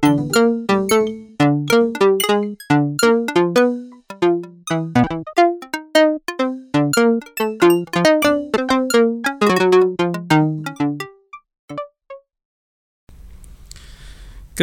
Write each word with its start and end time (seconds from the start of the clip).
¿Qué 0.00 0.06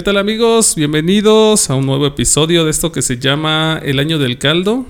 tal 0.04 0.18
amigos? 0.18 0.74
Bienvenidos 0.76 1.70
a 1.70 1.76
un 1.76 1.86
nuevo 1.86 2.08
episodio 2.08 2.66
de 2.66 2.72
esto 2.72 2.92
que 2.92 3.04
se 3.04 3.20
llama 3.20 3.80
El 3.84 4.00
Año 4.00 4.18
del 4.18 4.40
Caldo. 4.40 4.88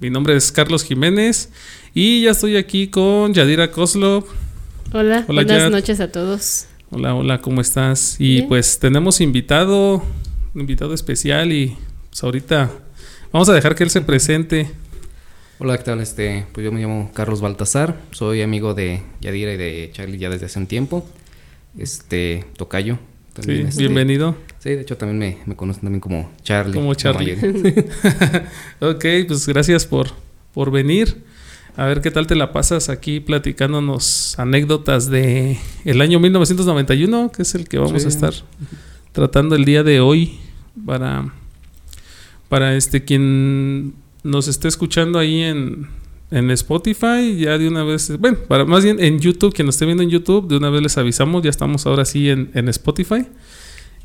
Mi 0.00 0.10
nombre 0.10 0.34
es 0.34 0.50
Carlos 0.50 0.82
Jiménez 0.82 1.50
y 1.94 2.22
ya 2.22 2.32
estoy 2.32 2.56
aquí 2.56 2.88
con 2.88 3.32
Yadira 3.32 3.70
Koslov. 3.70 4.24
Hola, 4.92 5.24
Hola, 5.28 5.42
buenas 5.42 5.62
Yad. 5.62 5.70
noches 5.70 6.00
a 6.00 6.10
todos. 6.10 6.66
Hola, 6.96 7.12
hola, 7.12 7.40
¿cómo 7.40 7.60
estás? 7.60 8.14
Y 8.20 8.34
Bien. 8.34 8.48
pues 8.48 8.78
tenemos 8.78 9.20
invitado, 9.20 9.96
un 10.54 10.60
invitado 10.60 10.94
especial 10.94 11.50
y 11.50 11.76
pues 12.08 12.22
ahorita 12.22 12.70
vamos 13.32 13.48
a 13.48 13.52
dejar 13.52 13.74
que 13.74 13.82
él 13.82 13.90
se 13.90 14.00
presente. 14.00 14.70
Hola, 15.58 15.76
¿qué 15.76 15.82
tal? 15.82 16.00
Este, 16.00 16.46
pues 16.52 16.64
yo 16.64 16.70
me 16.70 16.80
llamo 16.80 17.10
Carlos 17.12 17.40
Baltasar, 17.40 17.96
soy 18.12 18.42
amigo 18.42 18.74
de 18.74 19.02
Yadira 19.20 19.54
y 19.54 19.56
de 19.56 19.90
Charlie 19.92 20.18
ya 20.18 20.30
desde 20.30 20.46
hace 20.46 20.56
un 20.60 20.68
tiempo. 20.68 21.04
Este, 21.76 22.44
Tocayo. 22.56 22.94
Sí, 22.94 23.42
también, 23.42 23.66
este, 23.66 23.80
bienvenido. 23.80 24.36
Sí, 24.60 24.70
de 24.70 24.82
hecho 24.82 24.96
también 24.96 25.18
me, 25.18 25.38
me 25.46 25.56
conocen 25.56 25.82
también 25.82 26.00
como 26.00 26.30
Charlie. 26.44 26.74
Como 26.74 26.94
Charlie. 26.94 27.32
ok, 28.80 29.04
pues 29.26 29.48
gracias 29.48 29.84
por, 29.84 30.10
por 30.52 30.70
venir. 30.70 31.24
A 31.76 31.86
ver 31.86 32.00
qué 32.00 32.10
tal 32.10 32.26
te 32.26 32.36
la 32.36 32.52
pasas 32.52 32.88
aquí 32.88 33.18
platicándonos 33.20 34.38
anécdotas 34.38 35.10
de 35.10 35.58
el 35.84 36.00
año 36.00 36.20
1991, 36.20 37.32
que 37.32 37.42
es 37.42 37.54
el 37.56 37.68
que 37.68 37.78
vamos 37.78 38.02
Sí. 38.02 38.06
a 38.06 38.10
estar 38.10 38.32
tratando 39.12 39.56
el 39.56 39.64
día 39.64 39.82
de 39.82 40.00
hoy 40.00 40.38
para 40.86 41.32
para 42.48 42.76
este 42.76 43.04
quien 43.04 43.94
nos 44.22 44.46
esté 44.46 44.68
escuchando 44.68 45.18
ahí 45.18 45.42
en, 45.42 45.88
en 46.30 46.50
Spotify, 46.52 47.36
ya 47.36 47.58
de 47.58 47.66
una 47.66 47.82
vez, 47.82 48.16
bueno, 48.20 48.38
para 48.46 48.64
más 48.64 48.84
bien 48.84 49.02
en 49.02 49.18
YouTube, 49.18 49.52
quien 49.52 49.66
nos 49.66 49.74
esté 49.74 49.86
viendo 49.86 50.04
en 50.04 50.10
YouTube, 50.10 50.46
de 50.46 50.56
una 50.56 50.70
vez 50.70 50.80
les 50.82 50.96
avisamos, 50.96 51.42
ya 51.42 51.50
estamos 51.50 51.84
ahora 51.86 52.04
sí 52.04 52.30
en, 52.30 52.50
en 52.54 52.68
Spotify. 52.68 53.26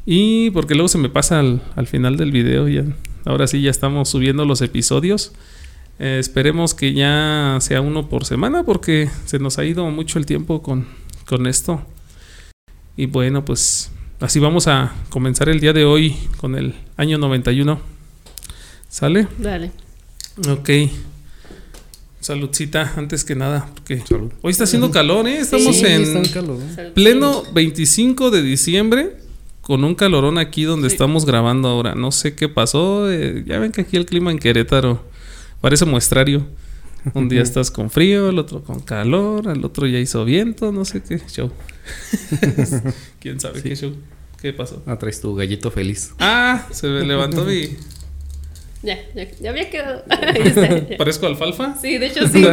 Y 0.06 0.50
porque 0.52 0.74
luego 0.74 0.88
se 0.88 0.98
me 0.98 1.10
pasa 1.10 1.40
al, 1.40 1.62
al 1.76 1.86
final 1.86 2.18
del 2.18 2.32
video, 2.32 2.68
ya, 2.68 2.86
ahora 3.26 3.46
sí 3.46 3.62
ya 3.62 3.70
estamos 3.70 4.10
subiendo 4.10 4.44
los 4.46 4.62
episodios. 4.64 5.32
Eh, 6.00 6.18
esperemos 6.20 6.74
que 6.74 6.94
ya 6.94 7.58
sea 7.62 7.82
uno 7.82 8.08
por 8.08 8.26
semana 8.26 8.64
porque 8.64 9.10
se 9.26 9.38
nos 9.40 9.58
ha 9.60 9.66
ido 9.66 9.86
mucho 9.92 10.18
el 10.18 10.26
tiempo 10.26 10.62
con, 10.62 10.88
con 11.26 11.46
esto. 11.46 11.82
Y 12.96 13.06
bueno, 13.06 13.44
pues 13.46 13.92
así 14.20 14.40
vamos 14.40 14.68
a 14.68 14.94
comenzar 15.10 15.50
el 15.50 15.60
día 15.60 15.74
de 15.74 15.86
hoy 15.86 16.16
con 16.38 16.56
el 16.56 16.74
año 16.98 17.18
91. 17.18 17.80
¿Sale? 18.88 19.28
Dale. 19.38 19.72
Ok. 20.50 20.70
Saludcita, 22.22 22.94
antes 22.98 23.24
que 23.24 23.34
nada, 23.36 23.70
porque 23.76 24.02
Salud. 24.06 24.32
hoy 24.42 24.52
está 24.52 24.66
haciendo 24.66 24.92
calor, 24.92 25.26
¿eh? 25.28 25.38
Estamos 25.40 25.76
Sí, 25.78 25.86
en 25.86 26.02
está 26.02 26.34
calor, 26.34 26.60
¿eh? 26.78 26.92
Pleno 26.94 27.44
25 27.54 28.30
de 28.30 28.42
diciembre 28.42 29.16
con 29.62 29.86
un 29.86 29.96
calorón 29.96 30.38
aquí 30.38 30.64
donde 30.64 30.90
Sí. 30.90 30.96
estamos 30.96 31.26
grabando 31.26 31.70
ahora. 31.70 31.96
No 31.96 32.12
sé 32.12 32.36
qué 32.36 32.50
pasó. 32.50 33.10
eh, 33.10 33.44
ya 33.48 33.60
ven 33.60 33.72
que 33.72 33.82
aquí 33.82 33.96
el 33.96 34.06
clima 34.06 34.32
en 34.32 34.40
Querétaro 34.40 35.02
parece 35.62 35.86
muestrario. 35.86 36.48
Un 37.14 37.30
día 37.30 37.42
estás 37.44 37.72
con 37.72 37.90
frío, 37.90 38.30
el 38.30 38.40
otro 38.40 38.64
con 38.64 38.80
calor, 38.82 39.48
el 39.48 39.64
otro 39.64 39.88
ya 39.88 40.00
hizo 40.00 40.26
viento, 40.26 40.72
no 40.72 40.84
sé 40.86 41.02
qué 41.02 41.20
show. 41.30 41.52
¿Quién 43.20 43.40
sabe 43.40 43.62
qué 43.64 43.76
show? 43.76 43.94
¿Qué 44.42 44.54
pasó? 44.54 44.82
Ah, 44.86 44.98
traes 44.98 45.20
tu 45.22 45.36
gallito 45.36 45.70
feliz. 45.72 46.12
Ah, 46.20 46.66
se 46.72 46.88
me 46.88 47.02
levantó 47.06 47.44
mi... 47.46 47.70
Ya, 48.82 48.98
ya, 49.14 49.28
ya 49.42 49.50
había 49.50 49.70
quedado. 49.70 50.04
¿Parezco 50.98 51.28
alfalfa? 51.28 51.76
Sí, 51.82 51.98
de 51.98 52.06
hecho 52.08 52.26
sí. 52.30 52.46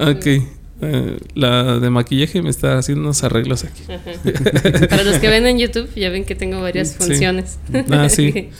Ok. 0.00 0.26
eh, 0.26 1.18
la 1.34 1.78
de 1.78 1.90
maquillaje 1.90 2.42
me 2.42 2.50
está 2.50 2.78
haciendo 2.78 3.02
unos 3.04 3.22
arreglos 3.22 3.62
aquí. 3.64 3.82
Ajá. 3.84 4.88
Para 4.88 5.04
los 5.04 5.18
que 5.18 5.28
ven 5.28 5.46
en 5.46 5.58
YouTube, 5.60 5.88
ya 5.94 6.10
ven 6.10 6.24
que 6.24 6.34
tengo 6.34 6.60
varias 6.60 6.88
Sí. 6.90 6.96
funciones. 6.98 7.58
Ah, 7.90 8.08
sí. 8.08 8.50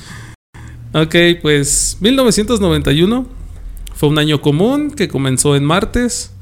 Ok, 0.95 1.17
pues 1.41 1.97
1991 2.01 3.27
fue 3.95 4.09
un 4.11 4.19
año 4.19 4.43
común 4.43 4.91
que 4.91 5.09
comenzó 5.09 5.57
en 5.57 5.65
martes 5.65 6.33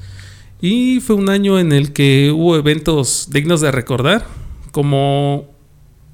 y 0.60 1.00
fue 1.00 1.14
un 1.14 1.28
año 1.28 1.58
en 1.60 1.72
el 1.72 1.92
que 1.92 2.32
hubo 2.34 2.56
eventos 2.56 3.28
dignos 3.30 3.60
de 3.60 3.70
recordar, 3.70 4.26
como 4.72 5.48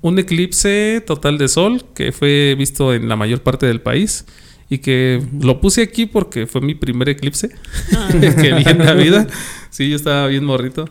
un 0.02 0.18
eclipse 0.18 1.02
total 1.06 1.38
de 1.38 1.48
sol 1.48 1.84
que 1.94 2.12
fue 2.12 2.54
visto 2.58 2.92
en 2.92 3.08
la 3.08 3.16
mayor 3.16 3.42
parte 3.42 3.64
del 3.66 3.80
país 3.80 4.26
y 4.68 4.78
que 4.78 5.22
lo 5.40 5.60
puse 5.60 5.82
aquí 5.82 6.04
porque 6.06 6.46
fue 6.46 6.60
mi 6.60 6.74
primer 6.74 7.08
eclipse 7.08 7.50
Ah, 7.94 8.08
que 8.20 8.52
vi 8.52 8.64
en 8.68 8.78
la 8.84 8.92
vida. 8.92 9.26
Sí, 9.70 9.88
yo 9.88 9.96
estaba 9.96 10.26
bien 10.26 10.44
morrito 10.44 10.88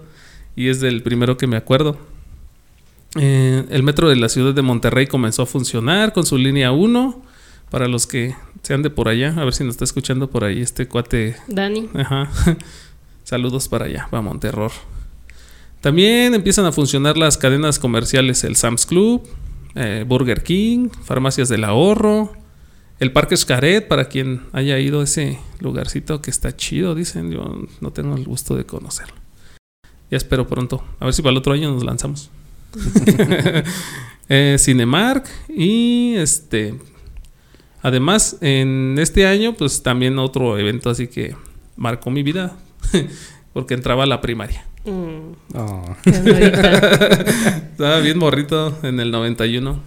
y 0.55 0.69
es 0.69 0.79
del 0.79 1.03
primero 1.03 1.37
que 1.37 1.45
me 1.45 1.57
acuerdo. 1.57 1.97
Eh, 3.17 3.63
el 3.69 3.83
metro 3.83 4.09
de 4.09 4.15
la 4.15 4.29
ciudad 4.29 4.53
de 4.53 4.61
Monterrey 4.61 5.07
comenzó 5.07 5.43
a 5.43 5.45
funcionar 5.45 6.11
con 6.11 6.25
su 6.25 6.37
línea 6.37 6.71
1. 6.71 7.34
Para 7.69 7.87
los 7.87 8.07
que 8.07 8.35
sean 8.61 8.81
de 8.81 8.89
por 8.89 9.07
allá, 9.07 9.33
a 9.37 9.43
ver 9.43 9.53
si 9.53 9.63
nos 9.63 9.73
está 9.73 9.85
escuchando 9.85 10.29
por 10.29 10.43
ahí 10.43 10.61
este 10.61 10.87
cuate. 10.87 11.35
Dani. 11.47 11.89
Ajá. 11.93 12.29
Saludos 13.23 13.67
para 13.67 13.85
allá, 13.85 14.07
para 14.09 14.21
Monterror. 14.21 14.71
También 15.81 16.33
empiezan 16.33 16.65
a 16.65 16.71
funcionar 16.71 17.17
las 17.17 17.37
cadenas 17.37 17.79
comerciales, 17.79 18.43
el 18.43 18.55
Sam's 18.55 18.85
Club, 18.85 19.27
eh, 19.75 20.03
Burger 20.07 20.41
King, 20.41 20.89
Farmacias 21.03 21.49
del 21.49 21.63
Ahorro, 21.63 22.33
el 22.99 23.11
Parque 23.11 23.35
Xcaret, 23.35 23.87
para 23.87 24.05
quien 24.05 24.41
haya 24.53 24.79
ido 24.79 25.01
a 25.01 25.03
ese 25.03 25.39
lugarcito 25.59 26.21
que 26.21 26.31
está 26.31 26.55
chido, 26.55 26.95
dicen. 26.95 27.31
Yo 27.31 27.67
no 27.81 27.91
tengo 27.91 28.15
el 28.15 28.23
gusto 28.23 28.55
de 28.55 28.65
conocerlo. 28.65 29.15
Ya 30.09 30.17
espero 30.17 30.47
pronto. 30.47 30.83
A 30.99 31.05
ver 31.05 31.13
si 31.13 31.21
para 31.21 31.31
el 31.31 31.37
otro 31.37 31.53
año 31.53 31.71
nos 31.71 31.83
lanzamos. 31.83 32.29
Eh, 34.27 34.55
Cinemark 34.57 35.29
y 35.47 36.15
este. 36.15 36.73
Además, 37.85 38.37
en 38.41 38.95
este 38.97 39.27
año, 39.27 39.53
pues 39.53 39.83
también 39.83 40.17
otro 40.17 40.57
evento 40.57 40.89
así 40.89 41.05
que 41.05 41.35
marcó 41.75 42.09
mi 42.09 42.23
vida. 42.23 42.57
Porque 43.53 43.75
entraba 43.75 44.05
a 44.05 44.05
la 44.07 44.21
primaria. 44.21 44.65
Mm, 44.85 45.53
bonita. 45.53 46.77
Estaba 47.71 47.99
bien 47.99 48.17
morrito 48.17 48.75
en 48.81 48.99
el 48.99 49.11
91. 49.11 49.79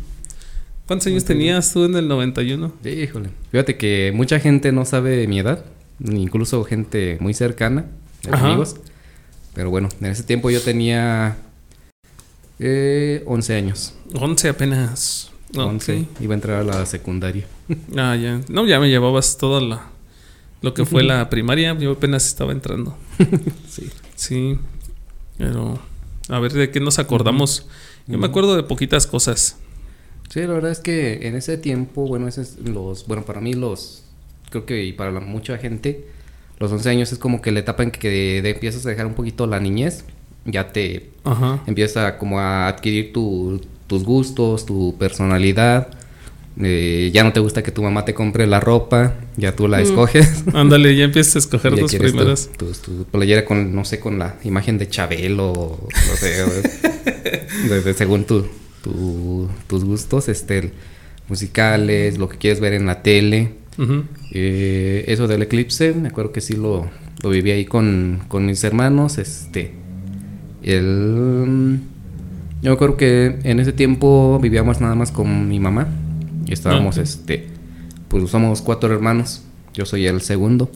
¿Cuántos 0.87 1.09
años 1.09 1.25
tenías 1.25 1.73
tú 1.73 1.87
en 1.87 1.97
el 1.97 2.07
91? 2.07 2.73
sí, 2.85 2.89
híjole. 2.89 3.31
Fíjate 3.51 3.77
que 3.77 4.13
mucha 4.15 4.39
gente 4.39 4.71
no 4.71 4.85
sabe 4.85 5.27
mi 5.27 5.41
edad, 5.41 5.65
incluso 5.99 6.63
gente 6.63 7.19
muy 7.21 7.35
cercana, 7.35 7.87
de 8.23 8.31
amigos. 8.31 8.77
Pero 9.55 9.71
bueno, 9.71 9.89
en 10.01 10.07
ese 10.07 10.23
tiempo 10.23 10.51
yo 10.51 10.61
tenía 10.61 11.37
eh, 12.61 13.25
11 13.27 13.57
años. 13.57 13.95
11 14.15 14.51
apenas. 14.51 15.33
Ok. 15.55 15.59
11. 15.59 16.07
Iba 16.21 16.35
a 16.35 16.37
entrar 16.37 16.61
a 16.61 16.65
la 16.65 16.87
secundaria. 16.87 17.47
Ah, 17.97 18.17
ya. 18.17 18.41
No, 18.49 18.67
ya 18.67 18.81
me 18.81 18.89
llevabas 18.89 19.37
toda 19.39 19.61
la. 19.61 19.87
Lo 20.61 20.75
que 20.75 20.85
fue 20.85 21.03
la 21.05 21.31
primaria. 21.31 21.77
Yo 21.79 21.93
apenas 21.93 22.27
estaba 22.27 22.53
entrando. 22.53 22.97
Sí. 23.69 23.91
Sí. 24.17 24.59
Pero. 25.39 25.79
A 26.29 26.39
ver 26.41 26.53
de 26.53 26.71
qué 26.71 26.81
nos 26.81 26.99
acordamos. 26.99 27.67
Yo 28.07 28.19
me 28.19 28.27
acuerdo 28.27 28.57
de 28.57 28.63
poquitas 28.63 29.07
cosas. 29.07 29.57
Sí, 30.31 30.41
la 30.41 30.49
verdad 30.49 30.71
es 30.71 30.81
que 30.81 31.27
en 31.27 31.35
ese 31.37 31.57
tiempo, 31.57 32.07
bueno, 32.07 32.29
ese 32.29 32.43
es 32.43 32.59
los, 32.59 33.07
bueno, 33.07 33.25
para 33.25 33.41
mí 33.41 33.55
los, 33.55 34.03
creo 34.51 34.67
que 34.67 34.85
y 34.85 34.93
para 34.93 35.11
la- 35.11 35.21
mucha 35.21 35.57
gente, 35.57 36.07
los 36.59 36.71
11 36.71 36.91
años 36.91 37.13
es 37.13 37.19
como 37.19 37.41
que 37.41 37.51
la 37.51 37.61
etapa 37.61 37.83
en 37.83 37.91
que 37.91 38.11
de- 38.11 38.43
de 38.43 38.51
empiezas 38.51 38.85
a 38.85 38.91
dejar 38.91 39.07
un 39.07 39.15
poquito 39.15 39.47
la 39.47 39.59
niñez, 39.59 40.05
ya 40.45 40.71
te 40.73 41.11
Ajá. 41.25 41.63
empieza 41.67 42.19
como 42.19 42.41
a 42.41 42.69
adquirir 42.69 43.13
tu- 43.15 43.59
tus 43.89 44.05
gustos, 44.05 44.65
tu 44.67 44.95
personalidad, 44.99 45.89
eh, 46.61 47.11
ya 47.13 47.25
no 47.25 47.33
te 47.33 47.41
gusta 47.41 47.63
que 47.63 47.71
tu 47.73 47.83
mamá 47.83 48.05
te 48.05 48.15
compre 48.15 48.47
la 48.47 48.61
ropa, 48.61 49.15
ya 49.37 49.55
tú 49.57 49.67
la 49.69 49.79
Mm. 49.79 49.83
escoges. 49.83 50.45
Ándale, 50.55 50.95
ya 50.97 51.05
empiezas 51.05 51.35
a 51.37 51.39
escoger 51.41 51.73
Ya 51.77 51.81
tus 51.83 51.91
quieres 51.91 52.13
tu- 52.13 52.17
primeras. 52.19 52.51
Tu, 52.57 52.67
tu 52.73 53.05
playera 53.05 53.45
con, 53.45 53.75
no 53.75 53.85
sé, 53.85 53.99
con 53.99 54.19
la 54.19 54.37
imagen 54.45 54.79
de 54.79 54.89
Chabelo, 54.89 55.51
o 55.53 55.89
no 56.09 56.17
sé, 56.17 56.43
o- 56.45 57.69
de- 57.69 57.81
de- 57.83 57.95
según 57.95 58.25
tu, 58.25 58.47
tu- 58.83 59.49
tus 59.67 59.85
gustos, 59.85 60.29
este, 60.29 60.71
musicales, 61.29 62.19
lo 62.19 62.29
que 62.29 62.39
quieres 62.39 62.61
ver 62.61 62.73
en 62.75 62.87
la 62.87 63.03
tele. 63.03 63.55
Eh, 64.33 65.05
eso 65.07 65.29
del 65.29 65.43
eclipse, 65.43 65.93
me 65.95 66.09
acuerdo 66.09 66.33
que 66.33 66.41
sí 66.41 66.55
lo, 66.55 66.91
lo 67.23 67.31
viví 67.31 67.53
ahí 67.53 67.65
con, 67.65 68.21
con 68.29 68.45
mis 68.47 68.65
hermanos, 68.65 69.19
este, 69.19 69.73
el... 70.65 71.79
Yo 72.63 72.71
me 72.71 72.75
acuerdo 72.75 72.97
que 72.97 73.39
en 73.45 73.61
ese 73.61 73.73
tiempo 73.73 74.39
vivíamos 74.43 74.81
nada 74.81 74.95
más 74.95 75.13
con 75.13 75.49
mi 75.49 75.61
mamá 75.61 75.87
y 76.47 76.53
estábamos, 76.53 76.99
Ah, 76.99 77.03
este, 77.03 77.47
pues 78.09 78.29
somos 78.31 78.63
cuatro 78.63 78.93
hermanos, 78.93 79.43
yo 79.75 79.85
soy 79.87 80.07
el 80.07 80.21
segundo. 80.23 80.71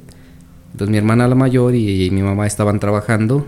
Entonces 0.73 0.90
mi 0.90 0.99
hermana 0.99 1.26
la 1.29 1.34
mayor 1.34 1.75
y, 1.75 2.11
mi 2.11 2.23
mamá 2.23 2.46
estaban 2.46 2.81
trabajando 2.81 3.46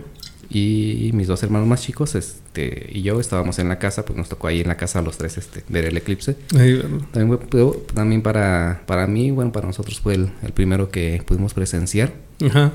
Y 0.50 1.10
mis 1.14 1.26
dos 1.26 1.42
hermanos 1.42 1.66
más 1.66 1.81
chicos 1.82 2.14
este, 2.14 2.90
y 2.92 3.02
yo 3.02 3.19
estábamos 3.19 3.58
en 3.58 3.69
la 3.69 3.78
casa, 3.78 4.04
pues 4.04 4.16
nos 4.16 4.28
tocó 4.28 4.46
ahí 4.48 4.60
en 4.60 4.69
la 4.69 4.76
casa 4.76 5.00
los 5.00 5.16
tres 5.16 5.38
este, 5.38 5.64
ver 5.69 5.86
el 5.86 5.96
eclipse. 5.96 6.36
Ahí. 6.56 6.81
También, 7.12 7.38
fue- 7.50 7.72
también 7.94 8.20
para, 8.22 8.82
para 8.86 9.06
mí, 9.06 9.31
bueno, 9.31 9.52
para 9.52 9.66
nosotros 9.66 9.98
fue 10.00 10.14
el, 10.14 10.28
el 10.42 10.52
primero 10.52 10.90
que 10.90 11.22
pudimos 11.26 11.54
presenciar. 11.54 12.12
Ajá. 12.44 12.72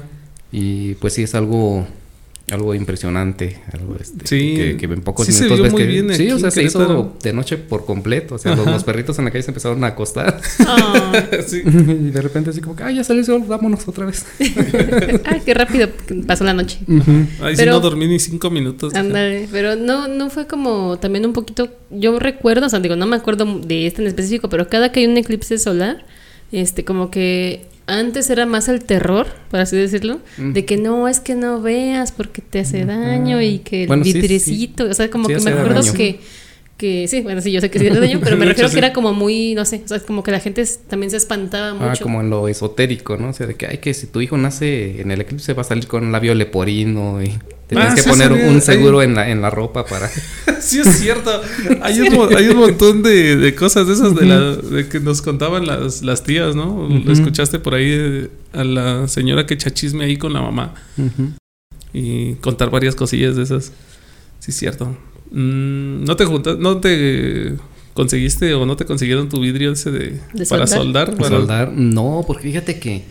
Y 0.52 0.96
pues 0.96 1.14
sí, 1.14 1.24
es 1.24 1.36
algo 1.36 1.86
algo 2.52 2.74
impresionante, 2.74 3.60
algo 3.72 3.96
este, 4.00 4.28
Sí. 4.28 4.56
que, 4.56 4.78
que 4.78 4.86
en 4.86 5.02
pocos 5.02 5.26
Sí 5.26 5.32
se 5.32 5.44
minutos 5.46 5.58
vio 5.58 5.64
ves 5.64 5.72
muy 5.74 5.82
que 5.84 5.88
bien 5.88 6.08
sí, 6.14 6.24
aquí 6.24 6.32
o 6.32 6.40
sea, 6.40 6.52
se 6.52 6.64
hizo 6.64 7.16
de 7.22 7.34
noche 7.34 7.58
por 7.58 7.86
completo, 7.86 8.36
o 8.36 8.38
sea, 8.38 8.56
los, 8.56 8.84
perritos 8.84 9.18
en 9.20 9.26
la 9.26 9.32
calle 9.32 9.44
se 9.44 9.52
empezaron 9.52 9.84
a 9.84 9.88
acostar 9.88 10.40
Ah. 10.68 11.24
Sí. 11.48 11.62
y 11.66 12.10
de 12.12 12.22
repente 12.22 12.50
así 12.52 12.62
como 12.62 12.76
que, 12.76 12.84
ah, 12.84 12.92
ya 12.92 13.04
salió 13.04 13.20
el 13.22 13.26
sol, 13.26 13.44
vámonos 13.48 13.88
otra 13.88 14.06
vez. 14.06 14.26
Ay, 15.26 15.42
qué 15.46 15.54
rápido 15.54 15.90
pasó 16.28 16.44
la 16.44 16.54
noche. 16.54 16.80
Ahí 17.42 17.56
sí 17.56 17.62
Pero- 17.62 17.74
no 17.74 17.80
dormí 17.80 18.08
ni 18.08 18.20
cinco 18.20 18.50
minutos. 18.50 18.94
Ándale, 18.96 19.48
pero 19.52 19.76
no, 19.76 20.08
no 20.08 20.30
fue 20.30 20.48
como 20.48 20.98
también 21.00 21.26
un 21.26 21.34
poquito, 21.34 21.70
yo 21.90 22.20
recuerdo, 22.20 22.66
o 22.66 22.70
sea, 22.70 22.80
digo, 22.80 22.96
no 22.96 23.06
me 23.06 23.16
acuerdo 23.16 23.46
de 23.66 23.88
este 23.88 24.02
en 24.02 24.08
específico, 24.08 24.50
pero 24.50 24.68
cada 24.68 24.92
que 24.92 25.02
hay 25.02 25.06
un 25.08 25.18
eclipse 25.18 25.58
solar, 25.58 26.06
este, 26.52 26.84
como 26.86 27.12
que 27.12 27.66
antes 27.88 28.30
era 28.30 28.46
más 28.46 28.68
el 28.68 28.84
terror, 28.84 29.28
por 29.50 29.60
así 29.62 29.76
decirlo, 29.76 30.20
Mm. 30.38 30.54
de 30.54 30.66
que 30.66 30.78
no, 30.78 31.08
es 31.08 31.20
que 31.20 31.34
no 31.36 31.62
veas 31.62 32.12
porque 32.12 32.42
te 32.42 32.60
hace 32.60 32.86
daño 32.86 33.42
y 33.42 33.60
que 33.60 33.84
el 33.84 33.88
Bueno, 33.88 34.04
sí, 34.04 34.12
sí. 34.14 34.20
vitrecito, 34.22 34.86
o 34.86 34.94
sea, 34.94 35.10
como 35.10 35.28
Sí, 35.28 35.36
que 35.36 35.42
me 35.42 35.52
acuerdo 35.52 35.82
daño. 35.82 35.94
que, 35.94 36.20
que, 36.80 37.08
sí, 37.08 37.22
bueno, 37.22 37.42
sí, 37.42 37.52
yo 37.52 37.62
sé 37.62 37.70
que 37.70 37.78
sí 37.78 37.88
hace 37.88 38.00
daño, 38.00 38.20
pero 38.24 38.38
me 38.38 38.46
refiero 38.48 38.68
hecho, 38.68 38.74
que 38.76 38.80
sí. 38.82 38.86
era 38.86 38.94
como 38.94 39.14
muy, 39.14 39.54
no 39.54 39.66
sé, 39.66 39.82
o 39.84 39.88
sea, 39.88 40.00
como 40.00 40.24
que 40.24 40.32
la 40.32 40.40
gente 40.40 40.62
es- 40.62 40.80
también 40.88 41.12
se 41.12 41.18
espantaba 41.18 41.78
Ah, 41.80 41.90
mucho. 41.90 42.04
como 42.04 42.22
en 42.22 42.30
lo 42.32 42.48
esotérico, 42.48 43.18
¿no? 43.18 43.30
O 43.30 43.34
sea, 43.34 43.46
de 43.46 43.56
que, 43.56 43.68
ay, 43.68 43.78
que 43.80 43.94
si 43.94 44.08
tu 44.08 44.22
hijo 44.22 44.38
nace 44.38 45.02
en 45.02 45.12
el 45.12 45.22
eclipse 45.22 45.54
va 45.54 45.62
a 45.62 45.66
salir 45.66 45.86
con 45.88 46.06
un 46.06 46.12
labio 46.12 46.34
leporino 46.34 47.22
y 47.22 47.38
tienes 47.68 47.92
Ah, 47.92 47.96
que 47.96 48.02
sí, 48.02 48.10
poner 48.10 48.32
un 48.32 48.62
seguro 48.62 49.00
hay- 49.00 49.08
en 49.10 49.16
la, 49.16 49.30
en 49.30 49.42
la 49.42 49.50
ropa 49.52 49.86
para... 49.86 50.10
Sí, 50.62 50.80
es 50.82 51.00
cierto. 51.00 51.32
Hay 51.82 52.00
un, 52.02 52.36
hay 52.38 52.50
un 52.50 52.58
montón 52.58 53.02
de, 53.02 53.38
de 53.38 53.56
cosas 53.56 53.88
de 53.88 53.94
esas 53.94 54.14
de, 54.16 54.26
la, 54.26 54.56
de 54.56 54.88
que 54.90 55.00
nos 55.00 55.22
contaban 55.22 55.66
las, 55.66 56.02
las 56.02 56.24
tías, 56.24 56.54
¿no? 56.56 56.88
Lo 56.90 56.98
Ujú. 57.00 57.12
escuchaste 57.12 57.60
por 57.60 57.76
ahí 57.76 57.86
eh, 57.90 58.30
a 58.54 58.64
la 58.66 59.08
señora 59.08 59.46
que 59.46 59.54
echa 59.54 59.72
chisme 59.72 60.04
ahí 60.04 60.18
con 60.18 60.34
la 60.34 60.42
mamá 60.42 60.74
y 61.94 62.34
contar 62.36 62.70
varias 62.70 62.96
cosillas 62.96 63.36
de 63.36 63.44
esas. 63.44 63.72
Sí, 64.40 64.52
es 64.52 64.58
cierto. 64.58 64.96
Mm, 65.32 66.04
¿No 66.06 66.16
te 66.16 66.26
juntas, 66.26 66.58
no 66.58 66.80
te 66.80 67.54
conseguiste 67.94 68.54
o 68.54 68.66
no 68.66 68.76
te 68.76 68.86
consiguieron 68.86 69.30
tu 69.30 69.40
vidrio 69.42 69.74
ese 69.74 69.92
de, 69.92 70.20
¿De 70.34 70.46
para 70.46 70.66
soldar? 70.68 71.08
soldar? 71.08 71.18
Para 71.18 71.30
soldar, 71.30 71.72
no, 71.74 72.24
porque 72.26 72.44
fíjate 72.44 72.80
que 72.80 73.04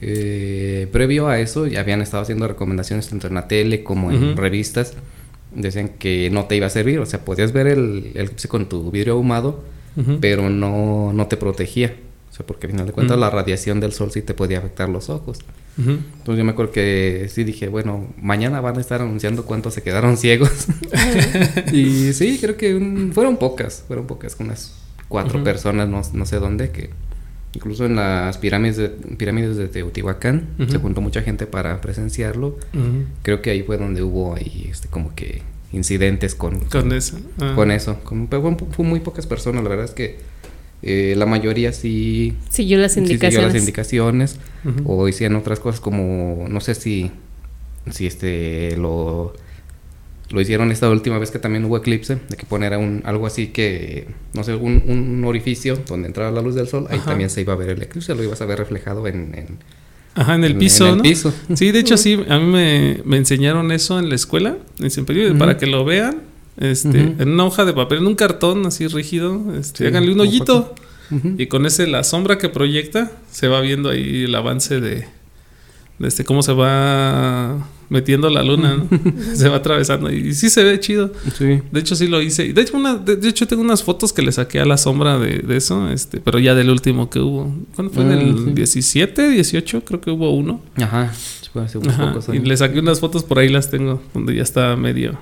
eh, 0.00 0.86
previo 0.92 1.28
a 1.28 1.40
eso 1.40 1.66
ya 1.66 1.80
habían 1.80 2.00
estado 2.00 2.22
haciendo 2.22 2.46
recomendaciones 2.46 3.08
tanto 3.08 3.26
en 3.26 3.34
la 3.34 3.48
tele 3.48 3.82
como 3.82 4.12
en 4.12 4.36
revistas. 4.36 4.94
Decían 5.54 5.88
que 5.98 6.30
no 6.30 6.44
te 6.44 6.56
iba 6.56 6.66
a 6.66 6.70
servir, 6.70 6.98
o 7.00 7.06
sea, 7.06 7.24
podías 7.24 7.52
ver 7.52 7.66
el, 7.66 8.12
el 8.14 8.30
con 8.48 8.68
tu 8.68 8.90
vidrio 8.90 9.14
ahumado, 9.14 9.64
pero 10.20 10.48
no, 10.50 11.12
no 11.12 11.26
te 11.26 11.36
protegía. 11.36 11.96
O 12.30 12.34
sea, 12.34 12.46
porque 12.46 12.66
al 12.66 12.72
final 12.72 12.86
de 12.86 12.92
cuentas 12.92 13.18
la 13.18 13.30
radiación 13.30 13.80
del 13.80 13.92
sol 13.92 14.12
sí 14.12 14.22
te 14.22 14.34
podía 14.34 14.58
afectar 14.58 14.88
los 14.88 15.10
ojos. 15.10 15.38
Entonces 15.78 16.36
yo 16.38 16.44
me 16.44 16.50
acuerdo 16.50 16.72
que 16.72 17.28
sí 17.32 17.44
dije, 17.44 17.68
bueno, 17.68 18.08
mañana 18.20 18.60
van 18.60 18.76
a 18.78 18.80
estar 18.80 19.00
anunciando 19.00 19.44
cuántos 19.46 19.74
se 19.74 19.82
quedaron 19.82 20.16
ciegos. 20.16 20.66
y 21.72 22.12
sí, 22.12 22.38
creo 22.40 22.56
que 22.56 22.74
un- 22.74 23.12
fueron 23.12 23.36
pocas, 23.36 23.84
fueron 23.86 24.06
pocas, 24.06 24.36
unas 24.40 24.74
cuatro 25.08 25.42
personas, 25.44 25.88
no, 25.88 26.02
no 26.12 26.26
sé 26.26 26.36
dónde, 26.38 26.70
que 26.70 26.90
incluso 27.54 27.86
en 27.86 27.96
las 27.96 28.38
pirámides 28.38 28.76
de, 28.76 28.88
pirámides 28.88 29.56
de 29.56 29.68
Teotihuacán 29.68 30.48
se 30.68 30.78
juntó 30.78 31.00
mucha 31.00 31.22
gente 31.22 31.46
para 31.46 31.80
presenciarlo. 31.80 32.58
Creo 33.22 33.40
que 33.40 33.50
ahí 33.50 33.62
fue 33.62 33.78
donde 33.78 34.02
hubo 34.02 34.34
ahí 34.34 34.68
este 34.70 34.88
como 34.88 35.14
que 35.14 35.42
incidentes 35.72 36.34
con, 36.34 36.60
Con 36.60 36.92
eso. 36.92 37.18
Ah. 37.40 37.52
con 37.54 37.70
eso. 37.70 38.00
Con- 38.02 38.26
pero 38.26 38.42
fue, 38.42 38.56
fue 38.72 38.84
muy 38.84 39.00
pocas 39.00 39.26
personas, 39.26 39.62
la 39.62 39.70
verdad 39.70 39.84
es 39.84 39.92
que 39.92 40.18
eh, 40.82 41.14
la 41.16 41.26
mayoría 41.26 41.72
sí, 41.72 42.34
Siguió 42.50 42.78
las 42.78 42.92
sí 42.92 43.00
siguió 43.00 43.12
indicaciones. 43.14 43.52
las 43.52 43.60
indicaciones 43.60 44.38
o 44.84 45.08
hicieron 45.08 45.36
otras 45.38 45.60
cosas 45.60 45.80
como 45.80 46.46
no 46.48 46.60
sé 46.60 46.74
si 46.74 47.10
si 47.90 48.06
este 48.06 48.76
lo 48.76 49.32
lo 50.30 50.40
hicieron 50.42 50.70
esta 50.70 50.90
última 50.90 51.18
vez 51.18 51.30
que 51.30 51.38
también 51.38 51.64
hubo 51.64 51.78
eclipse 51.78 52.18
de 52.28 52.36
que 52.36 52.44
poner 52.44 52.76
un 52.76 53.02
algo 53.06 53.26
así 53.26 53.46
que 53.48 54.08
no 54.34 54.44
sé 54.44 54.54
un, 54.54 54.82
un 54.86 55.24
orificio 55.24 55.78
donde 55.88 56.06
entraba 56.08 56.30
la 56.30 56.42
luz 56.42 56.54
del 56.54 56.68
sol 56.68 56.86
ahí 56.90 56.98
Ajá. 56.98 57.06
también 57.10 57.30
se 57.30 57.40
iba 57.40 57.54
a 57.54 57.56
ver 57.56 57.70
el 57.70 57.80
eclipse 57.82 58.14
lo 58.14 58.22
ibas 58.22 58.40
a 58.42 58.44
ver 58.46 58.58
reflejado 58.58 59.06
en, 59.08 59.34
en- 59.34 59.58
Ajá, 60.14 60.34
en 60.34 60.42
el 60.44 60.52
en- 60.52 60.58
piso, 60.58 60.84
en 60.84 60.90
el 60.90 60.96
¿no? 60.98 61.02
piso. 61.04 61.32
Sí, 61.54 61.70
de 61.70 61.78
hecho 61.78 61.96
sí, 61.96 62.18
a 62.28 62.38
mí 62.40 62.46
me, 62.46 63.00
me 63.04 63.16
enseñaron 63.18 63.70
eso 63.70 64.00
en 64.00 64.08
la 64.08 64.16
escuela, 64.16 64.56
en 64.80 64.90
Semperio, 64.90 65.28
Ujú. 65.30 65.38
para 65.38 65.56
que 65.58 65.66
lo 65.66 65.84
vean, 65.84 66.22
este, 66.58 67.00
en 67.18 67.28
una 67.28 67.44
hoja 67.44 67.64
de 67.64 67.72
papel, 67.72 67.98
en 67.98 68.06
un 68.06 68.14
cartón 68.14 68.66
así 68.66 68.86
rígido, 68.88 69.54
este, 69.58 69.78
Sí, 69.78 69.86
háganle 69.86 70.12
un 70.12 70.20
hoyito 70.20 70.74
y 71.38 71.46
con 71.46 71.64
ese 71.66 71.86
la 71.86 72.04
sombra 72.04 72.36
que 72.38 72.48
proyecta 72.50 73.10
se 73.30 73.48
va 73.48 73.60
viendo 73.62 73.88
ahí 73.88 74.24
el 74.24 74.34
avance 74.34 74.78
de, 74.80 75.06
de 75.98 76.08
este 76.08 76.24
cómo 76.24 76.42
se 76.42 76.52
va 76.52 77.66
metiendo 77.88 78.28
la 78.28 78.42
luna, 78.42 78.76
¿no? 78.76 78.86
se 79.34 79.48
va 79.48 79.56
atravesando 79.56 80.12
y 80.12 80.34
sí 80.34 80.50
se 80.50 80.62
ve 80.64 80.78
chido. 80.78 81.10
Sí. 81.38 81.60
De 81.72 81.80
hecho, 81.80 81.96
sí 81.96 82.06
lo 82.06 82.20
hice. 82.20 82.52
De 82.52 82.60
hecho, 82.60 82.76
una, 82.76 82.96
de, 82.96 83.16
de 83.16 83.28
hecho, 83.30 83.46
tengo 83.46 83.62
unas 83.62 83.82
fotos 83.82 84.12
que 84.12 84.20
le 84.20 84.30
saqué 84.30 84.60
a 84.60 84.66
la 84.66 84.76
sombra 84.76 85.18
de, 85.18 85.38
de 85.38 85.56
eso, 85.56 85.88
este, 85.88 86.20
pero 86.20 86.38
ya 86.38 86.54
del 86.54 86.68
último 86.68 87.08
que 87.08 87.20
hubo. 87.20 87.50
¿Cuándo 87.74 87.92
fue? 87.94 88.02
¿En 88.04 88.10
Ah, 88.12 88.20
el 88.20 88.36
sí. 88.44 88.50
17, 88.52 89.30
18? 89.30 89.84
Creo 89.86 90.00
que 90.02 90.10
hubo 90.10 90.30
uno. 90.34 90.60
Ajá. 90.76 91.10
hace 91.54 91.78
unos 91.78 91.94
Ajá, 91.94 92.12
pocos 92.12 92.28
Y 92.34 92.40
le 92.40 92.54
saqué 92.58 92.78
unas 92.80 93.00
fotos 93.00 93.24
por 93.24 93.38
ahí, 93.38 93.48
las 93.48 93.70
tengo, 93.70 94.02
donde 94.12 94.34
ya 94.36 94.42
está 94.42 94.76
medio, 94.76 95.18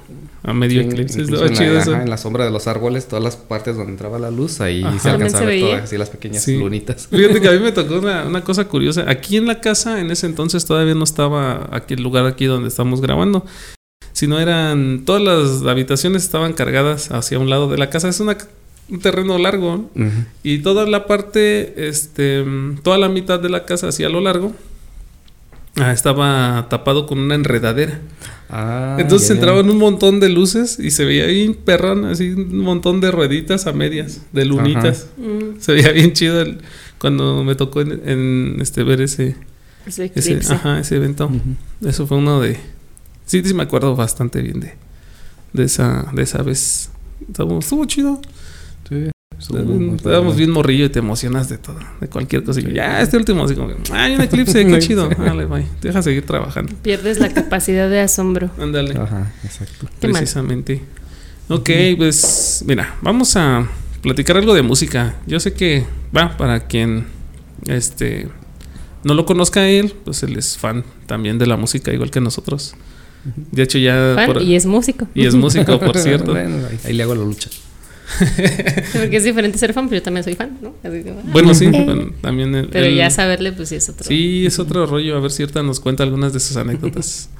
a 0.46 0.52
medio 0.54 0.80
Sí, 0.82 0.88
eclipse. 0.88 1.22
Estaba 1.22 1.46
en, 1.46 1.52
chido 1.54 1.74
la, 1.74 1.80
eso. 1.80 1.92
ajá, 1.92 2.02
en 2.04 2.10
la 2.10 2.16
sombra 2.16 2.44
de 2.44 2.50
los 2.52 2.66
árboles, 2.68 3.06
todas 3.08 3.22
las 3.24 3.36
partes 3.36 3.76
donde 3.76 3.92
entraba 3.92 4.18
la 4.18 4.30
luz, 4.30 4.60
ahí 4.60 4.82
Ajá. 4.84 4.98
se 4.98 5.10
alcanza 5.10 5.38
a 5.38 5.40
También 5.40 5.60
ver 5.60 5.60
se 5.60 5.66
todas 5.74 5.84
así 5.84 5.98
las 5.98 6.10
pequeñas 6.10 6.42
Sí. 6.44 6.56
lunitas. 6.58 7.06
Fíjate 7.10 7.40
que 7.40 7.48
a 7.48 7.52
mí 7.52 7.58
me 7.58 7.72
tocó 7.72 7.96
una, 7.98 8.24
una 8.24 8.42
cosa 8.44 8.66
curiosa. 8.66 9.04
Aquí 9.08 9.36
en 9.36 9.46
la 9.46 9.60
casa, 9.60 10.00
en 10.00 10.10
ese 10.10 10.26
entonces 10.26 10.64
todavía 10.64 10.94
no 10.94 11.04
estaba 11.04 11.68
aquí 11.72 11.94
el 11.94 12.02
lugar 12.02 12.24
aquí 12.26 12.46
donde 12.46 12.68
estamos 12.68 13.00
grabando. 13.00 13.44
Sino 14.12 14.40
eran, 14.40 15.02
todas 15.04 15.20
las 15.22 15.66
habitaciones 15.70 16.22
estaban 16.22 16.52
cargadas 16.54 17.10
hacia 17.10 17.38
un 17.38 17.50
lado 17.50 17.68
de 17.68 17.76
la 17.76 17.90
casa. 17.90 18.08
Es 18.08 18.18
una, 18.20 18.38
un 18.88 19.00
terreno 19.00 19.36
largo. 19.36 19.90
Y 20.42 20.60
toda 20.60 20.86
la 20.86 21.06
parte, 21.06 21.88
este, 21.88 22.44
toda 22.82 22.96
la 22.96 23.08
mitad 23.10 23.40
de 23.40 23.50
la 23.50 23.64
casa 23.66 23.88
hacia 23.88 24.08
lo 24.08 24.20
largo, 24.22 24.52
ah, 25.76 25.92
estaba 25.92 26.66
tapado 26.70 27.06
con 27.06 27.18
una 27.18 27.34
enredadera. 27.34 28.00
Ah, 28.48 28.96
Entonces 29.00 29.30
entraban 29.30 29.68
un 29.70 29.78
montón 29.78 30.20
de 30.20 30.28
luces 30.28 30.78
y 30.78 30.90
se 30.92 31.04
veía 31.04 31.26
bien 31.26 31.54
perrón, 31.54 32.04
así 32.04 32.30
un 32.30 32.58
montón 32.58 33.00
de 33.00 33.10
rueditas 33.10 33.66
a 33.66 33.72
medias, 33.72 34.22
de 34.32 34.44
lunitas. 34.44 35.08
Mm, 35.16 35.58
Se 35.60 35.72
veía 35.72 35.90
bien 35.92 36.12
chido 36.12 36.40
el- 36.40 36.58
cuando 36.98 37.42
me 37.44 37.54
tocó 37.56 37.80
en, 37.80 38.00
en, 38.08 38.56
este 38.60 38.82
ver 38.84 39.00
ese, 39.00 39.36
ese 39.86 40.38
ajá, 40.54 40.78
ese 40.78 40.96
evento. 40.96 41.30
Eso 41.84 42.06
fue 42.06 42.18
uno 42.18 42.40
de 42.40 42.56
sí, 43.26 43.42
sí 43.44 43.52
me 43.54 43.64
acuerdo 43.64 43.96
bastante 43.96 44.40
bien 44.42 44.60
de, 44.60 44.74
de 45.52 45.64
esa, 45.64 46.06
de 46.14 46.22
esa 46.22 46.42
vez. 46.42 46.90
Estuvo, 47.28 47.58
estuvo 47.58 47.84
chido. 47.86 48.20
Sí, 48.88 49.10
Estábamos 49.38 50.36
bien 50.36 50.50
morrillo 50.50 50.86
y 50.86 50.88
te 50.88 50.98
emocionas 50.98 51.48
de 51.48 51.58
todo, 51.58 51.78
de 52.00 52.08
cualquier 52.08 52.42
cosa. 52.42 52.60
Y 52.60 52.64
yo, 52.64 52.70
ya, 52.70 53.00
este 53.00 53.16
último, 53.16 53.44
así 53.44 53.54
como, 53.54 53.68
que, 53.68 53.76
ay, 53.92 54.14
un 54.14 54.22
eclipse, 54.22 54.66
qué 54.66 54.78
chido. 54.80 55.08
Dale, 55.08 55.44
bye. 55.44 55.66
Deja 55.82 56.02
seguir 56.02 56.24
trabajando. 56.24 56.72
Pierdes 56.82 57.18
la 57.20 57.28
capacidad 57.32 57.88
de 57.90 58.00
asombro. 58.00 58.50
Ándale. 58.58 58.98
Ajá, 58.98 59.32
exacto. 59.44 59.88
Precisamente. 60.00 60.82
Ok, 61.48 61.70
pues 61.96 62.64
mira, 62.66 62.96
vamos 63.02 63.36
a 63.36 63.68
platicar 64.02 64.36
algo 64.36 64.54
de 64.54 64.62
música. 64.62 65.16
Yo 65.26 65.38
sé 65.38 65.52
que 65.52 65.84
va 66.16 66.36
para 66.36 66.66
quien 66.66 67.06
este 67.66 68.28
no 69.04 69.14
lo 69.14 69.24
conozca 69.26 69.60
a 69.60 69.68
él, 69.68 69.94
pues 70.04 70.22
él 70.24 70.36
es 70.36 70.56
fan 70.58 70.82
también 71.06 71.38
de 71.38 71.46
la 71.46 71.56
música 71.56 71.92
igual 71.92 72.10
que 72.10 72.20
nosotros. 72.20 72.74
De 73.52 73.62
hecho 73.62 73.78
ya 73.78 74.12
Fan, 74.16 74.26
por- 74.32 74.42
y 74.42 74.54
es 74.56 74.66
músico. 74.66 75.06
y 75.14 75.26
es 75.26 75.34
músico, 75.34 75.78
por 75.78 75.96
cierto. 75.98 76.32
Bueno, 76.32 76.56
ahí, 76.68 76.78
ahí 76.84 76.92
le 76.94 77.02
hago 77.04 77.14
la 77.14 77.22
lucha. 77.24 77.48
Porque 78.92 79.16
es 79.16 79.24
diferente 79.24 79.58
ser 79.58 79.72
fan, 79.72 79.88
pero 79.88 80.00
yo 80.00 80.02
también 80.02 80.24
soy 80.24 80.34
fan, 80.34 80.58
¿no? 80.62 80.74
Así 80.82 81.02
que, 81.02 81.10
ah. 81.10 81.22
Bueno, 81.24 81.54
sí, 81.54 81.66
bueno, 81.66 82.12
también 82.20 82.68
Pero 82.70 82.88
ya 82.88 83.10
saberle, 83.10 83.52
pues 83.52 83.68
sí 83.68 83.76
es 83.76 83.88
otro. 83.88 84.06
Sí, 84.06 84.46
es 84.46 84.58
otro 84.58 84.86
rollo. 84.86 85.16
A 85.16 85.20
ver 85.20 85.30
si 85.30 85.42
ahorita 85.42 85.62
nos 85.62 85.80
cuenta 85.80 86.02
algunas 86.02 86.32
de 86.32 86.40
sus 86.40 86.56
anécdotas. 86.56 87.30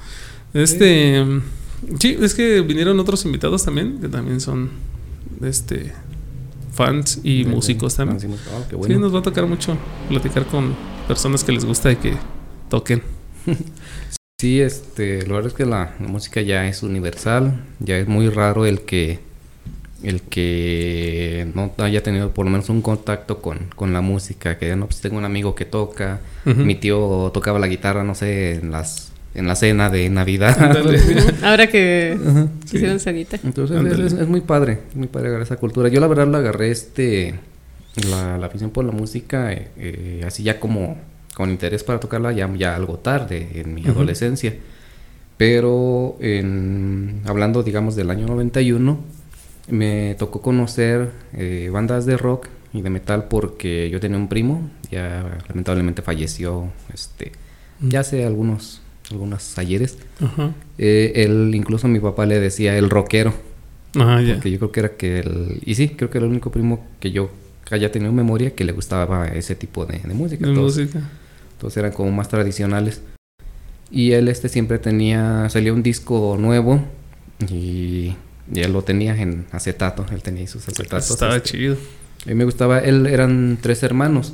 Este. 0.53 1.23
Sí, 1.99 2.17
es 2.21 2.33
que 2.33 2.61
vinieron 2.61 2.99
otros 2.99 3.25
invitados 3.25 3.65
también, 3.65 3.99
que 3.99 4.07
también 4.07 4.39
son 4.39 4.71
este 5.43 5.91
fans 6.73 7.19
y 7.21 7.43
músicos 7.43 7.95
también. 7.95 8.17
ah, 8.17 8.21
sí, 8.21 8.49
ah, 8.55 8.63
qué 8.69 8.75
Sí, 8.75 8.77
bueno. 8.77 8.99
nos 8.99 9.13
va 9.13 9.19
a 9.19 9.23
tocar 9.23 9.45
mucho 9.45 9.77
platicar 10.07 10.45
con 10.45 10.73
personas 11.07 11.43
que 11.43 11.51
les 11.51 11.65
gusta 11.65 11.91
y 11.91 11.97
que 11.97 12.13
toquen. 12.69 13.03
Sí, 14.39 14.61
este, 14.61 15.25
lo 15.25 15.33
verdad 15.33 15.49
es 15.49 15.57
que 15.57 15.65
la, 15.65 15.95
la 15.99 16.07
música 16.07 16.41
ya 16.41 16.67
es 16.67 16.83
universal, 16.83 17.65
ya 17.79 17.97
es 17.97 18.07
muy 18.07 18.29
raro 18.29 18.67
el 18.67 18.81
que 18.81 19.19
el 20.03 20.21
que 20.21 21.47
no 21.55 21.71
haya 21.79 22.03
tenido 22.03 22.31
por 22.31 22.45
lo 22.45 22.51
menos 22.51 22.69
un 22.69 22.81
contacto 22.81 23.41
con, 23.41 23.59
con 23.75 23.93
la 23.93 24.01
música, 24.01 24.57
que 24.57 24.75
no, 24.75 24.85
pues 24.85 25.01
tengo 25.01 25.17
un 25.17 25.25
amigo 25.25 25.55
que 25.55 25.65
toca, 25.65 26.19
mi 26.45 26.75
tío 26.75 27.31
tocaba 27.33 27.59
la 27.59 27.67
guitarra, 27.67 28.03
no 28.03 28.15
sé, 28.15 28.55
en 28.55 28.71
las 28.71 29.11
en 29.33 29.47
la 29.47 29.55
cena 29.55 29.89
de 29.89 30.09
Navidad. 30.09 30.57
Ahora 31.43 31.67
que 31.67 32.17
sí. 32.65 32.77
hicieron 32.77 32.99
sanita. 32.99 33.39
Entonces 33.43 33.77
Ándale. 33.77 34.07
es, 34.07 34.13
es 34.13 34.27
muy 34.27 34.41
padre, 34.41 34.79
muy 34.95 35.07
padre 35.07 35.27
agarrar 35.27 35.45
esa 35.45 35.57
cultura. 35.57 35.89
Yo 35.89 35.99
la 35.99 36.07
verdad 36.07 36.27
la 36.27 36.39
agarré 36.39 36.71
este 36.71 37.35
la, 38.09 38.37
la 38.37 38.47
afición 38.47 38.71
por 38.71 38.85
la 38.85 38.91
música 38.91 39.51
eh, 39.53 39.69
eh, 39.77 40.23
así 40.25 40.43
ya 40.43 40.59
como 40.59 40.97
con 41.33 41.49
interés 41.49 41.83
para 41.83 41.99
tocarla 41.99 42.31
ya, 42.31 42.51
ya 42.55 42.75
algo 42.75 42.97
tarde 42.97 43.47
en 43.55 43.75
mi 43.75 43.85
adolescencia. 43.85 44.55
Pero 45.37 46.17
en, 46.19 47.21
hablando 47.25 47.61
digamos 47.61 47.95
del 47.95 48.09
año 48.09 48.25
91 48.25 48.99
me 49.67 50.15
tocó 50.15 50.41
conocer 50.41 51.11
eh, 51.33 51.69
bandas 51.71 52.05
de 52.05 52.17
rock 52.17 52.47
y 52.73 52.81
de 52.81 52.89
metal 52.89 53.25
porque 53.29 53.89
yo 53.89 53.99
tenía 53.99 54.17
un 54.17 54.27
primo, 54.27 54.69
ya 54.91 55.39
lamentablemente 55.47 56.01
falleció 56.01 56.71
este 56.93 57.31
ya 57.79 57.99
hace 57.99 58.25
algunos 58.25 58.81
algunos 59.11 59.57
ayeres. 59.57 59.97
Ajá. 60.21 60.51
Eh, 60.77 61.13
él, 61.15 61.51
incluso 61.53 61.87
mi 61.87 61.99
papá 61.99 62.25
le 62.25 62.39
decía 62.39 62.77
el 62.77 62.89
rockero. 62.89 63.33
Ah, 63.95 64.21
ya. 64.21 64.35
Porque 64.35 64.51
yo 64.51 64.59
creo 64.59 64.71
que 64.71 64.79
era 64.79 64.89
que 64.97 65.19
el... 65.19 65.61
Y 65.65 65.75
sí, 65.75 65.89
creo 65.89 66.09
que 66.09 66.17
era 66.17 66.25
el 66.25 66.31
único 66.31 66.51
primo 66.51 66.85
que 66.99 67.11
yo 67.11 67.31
haya 67.71 67.91
tenido 67.91 68.09
en 68.09 68.15
memoria 68.15 68.53
que 68.53 68.63
le 68.63 68.71
gustaba 68.71 69.27
ese 69.27 69.55
tipo 69.55 69.85
de, 69.85 69.99
de 69.99 70.13
música. 70.13 70.45
De 70.45 70.53
todos, 70.53 70.77
música. 70.77 71.01
todos 71.57 71.75
eran 71.77 71.91
como 71.91 72.11
más 72.11 72.27
tradicionales. 72.27 73.01
Y 73.89 74.11
él 74.11 74.27
este 74.27 74.49
siempre 74.49 74.79
tenía... 74.79 75.49
Salía 75.49 75.73
un 75.73 75.83
disco 75.83 76.35
nuevo 76.37 76.81
y, 77.49 78.13
y 78.53 78.61
él 78.61 78.73
lo 78.73 78.83
tenía 78.83 79.15
en 79.15 79.45
acetato. 79.51 80.05
Él 80.11 80.21
tenía 80.23 80.47
sus 80.47 80.67
acetatos. 80.67 81.09
Estaba 81.11 81.37
este. 81.37 81.49
chido. 81.49 81.77
A 82.25 82.29
mí 82.29 82.35
me 82.35 82.45
gustaba... 82.45 82.79
Él 82.79 83.05
eran 83.07 83.57
tres 83.61 83.83
hermanos. 83.83 84.33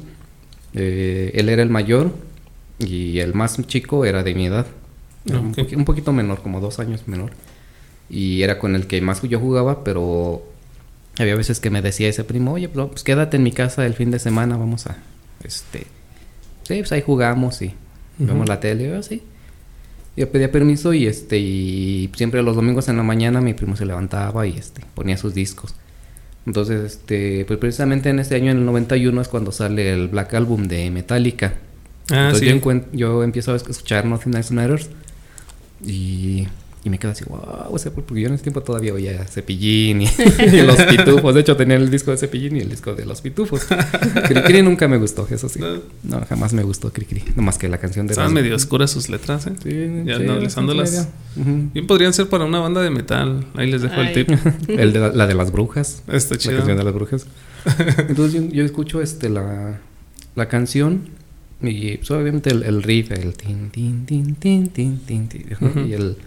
Eh, 0.74 1.32
él 1.36 1.50
era 1.50 1.62
el 1.62 1.70
mayor 1.70 2.13
y 2.79 3.20
el 3.20 3.34
más 3.34 3.58
chico 3.67 4.05
era 4.05 4.24
de 4.24 4.34
mi 4.36 4.48
edad. 4.48 4.65
Era 5.25 5.39
un, 5.39 5.55
un 5.75 5.86
poquito 5.86 6.12
menor, 6.13 6.41
como 6.41 6.60
dos 6.60 6.79
años 6.79 7.08
menor. 7.08 7.32
Y 8.10 8.41
era 8.41 8.60
con 8.60 8.75
el 8.75 8.88
que 8.88 9.01
más 9.01 9.22
yo 9.22 9.39
jugaba, 9.39 9.84
pero 9.84 10.43
había 11.17 11.36
veces 11.36 11.60
que 11.60 11.70
me 11.70 11.82
decía 11.82 12.10
ese 12.10 12.24
primo, 12.24 12.53
oye, 12.53 12.67
bro, 12.67 12.89
pues 12.89 13.03
quédate 13.03 13.38
en 13.38 13.43
mi 13.43 13.51
casa 13.51 13.86
el 13.86 13.93
fin 13.93 14.12
de 14.12 14.20
semana, 14.20 14.58
vamos 14.58 14.88
a, 14.88 14.98
este, 15.43 15.79
sí, 16.63 16.79
pues 16.79 16.91
ahí 16.91 17.01
jugamos 17.01 17.62
y 17.62 17.67
Ujú. 17.67 17.75
vemos 18.27 18.50
la 18.50 18.60
tele, 18.60 18.86
y 18.86 18.88
yo 18.88 18.98
así. 18.98 19.22
Yo 20.15 20.29
pedía 20.29 20.51
permiso 20.51 20.93
y 20.93 21.08
este, 21.08 21.39
y 21.39 22.10
siempre 22.15 22.43
los 22.43 22.55
domingos 22.55 22.88
en 22.88 22.98
la 22.98 23.03
mañana 23.03 23.41
mi 23.41 23.53
primo 23.53 23.75
se 23.75 23.86
levantaba 23.86 24.46
y 24.46 24.58
este, 24.58 24.82
ponía 24.93 25.17
sus 25.17 25.34
discos. 25.34 25.74
Entonces, 26.46 26.84
este, 26.93 27.46
pues 27.46 27.58
precisamente 27.58 28.10
en 28.10 28.20
ese 28.20 28.36
año, 28.36 28.51
en 28.51 28.60
el 28.60 28.65
91, 28.65 29.22
es 29.22 29.27
cuando 29.27 29.51
sale 29.51 29.93
el 29.93 30.10
Black 30.10 30.34
Album 30.34 30.67
de 30.67 30.91
Metallica. 30.91 31.53
Ah, 32.12 32.29
Entonces 32.32 32.50
sí. 32.50 32.62
yo, 32.63 32.82
yo 32.91 33.24
empiezo 33.24 33.53
a 33.53 33.55
escuchar 33.55 34.05
Nothing 34.05 34.36
Else 34.36 34.53
Matters 34.53 34.89
y, 35.86 36.48
y 36.86 36.90
me 36.90 37.00
quedo 37.00 37.12
así, 37.13 37.24
wow, 37.25 37.40
o 37.72 37.80
sea, 37.80 37.92
porque 37.94 38.20
yo 38.20 38.28
en 38.28 38.34
ese 38.34 38.44
tiempo 38.44 38.62
todavía 38.62 38.94
oía 38.94 39.25
Cepillín 39.25 40.02
y, 40.02 40.06
y 40.54 40.62
los 40.63 40.75
pitufos. 40.84 41.34
De 41.34 41.40
hecho, 41.42 41.56
tenía 41.56 41.78
el 41.78 41.90
disco 41.90 42.12
de 42.12 42.18
Cepillín 42.18 42.58
y 42.58 42.60
el 42.60 42.70
disco 42.70 42.94
de 42.94 43.06
los 43.06 43.22
pitufos. 43.22 43.66
Cricri 44.28 44.62
nunca 44.62 44.88
me 44.90 44.98
gustó, 44.98 45.25
eso 45.30 45.48
sí. 45.48 45.60
No. 45.60 45.78
No, 46.04 46.25
jamás 46.28 46.52
me 46.54 46.63
gustó 46.63 46.92
Cricri. 46.92 47.24
No 47.36 47.42
más 47.44 47.58
que 47.58 47.70
la 47.70 47.78
canción 47.78 48.06
de 48.08 48.12
Estaban 48.13 48.34
medio 48.34 48.56
oscuras 48.56 48.92
sus 48.92 49.08
letras, 49.10 49.48
¿eh? 49.48 49.54
Sí, 49.63 50.04
Ya 50.06 50.18
sí, 50.18 50.24
analizándolas. 50.24 51.08
Bien 51.36 51.88
podrían 51.88 52.13
ser 52.13 52.28
para 52.28 52.44
una 52.46 52.60
banda 52.60 52.82
de 52.82 52.90
metal. 52.90 53.46
Ahí 53.56 53.72
les 53.72 53.82
dejo 53.82 54.02
el 54.02 54.13
tip. 54.13 54.30
El 54.68 54.92
de 54.92 55.00
la, 55.00 55.10
la 55.10 55.28
de 55.28 55.34
las 55.36 55.52
brujas. 55.52 56.04
Está 56.12 56.36
La 56.36 56.40
chido. 56.40 56.58
canción 56.58 56.78
de 56.78 56.84
las 56.84 56.94
brujas. 56.94 57.28
Entonces 58.10 58.34
yo, 58.42 58.50
yo 58.50 58.66
escucho 58.66 59.02
este 59.02 59.30
la, 59.30 59.80
la 60.36 60.50
canción 60.50 61.10
y 61.62 61.96
pues, 61.98 62.12
obviamente 62.12 62.50
el, 62.50 62.63
el 62.63 62.84
riff, 62.84 63.12
el 63.12 63.34
tin 63.36 63.70
tin 63.72 64.06
tin 64.06 64.36
tin 64.36 64.68
tin 64.68 65.00
tin, 65.00 65.28
tin, 65.30 65.46
y 65.88 65.94
el 65.94 66.18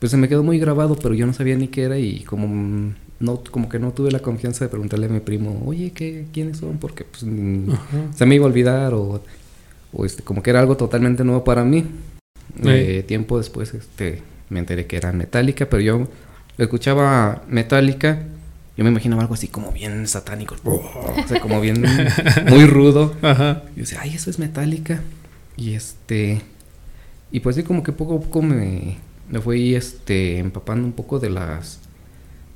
pues 0.00 0.10
se 0.10 0.16
me 0.16 0.28
quedó 0.28 0.42
muy 0.42 0.58
grabado, 0.58 0.96
pero 0.96 1.14
yo 1.14 1.26
no 1.26 1.34
sabía 1.34 1.56
ni 1.56 1.68
qué 1.68 1.82
era 1.82 1.98
y 1.98 2.20
como 2.24 2.94
no 3.20 3.44
como 3.50 3.68
que 3.68 3.78
no 3.78 3.92
tuve 3.92 4.10
la 4.10 4.20
confianza 4.20 4.64
de 4.64 4.70
preguntarle 4.70 5.06
a 5.06 5.10
mi 5.10 5.20
primo, 5.20 5.62
"Oye, 5.66 5.92
¿qué 5.92 6.24
quiénes 6.32 6.56
son?" 6.56 6.78
porque 6.78 7.04
pues 7.04 7.22
Ajá. 7.22 7.98
se 8.16 8.26
me 8.26 8.34
iba 8.34 8.44
a 8.44 8.48
olvidar 8.48 8.94
o, 8.94 9.22
o, 9.92 10.04
este 10.06 10.22
como 10.22 10.42
que 10.42 10.50
era 10.50 10.60
algo 10.60 10.76
totalmente 10.76 11.22
nuevo 11.22 11.44
para 11.44 11.64
mí. 11.64 11.84
Eh, 12.64 13.04
tiempo 13.06 13.38
después 13.38 13.74
este 13.74 14.22
me 14.48 14.58
enteré 14.58 14.86
que 14.86 14.96
era 14.96 15.12
Metallica, 15.12 15.68
pero 15.68 15.82
yo 15.82 16.08
escuchaba 16.56 17.44
Metallica, 17.46 18.22
yo 18.78 18.84
me 18.84 18.90
imaginaba 18.90 19.22
algo 19.22 19.34
así 19.34 19.48
como 19.48 19.70
bien 19.70 20.06
satánico, 20.08 20.56
o 20.64 21.28
sea, 21.28 21.40
como 21.40 21.60
bien 21.60 21.84
muy 22.48 22.64
rudo. 22.64 23.14
Ajá. 23.20 23.64
Y 23.74 23.80
yo 23.80 23.82
decía, 23.82 23.98
"Ay, 24.00 24.14
eso 24.14 24.30
es 24.30 24.38
Metallica." 24.38 25.02
Y 25.58 25.74
este 25.74 26.40
y 27.30 27.40
pues 27.40 27.56
sí 27.56 27.64
como 27.64 27.82
que 27.82 27.92
poco 27.92 28.16
a 28.16 28.20
poco 28.20 28.40
me 28.40 28.96
me 29.30 29.40
fui 29.40 29.74
este 29.74 30.38
empapando 30.38 30.86
un 30.86 30.92
poco 30.92 31.18
de 31.18 31.30
las 31.30 31.80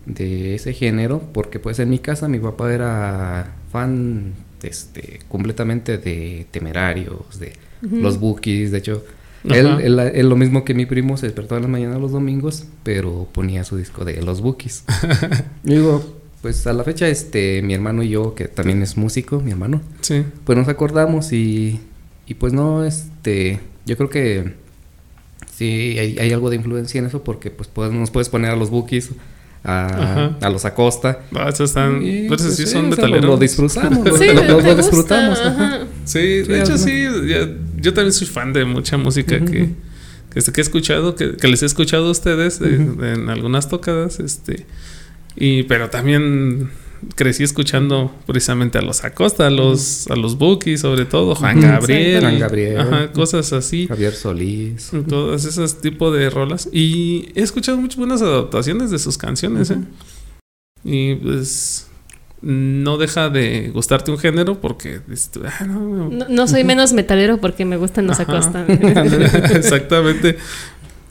de 0.07 0.55
ese 0.55 0.73
género 0.75 1.23
porque 1.33 1.59
pues 1.59 1.79
en 1.79 1.89
mi 1.89 1.99
casa 1.99 2.29
mi 2.29 2.39
papá 2.39 2.73
era 2.75 3.55
fan 3.73 4.35
este 4.63 5.21
completamente 5.29 5.99
de 5.99 6.47
temerarios 6.51 7.39
de 7.39 7.53
los 7.83 8.19
bookies 8.19 8.71
de 8.71 8.79
hecho 8.79 9.05
él, 9.45 9.67
él, 9.83 9.99
él 9.99 10.29
lo 10.29 10.37
mismo 10.37 10.65
que 10.65 10.73
mi 10.73 10.87
primo 10.87 11.19
se 11.19 11.27
despertaba 11.27 11.59
en 11.59 11.65
la 11.65 11.69
mañana 11.69 11.99
los 11.99 12.13
domingos 12.13 12.65
pero 12.83 13.29
ponía 13.33 13.63
su 13.65 13.77
disco 13.77 14.05
de 14.07 14.23
los 14.23 14.41
bookies. 14.41 14.85
Digo 15.63 16.03
pues 16.41 16.67
a 16.67 16.73
la 16.73 16.83
fecha 16.85 17.09
este 17.09 17.63
mi 17.63 17.75
hermano 17.75 18.03
y 18.03 18.11
yo 18.11 18.35
que 18.35 18.49
también 18.49 18.83
es 18.83 18.97
músico 18.97 19.41
mi 19.41 19.51
hermano 19.51 19.81
Sí. 20.01 20.25
pues 20.45 20.59
nos 20.59 20.69
acordamos 20.69 21.33
y, 21.33 21.81
y 22.27 22.35
pues 22.35 22.53
no, 22.53 22.85
este, 22.85 23.61
yo 23.87 23.97
creo 23.97 24.11
que 24.11 24.64
sí 25.57 25.97
hay, 25.99 26.19
hay 26.19 26.33
algo 26.33 26.51
de 26.51 26.57
influencia 26.57 26.99
en 26.99 27.07
eso 27.07 27.23
porque 27.23 27.51
pues 27.51 27.69
puedes- 27.69 27.93
nos 27.93 28.11
puedes 28.11 28.29
poner 28.29 28.51
a 28.51 28.57
los 28.57 28.71
bookies, 28.71 29.11
a, 29.67 30.33
a 30.41 30.51
los 30.51 30.65
Acosta. 30.65 31.21
Ah, 31.35 31.49
esos 31.49 31.71
están. 31.71 32.03
y, 32.03 32.25
Pero 32.29 32.37
pues, 32.37 32.55
sí 32.55 32.67
son 32.67 32.91
metaleros. 32.91 33.23
Lo, 33.25 33.31
lo 33.33 33.37
disfrutamos, 33.39 34.07
lo, 34.07 34.17
Sí, 34.19 34.27
lo- 34.27 34.43
lo 34.45 34.55
gusta, 34.57 34.75
disfrutamos. 34.75 35.39
ajá. 35.41 35.67
ajá. 35.77 35.87
Sí, 36.05 36.19
de 36.19 36.45
Sí, 36.45 36.53
hecho 36.53 36.79
sí. 36.79 37.05
ya- 37.29 37.49
yo 37.81 37.95
también 37.95 38.13
soy 38.13 38.27
fan 38.27 38.53
de 38.53 38.65
mucha 38.67 38.97
música 38.99 39.39
que, 39.45 39.71
que, 40.31 40.39
este, 40.39 40.53
que 40.53 40.61
he 40.61 40.63
escuchado, 40.63 41.15
que, 41.15 41.37
que 41.37 41.49
les 41.49 41.63
he 41.63 41.67
escuchado 41.67 42.09
a 42.09 42.11
ustedes 42.11 42.59
de- 42.59 42.77
de- 42.79 43.13
en 43.15 43.31
algunas 43.31 43.69
tocadas. 43.69 44.21
este 44.21 44.67
y 45.37 45.63
Pero 45.65 45.89
también 45.91 46.71
crecí 47.15 47.43
escuchando 47.43 48.15
precisamente 48.27 48.79
a 48.79 48.83
los 48.83 49.05
Acosta, 49.05 49.47
a 49.47 49.51
los, 49.51 50.09
a 50.09 50.17
los 50.17 50.37
sobre 50.81 51.05
todo, 51.05 51.35
Juan. 51.35 51.61
Gabriel. 51.61 52.21
Juan 52.21 52.39
Gabriel. 52.39 52.81
Ajá, 52.81 53.13
cosas 53.13 53.53
así. 53.53 53.87
Javier 53.87 54.13
Solís. 54.13 54.91
Todas 55.09 55.45
esas 55.45 55.81
tipos 55.81 56.15
de 56.17 56.31
rolas. 56.31 56.69
Y 56.73 57.29
he 57.35 57.43
escuchado 57.43 57.79
muchas 57.79 57.97
buenas 57.99 58.23
adaptaciones 58.23 58.91
de 58.91 58.99
sus 58.99 59.19
canciones, 59.19 59.71
¿eh? 59.71 59.79
Y 60.85 61.15
pues 61.17 61.89
no 62.43 62.99
deja 62.99 63.31
de 63.31 63.71
gustarte 63.73 64.11
un 64.11 64.19
género 64.19 64.61
porque 64.61 65.01
"Ah, 65.47 65.65
no, 65.65 66.11
No, 66.11 66.27
no 66.29 66.47
soy 66.47 66.63
menos 66.63 66.93
metalero 66.93 67.39
porque 67.39 67.65
me 67.65 67.79
gustan 67.79 68.07
los. 68.07 68.21
Acosta. 68.21 68.67
Exactamente. 68.69 70.37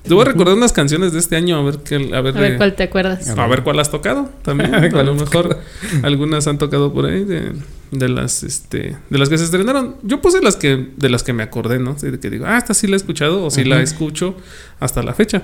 Te 0.03 0.13
voy 0.13 0.23
a 0.23 0.25
recordar 0.25 0.55
unas 0.55 0.73
canciones 0.73 1.13
de 1.13 1.19
este 1.19 1.37
año, 1.37 1.57
a 1.57 1.63
ver 1.63 1.77
qué, 1.79 1.95
a 1.95 2.19
ver, 2.21 2.37
A 2.37 2.41
ver 2.41 2.57
cuál 2.57 2.75
te 2.75 2.83
acuerdas. 2.83 3.27
a 3.29 3.47
ver 3.47 3.63
cuál 3.63 3.79
has 3.79 3.89
tocado 3.89 4.29
también. 4.41 4.73
a 4.95 5.03
lo 5.03 5.15
mejor 5.15 5.59
algunas 6.03 6.45
han 6.47 6.57
tocado 6.57 6.91
por 6.93 7.05
ahí 7.05 7.23
de, 7.23 7.53
de 7.91 8.09
las 8.09 8.43
este 8.43 8.97
de 9.09 9.17
las 9.17 9.29
que 9.29 9.37
se 9.37 9.45
estrenaron. 9.45 9.95
Yo 10.03 10.21
puse 10.21 10.41
las 10.41 10.57
que 10.57 10.89
de 10.97 11.09
las 11.09 11.23
que 11.23 11.31
me 11.31 11.43
acordé, 11.43 11.79
¿no? 11.79 11.93
De 11.93 12.19
que 12.19 12.29
digo, 12.29 12.45
ah, 12.45 12.57
esta 12.57 12.73
sí 12.73 12.87
la 12.87 12.95
he 12.95 12.97
escuchado 12.97 13.45
o 13.45 13.49
sí 13.49 13.63
la 13.63 13.81
escucho 13.81 14.35
hasta 14.79 15.03
la 15.03 15.13
fecha. 15.13 15.43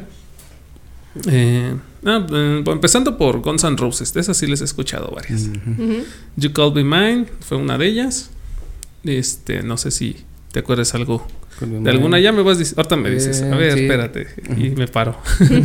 Eh, 1.28 1.74
ah, 2.06 2.28
eh, 2.30 2.64
empezando 2.68 3.18
por 3.18 3.40
Guns 3.40 3.64
N' 3.64 3.78
Roses, 3.78 4.14
de 4.14 4.20
esas 4.22 4.36
sí 4.38 4.46
les 4.46 4.60
he 4.62 4.66
escuchado 4.66 5.10
varias. 5.16 5.50
You 6.36 6.52
Call 6.52 6.74
Me 6.74 6.84
Mine 6.84 7.26
fue 7.40 7.58
una 7.58 7.78
de 7.78 7.88
ellas. 7.88 8.30
Este, 9.06 9.64
no 9.64 9.78
sé 9.78 9.92
si 9.92 10.18
te 10.52 10.60
acuerdas 10.60 10.94
algo 10.96 11.26
de 11.62 11.90
alguna. 11.90 12.20
Ya 12.20 12.32
me 12.32 12.42
vas 12.42 12.58
diciendo, 12.58 12.82
ahorita 12.82 12.96
me 12.98 13.10
dices, 13.12 13.42
a 13.42 13.56
ver, 13.56 13.74
sí. 13.74 13.80
espérate, 13.82 14.28
y 14.58 14.70
me 14.72 14.88
paro. 14.88 15.16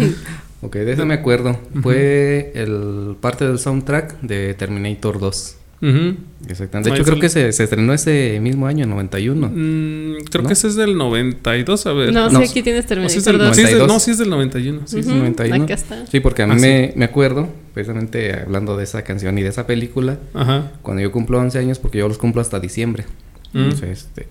Ok, 0.61 0.77
de 0.77 0.93
eso 0.93 1.05
me 1.05 1.13
acuerdo. 1.13 1.51
Ujú. 1.73 1.83
Fue 1.83 2.51
el 2.55 3.17
parte 3.21 3.47
del 3.47 3.59
soundtrack 3.59 4.23
de 4.23 4.55
Terminator 4.55 5.19
2. 5.19 5.57
Ujú. 5.83 6.17
Exactamente. 6.49 6.89
De 6.89 6.97
hecho, 6.97 7.05
creo 7.05 7.21
que 7.21 7.29
se, 7.29 7.53
se 7.53 7.65
estrenó 7.65 7.93
ese 7.93 8.39
mismo 8.41 8.67
año, 8.67 8.85
en 8.85 8.89
91. 8.91 9.49
Mm, 9.49 10.25
creo 10.31 10.43
¿No? 10.43 10.47
que 10.49 10.55
ese 10.55 10.69
es 10.69 10.77
del 10.77 10.97
92, 10.97 11.85
a 11.87 11.93
ver. 11.93 12.15
No, 12.15 12.31
No, 12.31 12.41
sí, 12.41 12.47
aquí 12.49 12.63
tienes 12.63 12.87
O 12.87 13.09
sí 13.11 13.19
es 13.19 13.25
Terminator 13.25 13.37
del, 13.37 13.39
2. 13.51 13.57
sí 13.57 13.61
es 13.63 13.69
del- 13.69 13.79
92. 13.81 13.89
no, 13.89 14.01
sí 14.01 14.11
es 14.13 14.19
del 14.19 14.31
91. 14.31 14.81
Sí, 14.87 14.99
es 15.01 15.05
sí. 15.05 15.11
Ujú, 15.11 15.19
91. 15.21 15.65
Acá 15.65 15.75
está. 15.75 16.07
Sí, 16.07 16.21
porque 16.21 16.43
a 16.45 16.47
mí 16.47 16.55
Ah, 16.55 16.59
sí. 16.59 16.65
me, 16.67 16.93
me 16.97 17.05
acuerdo, 17.05 17.51
precisamente 17.75 18.33
hablando 18.41 18.79
de 18.79 18.85
esa 18.85 19.03
canción 19.03 19.37
y 19.37 19.43
de 19.43 19.51
esa 19.51 19.67
película, 19.67 20.17
Ajá. 20.33 20.73
cuando 20.81 21.03
yo 21.03 21.13
cumplo 21.13 21.39
11 21.41 21.59
años, 21.59 21.79
porque 21.79 21.99
yo 21.99 22.09
los 22.09 22.17
cumplo 22.17 22.41
hasta 22.41 22.59
diciembre. 22.59 23.05
Mm. 23.53 23.59
Entonces, 23.59 23.91
este, 24.07 24.29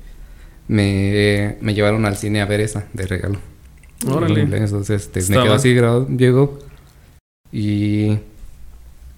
me, 0.68 1.58
me 1.62 1.74
llevaron 1.74 2.06
al 2.06 2.18
cine 2.18 2.42
a 2.42 2.46
ver 2.46 2.62
esa 2.62 2.86
de 2.94 3.08
regalo. 3.08 3.40
Órale. 4.08 4.42
Entonces, 4.42 5.04
este, 5.14 5.22
me 5.34 5.42
quedó 5.44 5.54
así 5.54 5.74
grabado, 5.74 6.08
llegó. 6.10 6.60
Y, 7.52 8.18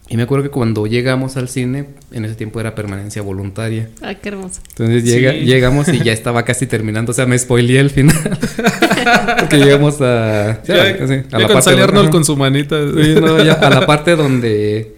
Y 0.08 0.18
me 0.18 0.24
acuerdo 0.24 0.44
que 0.44 0.50
cuando 0.52 0.86
llegamos 0.86 1.36
al 1.38 1.50
cine, 1.50 1.86
en 2.12 2.26
ese 2.26 2.36
tiempo 2.36 2.60
era 2.60 2.76
permanencia 2.76 3.24
voluntaria. 3.24 3.90
Ah, 4.04 4.14
qué 4.14 4.30
hermoso. 4.30 4.62
Entonces 4.70 5.04
llega, 5.04 5.32
Sí. 5.32 5.40
llegamos 5.46 5.88
y 5.88 6.00
ya 6.04 6.14
estaba 6.14 6.44
casi 6.46 6.68
terminando. 6.68 7.12
O 7.12 7.16
sea, 7.16 7.26
me 7.26 7.38
spoileé 7.40 7.80
el 7.80 7.90
final. 7.90 8.16
Porque 9.40 9.58
llegamos 9.58 10.00
a. 10.02 10.60
sí, 10.64 10.72
Ya, 10.74 11.08
sí, 11.08 11.14
ya 11.32 11.38
a 11.38 11.40
la 11.40 11.48
cuando 11.48 11.54
parte 11.54 11.82
Arnold 11.82 12.10
con 12.12 12.24
su 12.26 12.38
manita. 12.38 12.78
Sí, 12.80 13.16
no, 13.20 13.44
ya 13.44 13.54
a 13.54 13.70
la 13.72 13.86
parte 13.88 14.16
donde. 14.16 14.94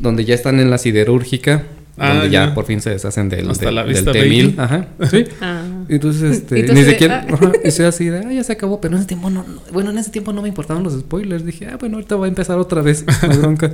Donde 0.00 0.24
ya 0.24 0.34
están 0.34 0.60
en 0.60 0.70
la 0.70 0.78
siderúrgica. 0.78 1.64
Ah, 1.98 2.14
donde 2.14 2.30
ya. 2.30 2.46
ya. 2.46 2.54
por 2.54 2.64
fin 2.64 2.80
se 2.80 2.90
deshacen 2.90 3.28
del, 3.28 3.50
Hasta 3.50 3.66
del, 3.66 3.74
la 3.74 3.84
del 3.84 3.94
vista, 3.94 4.12
T-1000. 4.12 4.22
baby. 4.22 4.54
Ajá. 4.58 4.86
Sí. 5.10 5.24
Ah. 5.40 5.62
Entonces, 5.88 6.36
este, 6.38 6.60
Y 6.60 6.66
tú 6.66 6.72
ni 6.74 6.82
de, 6.82 6.90
siquiera, 6.90 7.26
ah. 7.28 7.34
ajá, 7.34 7.52
y 7.64 7.70
soy 7.70 7.86
así 7.86 8.06
de, 8.06 8.18
ah, 8.18 8.32
ya 8.32 8.44
se 8.44 8.52
acabó, 8.52 8.80
pero 8.80 8.94
en 8.94 8.98
ese 9.00 9.08
tiempo 9.08 9.30
no, 9.30 9.44
no- 9.46 9.60
bueno, 9.72 9.90
en 9.90 9.98
ese 9.98 10.10
tiempo 10.10 10.32
no 10.32 10.42
me 10.42 10.48
importaban 10.48 10.82
los 10.84 10.92
spoilers, 10.98 11.44
dije, 11.44 11.66
ah, 11.66 11.76
bueno, 11.78 11.96
ahorita 11.96 12.16
va 12.16 12.26
a 12.26 12.28
empezar 12.28 12.58
otra 12.58 12.82
vez 12.82 13.04
la 13.22 13.36
bronca. 13.36 13.72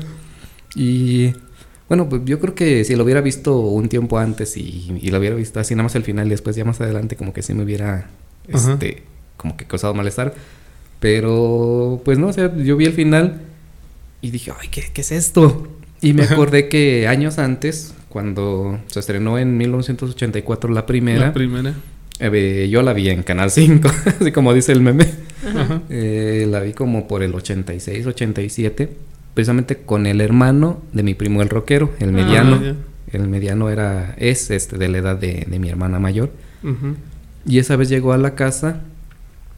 y, 0.75 1.33
bueno, 1.89 2.09
pues 2.09 2.23
yo 2.25 2.41
creo 2.41 2.55
que 2.55 2.85
si 2.85 2.97
lo 2.97 3.05
hubiera 3.05 3.21
visto 3.21 3.59
un 3.59 3.89
tiempo 3.89 4.19
antes 4.19 4.57
y, 4.57 4.99
y 5.03 5.11
lo 5.11 5.19
hubiera 5.19 5.37
visto 5.37 5.61
así 5.61 5.75
nada 5.75 5.85
más 5.85 5.97
al 5.97 6.03
final 6.05 6.27
y 6.27 6.31
después 6.31 6.57
ya 6.57 6.65
más 6.65 6.81
adelante, 6.81 7.17
como 7.17 7.33
que 7.33 7.43
sí 7.43 7.53
me 7.55 7.63
hubiera, 7.63 8.09
Ajá. 8.53 8.73
este, 8.73 9.03
como 9.37 9.57
que 9.57 9.67
causado 9.67 9.93
malestar. 9.95 10.35
Pero, 11.01 12.01
pues 12.05 12.19
no, 12.19 12.29
o 12.29 12.33
sea, 12.33 12.55
yo 12.57 12.77
vi 12.79 12.87
el 12.87 12.93
final 12.95 13.43
y 14.23 14.31
dije, 14.31 14.53
ay, 14.59 14.69
¿qué, 14.71 14.85
qué 14.95 15.03
es 15.03 15.13
esto? 15.13 15.69
Y 16.01 16.15
me 16.15 16.23
Ajá. 16.23 16.33
acordé 16.35 16.69
que 16.71 17.07
años 17.09 17.39
antes, 17.39 17.93
cuando 18.15 18.79
se 18.87 19.01
estrenó 19.01 19.39
en 19.41 19.57
1984 19.59 20.71
la 20.73 20.87
primera, 20.87 21.19
La 21.27 21.33
primera. 21.33 21.75
eh, 22.21 22.69
yo 22.71 22.81
la 22.83 22.93
vi 22.93 23.11
en 23.11 23.25
Canal 23.25 23.51
5, 23.51 23.89
así 24.21 24.31
como 24.31 24.55
dice 24.55 24.71
el 24.71 24.81
meme. 24.83 25.11
Ajá. 25.45 25.83
Eh, 25.91 26.47
la 26.49 26.61
vi 26.61 26.75
como 26.75 27.09
por 27.09 27.25
el 27.25 27.35
86, 27.35 28.07
87, 28.07 28.89
precisamente 29.35 29.79
con 29.79 30.07
el 30.07 30.21
hermano 30.21 30.81
de 30.93 31.03
mi 31.03 31.15
primo 31.15 31.43
el 31.43 31.49
rockero, 31.49 31.91
el 31.99 32.13
mediano. 32.13 32.61
Ah, 32.65 32.75
el 33.13 33.27
mediano 33.29 33.69
era, 33.69 34.15
es 34.17 34.49
este, 34.53 34.79
de 34.79 34.89
la 34.89 34.99
edad 34.99 35.17
de, 35.17 35.45
de 35.51 35.59
mi 35.59 35.69
hermana 35.69 35.99
mayor. 35.99 36.31
Y 37.47 37.59
esa 37.59 37.75
vez 37.75 37.89
llegó 37.89 38.13
a 38.13 38.17
la 38.17 38.37
casa 38.37 38.83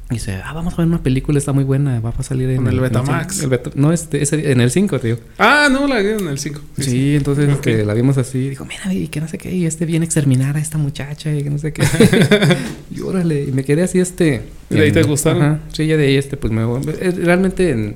y 0.08 0.14
dice, 0.14 0.40
ah, 0.44 0.52
vamos 0.52 0.75
a 0.75 0.76
ver 0.76 0.86
una 0.86 1.02
película, 1.02 1.36
está 1.36 1.52
muy 1.52 1.64
buena, 1.64 1.98
va 1.98 2.14
a 2.16 2.22
salir 2.22 2.48
en 2.50 2.64
el 2.68 2.76
en 2.76 2.80
Betamax. 2.82 3.42
el 3.42 3.50
Beta- 3.50 3.70
no, 3.75 3.92
este, 3.92 4.22
ese- 4.22 4.52
en 4.52 4.60
el 4.60 4.70
5, 4.70 5.00
tío. 5.00 5.18
Ah, 5.38 5.68
no, 5.70 5.88
la 5.88 5.98
vi 5.98 6.10
en 6.10 6.28
el 6.28 6.38
5. 6.38 6.60
Sí, 6.78 7.16
entonces 7.16 7.46
Ok. 7.48 7.66
este, 7.66 7.84
la 7.84 7.92
vimos 7.92 8.16
así. 8.16 8.50
Dijo, 8.50 8.64
mira, 8.64 8.92
y 8.94 9.08
que 9.08 9.20
no 9.20 9.26
sé 9.26 9.36
qué, 9.36 9.52
y 9.52 9.66
este 9.66 9.84
viene 9.84 10.04
a 10.04 10.06
exterminar 10.06 10.56
a 10.56 10.60
esta 10.60 10.78
muchacha, 10.78 11.34
y 11.34 11.42
que 11.42 11.50
no 11.50 11.58
sé 11.58 11.72
qué. 11.72 11.82
y 12.94 13.00
órale, 13.00 13.44
y 13.44 13.52
me 13.52 13.64
quedé 13.64 13.82
así, 13.82 13.98
este. 13.98 14.42
¿Y 14.70 14.75
de 14.75 14.80
ahí 14.82 14.88
en- 14.88 14.94
te 14.94 15.02
gustaron? 15.02 15.42
Ajá, 15.42 15.60
sí, 15.72 15.86
ya 15.86 15.96
de 15.96 16.06
ahí, 16.06 16.16
este, 16.16 16.36
pues 16.36 16.52
me. 16.52 16.62
eh, 16.62 17.10
Realmente 17.25 17.70
en- 17.70 17.94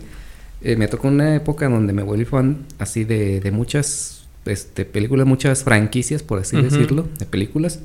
eh, 0.62 0.74
me 0.76 0.88
tocó 0.88 1.06
una 1.08 1.36
época 1.36 1.68
donde 1.68 1.92
me 1.92 2.02
volví 2.02 2.24
fan 2.24 2.58
así 2.78 3.04
de, 3.04 3.40
de 3.40 3.50
muchas 3.52 4.26
este, 4.46 4.84
películas, 4.84 5.26
muchas 5.28 5.62
franquicias, 5.64 6.22
por 6.24 6.40
así 6.40 6.60
decirlo, 6.60 7.08
de 7.18 7.24
películas 7.26 7.78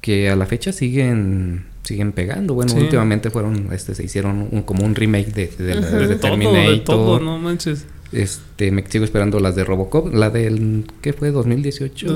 que 0.00 0.30
a 0.30 0.36
la 0.36 0.46
fecha 0.46 0.72
siguen 0.72 1.64
siguen 1.84 2.12
pegando. 2.12 2.54
Bueno, 2.54 2.72
Sí. 2.72 2.78
últimamente 2.78 3.30
fueron, 3.30 3.68
este, 3.72 3.94
se 3.94 4.04
hicieron 4.04 4.48
un, 4.50 4.62
como 4.62 4.84
un 4.84 4.94
remake 4.94 5.32
de, 5.32 5.46
de, 5.58 5.64
de 5.80 6.06
De 6.08 6.16
todo, 6.16 6.30
Terminator. 6.30 6.70
de 6.70 6.78
todo, 6.80 7.20
no 7.20 7.38
manches. 7.38 7.86
Este, 8.12 8.70
me 8.70 8.84
sigo 8.88 9.04
esperando 9.04 9.38
las 9.40 9.54
de 9.54 9.64
Robocop, 9.64 10.14
la 10.14 10.30
del 10.30 10.84
¿qué 11.02 11.12
fue? 11.12 11.30
2018. 11.30 12.06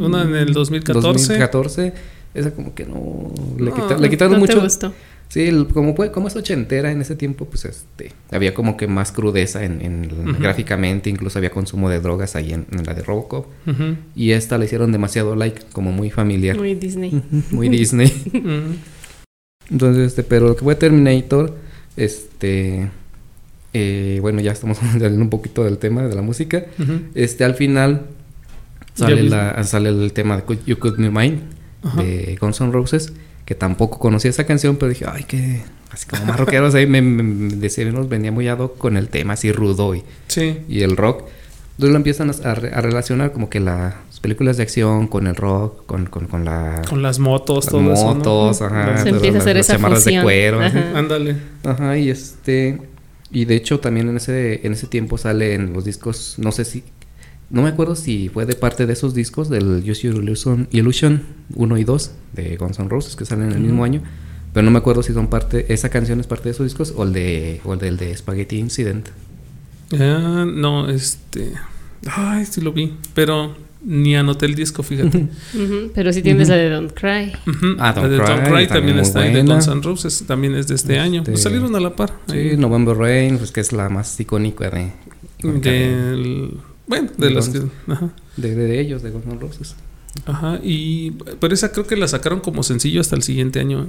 Una 0.00 0.22
en 0.22 0.34
el 0.34 0.52
2014. 0.54 1.06
2014. 1.08 1.92
Esa 2.34 2.50
como 2.52 2.74
que 2.74 2.86
no 2.86 3.30
le, 3.58 3.66
No, 3.70 3.74
quita- 3.74 3.98
le 3.98 4.08
quitaron 4.08 4.32
¿No 4.32 4.46
te 4.46 4.54
mucho. 4.54 4.62
gustó? 4.64 4.94
Sí, 5.28 5.42
el- 5.42 5.66
como 5.68 5.94
fue, 5.94 6.10
como 6.10 6.28
es 6.28 6.36
ochentera 6.36 6.90
en 6.90 7.00
ese 7.02 7.16
tiempo, 7.16 7.44
pues 7.46 7.66
este, 7.66 8.12
había 8.30 8.54
como 8.54 8.76
que 8.78 8.86
más 8.86 9.12
crudeza 9.12 9.64
en, 9.64 9.82
en- 9.82 10.08
gráficamente, 10.38 11.10
incluso 11.10 11.38
había 11.38 11.50
consumo 11.50 11.90
de 11.90 12.00
drogas 12.00 12.34
ahí 12.36 12.52
en, 12.54 12.66
en 12.72 12.84
la 12.86 12.94
de 12.94 13.02
Robocop. 13.02 13.46
Ujú. 13.66 13.96
Y 14.16 14.30
esta 14.32 14.56
la 14.56 14.64
hicieron 14.64 14.92
demasiado 14.92 15.36
like, 15.36 15.60
como 15.72 15.92
muy 15.92 16.10
familiar. 16.10 16.56
Muy 16.56 16.74
Disney. 16.74 17.22
Muy 17.50 17.68
Disney. 17.68 18.10
Entonces, 19.70 20.08
este, 20.08 20.22
pero 20.22 20.48
lo 20.48 20.56
que 20.56 20.62
fue 20.64 20.74
Terminator, 20.74 21.56
este, 21.96 22.90
eh, 23.72 24.18
bueno, 24.20 24.40
ya 24.40 24.52
estamos 24.52 24.78
saliendo 24.92 25.20
un 25.22 25.30
poquito 25.30 25.64
del 25.64 25.78
tema 25.78 26.02
de 26.02 26.14
la 26.14 26.22
música. 26.22 26.64
Este, 27.14 27.44
al 27.44 27.54
final 27.54 28.06
sale, 28.94 29.22
la, 29.22 29.62
sale 29.64 29.88
el 29.88 30.12
tema 30.12 30.36
de 30.36 30.58
You 30.66 30.78
Could 30.78 30.98
Mine 30.98 31.40
Ajá. 31.82 32.02
de 32.02 32.36
Guns 32.40 32.60
N' 32.60 32.72
Roses, 32.72 33.12
que 33.44 33.54
tampoco 33.54 33.98
conocía 33.98 34.30
esa 34.30 34.44
canción, 34.44 34.76
pero 34.76 34.90
dije, 34.90 35.04
ay, 35.08 35.24
que 35.24 35.62
así 35.90 36.06
como 36.06 36.24
más 36.26 36.38
rockeros 36.38 36.74
ahí, 36.74 36.86
me, 36.86 37.00
me, 37.02 37.22
me 37.22 37.56
nos 37.92 38.08
venía 38.08 38.30
muy 38.32 38.48
ad 38.48 38.58
hoc 38.58 38.76
con 38.78 38.96
el 38.96 39.08
tema 39.08 39.34
así 39.34 39.52
rudo 39.52 39.94
y, 39.94 40.02
Sí. 40.28 40.58
y 40.68 40.82
el 40.82 40.96
rock. 40.96 41.24
Entonces 41.72 41.90
lo 41.92 41.96
empiezan 41.96 42.30
a, 42.30 42.32
a 42.50 42.54
re- 42.54 42.72
a 42.74 42.80
relacionar 42.80 43.32
como 43.32 43.48
que 43.50 43.58
las 43.60 43.94
películas 44.22 44.56
de 44.56 44.62
acción 44.62 45.06
con 45.08 45.26
el 45.26 45.34
rock, 45.36 45.84
con, 45.84 46.06
con, 46.06 46.26
con 46.28 46.44
la... 46.46 46.80
Con 46.88 47.02
las 47.02 47.18
motos, 47.18 47.66
las 47.66 47.72
todo 47.72 47.92
eso. 47.92 48.08
¿no? 48.08 48.14
motos, 48.14 48.62
ajá, 48.62 48.86
Las- 48.92 49.02
Se 49.02 49.08
empieza 49.10 49.28
a 49.28 49.32
las- 49.34 49.42
hacer 49.42 49.56
las 49.56 49.66
esa 49.66 49.72
chamarras 49.74 50.04
de 50.06 50.22
cuero. 50.22 50.60
Ajá. 50.62 50.92
Ándale. 50.98 51.36
Ajá, 51.64 51.98
y 51.98 52.08
este. 52.08 52.80
Y 53.30 53.44
de 53.46 53.56
hecho, 53.56 53.80
también 53.80 54.08
en 54.08 54.16
ese, 54.16 54.66
en 54.66 54.72
ese 54.72 54.86
tiempo 54.86 55.18
salen 55.18 55.72
los 55.74 55.84
discos. 55.84 56.36
No 56.38 56.52
sé 56.52 56.64
si. 56.64 56.82
No 57.50 57.60
me 57.62 57.68
acuerdo 57.68 57.96
si 57.96 58.28
fue 58.30 58.46
de 58.46 58.54
parte 58.54 58.86
de 58.86 58.92
esos 58.94 59.12
discos 59.14 59.50
del 59.50 59.82
Use 59.90 60.02
Your 60.08 60.22
Illusion, 60.22 60.68
Illusion 60.70 61.22
1 61.54 61.76
y 61.78 61.84
2 61.84 62.10
de 62.32 62.56
Guns 62.56 62.78
N' 62.78 62.88
Roses 62.88 63.14
que 63.16 63.26
salen 63.26 63.48
en 63.50 63.52
el 63.56 63.60
mismo 63.60 63.84
año. 63.84 64.02
Pero 64.54 64.64
no 64.64 64.70
me 64.70 64.78
acuerdo 64.78 65.02
si 65.02 65.12
son 65.12 65.26
parte. 65.28 65.66
Esa 65.72 65.88
canción 65.90 66.20
es 66.20 66.26
parte 66.26 66.44
de 66.44 66.50
esos 66.52 66.64
discos 66.66 66.94
o 66.96 67.02
el 67.02 67.12
de. 67.12 67.60
O 67.64 67.74
el 67.74 67.78
del 67.80 67.96
de 67.96 68.16
Spaghetti 68.16 68.56
Incident. 68.58 69.08
Ah, 69.98 70.44
no, 70.46 70.88
este. 70.88 71.52
Ay, 72.06 72.46
sí 72.46 72.60
lo 72.60 72.72
vi. 72.72 72.96
Pero 73.14 73.54
ni 73.84 74.14
anoté 74.16 74.46
el 74.46 74.54
disco, 74.54 74.82
fíjate. 74.82 75.28
Pero 75.94 76.12
sí 76.12 76.22
tienes 76.22 76.48
Ujú. 76.48 76.56
la 76.56 76.62
de 76.62 76.70
Don't 76.70 76.92
Cry. 76.92 77.32
Ujú. 77.50 77.66
Ah, 77.78 77.92
La 77.96 78.02
Don't 78.02 78.10
de 78.10 78.16
Don't 78.18 78.42
Cry, 78.44 78.52
Cry 78.52 78.66
también 78.68 78.98
está 78.98 79.20
ahí 79.20 79.32
de 79.32 79.42
buena. 79.42 79.54
Guns 79.54 79.68
N' 79.68 79.82
Roses. 79.82 80.24
También 80.26 80.54
es 80.54 80.68
de 80.68 80.74
este, 80.74 80.98
año. 80.98 81.20
Este- 81.20 81.32
Pues 81.32 81.42
salieron 81.42 81.74
a 81.74 81.80
la 81.80 81.94
par. 81.96 82.12
Sí, 82.28 82.36
ahí. 82.36 82.56
November 82.56 82.96
Rain, 82.96 83.38
pues 83.38 83.50
que 83.52 83.60
es 83.60 83.72
la 83.72 83.88
más 83.88 84.18
icónica 84.20 84.70
de. 84.70 84.92
Del. 85.42 86.56
Bueno, 86.86 87.10
de 87.16 87.28
De 87.28 87.34
las 87.34 87.48
que. 87.48 87.62
Ajá. 87.88 88.10
De, 88.36 88.54
de, 88.54 88.66
de 88.66 88.80
ellos, 88.80 89.02
de 89.02 89.10
Guns 89.10 89.26
N' 89.26 89.38
Roses. 89.40 89.74
Ajá. 90.26 90.58
Y. 90.62 91.12
Pero 91.40 91.54
esa 91.54 91.72
creo 91.72 91.86
que 91.86 91.96
la 91.96 92.08
sacaron 92.08 92.40
como 92.40 92.62
sencillo 92.62 93.00
hasta 93.00 93.16
el 93.16 93.22
siguiente 93.22 93.60
año. 93.60 93.88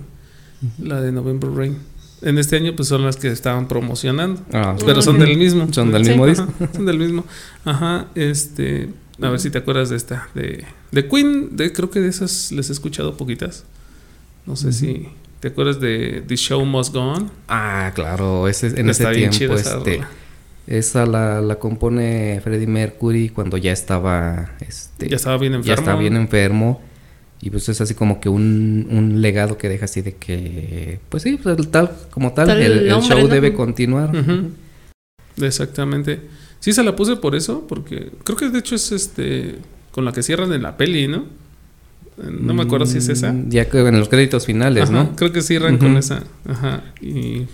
La 0.82 1.01
de 1.01 1.12
November 1.12 1.49
Rain. 1.51 1.77
En 2.21 2.38
este 2.38 2.56
año, 2.56 2.73
pues 2.73 2.88
son 2.88 3.03
las 3.03 3.17
que 3.17 3.27
estaban 3.27 3.67
promocionando. 3.67 4.41
Ah, 4.53 4.77
Pero 4.86 5.01
son 5.01 5.19
del 5.19 5.38
mismo. 5.38 5.67
Son 5.73 5.91
del 5.91 6.06
Sí. 6.06 6.12
mismo 6.12 6.23
Ajá, 6.25 6.32
disco. 6.32 6.53
son 6.73 6.86
del 6.86 6.97
mismo. 6.97 7.25
Ajá, 7.65 8.08
este. 8.15 8.89
A 9.21 9.30
ver 9.30 9.39
si 9.39 9.49
te 9.49 9.60
acuerdas 9.60 9.89
de 9.89 9.95
esta. 9.95 10.28
De, 10.34 10.63
de 10.91 11.08
Queen, 11.08 11.56
de, 11.56 11.71
creo 11.71 11.89
que 11.89 11.99
de 11.99 12.10
esas 12.10 12.52
les 12.52 12.69
he 12.69 12.73
escuchado 12.73 13.15
poquitas. 13.15 13.63
No 14.45 14.56
sé 14.56 14.73
si 14.73 15.08
te 15.39 15.49
acuerdas 15.49 15.80
de 15.80 16.23
The 16.28 16.36
Show 16.36 16.65
Must 16.65 16.93
Go 16.93 17.02
On. 17.02 17.32
Ah, 17.47 17.91
claro, 17.95 18.47
ese, 18.47 18.67
en 18.80 18.89
Está 18.89 19.12
ese 19.12 19.19
bien 19.19 19.32
tiempo, 19.32 19.56
esa 19.56 19.78
este. 19.78 20.02
Esa 20.65 21.06
la, 21.06 21.41
la 21.41 21.56
compone 21.60 22.39
Freddie 22.43 22.67
Mercury 22.67 23.30
cuando 23.30 23.58
ya 23.58 23.71
estaba, 23.73 24.52
este, 24.62 25.10
Ya 25.10 25.17
estaba 25.17 25.38
bien 25.38 25.54
enfermo. 25.56 25.67
ya 25.67 25.80
estaba 25.80 25.99
bien 25.99 26.15
enfermo. 26.15 26.82
Y 27.41 27.49
pues 27.49 27.67
es 27.67 27.82
así 27.82 27.93
como 27.93 28.21
que 28.21 28.30
un, 28.30 28.88
un 28.89 29.21
legado 29.21 29.58
que 29.58 29.67
deja 29.67 29.84
así 29.86 30.02
de 30.02 30.13
que, 30.15 30.99
pues 31.10 31.23
sí, 31.23 31.38
pues, 31.43 31.58
el 31.60 31.67
tal 31.67 31.91
como 32.10 32.32
tal, 32.32 32.47
Tal 32.47 32.62
el, 32.62 32.88
show 33.02 33.19
¿no? 33.19 33.28
debe 33.28 33.54
continuar. 33.54 34.12
Exactamente. 35.41 36.21
Sí 36.63 36.71
se 36.71 36.82
la 36.82 36.95
puse 36.95 37.17
por 37.17 37.36
eso, 37.36 37.65
porque 37.67 38.10
creo 38.23 38.38
que 38.38 38.47
de 38.49 38.60
hecho 38.60 38.76
es 38.76 38.93
este 38.93 39.56
con 39.91 40.06
la 40.06 40.13
que 40.13 40.23
cierran 40.23 40.54
en 40.54 40.62
la 40.63 40.78
peli, 40.78 41.10
¿no? 41.10 41.26
No 42.15 42.54
me 42.54 42.63
acuerdo 42.63 42.86
si 42.86 42.99
es 42.99 43.10
esa. 43.10 43.34
Mm, 43.34 43.49
Ya 43.49 43.67
que 43.69 43.80
en 43.80 43.99
los 43.99 44.08
créditos 44.08 44.45
finales, 44.45 44.84
Ajá, 44.86 44.93
¿no? 44.93 45.15
Creo 45.17 45.34
que 45.34 45.41
cierran 45.41 45.78
con 45.78 45.97
esa. 45.97 46.23
Ajá. 46.47 46.84
Y 47.02 47.47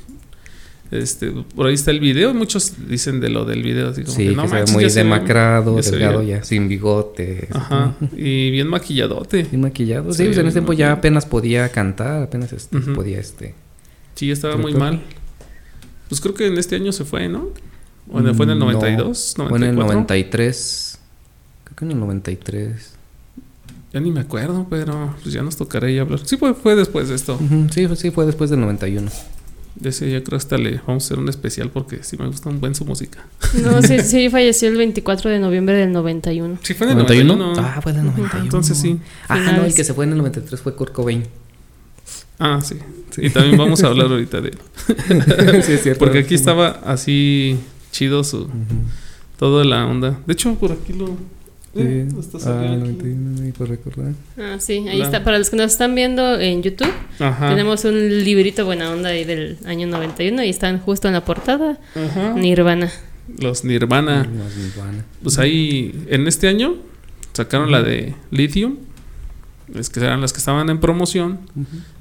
este, 0.91 1.31
por 1.55 1.65
ahí 1.65 1.73
está 1.73 1.89
el 1.89 1.99
video. 1.99 2.35
Muchos 2.35 2.73
dicen 2.87 3.19
de 3.19 3.29
lo 3.29 3.45
del 3.45 3.63
video. 3.63 3.89
Así 3.89 4.03
como 4.03 4.15
Sí, 4.15 4.23
que, 4.25 4.29
que, 4.29 4.35
no 4.35 4.43
ve 4.43 4.49
manches, 4.49 4.73
muy 4.75 4.85
demacrado, 4.85 5.79
ya 5.79 5.89
delgado 5.89 6.21
ya, 6.21 6.43
sin 6.43 6.67
bigote. 6.67 7.47
Ajá. 7.51 7.95
Y 8.15 8.51
bien 8.51 8.67
maquilladote. 8.67 9.43
Bien 9.43 9.61
maquillado. 9.61 10.11
Sí, 10.13 10.19
Sí, 10.19 10.25
pues 10.25 10.37
en 10.37 10.45
ese 10.45 10.53
tiempo 10.53 10.73
ya 10.73 10.91
apenas 10.91 11.25
podía 11.25 11.69
cantar, 11.69 12.21
apenas 12.21 12.53
este, 12.53 12.77
podía 12.79 13.19
este. 13.19 13.55
Sí, 14.13 14.29
estaba 14.29 14.55
muy 14.57 14.73
que- 14.73 14.77
mal. 14.77 15.01
Pues 16.09 16.21
creo 16.21 16.35
que 16.35 16.45
en 16.45 16.57
este 16.59 16.75
año 16.75 16.91
se 16.91 17.05
fue, 17.05 17.27
¿no? 17.27 17.49
¿O 18.11 18.19
en- 18.19 18.35
fue 18.35 18.45
en 18.45 18.51
el 18.51 18.57
Mm, 18.57 18.59
no. 18.59 18.65
92? 18.71 19.33
Fue 19.35 19.45
en 19.45 19.63
el 19.63 19.75
94? 19.75 19.93
93. 19.93 20.97
Creo 21.65 21.75
que 21.75 21.85
en 21.85 21.91
el 21.91 21.99
93. 21.99 22.91
Ya 23.93 23.99
ni 23.99 24.11
me 24.11 24.19
acuerdo, 24.19 24.67
pero 24.69 25.15
pues 25.23 25.33
ya 25.33 25.41
nos 25.41 25.55
tocará 25.57 25.87
ahí 25.87 25.97
hablar. 25.97 26.19
Sí, 26.23 26.37
fue, 26.37 26.53
fue 26.53 26.75
después 26.75 27.09
de 27.09 27.15
esto. 27.15 27.39
Sí, 27.71 27.87
fue- 27.87 27.95
sí, 27.95 28.11
fue 28.11 28.25
después 28.25 28.49
del 28.49 28.59
91. 28.59 29.09
De 29.75 29.89
ese 29.89 30.11
yo 30.11 30.21
creo 30.23 30.35
hasta 30.37 30.57
le 30.57 30.81
vamos 30.85 31.03
a 31.03 31.05
hacer 31.07 31.19
un 31.19 31.29
especial 31.29 31.69
porque 31.69 32.03
sí 32.03 32.17
me 32.17 32.27
gusta 32.27 32.49
un 32.49 32.59
buen 32.59 32.75
su 32.75 32.83
música. 32.85 33.25
No, 33.63 33.81
sí, 33.81 33.99
sí, 34.03 34.29
falleció 34.29 34.67
el 34.69 34.75
24 34.77 35.29
de 35.29 35.39
noviembre 35.39 35.75
del 35.75 35.91
91. 35.93 36.57
Sí, 36.61 36.73
fue 36.73 36.85
en 36.87 36.91
el 36.91 36.97
91. 36.99 37.35
91. 37.35 37.67
Ah, 37.67 37.79
fue 37.81 37.93
del 37.93 38.05
Ujú. 38.07 38.17
91. 38.17 38.43
Entonces 38.43 38.77
sí. 38.77 38.99
Ah, 39.29 39.53
no, 39.55 39.63
el 39.65 39.73
que 39.73 39.83
se 39.83 39.93
fue 39.93 40.05
en 40.05 40.11
el 40.11 40.17
93 40.17 40.59
fue 40.59 40.75
Kurt 40.75 40.91
Cobain. 40.93 41.23
Ah, 42.39 42.59
sí. 42.63 42.75
Y 43.17 43.29
también 43.29 43.57
vamos 43.57 43.83
a 43.83 43.87
hablar 43.87 44.07
ahorita 44.07 44.41
de 44.41 44.49
él. 44.49 44.57
sí, 45.63 45.73
es 45.73 45.83
cierto. 45.83 45.99
Porque 46.05 46.19
aquí 46.19 46.35
estaba 46.35 46.81
así 46.85 47.57
chido 47.91 48.23
su... 48.23 48.43
Ujú. 48.43 48.51
Toda 49.37 49.63
la 49.63 49.85
onda. 49.85 50.19
De 50.25 50.33
hecho, 50.33 50.53
por 50.55 50.71
aquí 50.73 50.91
lo. 50.93 51.07
Sí. 51.07 51.81
eh, 51.83 52.07
Ah, 52.17 52.39
saliendo 52.39 52.85
aquí. 52.87 53.07
91, 53.07 53.53
por 53.57 53.69
recordar. 53.69 54.13
Ah, 54.37 54.57
sí, 54.59 54.85
ahí 54.89 54.97
La- 54.97 55.05
está. 55.05 55.23
Para 55.23 55.37
los 55.37 55.49
que 55.49 55.55
nos 55.55 55.71
están 55.71 55.95
viendo 55.95 56.37
en 56.39 56.61
YouTube, 56.63 56.91
Ajá. 57.19 57.49
tenemos 57.49 57.85
un 57.85 58.23
librito 58.23 58.65
buena 58.65 58.91
onda 58.91 59.09
ahí 59.09 59.23
del 59.23 59.57
año 59.65 59.87
91 59.87 60.43
y 60.43 60.49
están 60.49 60.79
justo 60.79 61.07
en 61.07 61.13
la 61.13 61.23
portada. 61.23 61.77
Ajá. 61.95 62.33
Nirvana. 62.33 62.89
Los 63.39 63.63
Nirvana. 63.63 64.23
Más 64.23 64.57
Nirvana. 64.57 65.05
Pues 65.23 65.37
ahí, 65.37 66.03
en 66.09 66.27
este 66.27 66.47
año, 66.47 66.75
sacaron 67.33 67.71
la 67.71 67.81
de 67.83 68.15
Lithium. 68.31 68.77
Es 69.75 69.89
que 69.91 69.99
eran 69.99 70.19
las 70.19 70.33
que 70.33 70.39
estaban 70.39 70.69
en 70.69 70.79
promoción. 70.79 71.39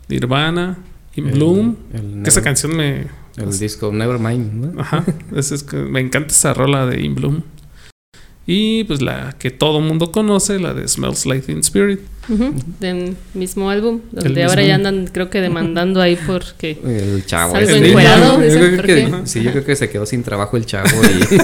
Nirvana, 0.09 0.79
In 1.14 1.27
El- 1.29 1.35
Bloom. 1.35 1.77
el 1.92 2.22
Que 2.22 2.31
esa 2.31 2.42
canción 2.42 2.77
me. 2.77 3.07
El 3.38 3.59
disco 3.59 3.92
Nevermind, 3.92 4.53
¿no? 4.53 4.81
Ajá. 4.81 5.05
es, 5.35 5.53
es 5.53 5.62
que 5.62 5.77
me 5.77 6.01
encanta 6.01 6.33
esa 6.33 6.55
rola 6.55 6.87
de 6.87 7.01
In 7.01 7.14
Bloom. 7.14 7.42
Y 8.51 8.85
pues 8.85 9.03
la 9.03 9.37
que 9.39 9.51
todo 9.51 9.83
mundo 9.83 10.11
conoce, 10.11 10.59
la 10.59 10.73
de 10.73 10.89
Smells 10.89 11.27
Like 11.27 11.45
Teen 11.47 11.59
Spirit. 11.59 12.01
Del 12.81 13.15
mismo 13.35 13.69
álbum, 13.71 14.01
donde 14.11 14.41
El 14.43 14.49
ahora 14.49 14.63
mismo. 14.63 14.69
ya 14.69 14.75
andan, 14.75 15.07
creo 15.13 15.29
que 15.29 15.41
demandando 15.43 16.01
ahí 16.01 16.17
porque. 16.27 16.79
El 16.85 17.27
chavo. 17.27 17.57
Ese. 17.57 17.77
encuerado, 17.89 18.39
Yo 18.39 18.45
dice, 18.45 18.59
creo 18.59 18.77
¿por 18.77 18.87
que-? 18.87 19.27
Sí, 19.27 19.43
yo 19.43 19.51
creo 19.53 19.65
que 19.67 19.77
se 19.77 19.91
quedó 19.91 20.07
sin 20.07 20.23
trabajo 20.23 20.57
el 20.57 20.65
chavo 20.65 20.89
y 20.89 21.37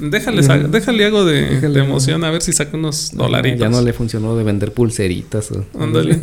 Déjale, 0.10 0.42
déjale 0.68 1.04
algo 1.06 1.24
de, 1.24 1.42
Déjale. 1.46 1.74
de 1.80 1.84
emoción 1.84 2.24
a 2.24 2.30
ver 2.30 2.42
si 2.42 2.52
saca 2.52 2.76
unos 2.76 3.12
dolaritos. 3.14 3.58
ya 3.60 3.68
no 3.70 3.80
le 3.82 3.92
funcionó 3.94 4.36
de 4.36 4.44
vender 4.44 4.72
pulseritas. 4.72 5.50
o- 5.52 5.64
Ándale. 5.78 6.14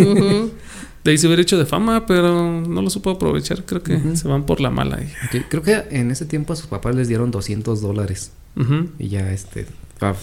De 1.04 1.12
ahí 1.12 1.18
se 1.18 1.28
hubiera 1.28 1.42
hecho 1.42 1.58
de 1.58 1.66
fama, 1.66 2.06
pero 2.06 2.62
no 2.62 2.82
lo 2.82 2.90
supo 2.90 3.10
aprovechar. 3.10 3.66
Creo 3.66 3.84
que 3.84 4.00
se 4.16 4.28
van 4.28 4.46
por 4.46 4.62
la 4.62 4.70
mala. 4.70 4.98
ahí. 4.98 5.42
Creo 5.50 5.62
que 5.64 5.84
en 5.92 6.12
ese 6.12 6.26
tiempo 6.26 6.54
a 6.54 6.56
sus 6.56 6.68
papás 6.68 6.96
les 6.96 7.08
dieron 7.08 7.30
200 7.32 7.82
dólares 7.82 8.32
Ujú. 8.56 8.90
y 9.00 9.08
ya 9.08 9.32
este 9.32 9.66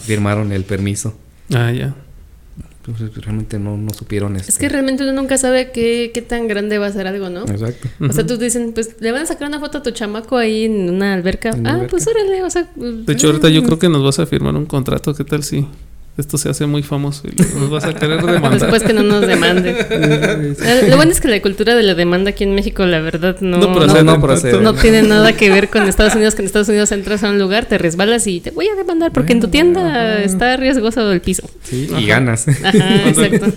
firmaron 0.05 0.51
el 0.51 0.63
permiso. 0.63 1.15
Ah, 1.53 1.71
ya. 1.71 1.95
Entonces 2.85 3.15
realmente 3.23 3.59
no, 3.59 3.77
no 3.77 3.93
supieron 3.93 4.35
este. 4.35 4.51
Es 4.51 4.57
que 4.57 4.67
realmente 4.67 5.03
uno 5.03 5.13
nunca 5.13 5.37
sabe 5.37 5.71
qué, 5.71 6.11
qué 6.13 6.21
tan 6.23 6.47
grande 6.47 6.79
va 6.79 6.87
a 6.87 6.91
ser 6.91 7.05
algo, 7.05 7.29
¿no? 7.29 7.41
Exacto. 7.41 7.87
O 7.99 8.11
sea, 8.11 8.25
tú 8.25 8.37
dicen, 8.37 8.71
pues 8.73 8.95
le 8.99 9.11
van 9.11 9.21
a 9.21 9.25
sacar 9.27 9.47
una 9.47 9.59
foto 9.59 9.79
a 9.79 9.83
tu 9.83 9.91
chamaco 9.91 10.35
ahí 10.37 10.65
en 10.65 10.89
una 10.89 11.13
alberca. 11.13 11.49
En 11.49 11.67
ah, 11.67 11.73
alberca. 11.73 11.91
pues 11.91 12.07
órale, 12.07 12.41
o 12.41 12.49
sea. 12.49 12.67
pues, 12.75 13.05
De 13.05 13.13
hecho, 13.13 13.27
ahorita 13.27 13.49
yo 13.49 13.63
creo 13.63 13.77
que 13.77 13.87
nos 13.87 14.03
vas 14.03 14.17
a 14.17 14.25
firmar 14.25 14.55
un 14.55 14.65
contrato. 14.65 15.13
¿Qué 15.13 15.23
tal 15.23 15.43
si 15.43 15.67
esto 16.17 16.37
se 16.37 16.49
hace 16.49 16.65
muy 16.65 16.83
famoso 16.83 17.23
y 17.27 17.35
nos 17.57 17.69
vas 17.69 17.85
a 17.85 17.93
querer 17.93 18.21
demandar? 18.25 18.59
Después 18.59 18.83
que 18.83 18.93
no 18.93 19.01
nos 19.03 19.25
demanden. 19.25 19.75
Eh, 19.89 20.85
Lo 20.89 20.95
bueno 20.97 21.11
es 21.11 21.21
que 21.21 21.27
la 21.29 21.41
cultura 21.41 21.73
de 21.75 21.83
la 21.83 21.95
demanda 21.95 22.31
aquí 22.31 22.43
en 22.43 22.53
México, 22.53 22.85
la 22.85 22.99
verdad, 23.01 23.37
no, 23.41 23.57
No, 23.57 23.73
pero 23.73 23.85
no, 23.87 23.91
hacer 23.93 24.05
no 24.05 24.11
tanto- 24.13 24.27
procede. 24.27 24.61
no 24.61 24.73
tiene 24.73 25.01
nada 25.03 25.33
que 25.33 25.49
ver 25.49 25.69
con 25.69 25.83
Estados 25.83 26.13
Unidos, 26.15 26.35
que 26.35 26.41
en 26.41 26.45
Estados 26.47 26.67
Unidos 26.69 26.91
entras 26.91 27.23
a 27.23 27.29
un 27.29 27.39
lugar, 27.39 27.65
te 27.65 27.77
resbalas 27.77 28.27
y 28.27 28.41
te 28.41 28.51
voy 28.51 28.67
a 28.67 28.75
demandar 28.75 29.11
porque 29.13 29.33
en 29.33 29.39
tu 29.39 29.47
tienda 29.47 30.21
está 30.21 30.57
riesgoso 30.57 31.11
el 31.11 31.21
piso. 31.21 31.49
Sí, 31.63 31.87
Ajá. 31.91 32.01
y 32.01 32.05
ganas. 32.05 32.47
Ajá, 32.47 33.07
exacto. 33.09 33.47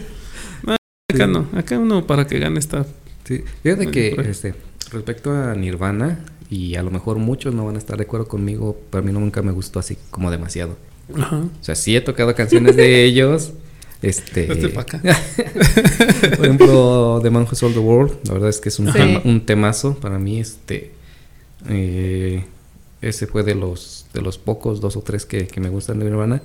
Acá 1.12 1.26
no. 1.26 1.46
Acá 1.54 1.78
uno 1.78 2.06
para 2.06 2.26
que 2.26 2.38
gane 2.38 2.58
está. 2.58 2.86
Sí. 3.24 3.42
Fíjate 3.62 3.90
que 3.90 4.16
este, 4.28 4.54
respecto 4.90 5.30
a 5.32 5.54
Nirvana, 5.54 6.20
y 6.50 6.74
a 6.76 6.82
lo 6.82 6.90
mejor 6.90 7.18
muchos 7.18 7.54
no 7.54 7.64
van 7.66 7.76
a 7.76 7.78
estar 7.78 7.96
de 7.96 8.04
acuerdo 8.04 8.26
conmigo, 8.28 8.78
pero 8.90 9.02
a 9.02 9.06
mí 9.06 9.12
nunca 9.12 9.42
me 9.42 9.52
gustó 9.52 9.78
así 9.78 9.96
como 10.10 10.30
demasiado. 10.30 10.76
Ajá. 11.16 11.36
O 11.38 11.50
sea, 11.64 11.74
sí 11.74 11.94
he 11.96 12.00
tocado 12.00 12.34
canciones 12.34 12.76
de 12.76 13.04
ellos. 13.06 13.52
Este. 14.02 14.48
Acá. 14.76 15.00
Por 16.36 16.44
ejemplo, 16.44 17.20
The 17.22 17.30
Man 17.30 17.44
Who 17.50 17.54
Sold 17.54 17.74
the 17.74 17.80
World. 17.80 18.12
La 18.26 18.34
verdad 18.34 18.50
es 18.50 18.60
que 18.60 18.68
es 18.68 18.78
un, 18.78 18.92
tema- 18.92 19.20
un 19.24 19.44
temazo 19.46 19.94
para 19.98 20.18
mí. 20.18 20.40
Este. 20.40 20.92
eh, 21.68 22.44
ese 23.00 23.26
fue 23.26 23.42
de 23.42 23.54
los 23.54 24.06
de 24.14 24.22
los 24.22 24.38
pocos, 24.38 24.80
dos 24.80 24.96
o 24.96 25.00
tres 25.02 25.26
que, 25.26 25.46
que 25.46 25.60
me 25.60 25.68
gustan 25.68 25.98
de 25.98 26.06
Nirvana. 26.06 26.42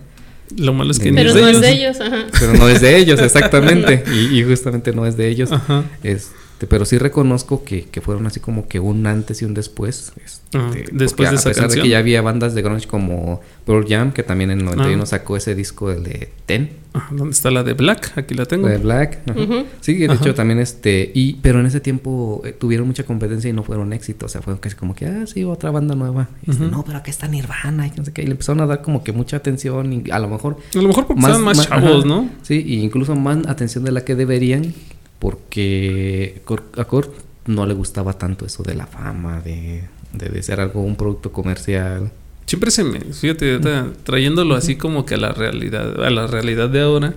Lo 0.58 0.74
malo 0.74 0.92
es 0.92 1.00
que 1.00 1.14
Pero 1.14 1.30
es 1.30 1.36
no 1.36 1.48
es 1.48 1.50
ellos. 1.58 1.62
de 1.62 1.72
ellos, 1.72 2.02
ajá. 2.02 2.26
Pero 2.40 2.54
no 2.54 2.68
es 2.70 2.82
de 2.82 2.98
ellos, 2.98 3.20
exactamente. 3.22 4.04
y, 4.14 4.40
y 4.40 4.44
justamente 4.44 4.92
no 4.94 5.06
es 5.06 5.16
de 5.16 5.28
ellos. 5.30 5.52
Ajá. 5.52 5.84
Este, 6.60 6.68
pero 6.68 6.84
sí 6.84 6.98
reconozco 6.98 7.64
que, 7.64 7.86
que 7.86 8.02
fueron 8.02 8.28
así 8.28 8.42
como 8.42 8.68
que 8.68 8.82
un 8.82 9.08
antes 9.08 9.42
y 9.42 9.46
un 9.46 9.54
después. 9.54 10.12
Este, 10.26 10.40
Ah, 10.58 10.72
después 10.92 11.30
de 11.30 11.36
a 11.36 11.40
esa 11.40 11.50
pesar 11.50 11.54
de 11.64 11.68
canción. 11.68 11.84
que 11.84 11.90
ya 11.92 12.00
había 12.00 12.22
bandas 12.22 12.54
de 12.56 12.62
grunge 12.64 12.86
como 12.88 13.40
Pearl 13.66 13.86
Jam, 13.88 14.12
que 14.12 14.24
también 14.24 14.50
en 14.52 14.60
el 14.60 14.66
91 14.66 15.04
Ah. 15.04 15.06
sacó 15.06 15.38
ese 15.38 15.56
disco 15.56 15.90
el 15.92 16.04
de 16.04 16.34
Ten, 16.48 16.72
Ajá, 16.92 17.08
¿Dónde 17.16 17.32
está 17.34 17.52
la 17.52 17.62
de 17.64 17.74
Black? 17.74 18.18
Aquí 18.18 18.34
la 18.34 18.46
tengo. 18.48 18.68
de 18.68 18.78
Black. 18.80 19.20
ajá. 19.30 19.40
Ujú. 19.40 19.64
Sí, 19.80 19.94
de 20.00 20.06
Ajá. 20.08 20.16
hecho 20.16 20.34
también 20.34 20.60
este 20.60 21.12
y 21.14 21.36
pero 21.36 21.60
en 21.62 21.68
ese 21.68 21.80
tiempo 21.80 22.42
eh, 22.44 22.52
tuvieron 22.52 22.88
mucha 22.88 23.04
competencia 23.06 23.48
y 23.50 23.54
no 23.54 23.64
fueron 23.64 23.94
éxitos, 23.94 24.30
o 24.30 24.34
sea, 24.34 24.42
fue 24.42 24.60
casi 24.60 24.76
como 24.76 24.96
que 24.96 25.06
ah, 25.06 25.26
sí, 25.28 25.44
otra 25.46 25.70
banda 25.72 25.94
nueva. 25.96 26.28
Y 26.46 26.50
este, 26.52 26.64
Ujú. 26.64 26.72
no, 26.76 26.84
pero 26.84 26.98
acá 26.98 27.10
está 27.12 27.28
Nirvana 27.30 27.88
y 27.88 27.92
no 27.96 28.04
sé 28.04 28.12
qué, 28.12 28.24
y 28.24 28.26
le 28.26 28.32
empezaron 28.32 28.60
a 28.62 28.66
dar 28.66 28.82
como 28.82 29.02
que 29.04 29.14
mucha 29.14 29.38
atención 29.38 29.94
y 29.94 30.04
a 30.12 30.20
lo 30.20 30.28
mejor 30.28 30.58
A 30.76 30.82
lo 30.82 30.88
mejor 30.90 31.06
porque 31.08 31.22
Más- 31.22 31.30
estaban 31.32 31.46
más, 31.46 31.58
más- 31.58 31.70
chavos, 31.70 31.98
ajá. 32.00 32.08
¿no? 32.08 32.30
Sí, 32.42 32.62
y 32.68 32.80
incluso 32.80 33.16
más 33.16 33.38
atención 33.48 33.86
de 33.86 33.92
la 33.94 34.04
que 34.04 34.16
deberían, 34.16 34.74
porque 35.20 36.42
a 36.78 36.86
Kurt 36.86 37.12
no 37.46 37.66
le 37.66 37.74
gustaba 37.74 38.14
tanto 38.14 38.46
eso 38.46 38.64
de 38.64 38.76
la 38.76 38.88
fama, 38.88 39.42
de, 39.42 39.84
de, 40.14 40.30
de 40.30 40.44
ser 40.44 40.60
algo, 40.60 40.82
un 40.82 40.96
producto 40.96 41.32
comercial. 41.32 42.12
Siempre 42.46 42.72
se 42.72 42.84
me, 42.84 43.00
fíjate, 43.00 43.60
trayéndolo 44.04 44.56
así 44.56 44.76
como 44.76 45.06
que 45.06 45.16
a 45.16 45.18
la 45.18 45.32
realidad, 45.32 46.04
a 46.04 46.10
la 46.10 46.26
realidad 46.26 46.70
de 46.70 46.82
ahora, 46.82 47.14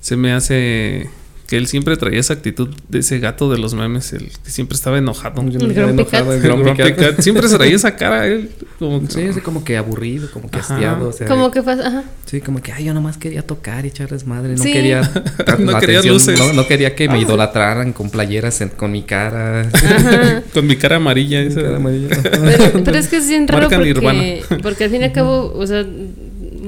se 0.00 0.16
me 0.16 0.32
hace 0.32 1.10
que 1.48 1.56
él 1.56 1.66
siempre 1.66 1.96
traía 1.96 2.20
esa 2.20 2.34
actitud 2.34 2.68
de 2.90 2.98
ese 2.98 3.18
gato 3.20 3.50
de 3.50 3.56
los 3.58 3.72
memes, 3.74 4.12
el 4.12 4.28
que 4.44 4.50
siempre 4.50 4.76
estaba 4.76 4.98
enojado. 4.98 5.42
Yo 5.48 5.58
El 5.60 5.72
Grumpy 5.72 6.04
Cat. 6.04 6.26
el 6.30 6.40
Grumpy 6.42 6.62
Grumpy 6.64 6.82
Cat. 6.82 6.96
Cat, 6.96 7.20
Siempre 7.20 7.48
se 7.48 7.56
traía 7.56 7.74
esa 7.74 7.96
cara 7.96 8.26
él. 8.26 8.50
Como 8.78 9.00
que- 9.00 9.32
Sí, 9.32 9.40
como 9.40 9.64
que 9.64 9.78
aburrido, 9.78 10.30
como 10.30 10.50
que 10.50 10.58
Ajá. 10.58 10.74
hastiado, 10.74 11.08
o 11.08 11.12
sea, 11.12 11.26
Como 11.26 11.50
que 11.50 11.62
pasa, 11.62 11.88
ajá. 11.88 12.04
sí, 12.26 12.42
como 12.42 12.60
que 12.60 12.72
ay, 12.72 12.84
yo 12.84 12.92
nomás 12.92 13.16
quería 13.16 13.40
tocar 13.46 13.86
y 13.86 13.88
echarles 13.88 14.26
madre, 14.26 14.56
no 14.56 14.62
Sí. 14.62 14.72
quería 14.72 15.00
No 15.58 15.72
la 15.72 15.80
quería 15.80 16.00
atención, 16.00 16.14
luces. 16.14 16.38
No, 16.38 16.52
no 16.52 16.66
quería 16.68 16.94
que 16.94 17.08
me 17.08 17.14
Ah. 17.14 17.18
idolatraran 17.22 17.94
con 17.94 18.10
playeras 18.10 18.60
en- 18.60 18.68
con 18.68 18.92
mi 18.92 19.02
cara. 19.04 19.62
Ajá. 19.72 20.42
Con 20.52 20.66
mi 20.66 20.76
cara 20.76 20.96
amarilla. 20.96 21.40
esa. 21.40 21.62
Cara 21.62 21.76
amarilla. 21.76 22.08
Pero, 22.22 22.84
pero 22.84 22.98
es 22.98 23.08
que 23.08 23.16
es 23.16 23.26
bien 23.28 23.48
raro 23.48 23.70
Marca 23.70 23.76
porque, 23.78 24.42
porque 24.62 24.84
al 24.84 24.90
fin 24.90 25.00
y 25.00 25.04
al 25.04 25.12
cabo, 25.12 25.52
o 25.56 25.66
sea, 25.66 25.84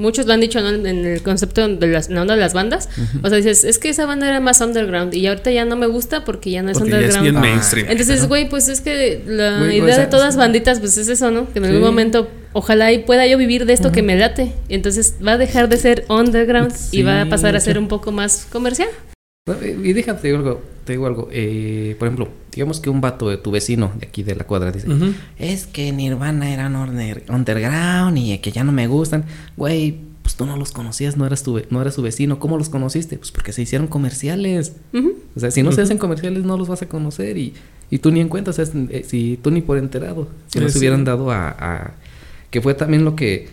muchos 0.01 0.25
lo 0.25 0.33
han 0.33 0.41
dicho 0.41 0.59
¿no? 0.61 0.69
en 0.69 0.85
el 1.05 1.21
concepto 1.23 1.67
de 1.67 1.87
las, 1.87 2.09
en 2.09 2.15
la 2.15 2.21
onda 2.23 2.33
de 2.35 2.41
las 2.41 2.53
bandas. 2.53 2.89
O 3.23 3.29
sea, 3.29 3.37
dices, 3.37 3.63
es 3.63 3.79
que 3.79 3.89
esa 3.89 4.05
banda 4.05 4.27
era 4.27 4.39
más 4.41 4.59
underground 4.59 5.13
y 5.13 5.25
ahorita 5.27 5.51
ya 5.51 5.63
no 5.63 5.75
me 5.77 5.87
gusta 5.87 6.25
porque 6.25 6.51
ya 6.51 6.61
no 6.63 6.71
es 6.71 6.77
Porque 6.77 6.91
ya 6.91 6.97
es 6.99 7.15
underground. 7.15 7.31
bien 7.43 7.53
mainstream. 7.53 7.87
Entonces, 7.89 8.27
güey, 8.27 8.49
pues 8.49 8.67
es 8.67 8.81
que 8.81 9.21
la 9.25 9.73
idea 9.73 9.97
de 9.97 10.07
todas 10.07 10.35
banditas, 10.35 10.79
pues 10.79 10.97
es 10.97 11.07
eso, 11.07 11.31
¿no? 11.31 11.51
Que 11.53 11.59
en 11.59 11.65
Sí. 11.65 11.69
algún 11.71 11.83
momento, 11.87 12.27
ojalá 12.53 12.91
y 12.91 12.99
pueda 12.99 13.25
yo 13.27 13.37
vivir 13.37 13.65
de 13.65 13.73
esto 13.73 13.91
que 13.91 14.01
me 14.01 14.17
late. 14.17 14.51
Y 14.67 14.75
entonces 14.75 15.15
va 15.25 15.33
a 15.33 15.37
dejar 15.37 15.69
de 15.69 15.77
ser 15.77 16.05
underground 16.09 16.73
y 16.91 17.03
va 17.03 17.21
a 17.21 17.25
pasar 17.29 17.55
a 17.55 17.59
ser 17.59 17.77
un 17.77 17.87
poco 17.87 18.11
más 18.11 18.47
comercial. 18.51 18.89
Y 19.83 19.93
déjate, 19.93 20.21
te 20.21 20.27
digo 20.27 20.37
algo, 20.39 20.61
te 20.85 20.93
digo 20.93 21.07
algo. 21.07 21.27
eh, 21.31 21.95
por 21.97 22.07
ejemplo, 22.07 22.29
digamos 22.51 22.79
que 22.79 22.89
un 22.89 23.01
vato 23.01 23.29
de 23.29 23.37
tu 23.37 23.51
vecino 23.51 23.91
de 23.99 24.07
aquí 24.07 24.23
de 24.23 24.35
la 24.35 24.43
cuadra 24.45 24.71
dice, 24.71 24.87
es 25.39 25.67
que 25.67 25.91
Nirvana 25.91 26.53
eran 26.53 26.75
under- 26.75 27.23
underground 27.29 28.17
y 28.17 28.37
que 28.39 28.51
ya 28.51 28.63
no 28.63 28.71
me 28.71 28.87
gustan. 28.87 29.25
Güey, 29.57 29.97
pues 30.21 30.35
tú 30.35 30.45
no 30.45 30.55
los 30.57 30.71
conocías, 30.71 31.17
no 31.17 31.25
eras 31.25 31.43
tu, 31.43 31.61
no 31.69 31.81
eras 31.81 31.95
su 31.95 32.01
vecino. 32.01 32.39
¿Cómo 32.39 32.57
los 32.57 32.69
conociste? 32.69 33.17
Pues 33.17 33.31
porque 33.31 33.53
se 33.53 33.61
hicieron 33.63 33.87
comerciales. 33.87 34.73
O 35.35 35.39
sea, 35.39 35.49
si 35.51 35.63
no 35.63 35.71
se 35.71 35.81
hacen 35.81 35.97
comerciales 35.97 36.43
no 36.43 36.57
los 36.57 36.67
vas 36.67 36.81
a 36.81 36.87
conocer 36.87 37.37
y, 37.37 37.53
y 37.89 37.97
tú 37.99 38.11
ni 38.11 38.19
en 38.19 38.27
cuenta, 38.29 38.51
o 38.51 38.53
sea, 38.53 38.63
es- 38.65 38.71
eh, 38.89 39.03
si 39.07 39.39
tú 39.41 39.49
ni 39.51 39.61
por 39.61 39.77
enterado. 39.77 40.27
Si 40.47 40.59
no 40.59 40.67
Sí, 40.67 40.73
se 40.73 40.79
hubieran 40.79 41.03
dado 41.05 41.31
a, 41.31 41.49
a- 41.57 41.93
Que 42.51 42.61
fue 42.61 42.73
también 42.73 43.05
lo 43.05 43.15
que, 43.15 43.49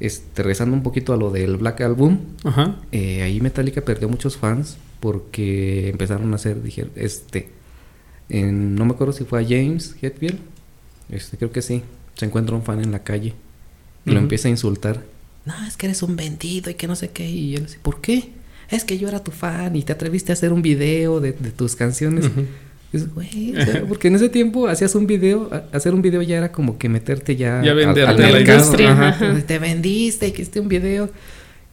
este, 0.00 0.42
regresando 0.42 0.76
un 0.76 0.82
poquito 0.82 1.12
a 1.14 1.16
lo 1.16 1.30
del 1.30 1.56
Black 1.56 1.80
Album, 1.80 2.18
Ajá. 2.44 2.76
eh, 2.92 3.22
ahí 3.22 3.40
Metallica 3.40 3.80
perdió 3.80 4.08
muchos 4.08 4.36
fans 4.36 4.76
porque 5.00 5.88
empezaron 5.88 6.32
a 6.32 6.36
hacer, 6.36 6.62
dije, 6.62 6.86
este, 6.94 7.48
en- 8.28 8.74
no 8.74 8.84
me 8.84 8.92
acuerdo 8.92 9.12
si 9.12 9.24
fue 9.24 9.40
a 9.42 9.44
James 9.46 9.94
Hetfield, 10.00 10.38
este, 11.10 11.36
creo 11.36 11.52
que 11.52 11.62
sí, 11.62 11.82
se 12.14 12.24
encuentra 12.26 12.54
un 12.56 12.62
fan 12.62 12.80
en 12.82 12.90
la 12.92 13.00
calle 13.00 13.34
y 14.06 14.10
lo 14.10 14.18
empieza 14.20 14.48
a 14.48 14.50
insultar. 14.50 15.02
No, 15.44 15.54
es 15.66 15.76
que 15.76 15.86
eres 15.86 16.02
un 16.02 16.16
vendido 16.16 16.70
y 16.70 16.74
que 16.74 16.86
no 16.86 16.96
sé 16.96 17.10
qué, 17.10 17.28
y 17.28 17.54
él 17.54 17.66
dice, 17.66 17.78
¿por 17.82 18.00
qué? 18.00 18.30
Es 18.70 18.84
que 18.84 18.96
yo 18.98 19.08
era 19.08 19.22
tu 19.22 19.30
fan 19.30 19.76
y 19.76 19.82
te 19.82 19.92
atreviste 19.92 20.32
a 20.32 20.34
hacer 20.34 20.52
un 20.52 20.62
video 20.62 21.20
de, 21.20 21.32
de 21.32 21.50
tus 21.50 21.76
canciones. 21.76 22.26
O 23.56 23.60
sea, 23.64 23.84
porque 23.88 24.08
en 24.08 24.14
ese 24.16 24.28
tiempo 24.28 24.68
hacías 24.68 24.94
un 24.94 25.06
video, 25.06 25.50
hacer 25.72 25.92
un 25.92 26.00
video 26.00 26.22
ya 26.22 26.38
era 26.38 26.50
como 26.52 26.78
que 26.78 26.88
meterte 26.88 27.36
ya, 27.36 27.60
Ya 27.62 27.72
al- 27.72 27.76
venderte 27.76 28.22
mercado, 28.32 28.58
ajá. 28.88 29.42
Te 29.46 29.58
vendiste, 29.58 30.32
que 30.32 30.42
hiciste 30.42 30.60
un 30.60 30.68
video. 30.68 31.10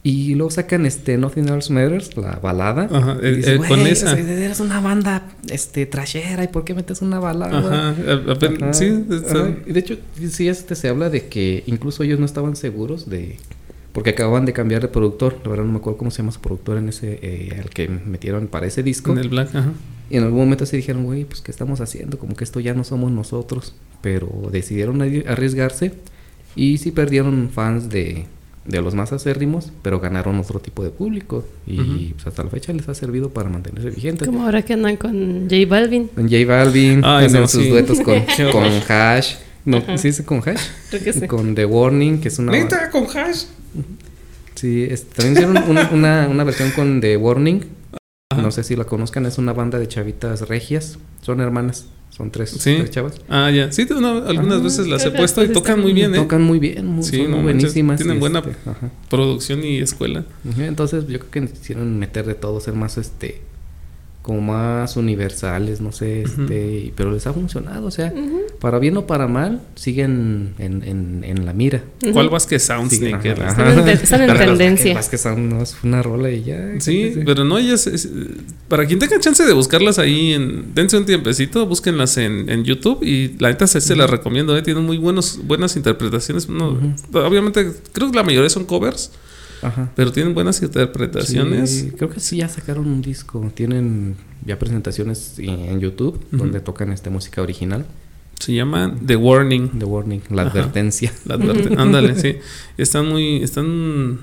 Y 0.04 0.34
luego 0.34 0.50
sacan 0.50 0.84
este 0.84 1.16
Nothing 1.16 1.48
Else 1.48 1.72
Matters, 1.72 2.16
la 2.16 2.32
balada. 2.42 2.88
Ajá, 2.90 3.18
Y 3.22 3.26
eh, 3.26 3.32
dices, 3.36 3.52
eh, 3.54 3.56
con 3.58 3.80
"Güey, 3.80 3.92
esa". 3.92 4.18
eres 4.18 4.58
una 4.58 4.80
banda 4.80 5.28
este 5.48 5.86
trashera, 5.86 6.42
¿y 6.42 6.48
por 6.48 6.64
qué 6.64 6.74
metes 6.74 7.02
una 7.02 7.20
balada? 7.20 7.56
Ajá. 7.58 7.88
A- 7.88 8.32
a 8.32 8.34
ver, 8.34 8.58
Ajá, 8.64 8.72
Sí, 8.74 8.92
ajá. 9.28 9.54
De 9.64 9.78
hecho, 9.78 9.96
sí, 10.28 10.48
este 10.48 10.74
se 10.74 10.88
habla 10.88 11.08
de 11.08 11.28
que 11.28 11.62
incluso 11.66 12.02
ellos 12.02 12.18
no 12.18 12.26
estaban 12.26 12.56
seguros 12.56 13.08
de. 13.08 13.36
Porque 13.92 14.10
acababan 14.10 14.44
de 14.46 14.52
cambiar 14.54 14.82
de 14.82 14.88
productor. 14.88 15.36
La 15.44 15.50
verdad 15.50 15.64
no 15.66 15.72
me 15.72 15.78
acuerdo 15.78 15.98
cómo 15.98 16.10
se 16.10 16.18
llama 16.18 16.32
su 16.32 16.40
productor 16.40 16.78
en 16.78 16.88
ese. 16.88 17.20
Eh, 17.22 17.60
al 17.62 17.70
que 17.70 17.88
metieron 17.88 18.48
para 18.48 18.66
ese 18.66 18.82
disco. 18.82 19.12
en 19.12 19.18
el 19.18 19.28
Black. 19.28 19.54
Ajá. 19.54 19.72
Y 20.10 20.16
en 20.16 20.24
algún 20.24 20.40
momento 20.40 20.66
se 20.66 20.76
dijeron, 20.78 21.04
güey, 21.04 21.24
pues 21.26 21.42
¿qué 21.42 21.52
estamos 21.52 21.80
haciendo? 21.80 22.18
Como 22.18 22.34
que 22.34 22.42
esto 22.42 22.58
ya 22.58 22.74
no 22.74 22.82
somos 22.82 23.12
nosotros. 23.12 23.74
Pero 24.00 24.48
decidieron 24.50 24.98
arri- 24.98 25.26
arriesgarse. 25.28 25.92
Y 26.56 26.78
sí 26.78 26.90
perdieron 26.90 27.50
fans 27.50 27.88
de, 27.88 28.24
de 28.64 28.80
los 28.80 28.94
más 28.94 29.12
acérrimos, 29.12 29.72
pero 29.82 29.98
ganaron 30.00 30.38
otro 30.38 30.60
tipo 30.60 30.84
de 30.84 30.90
público. 30.90 31.44
Y 31.66 32.12
pues, 32.14 32.26
hasta 32.26 32.44
la 32.44 32.50
fecha 32.50 32.72
les 32.72 32.88
ha 32.88 32.94
servido 32.94 33.30
para 33.30 33.48
mantenerse 33.48 33.90
vigentes. 33.90 34.26
Como 34.28 34.44
ahora 34.44 34.62
que 34.62 34.74
andan 34.74 34.96
con 34.96 35.48
J 35.50 35.56
Balvin. 35.68 36.08
Con 36.08 36.24
J 36.30 36.44
Balvin, 36.46 37.00
Ay, 37.04 37.26
hacen 37.26 37.40
no, 37.40 37.48
sus 37.48 37.62
sí. 37.64 37.68
duetos 37.70 38.00
con, 38.00 38.20
con 38.52 38.64
Hash. 38.88 39.34
No, 39.64 39.78
Ajá. 39.78 39.98
¿sí 39.98 40.08
es 40.08 40.22
con 40.22 40.38
Hash? 40.46 40.60
Creo 40.90 41.02
que 41.02 41.12
sí. 41.12 41.26
Con 41.26 41.54
The 41.54 41.64
Warning, 41.66 42.20
que 42.20 42.28
es 42.28 42.38
una... 42.38 42.52
Neta, 42.52 42.90
con 42.90 43.04
hash. 43.14 43.44
Sí, 44.54 44.84
es- 44.88 45.06
también 45.06 45.32
hicieron 45.34 45.70
una, 45.70 45.90
una, 45.92 46.28
una 46.28 46.44
versión 46.44 46.70
con 46.72 47.00
The 47.00 47.16
Warning. 47.16 47.64
Ajá. 48.30 48.42
No 48.42 48.50
sé 48.50 48.64
si 48.64 48.76
la 48.76 48.84
conozcan, 48.84 49.26
es 49.26 49.38
una 49.38 49.52
banda 49.52 49.78
de 49.78 49.88
chavitas 49.88 50.48
regias. 50.48 50.98
Son 51.20 51.40
hermanas, 51.40 51.86
son 52.14 52.30
tres, 52.30 52.50
Sí. 52.50 52.74
tres 52.76 52.90
chavas. 52.90 53.14
Ah, 53.28 53.50
ya. 53.50 53.72
Sí, 53.72 53.86
una- 53.90 54.18
algunas 54.28 54.56
Ajá. 54.56 54.64
veces 54.64 54.86
las 54.86 55.04
he 55.06 55.10
puesto 55.10 55.42
y 55.42 55.48
tocan 55.48 55.80
muy 55.80 55.92
bien, 55.94 56.14
¿eh? 56.14 56.18
Tocan 56.18 56.42
muy 56.42 56.58
bien, 56.58 56.86
muy, 56.86 57.02
Sí, 57.02 57.16
son 57.22 57.30
no 57.30 57.36
muy 57.38 57.44
buenísimas. 57.54 57.96
tienen 57.98 58.20
buena- 58.20 58.40
este. 58.40 58.54
Producción 59.08 59.64
y 59.64 59.78
escuela. 59.78 60.24
Entonces 60.58 61.06
yo 61.08 61.18
creo 61.20 61.30
que 61.30 61.46
quisieron 61.52 61.98
meter 61.98 62.26
de 62.26 62.34
todo, 62.34 62.60
ser 62.60 62.74
más 62.74 62.98
este 62.98 63.40
como 64.22 64.40
más 64.40 64.96
universales, 64.96 65.80
no 65.80 65.90
sé, 65.90 66.22
este, 66.22 66.78
y- 66.86 66.92
pero 66.94 67.10
les 67.10 67.26
ha 67.26 67.32
funcionado, 67.32 67.86
o 67.86 67.90
sea, 67.90 68.12
para 68.60 68.78
bien 68.78 68.96
o 68.96 69.04
para 69.06 69.26
mal, 69.26 69.62
siguen 69.74 70.54
en, 70.58 70.84
en, 70.84 71.24
en 71.24 71.44
la 71.44 71.52
mira. 71.52 71.82
¿Cuál 72.12 72.28
Vázquez 72.28 72.62
Sounds? 72.62 72.92
Siguen, 72.94 73.16
ajá. 73.16 73.28
Están 73.48 73.78
en 73.78 73.88
están 73.88 74.38
tendencia. 74.38 74.94
Vázquez 74.94 75.20
Sound 75.22 75.52
no 75.52 75.60
es 75.62 75.76
una 75.82 76.02
rola 76.04 76.30
y 76.30 76.44
ya. 76.44 76.72
Sí, 76.78 77.14
pero 77.26 77.44
no, 77.44 77.58
ellas. 77.58 77.88
es- 77.88 78.08
para 78.68 78.86
quien 78.86 79.00
tenga 79.00 79.18
chance 79.18 79.44
de 79.44 79.52
buscarlas 79.52 79.98
ahí, 79.98 80.32
en, 80.34 80.72
dense 80.74 80.96
un 80.96 81.04
tiempecito, 81.04 81.66
búsquenlas 81.66 82.16
en, 82.16 82.48
en 82.48 82.62
YouTube 82.64 83.02
y 83.02 83.36
la 83.40 83.48
neta 83.48 83.66
se, 83.66 83.80
se 83.80 83.96
las 83.96 84.08
recomiendo, 84.08 84.56
¿eh? 84.56 84.62
Tienen 84.62 84.84
muy 84.84 84.98
buenos, 84.98 85.40
buenas 85.44 85.74
interpretaciones. 85.76 86.48
No, 86.48 86.78
Obviamente, 87.12 87.72
creo 87.92 88.10
que 88.10 88.16
la 88.16 88.22
mayoría 88.22 88.48
son 88.48 88.64
covers, 88.66 89.10
Ajá. 89.62 89.90
pero 89.94 90.10
tienen 90.12 90.34
buenas 90.34 90.60
interpretaciones. 90.62 91.70
Sí, 91.70 91.90
creo 91.96 92.10
que 92.10 92.20
sí 92.20 92.38
ya 92.38 92.48
sacaron 92.48 92.86
un 92.88 93.00
disco, 93.02 93.50
tienen 93.54 94.16
ya 94.44 94.58
presentaciones 94.58 95.34
en 95.38 95.80
YouTube 95.80 96.20
donde 96.32 96.60
tocan 96.60 96.92
esta 96.92 97.10
música 97.10 97.40
original, 97.42 97.86
Se 98.40 98.52
llama 98.52 98.96
The 99.06 99.14
Warning. 99.16 99.78
The 99.78 99.84
Warning, 99.84 100.22
la 100.30 100.42
Ajá. 100.42 100.50
advertencia. 100.50 101.12
La 101.26 101.34
Ándale, 101.78 102.16
sí. 102.20 102.36
Están 102.76 103.08
muy. 103.08 103.42
Están 103.42 104.18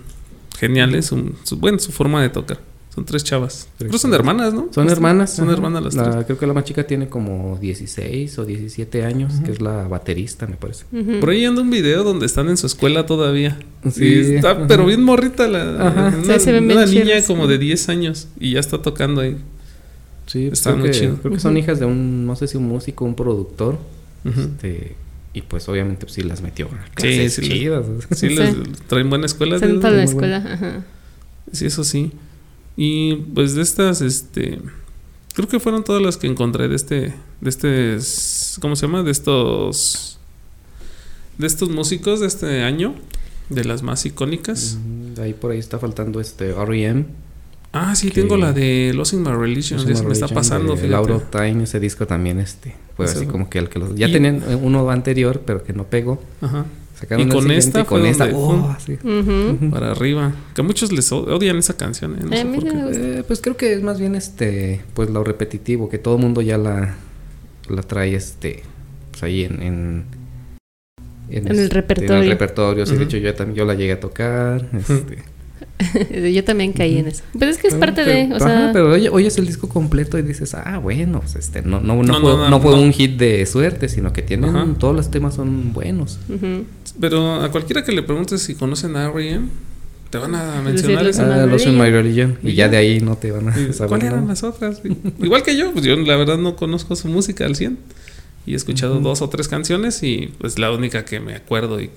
geniales. 0.58 1.06
Su, 1.06 1.34
su- 1.43 1.58
bueno, 1.58 1.80
su 1.80 1.91
forma 1.93 2.21
de 2.21 2.28
tocar. 2.30 2.60
Son 2.93 3.06
tres 3.06 3.23
chavas. 3.23 3.67
Que 3.78 3.97
son 3.99 4.13
hermanas, 4.13 4.54
¿no? 4.54 4.67
Son 4.71 4.89
hermanas. 4.89 5.36
Son 5.36 5.45
ajá. 5.45 5.54
hermanas 5.54 5.84
las 5.84 5.95
La- 5.95 6.12
tres. 6.12 6.25
Creo 6.25 6.38
que 6.39 6.47
la 6.47 6.54
más 6.54 6.63
chica 6.65 6.86
tiene 6.88 7.08
como 7.08 7.58
16 7.62 8.39
o 8.39 8.45
17 8.45 9.06
años, 9.06 9.34
que 9.45 9.52
es 9.52 9.62
la 9.62 9.88
baterista, 9.88 10.47
me 10.47 10.56
parece. 10.56 10.86
Por 11.21 11.30
ahí 11.30 11.45
anda 11.45 11.62
un 11.62 11.69
video 11.69 12.04
donde 12.04 12.25
están 12.25 12.49
en 12.49 12.58
su 12.58 12.65
escuela 12.65 13.06
todavía. 13.06 13.58
Sí, 13.91 14.36
está, 14.36 14.52
ajá. 14.52 14.65
pero 14.67 14.86
bien 14.88 15.04
morrita 15.04 15.47
la. 15.47 15.88
Ajá. 15.88 16.17
Una, 16.23 16.34
Sí, 16.39 16.39
se 16.45 16.52
ven 16.52 16.65
una 16.71 16.86
niña 16.86 17.13
como 17.25 17.47
de 17.47 17.58
10 17.60 17.89
años 17.89 18.28
y 18.39 18.54
ya 18.54 18.60
está 18.60 18.82
tocando 18.82 19.21
ahí. 19.21 19.38
Sí, 20.25 20.47
Está 20.52 20.71
creo 20.71 20.78
muy 20.82 20.91
que, 20.91 20.99
chido. 20.99 21.15
Creo 21.17 21.34
que 21.34 21.39
son 21.39 21.58
hijas 21.58 21.80
de 21.80 21.86
un, 21.86 22.25
no 22.25 22.36
sé 22.36 22.47
si 22.47 22.58
un 22.58 22.67
músico, 22.67 23.06
un 23.06 23.15
productor. 23.15 23.78
Este, 24.25 24.95
y 25.34 25.41
pues 25.43 25.69
obviamente 25.69 26.02
pues, 26.06 26.13
sí 26.13 26.21
las 26.23 26.41
metió 26.41 26.65
a 26.67 26.69
Sí, 26.69 26.91
clases 26.95 27.34
sí, 27.36 27.41
chidas. 27.43 27.86
Sí, 28.12 28.30
Sí. 28.30 28.36
les 28.36 28.54
traen 28.88 29.10
buena 29.10 29.25
escuela. 29.28 29.58
Se 29.60 29.65
digo. 29.67 29.78
nota 29.78 29.91
la 29.91 30.04
escuela. 30.04 30.38
Ajá. 30.38 30.84
Sí, 31.52 31.65
eso 31.67 31.84
sí. 31.84 32.12
Y 32.81 33.15
pues 33.35 33.55
de 33.55 33.61
estas, 33.61 33.99
este. 34.01 34.57
Creo 35.33 35.49
que 35.49 35.59
fueron 35.59 35.83
todas 35.83 36.01
las 36.01 36.15
que 36.15 36.27
encontré 36.27 36.69
de 36.69 36.77
este. 36.77 37.13
De 37.41 37.49
este. 37.49 37.97
¿Cómo 38.61 38.77
se 38.77 38.85
llama? 38.87 39.03
De 39.03 39.11
estos. 39.11 40.17
De 41.37 41.45
estos 41.45 41.69
músicos 41.69 42.21
de 42.21 42.27
este 42.27 42.63
año. 42.63 42.95
De 43.49 43.65
las 43.65 43.83
más 43.83 44.05
icónicas. 44.05 44.77
Ahí 45.21 45.33
por 45.33 45.51
ahí 45.51 45.59
está 45.59 45.77
faltando 45.77 46.21
este 46.21 46.51
R.E.M. 46.51 47.05
Ah, 47.73 47.95
sí, 47.95 48.11
tengo 48.11 48.37
la 48.37 48.53
de 48.53 48.93
Losing 48.95 49.21
My 49.23 49.31
Religion. 49.31 49.83
me 49.85 50.13
está 50.13 50.29
pasando, 50.29 50.71
de 50.75 50.77
fíjate. 50.83 50.91
Lauro 50.91 51.21
Time, 51.29 51.63
ese 51.65 51.81
disco 51.81 52.07
también 52.07 52.39
este 52.39 52.75
fue 52.95 53.05
así 53.05 53.25
como 53.27 53.49
que 53.49 53.59
el 53.59 53.69
que 53.69 53.77
los 53.79 53.93
ya 53.95 54.07
Y- 54.07 54.11
tenían 54.13 54.41
eh, 54.47 54.55
uno 54.55 54.89
anterior 54.89 55.43
pero 55.45 55.63
que 55.63 55.71
no 55.73 55.83
pegó 55.85 56.21
Ajá. 56.41 56.65
Sacaron 56.99 57.27
Y 57.27 57.31
con 57.31 57.49
esta 57.51 57.81
y 57.81 57.83
con 57.85 57.99
fue 58.01 58.09
esta 58.09 58.27
donde- 58.27 58.39
oh, 58.39 58.75
sí. 58.85 58.93
Ujú. 58.93 59.69
Para 59.71 59.91
arriba. 59.91 60.33
Que 60.53 60.62
muchos 60.62 60.91
les 60.91 61.12
odian 61.12 61.57
esa 61.57 61.75
canción, 61.77 62.15
¿eh? 62.15 62.19
No 62.23 62.35
sé 62.35 62.45
por 62.45 62.63
qué. 62.63 63.19
Eh, 63.19 63.23
pues 63.27 63.41
creo 63.41 63.55
que 63.57 63.73
es 63.73 63.81
más 63.81 63.99
bien 63.99 64.15
este 64.15 64.81
pues 64.93 65.09
lo 65.09 65.23
repetitivo 65.23 65.89
que 65.89 65.97
todo 65.97 66.15
el 66.15 66.21
mundo 66.21 66.41
ya 66.41 66.57
la 66.57 66.95
la 67.69 67.83
trae 67.83 68.15
este 68.15 68.63
pues 69.12 69.23
ahí 69.23 69.43
en 69.43 69.62
en, 69.62 70.05
En 71.29 71.47
el 71.47 71.59
este, 71.59 71.75
repertorio. 71.75 72.15
en 72.17 72.23
el 72.23 72.29
repertorio 72.31 72.85
sí, 72.85 72.95
de 72.95 73.03
hecho 73.03 73.17
yo 73.17 73.33
también 73.35 73.55
yo 73.57 73.65
la 73.65 73.75
llegué 73.75 73.93
a 73.93 73.99
tocar 73.99 74.67
este 74.73 75.19
Yo 76.33 76.43
también 76.43 76.73
caí 76.73 76.97
en 76.97 77.07
eso. 77.07 77.23
Pero 77.38 77.49
es 77.51 77.57
que 77.57 77.67
es 77.67 77.73
Ah, 77.73 77.79
parte 77.79 78.03
pero- 78.03 78.12
de. 78.29 78.33
O 78.33 78.35
ajá, 78.35 78.45
sea, 78.45 78.69
pero 78.73 78.91
oye, 78.91 79.07
oyes 79.09 79.38
el 79.38 79.45
disco 79.47 79.69
completo 79.69 80.17
y 80.19 80.21
dices, 80.23 80.53
ah, 80.53 80.77
bueno, 80.77 81.21
pues, 81.21 81.35
este, 81.38 81.62
no, 81.62 81.79
no, 81.79 81.95
no, 81.95 82.03
No, 82.03 82.13
fue, 82.19 82.31
no, 82.33 82.38
no, 82.38 82.49
no 82.49 82.59
fue 82.59 82.75
no. 82.75 82.81
un 82.81 82.91
hit 82.91 83.17
de 83.17 83.45
suerte, 83.45 83.88
sino 83.88 84.12
que 84.12 84.21
tienen, 84.21 84.75
todos 84.75 84.93
los 84.93 85.09
temas 85.09 85.35
son 85.35 85.71
buenos. 85.71 86.19
ujú. 86.27 86.65
Pero 86.99 87.41
a 87.41 87.49
cualquiera 87.51 87.83
que 87.83 87.91
le 87.91 88.03
preguntes 88.03 88.41
si 88.41 88.55
conocen 88.55 88.95
a 88.95 89.05
R.E.M., 89.09 89.47
te 90.09 90.17
van 90.17 90.33
a 90.35 90.62
mencionar. 90.62 91.13
Son 91.13 91.31
Ah, 91.31 91.45
My 91.45 91.51
Los 91.51 91.65
in 91.65 91.77
My 91.77 91.89
Religion. 91.89 92.38
Y 92.43 92.49
Y 92.49 92.53
ya 92.55 92.67
de 92.67 92.77
ahí 92.77 92.99
no 92.99 93.15
te 93.15 93.31
van 93.31 93.49
a 93.49 93.53
saber. 93.73 93.88
¿Cuáles 93.89 94.07
eran 94.07 94.27
las 94.27 94.43
otras? 94.43 94.81
Igual 95.21 95.43
que 95.43 95.55
yo, 95.55 95.71
pues 95.71 95.85
yo 95.85 95.95
la 95.95 96.15
verdad 96.15 96.38
no 96.38 96.55
conozco 96.55 96.95
su 96.95 97.07
música 97.07 97.45
al 97.45 97.55
100. 97.55 97.77
Y 98.45 98.53
he 98.53 98.55
escuchado 98.55 98.99
dos 98.99 99.21
o 99.21 99.29
tres 99.29 99.47
canciones 99.47 100.01
y 100.01 100.33
pues 100.39 100.57
la 100.57 100.71
única 100.71 101.05
que 101.05 101.19
me 101.19 101.35
acuerdo 101.35 101.79
y 101.79 101.91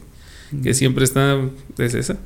que 0.63 0.75
siempre 0.75 1.05
está 1.05 1.41
es 1.79 1.95
esa. 1.95 2.19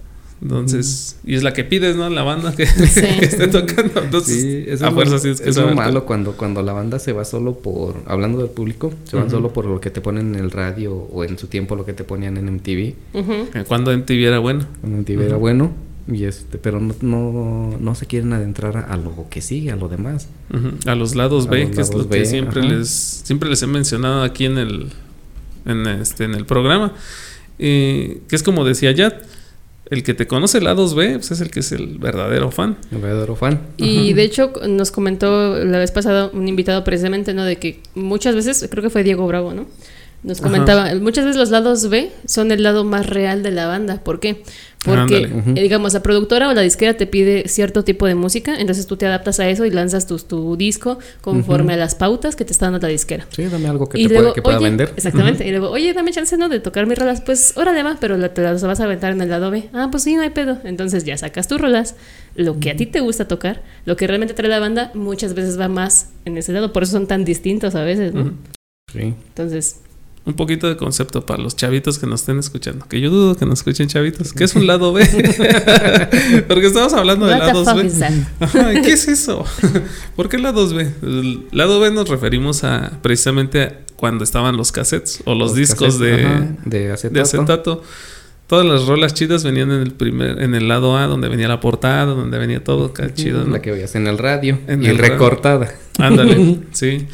Entonces, 0.43 1.19
y 1.25 1.35
es 1.35 1.43
la 1.43 1.53
que 1.55 1.65
pides, 1.65 1.97
¿no? 1.97 2.11
La 2.11 2.23
banda 2.23 2.55
que, 2.55 2.67
Sí. 2.67 3.01
que 3.19 3.25
esté 3.25 3.49
tocando. 3.49 4.03
Entonces, 4.03 4.43
Sí, 4.43 4.65
eso 4.67 4.85
a 4.85 4.89
es, 4.89 4.95
fuerza 4.95 5.19
sí 5.19 5.31
es 5.31 5.41
que 5.41 5.49
es 5.49 5.57
lo 5.57 5.75
malo 5.75 6.05
cuando, 6.05 6.33
cuando 6.37 6.63
la 6.63 6.73
banda 6.75 6.99
se 6.99 7.13
va 7.13 7.25
solo 7.25 7.55
por, 7.59 7.97
hablando 8.07 8.39
del 8.39 8.51
público, 8.51 8.93
se 9.05 9.17
van 9.17 9.31
solo 9.31 9.53
por 9.53 9.65
lo 9.65 9.81
que 9.81 9.91
te 9.91 10.01
ponen 10.01 10.35
en 10.35 10.41
el 10.45 10.51
radio 10.51 10.95
o 10.95 11.25
en 11.25 11.39
su 11.39 11.47
tiempo 11.47 11.75
lo 11.75 11.87
que 11.87 11.95
te 11.95 12.05
ponían 12.05 12.37
en 12.37 12.53
MTV. 12.55 12.95
Ujú. 13.15 13.33
Eh, 13.55 13.65
Cuando 13.67 13.97
MTV 13.97 14.27
era 14.27 14.39
bueno. 14.39 14.67
Cuando 14.81 14.99
MTV 14.99 15.21
era 15.23 15.31
Ujú. 15.37 15.41
bueno. 15.41 15.73
Y 16.13 16.23
este, 16.25 16.59
pero 16.59 16.79
no, 16.81 16.95
no, 17.01 17.77
no 17.81 17.95
se 17.97 18.07
quieren 18.07 18.33
adentrar 18.33 18.77
a, 18.77 18.81
a 18.83 18.97
lo 18.97 19.27
que 19.29 19.41
sigue, 19.41 19.73
a 19.73 19.77
lo 19.77 19.89
demás. 19.89 20.29
A 20.87 20.95
los 20.95 21.17
lados 21.17 21.47
A 21.49 21.51
B, 21.51 21.65
los 21.67 21.75
que 21.75 21.81
es 21.81 21.93
lo 21.95 22.09
que 22.09 22.25
siempre 22.27 22.61
ajá. 22.61 22.69
les 22.75 22.89
siempre 22.89 23.49
les 23.49 23.61
he 23.63 23.67
mencionado 23.67 24.23
aquí 24.23 24.45
en 24.45 24.59
el 24.59 24.93
en 25.65 25.87
este 25.89 26.23
en 26.25 26.35
el 26.35 26.47
programa. 26.47 26.93
Eh, 27.59 28.21
que 28.29 28.37
es 28.37 28.43
como 28.45 28.65
decía 28.65 28.93
Yat, 28.93 29.15
el 29.91 30.03
que 30.03 30.15
te 30.15 30.27
conoce 30.27 30.61
lados 30.61 30.95
B, 30.95 31.15
pues 31.15 31.31
es 31.31 31.41
el 31.41 31.51
que 31.51 31.61
es 31.61 31.73
el 31.73 31.99
verdadero 31.99 32.51
fan. 32.51 32.77
El 32.91 32.99
verdadero 32.99 33.37
fan. 33.37 33.61
Y 33.77 34.09
Ajá. 34.09 34.17
de 34.17 34.23
hecho 34.23 34.53
nos 34.69 34.91
comentó 34.91 35.65
la 35.65 35.79
vez 35.79 35.93
pasada 35.93 36.31
un 36.33 36.49
invitado 36.49 36.83
precisamente, 36.85 37.35
¿no? 37.35 37.45
De 37.45 37.57
que 37.57 37.81
muchas 37.95 38.35
veces, 38.35 38.67
creo 38.71 38.83
que 38.83 38.91
fue 38.91 39.05
Diego 39.05 39.27
Bravo, 39.27 39.55
¿no? 39.55 39.67
Nos 40.27 40.41
Ajá. 40.41 40.49
comentaba, 40.49 40.93
muchas 40.97 41.25
veces 41.25 41.39
los 41.39 41.51
lados 41.51 41.89
B 41.89 42.11
son 42.27 42.51
el 42.51 42.65
lado 42.65 42.83
más 42.83 43.07
real 43.07 43.45
de 43.45 43.53
la 43.53 43.69
banda. 43.69 44.03
¿Por 44.03 44.19
qué? 44.19 44.43
Porque, 44.85 45.31
eh, 45.55 45.63
digamos, 45.63 45.95
la 45.95 46.03
productora 46.03 46.49
o 46.49 46.53
la 46.53 46.63
disquera 46.63 46.95
te 46.95 47.07
pide 47.07 47.49
cierto 47.49 47.85
tipo 47.85 48.07
de 48.07 48.17
música, 48.17 48.59
entonces 48.59 48.89
tú 48.89 48.97
te 48.97 49.07
adaptas 49.07 49.39
a 49.39 49.49
eso 49.49 49.65
y 49.65 49.71
lanzas 49.71 50.09
tu, 50.09 50.19
tu 50.19 50.57
disco 50.57 50.99
conforme 51.21 51.75
a 51.75 51.77
las 51.77 51.95
pautas 51.95 52.35
que 52.35 52.45
te 52.45 52.51
está 52.51 52.67
dando 52.67 52.81
la 52.81 52.89
disquera. 52.89 53.25
Sí, 53.31 53.45
dame 53.45 53.69
algo 53.69 53.89
que, 53.89 54.01
y 54.01 54.09
te 54.09 54.15
luego, 54.15 54.25
pueda, 54.25 54.35
que 54.35 54.43
pueda 54.43 54.59
oye, 54.59 54.69
vender. 54.69 54.93
Exactamente. 54.97 55.47
Y 55.47 55.51
luego, 55.53 55.71
oye, 55.71 55.93
dame 55.95 56.11
chance, 56.11 56.37
¿no? 56.37 56.49
De 56.49 56.59
tocar 56.59 56.87
mis 56.87 56.99
rolas. 56.99 57.21
Pues, 57.21 57.57
órale, 57.57 57.85
va, 57.85 57.97
pero 58.01 58.19
te 58.31 58.43
las 58.43 58.65
vas 58.65 58.81
a 58.81 58.85
aventar 58.85 59.13
en 59.13 59.21
el 59.21 59.29
lado 59.29 59.53
B. 59.53 59.69
Ah, 59.73 59.89
pues 59.93 60.03
sí, 60.03 60.17
no 60.17 60.23
hay 60.23 60.31
pedo. 60.31 60.59
Entonces 60.65 61.05
ya 61.05 61.17
sacas 61.17 61.47
tus 61.47 61.61
rolas, 61.61 61.95
lo 62.35 62.59
que 62.59 62.73
a 62.73 62.77
ti 62.77 62.87
te 62.87 62.99
gusta 62.99 63.29
tocar, 63.29 63.63
lo 63.85 63.95
que 63.95 64.09
realmente 64.09 64.35
trae 64.35 64.51
la 64.51 64.59
banda, 64.59 64.91
muchas 64.95 65.35
veces 65.35 65.59
va 65.59 65.69
más 65.69 66.11
en 66.25 66.37
ese 66.37 66.53
lado. 66.53 66.73
Por 66.73 66.83
eso 66.83 66.93
son 66.93 67.07
tan 67.07 67.25
distintos 67.25 67.77
a 67.77 67.85
veces, 67.85 68.13
¿no? 68.13 68.35
Sí. 68.93 69.15
Entonces, 69.29 69.81
Un 70.27 70.35
poquito 70.35 70.69
de 70.69 70.77
concepto 70.77 71.25
para 71.25 71.41
los 71.41 71.55
chavitos 71.55 72.01
que 72.01 72.07
nos 72.07 72.21
estén 72.21 72.41
escuchando. 72.41 72.85
Que 72.89 73.01
yo 73.01 73.11
dudo 73.11 73.37
que 73.37 73.47
nos 73.47 73.61
escuchen 73.61 73.87
chavitos. 73.87 74.33
¿Qué 74.33 74.43
es 74.43 74.57
un 74.57 74.67
lado 74.67 74.93
B? 74.93 75.07
Porque 76.49 76.67
estamos 76.67 76.93
hablando 76.95 77.27
de 77.27 77.39
lados 77.39 77.67
B. 77.75 78.27
Ajá, 78.41 78.73
¿Qué 78.83 78.93
es 78.93 79.07
eso? 79.07 79.45
¿Por 80.17 80.29
qué 80.29 80.39
lados 80.39 80.75
B? 80.75 80.91
El 81.03 81.47
lado 81.53 81.79
B 81.79 81.93
nos 81.93 82.09
referimos 82.09 82.65
a 82.65 82.99
precisamente 83.03 83.63
a 83.63 83.73
cuando 83.95 84.25
estaban 84.25 84.57
los 84.57 84.73
cassettes 84.73 85.23
o 85.25 85.35
los, 85.35 85.55
discos 85.55 85.95
cassettes, 85.97 86.01
de, 86.01 86.27
ajá, 86.27 86.57
de 86.65 86.93
acetato. 86.93 87.15
de 87.15 87.21
acetato. 87.21 87.83
Todas 88.47 88.65
las 88.65 88.87
rolas 88.87 89.13
chidas 89.15 89.43
venían 89.43 89.73
en 89.73 89.81
el 89.81 89.93
primer, 89.93 90.41
en 90.41 90.55
el 90.55 90.69
lado 90.69 90.97
A, 90.97 91.07
donde 91.07 91.29
venía 91.29 91.49
la 91.49 91.59
portada, 91.59 92.05
donde 92.05 92.39
venía 92.39 92.63
todo 92.63 92.93
chido, 93.15 93.45
¿no? 93.45 93.53
La 93.53 93.63
que 93.63 93.73
veías 93.73 93.95
en 93.97 94.07
el 94.07 94.19
radio. 94.19 94.59
En 94.69 94.85
y 94.85 94.87
el 94.87 94.99
recortada. 94.99 95.73
Ándale, 95.99 96.61
sí. 96.73 97.07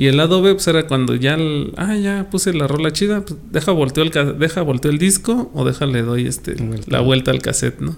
Y 0.00 0.06
el 0.06 0.16
lado 0.16 0.40
B, 0.40 0.54
pues 0.54 0.66
era 0.66 0.86
cuando 0.86 1.14
ya, 1.14 1.34
el- 1.34 1.74
ah, 1.76 1.94
ya 1.94 2.30
puse 2.30 2.54
la 2.54 2.66
rola 2.66 2.90
chida, 2.90 3.20
pues 3.24 3.38
deja 3.52 3.72
volteo 3.72 4.02
el, 4.02 4.38
deja 4.38 4.62
volteo 4.62 4.90
el 4.90 4.96
disco 4.98 5.50
o 5.52 5.64
déjale 5.66 6.00
doy 6.00 6.26
este, 6.26 6.54
Vuelta. 6.54 6.86
la 6.90 7.00
vuelta 7.00 7.30
al 7.32 7.42
cassette, 7.42 7.80
¿no? 7.80 7.94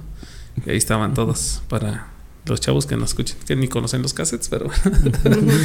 Y 0.66 0.70
ahí 0.70 0.76
estaban 0.76 1.14
todos 1.14 1.62
para 1.68 2.08
los 2.46 2.60
chavos 2.60 2.86
que 2.86 2.96
nos 2.96 3.10
escuchen, 3.10 3.36
que 3.46 3.54
ni 3.54 3.68
conocen 3.68 4.02
los 4.02 4.14
cassettes, 4.14 4.48
pero 4.48 4.68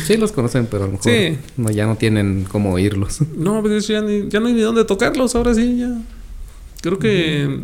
sí, 0.06 0.16
los 0.18 0.32
conocen, 0.32 0.68
pero 0.70 0.84
a 0.84 0.86
lo 0.86 0.94
mejor 0.94 1.12
Sí. 1.12 1.38
no, 1.58 1.72
ya 1.72 1.88
no 1.88 1.96
tienen 1.96 2.46
cómo 2.52 2.72
oírlos. 2.72 3.18
no, 3.36 3.60
pues 3.64 3.88
ya, 3.88 4.02
ni- 4.02 4.30
ya 4.30 4.40
no 4.40 4.46
hay 4.46 4.54
ni 4.54 4.62
dónde 4.62 4.86
tocarlos, 4.86 5.34
ahora 5.36 5.56
sí, 5.56 5.78
ya. 5.80 5.90
Creo 6.82 7.00
que 7.00 7.62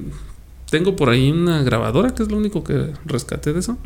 tengo 0.71 0.95
por 0.95 1.09
ahí 1.09 1.29
una 1.31 1.61
grabadora, 1.61 2.15
que 2.15 2.23
es 2.23 2.31
lo 2.31 2.37
único 2.37 2.63
que 2.63 2.87
rescaté 3.05 3.53
de 3.53 3.59
eso. 3.59 3.77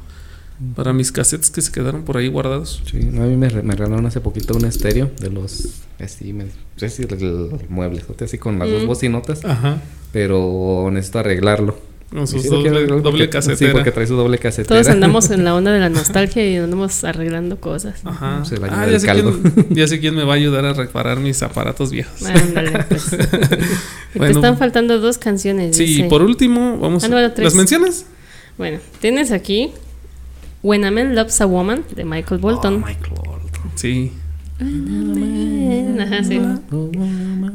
Para 0.76 0.92
mis 0.92 1.12
cassettes 1.12 1.52
que 1.52 1.62
se 1.62 1.72
quedaron 1.72 2.04
por 2.04 2.18
ahí 2.18 2.28
guardados. 2.30 2.82
Sí, 2.90 2.98
no, 3.00 3.24
a 3.24 3.26
mí 3.28 3.36
me, 3.38 3.48
me 3.50 3.76
regalaron 3.76 4.06
hace 4.08 4.22
poquito 4.22 4.56
un 4.56 4.66
estéreo 4.66 5.12
de 5.22 5.30
los. 5.30 5.82
Así, 6.00 6.34
me, 6.34 6.46
si 6.78 7.04
el, 7.04 7.14
el 7.14 7.50
mueble, 7.70 8.04
así 8.24 8.38
con 8.40 8.58
las 8.58 8.70
dos 8.70 8.84
Mm. 8.84 8.88
bocinotas. 8.88 9.46
Ajá. 9.46 9.82
Pero 10.12 10.90
necesito 10.92 11.20
arreglarlo. 11.20 11.78
Con 12.10 12.26
sus 12.26 12.42
sí 12.42 12.48
doble, 12.48 12.70
doble 12.88 13.02
porque- 13.04 13.30
casetera. 13.30 13.58
Sí, 13.58 13.68
porque 13.74 13.92
trae 13.92 14.08
su 14.08 14.16
doble 14.16 14.38
casetera. 14.40 14.68
Todos 14.70 14.88
andamos 14.88 15.30
en 15.30 15.44
la 15.44 15.54
onda 15.54 15.72
de 15.74 15.80
la 15.80 15.90
nostalgia 16.00 16.50
y 16.50 16.56
andamos 16.56 17.04
arreglando 17.04 17.60
cosas. 17.60 18.00
Ajá. 18.06 18.44
Se 18.46 18.58
la 18.58 18.68
Ah, 18.72 18.90
ya 18.90 19.00
sé, 19.00 19.06
caldo. 19.06 19.38
quién, 19.54 19.68
ya 19.72 19.88
sé 19.88 20.00
quién 20.00 20.16
me 20.16 20.24
va 20.24 20.34
a 20.34 20.36
ayudar 20.38 20.64
a 20.66 20.74
reparar 20.74 21.20
mis 21.20 21.44
aparatos 21.44 21.92
viejos. 21.92 22.24
Ándale, 22.26 22.84
pues. 22.90 23.06
Te 24.14 24.32
están 24.32 24.58
faltando 24.58 25.00
dos 25.00 25.18
canciones. 25.18 25.76
Sí, 25.78 25.86
dice. 25.86 26.06
y 26.06 26.10
por 26.10 26.22
último, 26.22 26.78
vamos 26.80 27.04
Ah, 27.04 27.10
no, 27.10 27.32
tres. 27.34 27.44
¿Las 27.44 27.56
mencionas? 27.56 28.06
Bueno, 28.58 28.80
tienes 29.02 29.32
aquí 29.32 29.72
When 30.62 30.84
a 30.84 30.92
Man 30.92 31.16
Loves 31.16 31.40
a 31.42 31.46
Woman 31.46 31.84
de 31.96 32.04
Michael 32.04 32.40
Bolton. 32.40 32.76
Oh, 32.76 32.86
Michael 32.86 33.14
Bolton. 33.16 33.72
Sí. 33.76 34.12
Ajá, 34.60 36.24
sí. 36.24 36.40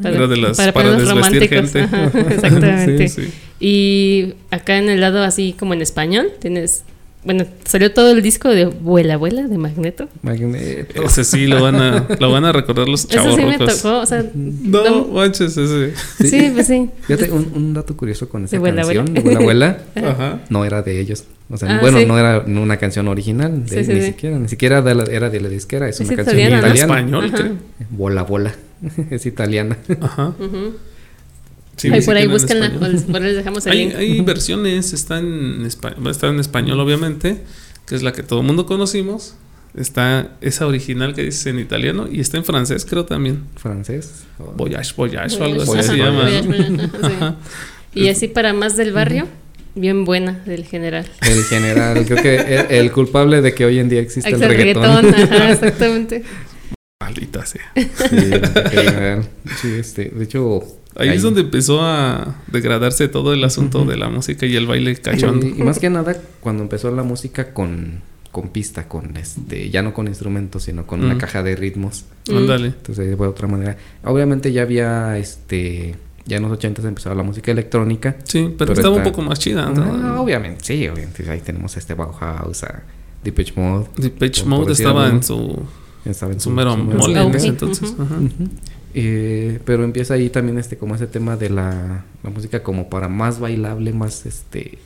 Era 0.04 0.26
de 0.26 0.36
las 0.36 0.56
para 0.56 0.72
para 0.72 0.90
desvestir 0.92 1.14
románticos. 1.14 1.72
gente. 1.72 1.80
Ajá, 1.82 2.04
exactamente. 2.30 3.08
Sí, 3.08 3.22
sí. 3.22 3.32
Y 3.58 4.34
acá 4.50 4.78
en 4.78 4.88
el 4.88 5.00
lado 5.00 5.22
así 5.22 5.54
como 5.58 5.74
en 5.74 5.82
español 5.82 6.32
tienes, 6.40 6.84
bueno, 7.24 7.44
salió 7.64 7.92
todo 7.92 8.10
el 8.10 8.20
disco 8.22 8.48
de 8.48 8.64
Vuela 8.66 9.16
Vuela 9.16 9.42
de 9.46 9.56
Magneto. 9.58 10.08
Magneto. 10.22 11.02
Ese 11.04 11.24
sí 11.24 11.46
lo 11.46 11.62
van 11.62 11.76
a, 11.76 12.06
lo 12.18 12.30
van 12.32 12.44
a 12.44 12.52
recordar 12.52 12.88
los 12.88 13.00
Eso 13.04 13.08
chavos 13.14 13.36
sí 13.36 13.44
me 13.44 13.58
tocó, 13.58 13.98
o 14.00 14.06
sea, 14.06 14.24
No, 14.34 14.84
no- 14.84 15.04
manches, 15.08 15.56
ese. 15.56 15.92
sí, 16.28 16.50
pues 16.52 16.66
sí. 16.66 16.90
Fíjate, 17.02 17.30
un, 17.30 17.52
un 17.54 17.74
dato 17.74 17.96
curioso 17.96 18.28
con 18.28 18.44
esa 18.44 18.56
De 18.56 18.60
Vuela, 18.60 18.82
canción, 18.82 19.04
Vuela. 19.06 19.20
de 19.20 19.22
Vuela 19.22 19.38
Abuela, 19.40 19.78
Ajá. 20.10 20.40
no 20.50 20.64
era 20.64 20.82
de 20.82 21.00
ellos. 21.00 21.24
O 21.50 21.56
sea, 21.58 21.76
Ah, 21.76 21.80
bueno, 21.80 21.98
sí. 22.00 22.06
no 22.06 22.18
era 22.18 22.40
una 22.46 22.76
canción 22.78 23.08
original, 23.08 23.66
de, 23.66 23.78
Sí, 23.78 23.84
sí, 23.84 23.92
ni 23.94 24.00
sí. 24.00 24.06
siquiera, 24.06 24.38
ni 24.38 24.48
siquiera 24.48 24.80
de 24.82 24.94
la- 24.94 25.04
era 25.04 25.28
de 25.30 25.40
la 25.40 25.48
disquera, 25.48 25.88
es 25.88 26.00
Es 26.00 26.06
una 26.08 26.16
canción 26.16 26.38
italiana, 26.38 26.58
italiana. 26.66 26.98
español, 26.98 27.24
Ajá. 27.26 27.36
creo. 27.36 27.52
Bola, 27.90 28.22
bola. 28.22 28.54
es 29.10 29.26
italiana. 29.26 29.76
Ajá. 30.00 30.28
Ujú. 30.40 30.74
Sí, 31.82 32.00
por 32.06 32.16
ahí 32.16 32.26
búsquenla, 32.26 32.66
español. 32.66 33.04
ahí 33.14 33.22
les 33.22 33.36
dejamos 33.36 33.66
el 33.66 33.72
Hay, 33.72 33.78
link. 33.86 33.94
hay 33.96 34.20
versiones, 34.20 34.92
está 34.92 35.18
en, 35.18 35.64
espa- 35.64 35.94
va 36.04 36.08
a 36.08 36.12
estar 36.12 36.30
en 36.30 36.40
español 36.40 36.78
obviamente, 36.80 37.42
que 37.86 37.94
es 37.94 38.02
la 38.02 38.12
que 38.12 38.22
todo 38.22 38.40
el 38.40 38.46
mundo 38.46 38.66
conocimos. 38.66 39.34
Está 39.74 40.36
esa 40.42 40.66
original 40.66 41.14
que 41.14 41.22
dice 41.22 41.48
en 41.48 41.58
italiano 41.58 42.06
y 42.10 42.20
está 42.20 42.36
en 42.36 42.44
francés 42.44 42.84
creo 42.84 43.06
también. 43.06 43.44
Francés. 43.56 44.24
Oh. 44.38 44.52
Voyage, 44.52 44.92
Voyage 44.96 45.36
o 45.40 45.44
algo 45.44 45.62
así 45.62 45.82
se 45.82 45.96
llama. 45.96 46.28
Y 47.94 48.08
así 48.08 48.28
para 48.28 48.52
más 48.54 48.76
del 48.76 48.92
barrio, 48.92 49.26
bien 49.74 50.04
buena 50.04 50.40
del 50.46 50.64
general. 50.64 51.06
El 51.20 51.44
general, 51.44 52.04
creo 52.06 52.22
que 52.22 52.36
el, 52.36 52.66
el 52.70 52.92
culpable 52.92 53.40
de 53.42 53.54
que 53.54 53.64
hoy 53.66 53.78
en 53.78 53.88
día 53.88 54.00
existe 54.00 54.30
el 54.30 54.40
reggaetón. 54.40 55.04
reggaetón, 55.06 55.14
ajá, 55.32 55.52
exactamente. 55.52 56.22
Maldita 57.00 57.44
sea. 57.46 57.72
Sí, 57.74 58.16
el 58.16 58.46
general. 58.70 59.28
Sí, 59.60 59.68
este, 59.78 60.04
de 60.14 60.24
hecho. 60.24 60.62
Ahí 60.96 61.08
es 61.10 61.22
donde 61.22 61.40
empezó 61.42 61.80
a 61.82 62.36
degradarse 62.48 63.08
todo 63.08 63.32
el 63.32 63.42
asunto 63.44 63.84
de 63.84 63.96
la 63.96 64.08
música 64.10 64.46
y 64.46 64.54
el 64.56 64.66
baile 64.66 64.94
cachondo. 64.96 65.46
Y, 65.46 65.50
y 65.58 65.62
más 65.62 65.78
que 65.78 65.88
nada, 65.90 66.16
cuando 66.40 66.62
empezó 66.62 66.90
la 66.94 67.02
música 67.02 67.52
con, 67.54 68.00
con 68.30 68.48
pista, 68.50 68.88
con 68.88 69.16
este, 69.16 69.70
ya 69.70 69.82
no 69.82 69.94
con 69.94 70.06
instrumentos, 70.08 70.64
sino 70.64 70.86
con 70.86 71.02
una 71.04 71.14
Mm. 71.14 71.18
caja 71.18 71.42
de 71.42 71.56
ritmos. 71.56 72.04
Ándale. 72.30 72.68
Entonces, 72.68 73.08
de 73.18 73.24
otra 73.26 73.48
manera. 73.48 73.76
Obviamente 74.04 74.52
ya 74.52 74.62
había 74.62 75.16
este. 75.18 75.96
Ya 76.24 76.36
en 76.36 76.42
los 76.44 76.52
80 76.52 76.86
empezó 76.86 77.12
la 77.14 77.22
música 77.24 77.50
electrónica. 77.50 78.16
Sí, 78.24 78.42
pero, 78.56 78.56
Pero 78.58 78.72
estaba 78.74 78.94
un 78.96 79.02
poco 79.02 79.22
más 79.22 79.38
chida. 79.40 79.66
Ah, 79.66 79.72
¿no? 79.74 80.22
obviamente, 80.22 80.60
sí, 80.62 80.86
obviamente. 80.88 81.28
Ahí 81.28 81.40
tenemos 81.40 81.76
este 81.76 81.94
Bauhaus, 81.94 82.62
a 82.62 82.82
Depeche 83.24 83.54
Mode. 83.56 83.86
Depeche 83.96 84.44
Mode 84.44 84.72
estaba 84.72 85.08
en 85.08 85.22
su, 85.22 85.58
Estaba 86.04 86.32
en 86.32 86.38
su 86.40 86.50
su 86.50 86.54
mero 86.54 86.76
mole 86.76 87.20
en 87.20 87.34
ese 87.34 87.48
entonces. 87.48 87.92
Ajá. 87.98 88.18
Eh, 88.94 89.60
pero 89.64 89.84
empieza 89.84 90.14
ahí 90.14 90.28
también 90.28 90.58
este 90.58 90.76
como 90.76 90.94
ese 90.94 91.06
tema 91.06 91.36
de 91.36 91.50
la, 91.50 92.04
la 92.22 92.30
música 92.30 92.62
como 92.62 92.90
para 92.90 93.08
más 93.08 93.40
bailable, 93.40 93.92
más 93.92 94.26
este 94.26 94.78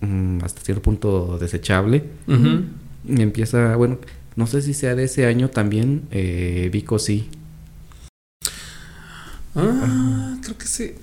mm, 0.00 0.38
hasta 0.42 0.60
cierto 0.62 0.82
punto 0.82 1.38
desechable. 1.38 2.04
Y 3.08 3.22
empieza, 3.22 3.76
bueno, 3.76 3.98
no 4.34 4.46
sé 4.46 4.62
si 4.62 4.74
sea 4.74 4.94
de 4.94 5.04
ese 5.04 5.26
año 5.26 5.50
también, 5.50 6.02
eh, 6.10 6.68
Vico 6.72 6.98
sí. 6.98 7.28
Ah, 9.54 10.36
creo 10.42 10.58
que 10.58 10.66
sí. 10.66 10.94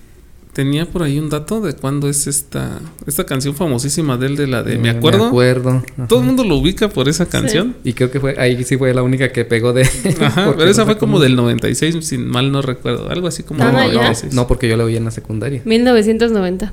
Tenía 0.54 0.86
por 0.86 1.02
ahí 1.02 1.18
un 1.18 1.30
dato 1.32 1.62
de 1.62 1.74
cuándo 1.74 2.08
es 2.08 2.28
esta 2.28 2.80
esta 3.08 3.26
canción 3.26 3.56
famosísima 3.56 4.18
de 4.18 4.28
él 4.28 4.36
de 4.36 4.46
la 4.46 4.62
de 4.62 4.78
Me 4.78 4.89
Eh, 4.89 4.92
acuerdo. 4.92 5.20
Me 5.24 5.26
acuerdo. 5.30 5.84
Todo 6.08 6.20
el 6.20 6.26
mundo 6.26 6.44
lo 6.44 6.58
ubica 6.58 6.89
por 6.89 7.10
esa 7.10 7.26
canción. 7.26 7.76
Y 7.84 7.94
creo 7.94 8.12
que 8.12 8.20
fue, 8.20 8.36
ahí 8.38 8.63
sí 8.63 8.78
fue 8.78 8.94
la 8.94 9.02
única 9.02 9.32
que 9.32 9.46
pegó 9.46 9.74
de... 9.74 9.82
Ajá, 10.22 10.54
pero 10.58 10.70
esa 10.70 10.82
no 10.82 10.86
fue 10.86 10.98
como 11.00 11.20
del 11.20 11.36
96, 11.36 12.06
sin 12.06 12.28
mal 12.28 12.52
no 12.52 12.62
recuerdo. 12.62 13.10
Algo 13.10 13.28
así 13.28 13.42
como 13.42 13.63
No, 13.63 13.66
del 13.72 13.76
ya. 13.76 13.94
no, 13.94 13.94
96. 14.02 14.34
no, 14.36 14.46
porque 14.48 14.70
yo 14.70 14.78
la 14.78 14.84
oí 14.84 14.96
en 14.96 15.06
la 15.06 15.12
secundaria. 15.12 15.62
1990. 15.66 16.72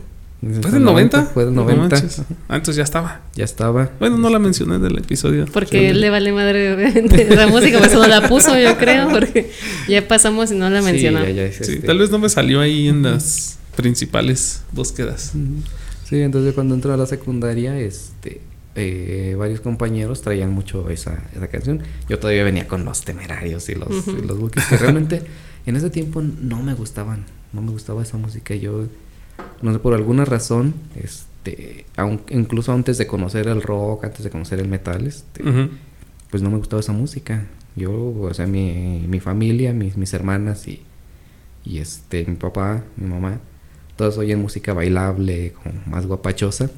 ¿Fue 0.62 0.70
del 0.70 0.82
90? 0.84 1.22
Fue 1.34 1.44
del 1.46 1.54
No 1.54 1.64
90. 1.64 1.96
manches. 1.96 2.18
Ah, 2.48 2.56
entonces 2.56 2.76
ya 2.76 2.82
estaba. 2.82 3.22
ya 3.34 3.44
estaba. 3.44 3.90
Bueno, 3.98 4.16
no 4.18 4.28
la 4.30 4.38
mencioné 4.38 4.78
del 4.78 4.96
episodio. 4.98 5.44
Porque 5.52 5.90
él 5.90 6.00
le 6.00 6.08
vale 6.10 6.32
madre 6.32 6.72
obviamente, 6.74 7.28
la 7.34 7.46
música, 7.46 7.78
por 7.78 7.86
eso 7.88 7.98
no 7.98 8.06
la 8.08 8.26
puso, 8.28 8.58
yo 8.58 8.76
creo, 8.78 9.08
porque 9.10 9.50
ya 9.88 10.06
pasamos 10.08 10.50
y 10.50 10.54
no 10.56 10.68
la 10.70 10.80
Sí, 10.80 10.84
mencionó. 10.86 11.20
ya, 11.24 11.30
ya 11.30 11.42
es 11.44 11.56
Sí, 11.56 11.62
este- 11.74 11.86
tal 11.86 11.98
vez 11.98 12.10
no 12.10 12.18
me 12.18 12.28
salió 12.30 12.60
ahí 12.60 12.88
en 12.88 13.02
las 13.02 13.58
principales 13.76 14.62
búsquedas. 14.72 15.32
Sí, 16.04 16.20
entonces 16.20 16.54
cuando 16.54 16.74
entró 16.74 16.92
a 16.92 16.96
la 16.96 17.06
secundaria, 17.06 17.78
este, 17.78 18.40
eh, 18.74 19.34
varios 19.38 19.60
compañeros 19.60 20.22
traían 20.22 20.50
mucho 20.52 20.90
esa, 20.90 21.22
esa 21.34 21.48
canción. 21.48 21.82
Yo 22.08 22.18
todavía 22.18 22.44
venía 22.44 22.66
con 22.66 22.84
los 22.84 23.04
temerarios 23.04 23.68
y 23.68 23.74
los, 23.76 24.06
y 24.08 24.26
los 24.26 24.38
Bukis, 24.38 24.64
que 24.66 24.76
realmente 24.76 25.22
en 25.66 25.76
ese 25.76 25.90
tiempo 25.90 26.20
no 26.22 26.62
me 26.62 26.74
gustaban, 26.74 27.24
no 27.52 27.62
me 27.62 27.70
gustaba 27.70 28.02
esa 28.02 28.16
música. 28.16 28.54
Yo, 28.54 28.86
no 29.62 29.72
sé, 29.72 29.78
por 29.78 29.94
alguna 29.94 30.24
razón, 30.24 30.74
este, 30.96 31.86
aun- 31.96 32.22
incluso 32.30 32.72
antes 32.72 32.98
de 32.98 33.06
conocer 33.06 33.46
el 33.48 33.62
rock, 33.62 34.04
antes 34.04 34.24
de 34.24 34.30
conocer 34.30 34.58
el 34.60 34.68
metal, 34.68 35.06
este, 35.06 35.42
pues 36.30 36.42
no 36.42 36.50
me 36.50 36.56
gustaba 36.58 36.80
esa 36.80 36.92
música. 36.92 37.46
Yo, 37.76 37.92
o 37.92 38.34
sea, 38.34 38.46
mi, 38.48 39.04
mi 39.08 39.20
familia, 39.20 39.72
mis, 39.72 39.96
mis 39.96 40.12
hermanas 40.12 40.66
y, 40.66 40.82
y 41.64 41.78
este, 41.78 42.24
mi 42.26 42.34
papá, 42.36 42.82
mi 42.96 43.06
mamá, 43.08 43.38
todos 44.00 44.18
oyen 44.18 44.40
música 44.40 44.72
bailable, 44.72 45.52
como 45.62 45.74
más 45.86 46.06
guapachosa. 46.06 46.70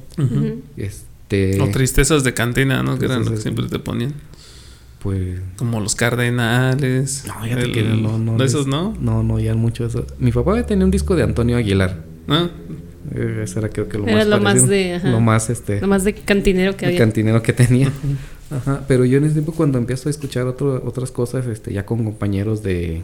Este, 0.77 1.59
O 1.61 1.69
tristezas 1.69 2.23
de 2.23 2.33
cantina, 2.33 2.83
¿no? 2.83 2.99
Que 2.99 3.05
eran 3.05 3.25
lo 3.25 3.31
que 3.31 3.37
siempre 3.37 3.65
te 3.67 3.79
ponían. 3.79 4.13
pues 5.01 5.39
Como 5.57 5.79
los 5.79 5.95
cardenales. 5.95 7.23
no, 7.27 7.45
ya 7.47 7.55
te 7.55 7.63
el- 7.63 7.71
quedas, 7.71 7.97
no, 7.97 8.17
no. 8.17 8.37
de 8.37 8.45
esos, 8.45 8.67
¿no? 8.67 8.95
No, 8.99 9.23
no 9.23 9.35
oían 9.35 9.57
mucho 9.57 9.85
eso. 9.85 10.05
Mi 10.19 10.31
papá 10.31 10.61
tenía 10.65 10.85
un 10.85 10.91
disco 10.91 11.15
de 11.15 11.23
Antonio 11.23 11.57
Aguilar. 11.57 12.03
¿No? 12.27 12.49
Eh, 13.15 13.41
Ese 13.43 13.59
era 13.59 13.67
creo 13.69 13.89
que 13.89 13.97
lo 13.97 14.07
Era 14.07 14.19
más 14.19 14.27
lo 14.27 14.39
más 14.39 14.67
de- 14.67 14.93
ajá. 14.95 15.09
Lo 15.09 15.19
más 15.19 15.49
este 15.49 15.81
Lo 15.81 15.87
más 15.87 16.03
de 16.05 16.13
cantinero 16.13 16.77
que 16.77 16.85
el 16.85 16.89
había. 16.91 16.99
cantinero 16.99 17.41
que 17.43 17.51
tenía. 17.53 17.91
Ajá, 18.51 18.83
pero 18.87 19.03
yo 19.03 19.17
en 19.17 19.23
ese 19.23 19.33
tiempo 19.33 19.51
cuando 19.53 19.77
empiezo 19.79 20.09
a 20.09 20.11
escuchar 20.11 20.45
otro- 20.47 20.83
otras 20.85 21.09
cosas, 21.11 21.47
este, 21.47 21.73
ya 21.73 21.85
con 21.85 22.03
compañeros 22.03 22.61
de, 22.61 23.01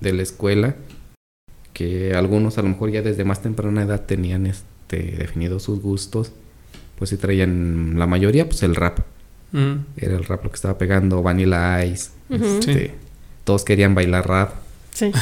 de 0.00 0.12
la 0.14 0.22
escuela, 0.22 0.74
que 1.76 2.14
algunos 2.14 2.56
a 2.56 2.62
lo 2.62 2.68
mejor 2.70 2.90
ya 2.90 3.02
desde 3.02 3.22
más 3.24 3.42
temprana 3.42 3.82
edad 3.82 4.06
tenían 4.06 4.46
este 4.46 4.96
definidos 5.18 5.62
sus 5.64 5.82
gustos, 5.82 6.32
pues 6.98 7.10
sí 7.10 7.18
traían 7.18 7.98
la 7.98 8.06
mayoría, 8.06 8.48
pues 8.48 8.62
el 8.62 8.74
rap. 8.74 9.00
Ujú. 9.52 9.80
Era 9.98 10.16
el 10.16 10.24
rap 10.24 10.42
lo 10.44 10.50
que 10.50 10.54
estaba 10.56 10.78
pegando, 10.78 11.22
Vanilla 11.22 11.84
Ice. 11.84 12.10
Este, 12.30 12.94
Todos 13.44 13.62
querían 13.64 13.94
bailar 13.94 14.26
rap. 14.26 14.54
Sí. 14.94 15.12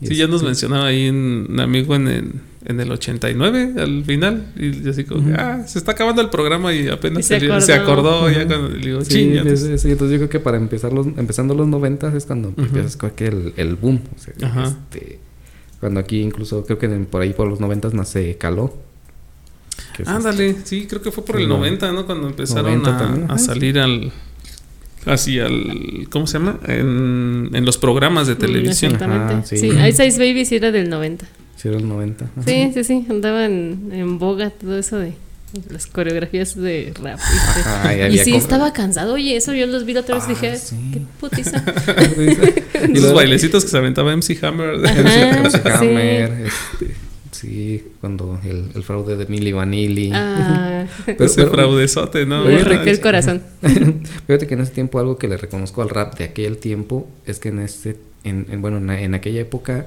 Sí, 0.00 0.14
ya 0.14 0.26
nos 0.28 0.36
Este, 0.36 0.46
mencionaba 0.46 0.86
ahí 0.86 1.08
un, 1.08 1.58
amigo 1.58 1.96
en 1.96 2.06
el, 2.06 2.32
en 2.64 2.78
el 2.78 2.92
89, 2.92 3.72
al 3.78 4.04
final. 4.04 4.52
Y 4.56 4.80
yo 4.82 4.92
así 4.92 5.02
como, 5.02 5.34
ah, 5.36 5.64
se 5.66 5.78
está 5.80 5.90
acabando 5.92 6.22
el 6.22 6.30
programa 6.30 6.72
y 6.72 6.86
apenas 6.88 7.18
Y 7.18 7.22
se 7.24 7.40
se, 7.40 7.60
se 7.60 7.72
acordó. 7.74 8.18
acordó. 8.26 8.30
ya 8.30 8.46
cuando 8.46 8.68
le 8.68 8.78
digo, 8.86 9.00
Sí, 9.04 9.10
"Chin, 9.10 9.32
ya 9.34 9.42
sí, 9.56 9.90
entonces 9.90 10.12
yo 10.12 10.18
creo 10.18 10.28
que 10.28 10.38
para 10.38 10.56
empezar 10.56 10.92
los, 10.92 11.08
empezando 11.08 11.54
los 11.56 11.66
noventas 11.66 12.14
es 12.14 12.26
cuando 12.26 12.54
empiezas 12.56 12.96
con 12.96 13.10
que 13.10 13.26
el, 13.26 13.54
el 13.56 13.74
boom. 13.74 14.00
o 14.16 14.20
sea, 14.20 14.34
Ajá. 14.48 14.64
este, 14.92 15.18
cuando 15.80 16.00
aquí 16.00 16.20
incluso 16.20 16.64
creo 16.64 16.78
que 16.78 16.86
en- 16.86 17.06
por 17.06 17.22
ahí 17.22 17.32
por 17.32 17.48
los 17.48 17.60
noventas 17.60 17.94
nace 17.94 18.36
Caló. 18.36 18.74
Ándale, 20.06 20.56
sí, 20.64 20.86
creo 20.88 21.02
que 21.02 21.10
fue 21.10 21.24
por 21.24 21.40
el 21.40 21.48
no. 21.48 21.56
90, 21.58 21.92
¿no? 21.92 22.06
Cuando 22.06 22.28
empezaron 22.28 22.82
90 22.82 23.32
a, 23.32 23.38
salir 23.38 23.78
al. 23.78 24.12
Así 25.06 25.38
al. 25.40 26.06
¿Cómo 26.10 26.26
se 26.26 26.38
llama? 26.38 26.58
En, 26.66 27.50
en 27.52 27.64
los 27.64 27.78
programas 27.78 28.26
de 28.26 28.34
Mm, 28.34 28.38
televisión. 28.38 28.92
Exactamente. 28.92 29.34
Ajá, 29.34 29.44
sí. 29.44 29.56
sí. 29.58 29.66
Ice 29.68 30.06
Ice 30.06 30.18
Baby 30.18 30.44
sí 30.44 30.56
era 30.56 30.70
del 30.70 30.88
90. 30.90 31.24
este, 31.24 31.36
sí, 31.62 31.68
era 31.68 31.76
el 31.78 31.88
90. 31.88 32.24
ajá. 32.26 32.42
Sí, 32.44 32.70
sí, 32.74 32.84
sí. 32.84 33.06
Andaba 33.10 33.44
en, 33.46 33.90
en 33.92 34.18
boga 34.18 34.50
todo 34.50 34.78
eso 34.78 34.98
de 34.98 35.14
las 35.70 35.86
coreografías 35.86 36.54
de 36.54 36.92
rap. 37.02 37.18
y 38.10 38.14
Y 38.14 38.18
sí, 38.18 38.30
como- 38.32 38.42
estaba 38.42 38.72
cansado. 38.72 39.14
Oye, 39.14 39.36
eso 39.36 39.54
yo 39.54 39.66
los 39.66 39.84
vi 39.84 39.94
la 39.94 40.00
otra 40.00 40.16
vez 40.16 40.24
y 40.28 40.32
Ah, 40.32 40.34
dije, 40.34 40.56
sí. 40.56 40.76
qué 40.92 41.00
putiza. 41.20 41.62
Esos 42.74 42.88
luego- 42.90 43.14
bailecitos 43.14 43.64
que 43.64 43.70
se 43.70 43.78
aventaba 43.78 44.12
MC 44.16 44.38
Hammer. 44.42 44.74
Ajá, 44.86 45.40
MC 45.42 45.50
sí. 45.62 45.68
Hammer, 45.68 46.32
este, 46.46 46.94
Sí, 47.30 47.84
cuando 48.00 48.40
el, 48.44 48.70
el 48.74 48.82
fraude 48.82 49.16
de 49.16 49.26
Milli 49.26 49.52
Vanilli. 49.52 50.10
Ah, 50.12 50.86
Pero- 51.06 51.24
Ese 51.24 51.42
pero- 51.42 51.50
fraudezote, 51.54 52.26
¿no? 52.26 52.44
me 52.44 52.56
arranqué 52.60 52.90
el 52.90 53.00
corazón. 53.00 53.42
Fíjate 54.26 54.46
que 54.48 54.54
en 54.54 54.60
ese 54.62 54.72
tiempo 54.72 54.98
algo 54.98 55.18
que 55.18 55.28
le 55.28 55.36
reconozco 55.36 55.82
al 55.82 55.88
rap 55.90 56.18
de 56.18 56.24
aquel 56.24 56.56
tiempo 56.58 57.08
es 57.26 57.38
que 57.38 57.50
en 57.50 57.60
este, 57.60 57.96
en, 58.24 58.46
en- 58.50 58.60
bueno, 58.60 58.78
en, 58.78 58.90
en 58.90 59.14
aquella 59.14 59.40
época 59.40 59.86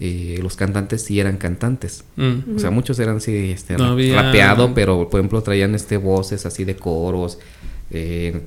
eh, 0.00 0.38
los 0.42 0.56
cantantes 0.56 1.02
sí 1.02 1.18
eran 1.20 1.36
cantantes. 1.38 2.04
Mm. 2.16 2.56
O 2.56 2.58
sea, 2.58 2.70
muchos 2.70 2.98
eran 2.98 3.16
así, 3.16 3.50
este, 3.50 3.74
No 3.78 3.84
ra- 3.84 3.90
había- 3.92 4.22
rapeado, 4.22 4.74
pero 4.74 5.08
por 5.08 5.20
ejemplo 5.20 5.42
traían 5.42 5.74
este 5.74 5.96
voces 5.96 6.44
así 6.46 6.64
de 6.64 6.76
coros. 6.76 7.38
eh, 7.90 8.40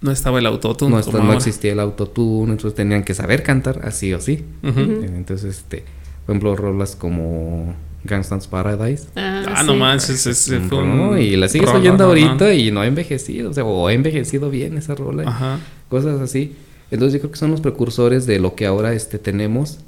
No 0.00 0.10
estaba 0.10 0.38
el 0.38 0.46
autotune. 0.46 0.96
no, 0.96 1.02
como 1.02 1.18
no 1.18 1.24
ahora. 1.24 1.36
existía 1.38 1.72
el 1.72 1.80
autotune, 1.80 2.52
entonces 2.52 2.74
tenían 2.74 3.02
que 3.04 3.14
saber 3.14 3.42
cantar 3.42 3.80
así 3.84 4.12
o 4.14 4.20
sí. 4.20 4.44
Eh, 4.62 5.10
Entonces, 5.16 5.56
este, 5.56 5.84
por 6.26 6.34
ejemplo, 6.34 6.56
rolas 6.56 6.94
como 6.96 7.74
Gangsta's 8.04 8.46
Paradise. 8.48 9.08
Ah, 9.16 9.44
Ah, 9.48 9.60
sí. 9.60 9.66
no 9.66 9.74
manches, 9.76 10.26
ese 10.26 10.56
un 10.58 10.68
fue 10.68 10.78
un 10.82 11.18
y 11.18 11.36
la 11.36 11.48
sigues 11.48 11.66
rolón, 11.68 11.82
oyendo 11.82 12.04
ahorita 12.04 12.54
y 12.54 12.70
no 12.70 12.80
ha 12.80 12.86
envejecido, 12.86 13.50
o 13.50 13.52
sea, 13.52 13.64
o 13.64 13.86
ha 13.88 13.92
envejecido 13.92 14.50
bien 14.50 14.76
esa 14.78 14.94
rola. 14.94 15.24
Ajá. 15.28 15.58
cosas 15.88 16.20
así. 16.20 16.54
Entonces 16.90 17.14
yo 17.14 17.20
creo 17.20 17.32
que 17.32 17.38
son 17.38 17.50
los 17.50 17.60
precursores 17.60 18.24
de 18.26 18.38
lo 18.40 18.54
que 18.54 18.66
ahora 18.66 18.92
este 18.94 19.18
tenemos, 19.18 19.78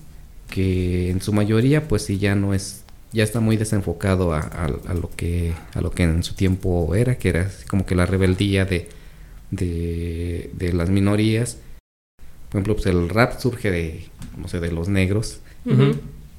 que 0.51 1.11
en 1.11 1.21
su 1.23 1.33
mayoría 1.33 1.89
pues 1.89 2.03
sí 2.05 2.19
ya 2.19 2.35
no 2.35 2.55
es, 2.55 2.85
ya 3.13 3.25
está 3.25 3.41
muy 3.41 3.57
desenfocado 3.57 4.35
a, 4.35 4.41
a- 4.41 4.67
a 4.89 4.95
lo 4.95 5.11
que 5.17 5.55
a 5.75 5.81
lo 5.81 5.91
que 5.93 6.03
en 6.05 6.23
su 6.23 6.35
tiempo 6.35 6.95
era, 6.95 7.17
que 7.19 7.29
era 7.31 7.51
como 7.69 7.87
que 7.87 7.95
la 7.95 8.07
rebeldía 8.07 8.65
de, 8.67 8.89
de, 9.51 10.51
de 10.55 10.73
las 10.73 10.91
minorías. 10.91 11.59
Por 12.51 12.59
ejemplo, 12.59 12.75
pues 12.75 12.87
el 12.87 13.09
rap 13.09 13.39
surge 13.41 13.71
de, 13.71 14.05
no 14.37 14.49
sé, 14.49 14.59
de 14.61 14.73
los 14.73 14.89
negros. 14.89 15.41
Ujú. 15.65 15.95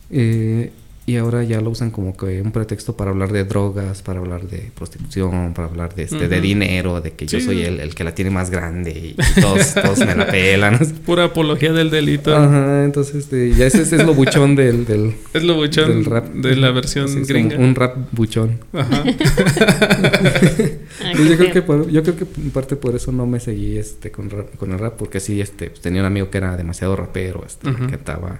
eh, 0.09 0.71
y 1.11 1.17
ahora 1.17 1.43
ya 1.43 1.61
lo 1.61 1.69
usan 1.69 1.91
como 1.91 2.15
que 2.17 2.41
un 2.41 2.51
pretexto 2.51 2.95
para 2.95 3.11
hablar 3.11 3.31
de 3.31 3.43
drogas, 3.43 4.01
para 4.01 4.19
hablar 4.19 4.43
de 4.47 4.71
prostitución, 4.75 5.53
para 5.53 5.67
hablar 5.67 5.93
de 5.95 6.03
este, 6.03 6.27
de 6.27 6.41
dinero, 6.41 7.01
de 7.01 7.11
que 7.13 7.25
yo 7.27 7.39
soy 7.39 7.61
el, 7.63 7.79
el 7.79 7.93
que 7.95 8.03
la 8.03 8.13
tiene 8.15 8.31
más 8.31 8.49
grande 8.49 8.91
y, 8.91 9.15
y 9.37 9.41
todos, 9.41 9.73
todos 9.81 9.99
me 9.99 10.15
la 10.15 10.27
pelan. 10.27 10.79
Pura 11.05 11.25
apología 11.25 11.71
del 11.73 11.89
delito. 11.89 12.35
Ajá, 12.35 12.83
entonces 12.83 13.15
este, 13.15 13.53
ya 13.53 13.65
ese, 13.67 13.81
ese 13.83 13.97
es 13.97 14.05
lo 14.05 14.13
buchón 14.13 14.55
del, 14.55 14.85
del, 14.85 15.13
Es 15.33 15.43
lo 15.43 15.55
buchón 15.55 15.89
del 15.89 16.05
rap. 16.05 16.27
de 16.29 16.55
la 16.55 16.71
versión 16.71 17.07
Sí, 17.09 17.21
gringa. 17.27 17.57
Un 17.57 17.75
rap 17.75 17.95
buchón. 18.11 18.59
Ajá. 18.73 19.03
Qué 19.03 20.79
yo, 21.29 21.37
creo 21.37 21.51
que 21.53 21.61
por- 21.61 21.89
yo 21.89 22.03
creo 22.03 22.15
que 22.15 22.25
en 22.41 22.51
parte 22.51 22.75
por 22.75 22.95
eso 22.95 23.11
no 23.11 23.25
me 23.25 23.39
seguí 23.39 23.77
este 23.77 24.11
con, 24.11 24.29
rap- 24.29 24.55
con 24.57 24.71
el 24.71 24.79
rap, 24.79 24.93
porque 24.97 25.19
sí, 25.19 25.41
este, 25.41 25.69
pues, 25.69 25.81
tenía 25.81 26.01
un 26.01 26.07
amigo 26.07 26.29
que 26.29 26.37
era 26.37 26.55
demasiado 26.57 26.95
rapero, 26.95 27.43
este, 27.45 27.69
que 27.71 27.87
cantaba. 27.87 28.39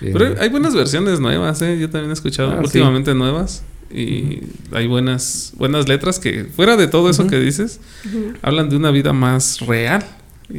Pero 0.00 0.34
hay 0.40 0.48
buenas 0.48 0.74
versiones 0.74 1.20
nuevas, 1.20 1.60
¿eh? 1.62 1.78
Yo 1.80 1.90
también 1.90 2.10
he 2.10 2.14
escuchado 2.14 2.50
Ah, 2.50 2.56
sí. 2.58 2.64
últimamente 2.64 3.14
nuevas. 3.14 3.62
Y 3.90 4.40
hay 4.72 4.86
buenas, 4.86 5.52
buenas 5.56 5.88
letras 5.88 6.18
que, 6.18 6.44
fuera 6.44 6.76
de 6.76 6.88
todo 6.88 7.08
eso 7.08 7.26
que 7.26 7.38
dices, 7.40 7.80
hablan 8.42 8.68
de 8.68 8.76
una 8.76 8.90
vida 8.90 9.12
más 9.14 9.60
real. 9.60 10.04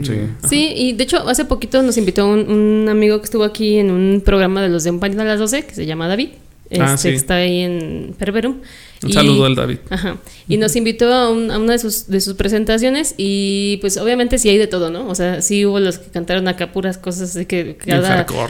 Sí. 0.04 0.14
Sí, 0.48 0.74
y 0.76 0.94
de 0.94 1.04
hecho 1.04 1.28
hace 1.30 1.46
poquito 1.46 1.82
nos 1.84 1.98
invitó 1.98 2.28
un, 2.28 2.50
un 2.52 2.90
amigo 2.90 3.20
que 3.20 3.26
estuvo 3.26 3.44
aquí 3.44 3.78
en 3.78 3.92
un 3.92 4.22
programa 4.26 4.62
de 4.62 4.70
los 4.70 4.84
de 4.84 4.92
Un 4.92 5.00
Pañuelo 5.00 5.22
a 5.24 5.26
las 5.26 5.40
12, 5.40 5.64
que 5.66 5.76
se 5.76 5.86
llama 5.86 6.08
David. 6.08 6.30
Este, 6.72 6.84
Ah, 6.84 6.98
sí. 6.98 7.10
que 7.10 7.16
está 7.16 7.36
ahí 7.36 7.60
en 7.62 8.16
Perverum. 8.18 8.58
Un 9.02 9.10
Y- 9.12 9.14
saludo 9.14 9.46
al 9.46 9.56
David. 9.56 9.78
Ajá. 9.90 10.18
Y 10.50 10.58
nos 10.58 10.76
invitó 10.76 11.14
a, 11.14 11.30
un- 11.30 11.52
a 11.52 11.58
una 11.58 11.72
de 11.74 11.80
sus, 11.80 12.08
de 12.08 12.20
sus 12.20 12.34
presentaciones 12.34 13.14
y 13.18 13.78
pues 13.82 13.96
obviamente 13.98 14.38
sí 14.38 14.50
hay 14.50 14.58
de 14.58 14.68
todo, 14.68 14.90
¿no? 14.90 15.08
O 15.08 15.16
sea, 15.16 15.42
sí 15.42 15.66
hubo 15.66 15.80
los 15.80 16.00
que 16.00 16.10
cantaron 16.12 16.48
acá 16.50 16.74
puras 16.74 16.98
cosas 16.98 17.34
así 17.36 17.46
que 17.46 17.78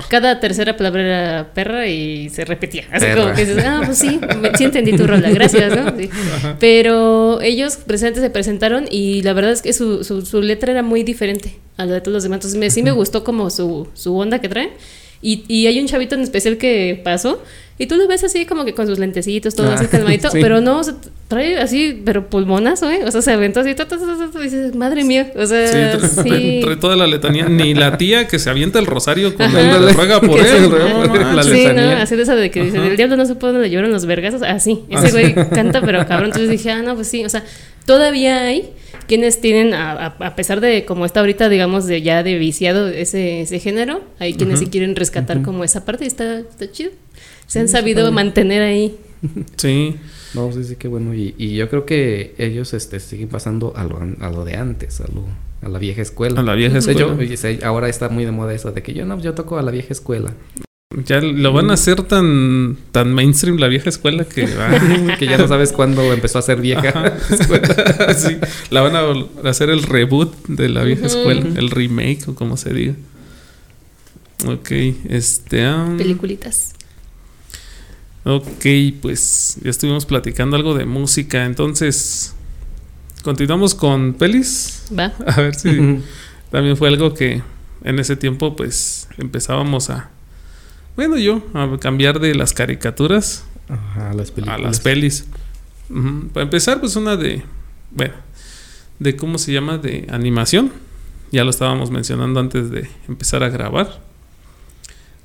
cada, 0.10 0.40
tercera 0.40 0.76
palabra 0.76 1.02
era 1.04 1.54
perra 1.54 1.88
y 1.88 2.30
se 2.30 2.46
repetía. 2.46 2.86
Así 2.92 3.06
Perra. 3.06 3.22
como 3.22 3.36
que 3.36 3.46
dices, 3.46 3.64
ah, 3.66 3.82
pues 3.86 3.98
sí, 4.00 4.20
me- 4.42 4.56
sí 4.58 4.64
entendí 4.64 4.96
tu 4.98 5.06
rola, 5.06 5.30
gracias, 5.30 5.76
¿no? 5.76 5.96
Sí. 6.00 6.10
Pero 6.60 7.42
ellos 7.42 7.76
presentes 7.78 8.24
se 8.24 8.30
presentaron 8.30 8.86
y 8.90 9.22
la 9.24 9.34
verdad 9.34 9.52
es 9.52 9.62
que 9.62 9.74
su, 9.74 10.04
su, 10.04 10.26
su 10.26 10.42
letra 10.42 10.72
era 10.72 10.84
muy 10.84 11.04
diferente 11.04 11.58
a 11.78 11.86
la 11.86 11.94
de 11.94 12.02
todos 12.02 12.14
los 12.14 12.24
demás. 12.24 12.38
Entonces 12.38 12.60
me, 12.60 12.70
sí 12.70 12.82
me 12.84 12.92
gustó 12.92 13.24
como 13.24 13.50
su, 13.50 13.88
su 13.94 14.18
onda 14.18 14.40
que 14.40 14.50
traen. 14.50 14.70
Y, 15.22 15.44
y 15.48 15.68
hay 15.68 15.80
un 15.80 15.88
chavito 15.88 16.16
en 16.16 16.22
especial 16.22 16.58
que 16.58 17.00
pasó 17.04 17.42
y 17.78 17.88
tú 17.88 17.96
lo 17.96 18.08
ves 18.08 18.24
así 18.26 18.46
como 18.46 18.66
que 18.66 18.74
con 18.74 18.88
sus 18.88 19.00
lentecitos, 19.00 19.54
todo 19.56 19.70
Ah, 19.70 19.76
así 19.76 19.88
calmadito, 19.92 20.30
sí. 20.30 20.40
pero 20.42 20.60
no, 20.62 20.80
o 20.80 20.84
sea, 20.84 20.96
trae 21.30 21.58
así, 21.60 22.02
pero 22.06 22.30
pulmonazo, 22.30 22.90
¿eh? 22.90 23.02
O 23.06 23.12
sea, 23.12 23.22
se 23.22 23.32
aventó 23.32 23.62
así, 23.62 23.74
ta, 23.76 23.86
ta, 23.88 23.98
ta, 23.98 24.06
ta, 24.06 24.32
ta, 24.32 24.40
y 24.40 24.44
dices, 24.44 24.76
madre 24.76 25.04
mía, 25.06 25.32
o 25.36 25.42
Sí, 25.42 25.48
sea, 25.48 26.00
sí. 26.00 26.62
trae- 26.62 26.78
toda 26.80 26.96
la 26.98 27.08
letanía. 27.08 27.48
Ni 27.48 27.74
la 27.74 27.98
tía 27.98 28.28
que 28.28 28.38
se 28.40 28.50
avienta 28.50 28.80
el 28.80 28.86
rosario 28.86 29.34
cuando 29.36 29.60
Ajá. 29.60 29.78
le 29.80 29.94
ruega 29.94 30.20
por 30.22 30.40
él. 30.46 30.70
No 30.70 31.34
la 31.34 31.44
Sí, 31.44 31.68
¿no? 31.74 31.82
Así 31.92 32.16
de 32.18 32.24
esa 32.24 32.36
de 32.36 32.52
que 32.52 32.64
dice, 32.64 32.78
el 32.78 32.98
diablo 32.98 33.16
no 33.18 33.26
se 33.26 33.36
puede 33.36 33.54
donde 33.54 33.70
lloran 33.70 33.92
los 33.92 34.06
vergazos. 34.06 34.42
Así, 34.42 34.80
Ah, 34.92 35.02
ese 35.04 35.12
güey 35.12 35.34
canta, 35.50 35.82
pero 35.82 36.00
cabrón. 36.06 36.28
Entonces 36.28 36.50
dije, 36.50 36.72
ah, 36.72 36.82
no, 36.82 36.96
pues 36.96 37.08
sí. 37.08 37.24
O 37.24 37.30
sea, 37.30 37.44
todavía 37.86 38.42
hay 38.42 38.70
quienes 39.10 39.42
tienen, 39.42 39.74
a, 39.74 39.92
a- 39.92 40.06
a 40.28 40.36
pesar 40.38 40.62
de 40.62 40.86
como 40.86 41.06
está 41.06 41.20
ahorita, 41.20 41.50
digamos, 41.50 41.86
de 41.88 42.02
ya 42.02 42.24
de 42.24 42.38
viciado 42.38 42.88
ese, 42.88 43.42
ese 43.42 43.60
género, 43.60 44.02
hay 44.20 44.36
quienes 44.36 44.56
Ujú. 44.60 44.66
sí 44.66 44.72
quieren 44.72 44.96
rescatar 44.96 45.42
como 45.42 45.66
esa 45.66 45.84
parte 45.84 46.06
y 46.06 46.08
está, 46.08 46.40
está 46.40 46.72
chido. 46.72 46.92
Se 47.48 47.60
han 47.60 47.68
Sí, 47.68 47.74
sabido 47.74 48.10
mantener 48.14 48.62
ahí. 48.62 48.96
Sí. 49.58 49.96
No, 50.36 50.52
sí, 50.54 50.64
sí, 50.64 50.76
qué 50.78 50.88
bueno. 50.88 51.14
Y, 51.14 51.34
y 51.38 51.56
yo 51.56 51.68
creo 51.70 51.86
que 51.86 52.36
ellos 52.38 52.74
este, 52.74 53.00
siguen 53.02 53.28
pasando 53.28 53.74
a 53.76 53.84
lo, 53.84 54.00
a 54.22 54.30
lo 54.30 54.46
de 54.46 54.56
antes, 54.56 55.02
a, 55.02 55.06
lo, 55.08 55.26
a 55.64 55.68
la 55.70 55.80
vieja 55.80 56.02
escuela. 56.04 56.40
A 56.40 56.44
la 56.44 56.54
vieja 56.54 56.78
escuela. 56.78 57.18
ahora 57.64 57.90
está 57.90 58.08
muy 58.10 58.24
de 58.26 58.32
moda 58.32 58.54
eso 58.54 58.72
de 58.72 58.82
que 58.84 58.94
yo 58.94 59.06
no, 59.06 59.20
yo 59.20 59.34
toco 59.34 59.58
a 59.58 59.64
la 59.64 59.72
vieja 59.72 59.92
escuela. 59.92 60.32
Ya 61.06 61.22
lo 61.22 61.54
van 61.54 61.70
a 61.70 61.76
hacer 61.76 62.02
tan, 62.02 62.76
tan 62.92 63.14
mainstream 63.14 63.58
la 63.58 63.68
vieja 63.68 63.90
escuela 63.90 64.24
que 64.24 64.48
que 65.20 65.28
ya 65.28 65.38
no 65.38 65.48
sabes 65.48 65.72
cuándo 65.72 66.12
empezó 66.12 66.40
a 66.40 66.42
ser 66.42 66.60
vieja. 66.62 66.90
Ajá. 66.90 68.14
Sí, 68.18 68.38
la 68.72 68.82
van 68.82 68.96
a 68.96 69.48
hacer 69.48 69.70
el 69.70 69.84
reboot 69.84 70.48
de 70.48 70.68
la 70.68 70.84
vieja 70.84 71.06
escuela, 71.06 71.46
el 71.60 71.70
remake 71.70 72.28
o 72.28 72.34
como 72.34 72.58
se 72.58 72.74
diga. 72.74 72.96
Ok, 74.48 74.72
este. 75.10 75.64
am, 75.64 75.96
Peliculitas. 75.98 76.74
ok, 78.24 78.66
pues 79.00 79.60
ya 79.62 79.70
estuvimos 79.70 80.08
platicando 80.08 80.56
algo 80.56 80.74
de 80.74 80.86
música, 80.86 81.46
entonces. 81.46 82.34
Continuamos 83.22 83.76
con 83.76 84.16
pelis. 84.16 84.86
Va. 84.98 85.14
A 85.28 85.40
ver 85.40 85.54
si 85.54 86.00
también 86.50 86.76
fue 86.78 86.88
algo 86.88 87.14
que 87.14 87.44
en 87.84 88.00
ese 88.00 88.16
tiempo, 88.16 88.56
pues 88.56 89.08
empezábamos 89.20 89.92
a. 89.92 90.10
Bueno, 90.96 91.18
yo, 91.18 91.42
a 91.54 91.78
cambiar 91.80 92.20
de 92.20 92.36
las 92.36 92.54
caricaturas 92.54 93.46
Ajá, 93.70 94.14
las 94.14 94.32
a 94.32 94.34
películas. 94.36 94.62
las 94.62 94.80
pelis. 94.80 95.26
Para 96.34 96.44
empezar, 96.44 96.80
pues 96.80 96.96
una 96.96 97.16
de, 97.16 97.44
bueno, 97.92 98.14
de 99.00 99.16
cómo 99.16 99.38
se 99.38 99.54
llama, 99.54 99.78
de 99.78 100.08
animación. 100.12 100.72
Ya 101.32 101.44
lo 101.44 101.50
estábamos 101.52 101.90
mencionando 101.92 102.40
antes 102.40 102.70
de 102.70 102.90
empezar 103.08 103.44
a 103.44 103.50
grabar. 103.50 104.02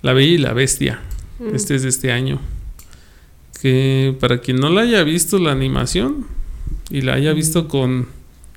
La 0.03 0.13
Bella 0.13 0.33
y 0.35 0.39
la 0.39 0.53
Bestia. 0.53 1.01
Mm. 1.39 1.55
Este 1.55 1.75
es 1.75 1.83
de 1.83 1.89
este 1.89 2.13
año. 2.13 2.41
Que 3.61 4.17
para 4.21 4.41
quien 4.41 4.59
no 4.59 4.69
la 4.69 4.83
haya 4.83 5.03
visto 5.03 5.39
la 5.39 5.53
animación 5.53 6.27
y 6.91 7.01
la 7.01 7.15
haya 7.15 7.33
visto 7.33 7.67
con 7.69 8.07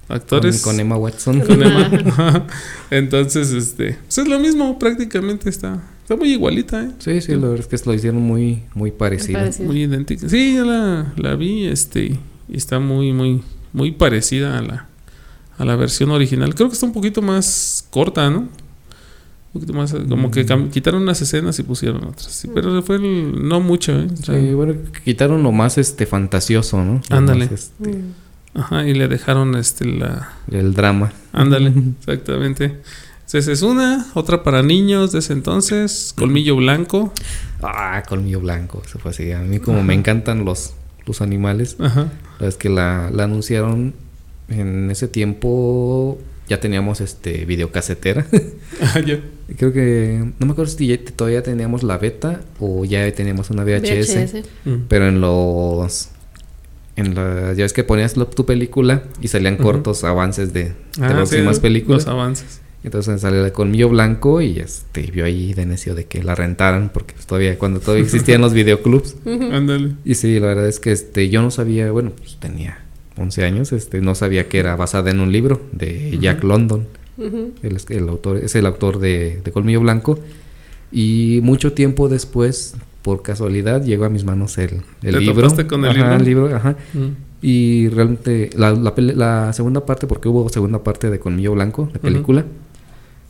actores 0.09 0.61
Con, 0.61 0.73
con 0.73 0.79
Emma 0.81 0.97
Watson. 0.97 1.39
con 1.41 1.63
Emma. 1.63 1.89
Ajá. 2.07 2.47
Entonces, 2.91 3.51
este, 3.51 3.97
pues 4.05 4.17
es 4.17 4.27
lo 4.27 4.39
mismo, 4.39 4.77
prácticamente 4.79 5.49
está, 5.49 5.81
está 6.07 6.15
muy 6.15 6.31
igualita, 6.31 6.81
¿eh? 6.83 6.91
Sí, 6.99 7.19
sí, 7.19 7.33
la 7.33 7.49
verdad 7.49 7.67
es 7.69 7.81
que 7.81 7.89
lo 7.89 7.93
hicieron 7.93 8.21
muy, 8.21 8.63
muy. 8.73 8.91
Parecido. 8.91 9.39
Muy 9.65 9.83
idéntica. 9.83 10.29
Sí, 10.29 10.53
ya 10.55 10.63
la, 10.63 11.13
la 11.17 11.35
vi, 11.35 11.65
este, 11.65 12.17
y 12.47 12.55
está 12.55 12.79
muy, 12.79 13.11
muy, 13.11 13.41
muy 13.73 13.91
parecida 13.91 14.57
a 14.57 14.61
la, 14.61 14.87
a 15.57 15.65
la 15.65 15.75
versión 15.75 16.11
original. 16.11 16.55
Creo 16.55 16.69
que 16.69 16.75
está 16.75 16.85
un 16.85 16.93
poquito 16.93 17.21
más 17.21 17.85
corta, 17.89 18.29
¿no? 18.29 18.39
Un 18.39 18.49
poquito 19.61 19.73
más, 19.73 19.93
como 20.07 20.31
que 20.31 20.45
quitaron 20.71 21.01
unas 21.01 21.21
escenas 21.21 21.59
y 21.59 21.63
pusieron 21.63 22.01
otras. 22.05 22.31
Sí, 22.31 22.47
pero 22.53 22.81
fue 22.83 22.95
el- 22.95 23.45
no 23.45 23.59
mucho, 23.59 23.91
¿eh? 23.99 24.07
O 24.13 24.15
sea, 24.23 24.39
Sí, 24.39 24.53
bueno, 24.53 24.75
quitaron 25.03 25.43
lo 25.43 25.51
más 25.51 25.77
este 25.77 26.05
fantasioso, 26.05 26.85
¿no? 26.85 27.01
Ándale. 27.09 27.49
este, 27.53 27.89
Mm. 27.89 28.13
Ajá, 28.53 28.87
y 28.87 28.93
le 28.95 29.07
dejaron 29.09 29.55
este 29.55 29.85
la. 29.85 30.29
el 30.49 30.73
drama. 30.73 31.11
Ándale, 31.33 31.73
exactamente. 31.99 32.77
Entonces 33.27 33.49
es 33.49 33.61
una, 33.61 34.07
otra 34.13 34.41
para 34.41 34.63
niños 34.63 35.11
de 35.11 35.19
ese 35.19 35.33
entonces, 35.33 36.13
Colmillo 36.17 36.55
Blanco. 36.55 37.13
Ah, 37.61 38.01
colmillo 38.07 38.39
blanco. 38.39 38.81
Eso 38.85 38.99
fue 38.99 39.11
así. 39.11 39.31
A 39.33 39.39
mí 39.39 39.59
como 39.59 39.83
me 39.83 39.93
encantan 39.93 40.45
los, 40.45 40.75
los 41.05 41.21
animales. 41.21 41.75
Ajá. 41.79 42.09
Es 42.39 42.55
que 42.55 42.69
la, 42.69 43.09
la 43.13 43.25
anunciaron 43.25 43.93
en 44.47 44.89
ese 44.91 45.09
tiempo. 45.09 46.17
Ya 46.47 46.61
teníamos 46.61 47.01
este 47.01 47.43
videocasetera. 47.45 48.25
Ah, 48.81 48.99
ya. 49.01 49.19
Creo 49.57 49.73
que. 49.73 50.23
No 50.39 50.45
me 50.45 50.51
acuerdo 50.53 50.71
si 50.71 50.87
ya- 50.87 51.03
todavía 51.03 51.41
teníamos 51.43 51.83
la 51.83 51.97
beta 51.97 52.41
o 52.59 52.85
ya 52.85 53.11
teníamos 53.13 53.49
una 53.49 53.63
VHS. 53.65 54.15
VHS. 54.15 54.35
Mm. 54.65 54.75
Pero 54.87 55.07
en 55.09 55.19
los. 55.19 56.09
En 56.95 57.13
la, 57.15 57.53
ya 57.53 57.63
ves 57.63 57.73
que 57.73 57.83
ponías 57.83 58.13
tu 58.13 58.45
película 58.45 59.03
y 59.21 59.27
salían 59.27 59.57
cortos 59.57 60.03
avances 60.05 60.53
de, 60.53 60.63
de 60.65 60.73
Ah, 61.01 61.09
sí, 61.09 61.13
próximas 61.15 61.59
películas. 61.59 62.05
Los 62.05 62.13
avances. 62.13 62.61
Entonces 62.83 63.19
salió 63.21 63.43
de 63.43 63.51
Colmillo 63.51 63.89
Blanco 63.89 64.41
y 64.41 64.59
este 64.59 65.01
vio 65.11 65.25
ahí 65.25 65.53
de 65.53 65.65
necio 65.65 65.93
de 65.95 66.05
que 66.05 66.23
la 66.23 66.35
rentaran 66.35 66.89
porque 66.93 67.13
pues, 67.15 67.25
todavía 67.25 67.57
cuando 67.57 67.79
todavía 67.79 68.03
existían 68.05 68.41
los 68.41 68.53
videoclubs. 68.53 69.15
Ándale. 69.25 69.93
Y 70.05 70.15
sí, 70.15 70.39
la 70.39 70.47
verdad 70.47 70.67
es 70.67 70.79
que 70.79 70.91
este 70.91 71.29
yo 71.29 71.41
no 71.41 71.51
sabía, 71.51 71.91
bueno, 71.91 72.11
pues 72.15 72.37
tenía 72.39 72.79
11 73.17 73.43
años, 73.43 73.73
este 73.73 73.99
no 74.01 74.15
sabía 74.15 74.47
que 74.47 74.59
era 74.59 74.75
basada 74.75 75.11
en 75.11 75.19
un 75.19 75.31
libro 75.31 75.61
de 75.71 76.17
Jack 76.21 76.43
London. 76.43 76.85
El, 77.17 77.77
el 77.89 78.09
autor 78.09 78.37
es 78.37 78.55
el 78.55 78.65
autor 78.67 78.99
de, 78.99 79.41
de 79.43 79.51
Colmillo 79.51 79.81
Blanco 79.81 80.19
y 80.91 81.39
mucho 81.43 81.73
tiempo 81.73 82.09
después 82.09 82.75
por 83.01 83.21
casualidad 83.21 83.83
llegó 83.83 84.05
a 84.05 84.09
mis 84.09 84.23
manos 84.23 84.57
el, 84.57 84.81
el 85.01 85.13
¿Te 85.15 85.19
libro. 85.21 85.49
con 85.67 85.85
el 85.85 85.99
Ajá, 86.01 86.19
libro? 86.19 86.55
ajá. 86.55 86.75
Mm. 86.93 87.07
Y 87.41 87.87
realmente 87.89 88.49
la, 88.55 88.71
la 88.73 89.53
segunda 89.53 89.85
parte, 89.85 90.07
porque 90.07 90.27
hubo 90.27 90.49
segunda 90.49 90.83
parte 90.83 91.09
de 91.09 91.19
Colmillo 91.19 91.53
Blanco, 91.53 91.89
de 91.93 91.99
película, 91.99 92.45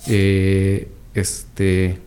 eh, 0.08 0.88
este, 1.14 1.98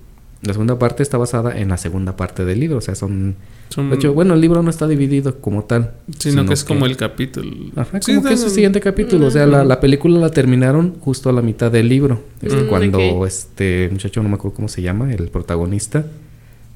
la 0.43 0.53
segunda 0.53 0.79
parte 0.79 1.03
está 1.03 1.19
basada 1.19 1.59
en 1.59 1.69
la 1.69 1.77
segunda 1.77 2.17
parte 2.17 2.45
del 2.45 2.61
libro, 2.61 2.79
o 2.79 2.81
sea, 2.81 2.95
son... 2.95 3.37
Son- 3.69 3.89
De 3.91 3.97
hecho, 3.97 4.13
bueno, 4.15 4.35
el 4.35 4.41
libro 4.41 4.63
no 4.65 4.71
está 4.71 4.89
dividido 4.89 5.41
como 5.41 5.63
tal. 5.65 5.93
sino, 6.19 6.45
que 6.45 6.55
es 6.55 6.65
como 6.65 6.87
el 6.87 6.97
capítulo. 6.97 7.51
Ajá, 7.77 8.01
Sí, 8.03 8.15
como 8.17 8.27
que 8.27 8.35
es 8.35 8.43
el 8.43 8.51
siguiente 8.51 8.81
capítulo. 8.81 9.27
O 9.29 9.31
sea, 9.31 9.47
la, 9.47 9.63
la 9.65 9.79
película 9.79 10.19
la 10.19 10.31
terminaron 10.31 10.97
justo 11.01 11.31
a 11.31 11.33
la 11.33 11.41
mitad 11.41 11.71
del 11.71 11.89
libro. 11.89 12.21
Este, 12.43 12.63
Mm, 12.65 12.67
cuando 12.69 13.27
este 13.27 13.89
muchacho, 13.93 14.23
no 14.25 14.29
me 14.29 14.35
acuerdo 14.35 14.57
cómo 14.57 14.67
se 14.69 14.83
llama, 14.83 15.13
el 15.15 15.29
protagonista, 15.29 16.05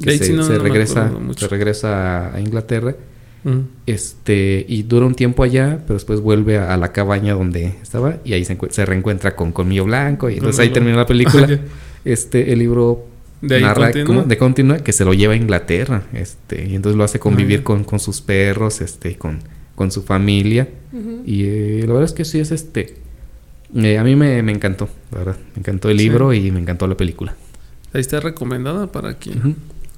que 0.01 0.19
se, 0.19 0.25
sí 0.27 0.33
no- 0.35 0.45
se 0.45 0.53
no 0.53 0.59
me 0.63 0.69
regresa, 0.69 1.13
se 1.37 1.49
regresa 1.49 2.33
a 2.33 2.41
Inglaterra. 2.41 2.95
Mm. 3.45 3.61
Este, 3.87 4.65
y 4.69 4.83
dura 4.85 5.07
un 5.07 5.15
tiempo 5.15 5.43
allá, 5.43 5.81
pero 5.87 5.95
después 5.95 6.21
vuelve 6.21 6.59
a, 6.59 6.73
a 6.73 6.77
la 6.77 6.93
cabaña 6.93 7.35
donde 7.35 7.67
estaba 7.83 8.17
y 8.25 8.33
ahí 8.33 8.45
se, 8.45 8.57
encuent- 8.59 8.71
se 8.71 8.85
reencuentra 8.87 9.37
con 9.37 9.53
Colmillo 9.53 9.85
Blanco. 9.85 10.31
Y 10.31 10.35
entonces 10.35 10.61
ahí 10.61 10.71
termina 10.71 10.97
la 10.97 11.07
película. 11.07 11.47
este, 12.05 12.53
el 12.53 12.59
libro 12.59 13.07
De 13.43 13.57
ahí 13.57 13.63
narra 13.63 13.93
como- 14.05 14.23
de 14.23 14.39
continua 14.39 14.79
que 14.79 14.93
se 14.93 15.05
lo 15.05 15.13
lleva 15.15 15.35
a 15.35 15.37
Inglaterra. 15.37 16.05
Este, 16.15 16.67
y 16.67 16.75
entonces 16.75 16.97
lo 16.97 17.05
hace 17.05 17.19
convivir 17.19 17.61
Ah. 17.61 17.65
con, 17.65 17.85
con 17.85 18.01
sus 18.01 18.21
perros, 18.23 18.81
este, 18.81 19.17
con, 19.17 19.41
con 19.75 19.91
su 19.91 20.03
familia. 20.03 20.69
Y 21.27 21.45
eh, 21.45 21.81
la 21.87 21.89
verdad 21.93 22.05
es 22.05 22.13
que 22.13 22.25
sí 22.25 22.39
es 22.41 22.51
este. 22.51 22.95
eh, 23.75 23.99
a 23.99 24.05
mí 24.05 24.17
me, 24.17 24.43
me 24.43 24.53
encantó, 24.53 24.89
la 25.13 25.19
verdad. 25.19 25.37
Me 25.55 25.61
encantó 25.61 25.91
el 25.91 25.99
Sí. 25.99 26.05
libro 26.05 26.33
y 26.33 26.51
me 26.51 26.61
encantó 26.61 26.87
la 26.87 26.97
película. 26.97 27.35
Ahí 27.93 28.01
está 28.01 28.21
recomendada 28.21 28.91
para 28.91 29.15
quien. 29.15 29.57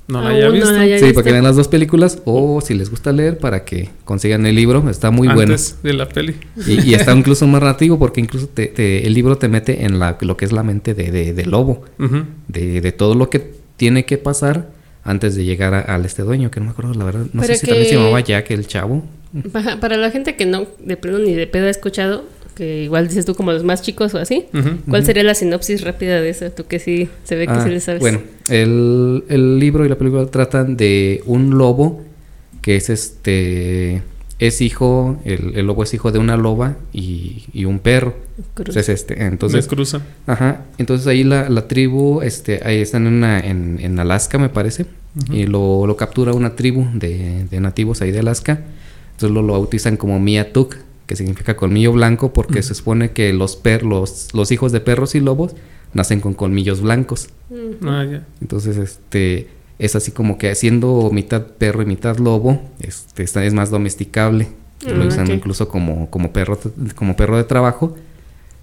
No 0.09 0.23
la 0.23 0.31
haya 0.31 0.47
no 0.47 0.53
visto. 0.53 0.71
la 0.73 0.81
haya 0.81 0.99
Sí, 0.99 1.05
visto. 1.07 1.15
para 1.15 1.25
que 1.25 1.33
vean 1.33 1.45
las 1.45 1.57
dos 1.57 1.69
películas 1.69 2.21
o 2.25 2.61
si 2.61 2.75
les 2.75 2.91
gusta 2.91 3.13
leer 3.13 3.39
para 3.39 3.65
que 3.65 3.89
consigan 4.05 4.47
el 4.47 4.55
libro. 4.55 4.89
Está 4.89 5.11
muy 5.11 5.27
bueno. 5.29 5.53
antes 5.53 5.77
de 5.83 5.93
la 5.95 6.09
peli. 6.09 6.37
Y, 6.67 6.91
y 6.91 6.95
está 6.95 7.13
incluso 7.17 7.47
más 7.47 7.61
narrativo 7.61 7.99
porque 7.99 8.21
incluso 8.21 8.47
te- 8.49 8.67
te- 8.69 9.07
el 9.07 9.15
libro 9.15 9.37
te 9.39 9.49
mete 9.49 9.85
en 9.85 9.99
la, 9.99 10.17
lo 10.21 10.37
que 10.37 10.45
es 10.45 10.53
la 10.53 10.63
mente 10.63 10.95
de, 10.95 11.11
de, 11.11 11.33
de 11.33 11.45
lobo. 11.47 11.85
De, 12.49 12.81
de 12.81 12.93
todo 12.93 13.15
lo 13.15 13.31
que 13.31 13.53
tiene 13.77 14.05
que 14.05 14.19
pasar 14.19 14.71
antes 15.05 15.37
de 15.37 15.45
llegar 15.45 15.75
a- 15.75 15.81
al 15.81 16.05
este 16.05 16.23
dueño, 16.23 16.51
que 16.51 16.61
no 16.61 16.67
me 16.67 16.73
acuerdo, 16.73 16.95
la 16.95 17.05
verdad. 17.05 17.27
No 17.33 17.43
Pero 17.43 17.55
sé 17.55 17.61
si 17.61 17.67
también 17.67 17.89
se 17.89 17.95
llamaba 17.97 18.21
Jack 18.21 18.51
el 18.51 18.67
chavo. 18.67 19.05
Para, 19.53 19.79
para 19.81 19.97
la 19.97 20.11
gente 20.11 20.35
que 20.37 20.47
no, 20.47 20.67
de 20.79 20.97
plano 20.97 21.19
ni 21.19 21.35
de 21.35 21.47
pedo 21.47 21.67
ha 21.67 21.71
escuchado, 21.71 22.25
que 22.57 22.83
igual 22.85 23.07
dices 23.07 23.25
tú 23.27 23.35
como 23.37 23.53
los 23.53 23.63
más 23.63 23.83
chicos 23.83 24.15
o 24.15 24.19
así. 24.19 24.47
¿cuál 24.89 25.05
sería 25.05 25.23
la 25.23 25.35
sinopsis 25.35 25.83
rápida 25.83 26.21
de 26.21 26.31
eso? 26.31 26.51
Tú 26.51 26.65
que 26.67 26.79
sí, 26.81 27.09
se 27.23 27.37
ve 27.37 27.47
que 27.47 27.53
Ah, 27.53 27.63
sí 27.63 27.71
le 27.71 27.79
sabes. 27.81 28.01
Bueno, 28.01 28.21
el, 28.49 29.23
el 29.29 29.59
libro 29.61 29.85
y 29.87 29.89
la 29.89 29.97
película 29.97 30.27
tratan 30.27 30.77
de 30.77 31.23
un 31.27 31.57
lobo 31.59 32.03
que 32.63 32.75
es 32.77 32.91
este. 32.91 34.03
Es 34.39 34.61
hijo, 34.61 35.19
el, 35.25 35.53
el 35.57 35.67
lobo 35.67 35.83
es 35.83 35.95
hijo 35.95 36.13
de 36.13 36.19
una 36.19 36.37
loba 36.37 36.77
y, 36.93 37.45
y 37.55 37.65
un 37.65 37.79
perro. 37.79 38.15
Cruz. 38.53 38.69
Entonces, 38.77 38.89
este, 38.91 39.15
Entonces 39.15 39.65
entonces, 39.65 39.67
cruza. 39.67 40.01
ajá, 40.27 40.63
entonces 40.77 41.07
ahí 41.07 41.25
la, 41.25 41.49
la 41.49 41.69
tribu, 41.69 42.21
este, 42.21 42.61
ahí 42.63 42.81
están 42.83 43.07
en, 43.07 43.15
una, 43.15 43.41
en, 43.41 43.79
en 43.81 43.99
Alaska, 43.99 44.37
me 44.37 44.51
parece, 44.51 44.85
y 45.31 45.45
lo, 45.47 45.87
lo 45.87 45.97
captura 45.97 46.35
una 46.35 46.55
tribu 46.55 46.85
de, 46.93 47.47
de 47.51 47.61
nativos 47.61 48.03
ahí 48.03 48.11
de 48.13 48.19
Alaska. 48.19 48.61
Entonces 49.13 49.31
lo, 49.35 49.41
lo 49.41 49.55
bautizan 49.55 49.97
como 49.97 50.21
Miatuk, 50.21 50.77
que 51.07 51.17
significa 51.17 51.57
colmillo 51.57 51.93
blanco, 51.93 52.33
porque 52.33 52.63
se 52.63 52.75
supone 52.75 53.11
que 53.13 53.33
los, 53.33 53.57
per, 53.57 53.85
los, 53.85 54.29
los 54.35 54.51
hijos 54.53 54.73
de 54.73 54.81
perros 54.81 55.15
y 55.15 55.21
lobos 55.21 55.55
nacen 55.95 56.21
con 56.21 56.35
colmillos 56.35 56.81
blancos. 56.81 57.29
Ah. 57.85 58.05
Entonces, 58.41 58.77
este 58.77 59.49
es 59.79 59.95
así 59.95 60.11
como 60.11 60.37
que 60.39 60.55
siendo 60.55 61.11
mitad 61.13 61.43
perro 61.43 61.83
y 61.83 61.87
mitad 61.87 62.17
lobo, 62.19 62.61
este 62.81 63.23
es 63.25 63.55
más 63.55 63.71
domesticable. 63.71 64.49
Ah, 64.87 64.91
lo 64.91 65.07
usan 65.07 65.31
incluso 65.31 65.69
como, 65.69 66.11
como 66.11 66.33
perro 66.33 66.59
como 66.97 67.17
perro 67.17 67.37
de 67.37 67.45
trabajo. 67.45 67.95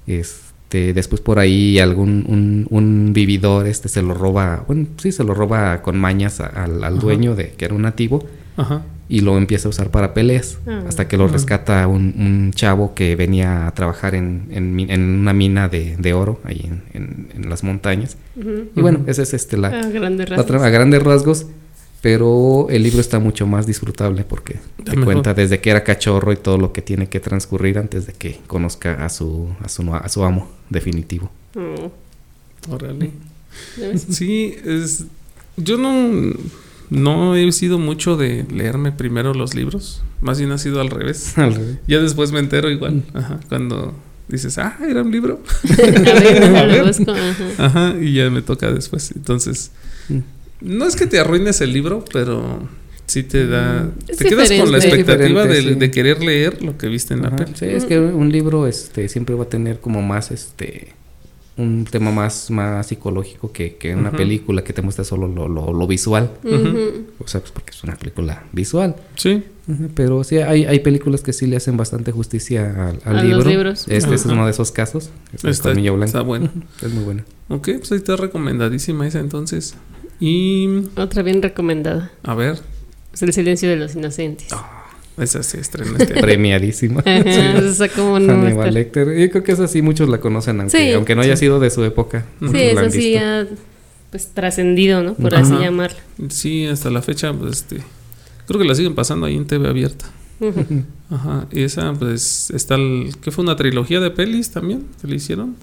Este, 0.08 0.94
después 0.94 1.22
por 1.22 1.39
ahí 1.39 1.80
algún 1.80 2.26
un, 2.28 2.68
un 2.70 3.14
vividor 3.14 3.68
este 3.68 3.88
se 3.89 4.02
lo 4.02 4.14
roba, 4.14 4.64
bueno, 4.68 4.88
sí 4.98 5.12
se 5.12 5.24
lo 5.24 5.34
roba 5.34 5.82
con 5.82 5.98
mañas 5.98 6.39
a- 6.41 6.48
al, 6.48 6.84
al 6.84 7.00
dueño 7.00 7.36
de 7.36 7.52
que 7.52 7.66
era 7.66 7.74
un 7.74 7.84
nativo 7.84 8.26
Ajá. 8.58 8.84
y 9.10 9.20
lo 9.22 9.38
empieza 9.38 9.68
a 9.68 9.70
usar 9.70 9.89
para 9.91 10.14
peleas 10.14 10.58
Ah. 10.68 10.84
hasta 10.88 11.08
que 11.08 11.18
lo 11.18 11.26
Ajá. 11.26 11.34
rescata 11.34 11.88
un, 11.88 12.14
un 12.18 12.51
chavo 12.54 12.93
que 12.95 13.16
venía 13.16 13.68
a 13.68 13.72
trabajar 13.74 14.16
en, 14.16 14.47
en, 14.51 15.01
una 15.20 15.34
mina 15.34 15.68
de, 15.70 15.95
de 15.97 16.14
oro 16.14 16.39
ahí 16.43 16.62
en, 16.66 16.84
en- 16.93 17.28
en 17.36 17.49
las 17.49 17.64
montañas. 17.64 18.16
Y 18.76 18.82
bueno, 18.82 19.01
esa 19.08 19.22
es 19.24 19.34
este 19.34 19.58
la, 19.58 19.68
Ah, 19.70 19.88
grandes 19.89 20.30
la 20.30 20.38
rasgos. 20.38 20.62
a 20.64 20.70
grandes 20.70 21.04
rasgos, 21.04 21.45
pero 22.01 22.68
el 22.70 22.84
libro 22.84 22.99
está 22.99 23.20
mucho 23.20 23.45
más 23.47 23.66
disfrutable 23.66 24.24
porque 24.24 24.60
te 24.84 24.91
mejor. 24.91 25.06
cuenta 25.06 25.34
desde 25.34 25.60
que 25.60 25.70
era 25.70 25.84
cachorro 25.84 26.32
y 26.34 26.36
todo 26.38 26.58
lo 26.58 26.74
que 26.74 26.82
tiene 26.82 27.08
que 27.08 27.20
transcurrir 27.20 27.78
antes 27.78 28.06
de 28.08 28.14
que 28.14 28.39
conozca 28.47 29.06
a 29.06 29.10
su 29.10 29.49
a 29.62 29.70
su, 29.70 29.93
a 29.93 30.10
su 30.10 30.24
amo 30.24 30.49
definitivo. 30.70 31.30
Mm. 31.56 32.72
Órale. 32.74 33.12
Sí, 34.10 34.56
es. 34.66 35.06
Yo 35.58 35.78
no. 35.78 36.34
No 36.89 37.36
he 37.36 37.51
sido 37.51 37.79
mucho 37.79 38.17
de 38.17 38.45
leerme 38.51 38.91
primero 38.91 39.34
los 39.34 39.55
libros. 39.55 40.03
Más 40.21 40.39
bien 40.39 40.51
ha 40.51 40.57
sido 40.57 40.81
al 40.81 40.89
revés. 40.89 41.38
Al 41.38 41.55
revés. 41.55 41.77
Ya 41.88 41.99
después 41.99 42.31
me 42.31 42.39
entero 42.39 42.69
igual. 42.69 43.03
Ajá. 43.13 43.39
Cuando 43.49 43.95
dices, 44.27 44.57
ah, 44.57 44.77
era 44.88 45.01
un 45.01 45.11
libro. 45.11 45.41
a 45.69 45.75
ver, 45.75 45.97
A 45.97 46.01
déjalo 46.01 46.67
ver. 46.67 46.86
busco, 46.86 47.11
ajá. 47.57 47.65
Ajá. 47.65 47.95
Y 47.99 48.13
ya 48.13 48.29
me 48.29 48.41
toca 48.41 48.71
después. 48.71 49.11
Entonces. 49.15 49.71
Mm. 50.09 50.19
No 50.61 50.86
es 50.86 50.95
que 50.95 51.07
te 51.07 51.19
arruines 51.19 51.59
el 51.59 51.73
libro, 51.73 52.05
pero 52.13 52.69
sí 53.05 53.23
te 53.23 53.47
da. 53.47 53.89
Es 54.07 54.17
te 54.17 54.25
quedas 54.25 54.49
con 54.51 54.71
la 54.71 54.77
expectativa 54.77 55.45
de, 55.45 55.61
sí. 55.61 55.73
de 55.75 55.91
querer 55.91 56.23
leer 56.23 56.63
lo 56.63 56.77
que 56.77 56.88
viste 56.88 57.13
en 57.13 57.23
la 57.23 57.36
peli. 57.36 57.51
Sí, 57.55 57.65
es 57.65 57.86
que 57.86 57.99
un 57.99 58.31
libro 58.31 58.65
este 58.65 59.09
siempre 59.09 59.36
va 59.36 59.43
a 59.43 59.49
tener 59.49 59.79
como 59.79 60.01
más 60.01 60.31
este 60.31 60.93
un 61.56 61.86
tema 61.86 62.12
más 62.12 62.49
más 62.49 62.88
psicológico 62.88 63.51
que, 63.51 63.76
que 63.76 63.95
una 63.95 64.12
película 64.12 64.64
que 64.64 64.74
te 64.74 64.82
muestra 64.82 65.04
solo 65.06 65.28
lo, 65.28 65.47
lo, 65.47 65.72
lo 65.74 65.88
visual. 65.88 66.32
O 67.20 67.28
sea, 67.28 67.41
pues 67.41 67.51
porque 67.51 67.72
es 67.72 67.84
una 67.84 67.95
película 67.95 68.43
visual. 68.51 68.95
Sí. 69.16 69.43
Pero 69.95 70.24
sí, 70.24 70.38
hay, 70.39 70.66
hay 70.66 70.80
películas 70.80 71.22
que 71.22 71.32
sí 71.32 71.47
le 71.47 71.56
hacen 71.56 71.78
bastante 71.78 72.12
justicia 72.12 72.89
al, 72.89 72.99
al 73.06 73.20
A 73.20 73.24
los 73.24 73.45
libro. 73.45 73.49
libros. 73.49 73.86
Este 73.88 74.16
es 74.16 74.26
uno 74.26 74.45
de 74.45 74.51
esos 74.51 74.72
casos. 74.72 75.10
Es 75.34 75.43
el 75.43 75.51
Está, 75.51 75.72
está 75.72 76.22
bueno. 76.22 76.49
Es 76.82 76.91
muy 76.91 77.04
bueno. 77.04 77.24
Ok, 77.49 77.70
pues 77.78 77.91
ahí 77.91 77.97
está 77.99 78.16
recomendadísima 78.16 79.08
esa 79.08 79.20
entonces. 79.20 79.76
Y. 80.20 80.68
Otra 80.97 81.22
bien 81.24 81.41
recomendada. 81.41 82.12
A 82.24 82.36
ver. 82.36 82.60
Es 83.14 83.22
El 83.22 83.32
silencio 83.32 83.70
de 83.70 83.76
los 83.78 83.95
inocentes. 83.95 84.47
Esa 85.18 85.43
se 85.43 85.59
estrena 85.59 85.97
este. 85.99 86.14
Premiadísima. 86.22 87.01
Esa 87.05 87.88
como 87.89 88.20
no 88.20 88.34
Hannibal 88.34 88.74
Lecter. 88.74 89.07
Yo 89.18 89.30
creo 89.30 89.43
que 89.43 89.51
esa 89.51 89.68
sí 89.68 89.82
muchos 89.82 90.09
la 90.09 90.20
conocen, 90.20 90.59
aunque, 90.61 90.78
Sí. 90.78 90.91
aunque 90.93 91.16
no 91.16 91.22
haya 91.22 91.36
sido 91.38 91.59
de 91.59 91.70
su 91.70 91.84
época. 91.84 92.26
Sí, 92.39 92.45
muchos 92.45 92.59
Sí, 92.59 92.74
la 92.76 92.89
sí 92.89 93.16
ha 93.18 93.47
pues 94.11 94.28
trascendido, 94.34 95.01
¿no? 95.03 95.14
Por 95.16 95.34
Ajá. 95.36 95.43
así 95.43 95.53
llamarlo. 95.64 95.97
Sí, 96.30 96.66
hasta 96.66 96.89
la 96.89 97.01
fecha, 97.01 97.32
pues 97.34 97.51
este. 97.57 97.78
Creo 98.47 98.59
que 98.59 98.68
la 98.68 98.76
siguen 98.76 98.95
pasando 98.95 99.26
ahí 99.28 99.36
en 99.38 99.45
TV 99.47 99.68
abierta. 99.70 100.05
Ajá. 101.09 101.45
Y 101.51 101.61
esa, 101.64 101.93
pues, 101.93 102.49
está 102.51 102.76
el. 102.76 103.11
¿Qué 103.22 103.32
fue 103.32 103.43
una 103.43 103.55
trilogía 103.55 103.99
de 103.99 104.09
pelis 104.11 104.51
también? 104.51 104.84
que 105.01 105.07
le 105.07 105.16
hicieron? 105.16 105.55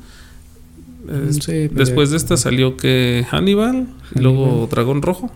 Es- 1.28 1.36
Sí, 1.36 1.68
pero 1.68 1.74
Después 1.74 2.10
de 2.10 2.16
esta 2.16 2.36
salió 2.36 2.76
que 2.76 3.26
Hannibal, 3.30 3.88
y 4.14 4.20
luego. 4.20 4.68
Dragón 4.70 5.02
Rojo. 5.02 5.30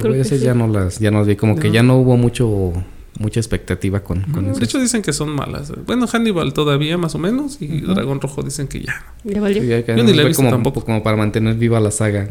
Que 0.00 0.20
esas 0.20 0.38
sí. 0.40 0.44
ya 0.44 0.54
no 0.54 0.66
las, 0.68 0.98
ya 0.98 1.10
no 1.10 1.18
las 1.18 1.26
vi, 1.28 1.36
como 1.36 1.56
que 1.56 1.70
ya 1.70 1.82
no 1.82 1.96
hubo 1.98 2.16
mucho, 2.16 2.72
mucha 3.18 3.40
expectativa 3.40 4.00
con, 4.00 4.22
con 4.22 4.52
De 4.52 4.64
hecho, 4.64 4.78
dicen 4.80 5.02
que 5.02 5.12
son 5.12 5.30
malas. 5.30 5.72
Bueno, 5.86 6.06
Hannibal 6.06 6.52
todavía, 6.52 6.98
más 6.98 7.14
o 7.14 7.18
menos, 7.18 7.58
y 7.60 7.82
Ujú. 7.84 7.94
Dragón 7.94 8.20
Rojo 8.20 8.42
dicen 8.42 8.68
que 8.68 8.80
ya. 8.80 8.94
Ya 9.24 9.40
valió. 9.40 9.62
Sí, 9.62 9.68
ya 9.68 9.84
que 9.84 9.96
Yo 9.96 10.02
ni 10.04 10.10
la 10.12 10.18
he 10.18 10.20
fue 10.22 10.28
visto 10.28 10.42
como, 10.42 10.50
tampoco. 10.50 10.84
como 10.84 11.02
para 11.02 11.16
mantener 11.16 11.54
viva 11.56 11.80
la 11.80 11.90
saga. 11.90 12.28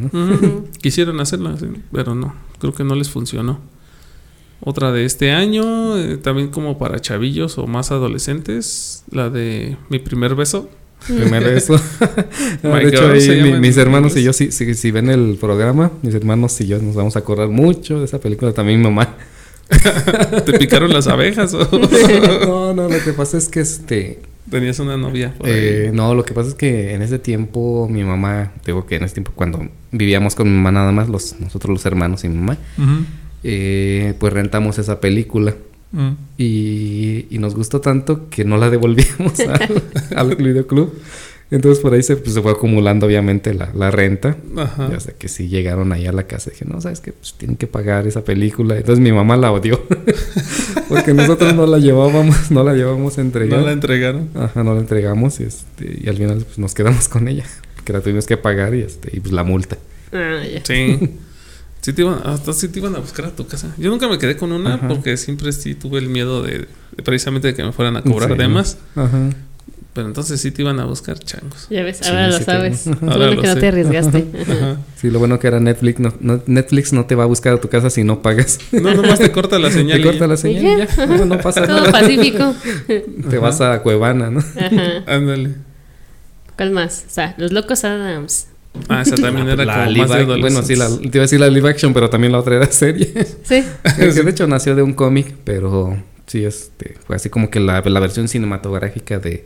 Quisieron 0.81 1.19
hacerla, 1.19 1.57
sí, 1.57 1.65
pero 1.91 2.13
no, 2.15 2.35
creo 2.59 2.73
que 2.73 2.83
no 2.83 2.95
les 2.95 3.09
funcionó. 3.09 3.59
Otra 4.61 4.91
de 4.91 5.05
este 5.05 5.31
año, 5.31 5.97
eh, 5.97 6.17
también 6.17 6.47
como 6.49 6.77
para 6.77 6.99
chavillos 6.99 7.57
o 7.57 7.67
más 7.67 7.91
adolescentes, 7.91 9.03
la 9.11 9.29
de 9.29 9.77
Mi 9.89 9.99
primer 9.99 10.33
beso. 10.35 10.69
Primero 11.05 11.47
eso. 11.49 11.73
My 12.63 12.79
de 12.83 12.87
hecho, 12.87 13.07
ahí 13.11 13.41
mi- 13.43 13.59
mis 13.59 13.77
hermanos 13.77 14.15
y 14.17 14.23
yo, 14.23 14.33
si, 14.33 14.51
si, 14.51 14.73
si 14.73 14.91
ven 14.91 15.09
el 15.09 15.37
programa, 15.39 15.91
mis 16.01 16.15
hermanos 16.15 16.59
y 16.61 16.67
yo 16.67 16.79
nos 16.81 16.95
vamos 16.95 17.15
a 17.15 17.19
acordar 17.19 17.49
mucho 17.49 17.99
de 17.99 18.05
esa 18.05 18.19
película. 18.19 18.53
También 18.53 18.79
mi 18.79 18.85
mamá. 18.85 19.15
¿Te 20.45 20.53
picaron 20.59 20.93
las 20.93 21.07
abejas? 21.07 21.53
o? 21.53 21.67
no, 22.45 22.73
no, 22.73 22.89
lo 22.89 23.03
que 23.03 23.13
pasa 23.13 23.37
es 23.37 23.47
que 23.47 23.61
este 23.61 24.19
Tenías 24.49 24.79
una 24.79 24.95
novia. 24.95 25.33
por 25.37 25.47
ahí. 25.47 25.53
Eh, 25.55 25.91
no, 25.93 26.13
lo 26.13 26.23
que 26.23 26.33
pasa 26.33 26.49
es 26.49 26.55
que 26.55 26.93
en 26.93 27.01
ese 27.01 27.17
tiempo 27.17 27.87
mi 27.89 28.03
mamá, 28.03 28.51
digo 28.63 28.85
que 28.85 28.95
en 28.97 29.03
ese 29.03 29.15
tiempo 29.15 29.31
cuando 29.33 29.67
vivíamos 29.91 30.35
con 30.35 30.47
mi 30.47 30.55
mamá 30.55 30.71
nada 30.71 30.91
más, 30.91 31.09
los, 31.09 31.39
nosotros 31.39 31.71
los 31.73 31.85
hermanos 31.85 32.23
y 32.23 32.29
mi 32.29 32.37
mamá, 32.37 32.57
eh, 33.43 34.13
pues 34.19 34.33
rentamos 34.33 34.77
esa 34.77 34.99
película. 34.99 35.55
Mm. 35.91 36.11
Y, 36.37 37.25
y 37.29 37.39
nos 37.39 37.55
gustó 37.55 37.81
tanto 37.81 38.29
que 38.29 38.43
no 38.45 38.57
la 38.57 38.69
devolvíamos 38.69 39.39
al, 39.39 39.83
al 40.15 40.35
videoclub. 40.35 40.93
Entonces 41.51 41.81
por 41.81 41.93
ahí 41.93 42.01
se, 42.01 42.17
pues, 42.17 42.33
se 42.33 42.41
fue 42.41 42.51
acumulando 42.51 43.05
obviamente 43.05 43.53
la, 43.53 43.69
la 43.75 43.91
renta. 43.91 44.35
Ajá. 44.57 44.89
Y 44.91 44.95
hasta 44.95 45.11
que 45.13 45.27
sí 45.27 45.47
llegaron 45.47 45.91
ahí 45.93 46.07
a 46.07 46.11
la 46.11 46.23
casa. 46.23 46.49
Dije, 46.49 46.65
no, 46.65 46.81
¿sabes 46.81 47.01
qué? 47.01 47.13
Pues 47.13 47.33
tienen 47.35 47.55
que 47.55 47.67
pagar 47.67 48.07
esa 48.07 48.23
película. 48.23 48.75
Entonces 48.77 48.99
mi 49.01 49.11
mamá 49.11 49.37
la 49.37 49.51
odió. 49.51 49.81
Porque 50.89 51.13
nosotros 51.13 51.53
no 51.53 51.65
la 51.67 51.77
llevábamos, 51.77 52.49
no 52.51 52.63
la 52.63 52.73
llevábamos 52.73 53.17
a 53.17 53.21
entregar. 53.21 53.59
No 53.59 53.65
la 53.65 53.71
entregaron. 53.73 54.29
Ajá, 54.35 54.63
no 54.63 54.73
la 54.73 54.79
entregamos 54.81 55.39
y, 55.39 55.43
este, 55.43 55.99
y 56.03 56.09
al 56.09 56.17
final 56.17 56.43
pues, 56.43 56.57
nos 56.57 56.73
quedamos 56.73 57.07
con 57.09 57.27
ella. 57.27 57.45
Que 57.83 57.93
la 57.93 58.01
tuvimos 58.01 58.25
que 58.25 58.37
pagar 58.37 58.73
y, 58.73 58.81
este, 58.81 59.15
y 59.15 59.19
pues 59.19 59.31
la 59.31 59.43
multa. 59.43 59.77
Ah, 60.11 60.41
ya. 60.51 60.61
Sí. 60.65 60.99
Sí 61.81 61.93
te, 61.93 62.01
iban, 62.01 62.19
hasta 62.23 62.51
sí 62.53 62.67
te 62.69 62.79
iban 62.79 62.95
a 62.95 62.99
buscar 62.99 63.25
a 63.25 63.29
tu 63.35 63.45
casa. 63.45 63.75
Yo 63.77 63.91
nunca 63.91 64.07
me 64.07 64.17
quedé 64.17 64.35
con 64.35 64.51
una 64.51 64.73
Ajá. 64.73 64.87
porque 64.87 65.17
siempre 65.17 65.51
sí 65.51 65.75
tuve 65.75 65.99
el 65.99 66.09
miedo 66.09 66.41
de, 66.41 66.65
de 66.97 67.03
precisamente 67.03 67.49
de 67.49 67.53
que 67.53 67.63
me 67.63 67.71
fueran 67.73 67.95
a 67.97 68.01
cobrar 68.01 68.31
Sí. 68.31 68.37
de 68.39 68.47
más. 68.47 68.79
Ajá. 68.95 69.29
Pero 69.95 70.07
entonces 70.09 70.41
sí 70.41 70.51
te 70.51 70.61
iban 70.61 70.77
a 70.81 70.85
buscar 70.85 71.17
changos. 71.17 71.67
Ya 71.69 71.81
ves, 71.81 71.99
Sí, 72.01 72.09
ahora 72.09 72.27
lo 72.27 72.37
sí 72.37 72.43
sabes. 72.43 72.83
Qué 72.83 72.89
Ahora 73.05 73.15
bueno 73.15 73.31
lo 73.35 73.41
que 73.41 73.47
no 73.47 73.55
te 73.55 73.67
arriesgaste. 73.69 74.25
Ajá. 74.41 74.77
Sí, 74.97 75.09
lo 75.09 75.19
bueno 75.19 75.39
que 75.39 75.47
era 75.47 75.59
Netflix. 75.61 75.99
No, 76.01 76.13
no- 76.19 76.41
Netflix 76.47 76.91
no 76.91 77.05
te 77.05 77.15
va 77.15 77.23
a 77.23 77.27
buscar 77.27 77.53
a 77.53 77.61
tu 77.61 77.69
casa 77.69 77.89
si 77.89 78.03
no 78.03 78.21
pagas. 78.21 78.59
No, 78.73 78.93
nomás 78.93 79.19
te 79.19 79.31
corta 79.31 79.57
la 79.57 79.71
señal. 79.71 79.95
te 79.95 80.01
y 80.01 80.05
corta 80.05 80.19
ya. 80.19 80.27
la 80.27 80.35
señal 80.37 80.63
Y 80.63 80.85
ya. 80.97 81.05
No, 81.07 81.25
no 81.25 81.37
pasa 81.39 81.65
Todo 81.65 81.77
nada. 81.77 81.91
pacífico. 81.93 82.53
Te 83.29 83.37
vas 83.37 83.61
a 83.61 83.81
Cuevana, 83.81 84.29
¿no? 84.29 84.39
Ajá. 84.39 85.03
Ándale. 85.07 85.55
¿Cuál 86.57 86.71
más? 86.71 87.05
O 87.07 87.09
sea, 87.13 87.33
Los 87.37 87.53
Locos 87.53 87.85
Adams. 87.85 88.47
Ah, 88.89 89.01
esa 89.01 89.15
también 89.15 89.47
era 89.47 89.63
La 89.63 89.73
como 89.75 89.91
live 89.91 90.07
más 90.07 90.17
de 90.27 90.41
Bueno, 90.41 90.61
sí, 90.61 90.75
la, 90.75 90.89
te 90.89 91.03
iba 91.07 91.19
a 91.19 91.21
decir 91.21 91.39
la 91.39 91.47
live 91.47 91.69
action, 91.69 91.93
pero 91.93 92.09
también 92.09 92.33
la 92.33 92.39
otra 92.39 92.57
era 92.57 92.69
serie. 92.69 93.13
Sí. 93.43 93.63
que 93.95 94.11
de 94.23 94.29
hecho 94.29 94.45
nació 94.47 94.75
de 94.75 94.81
un 94.81 94.91
cómic, 94.93 95.33
pero 95.45 95.97
sí, 96.27 96.43
este, 96.43 96.95
fue 97.07 97.15
así 97.15 97.29
como 97.29 97.49
que 97.49 97.61
la, 97.61 97.79
la 97.81 97.99
versión 98.01 98.27
cinematográfica 98.27 99.19
de, 99.19 99.45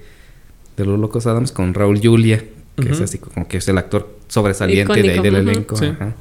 de 0.80 0.86
Los 0.86 1.00
Locos 1.00 1.28
Adams 1.28 1.52
con 1.52 1.74
Raúl 1.74 2.00
Julia, 2.02 2.44
que 2.76 2.90
es 2.90 3.02
así 3.02 3.18
como 3.18 3.48
que 3.48 3.58
es 3.58 3.68
el 3.68 3.78
actor 3.78 4.18
sobresaliente 4.28 5.02
de 5.02 5.12
ahí 5.12 5.20
del 5.20 5.36
elenco. 5.36 5.76
Sí. 5.76 5.86
ajá. 5.86 6.16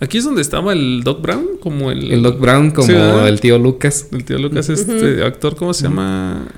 Aquí 0.00 0.18
es 0.18 0.24
donde 0.24 0.42
estaba 0.42 0.72
el 0.72 1.02
Doc 1.04 1.22
Brown, 1.22 1.46
como 1.60 1.92
el... 1.92 2.10
El 2.10 2.22
Doc 2.22 2.40
Brown 2.40 2.72
como 2.72 3.20
el 3.24 3.40
tío 3.40 3.56
Lucas, 3.58 4.08
El 4.10 4.24
tío 4.24 4.36
Lucas, 4.36 4.68
este 4.68 5.24
actor, 5.24 5.54
¿cómo 5.54 5.72
se 5.72 5.84
llama? 5.84 6.48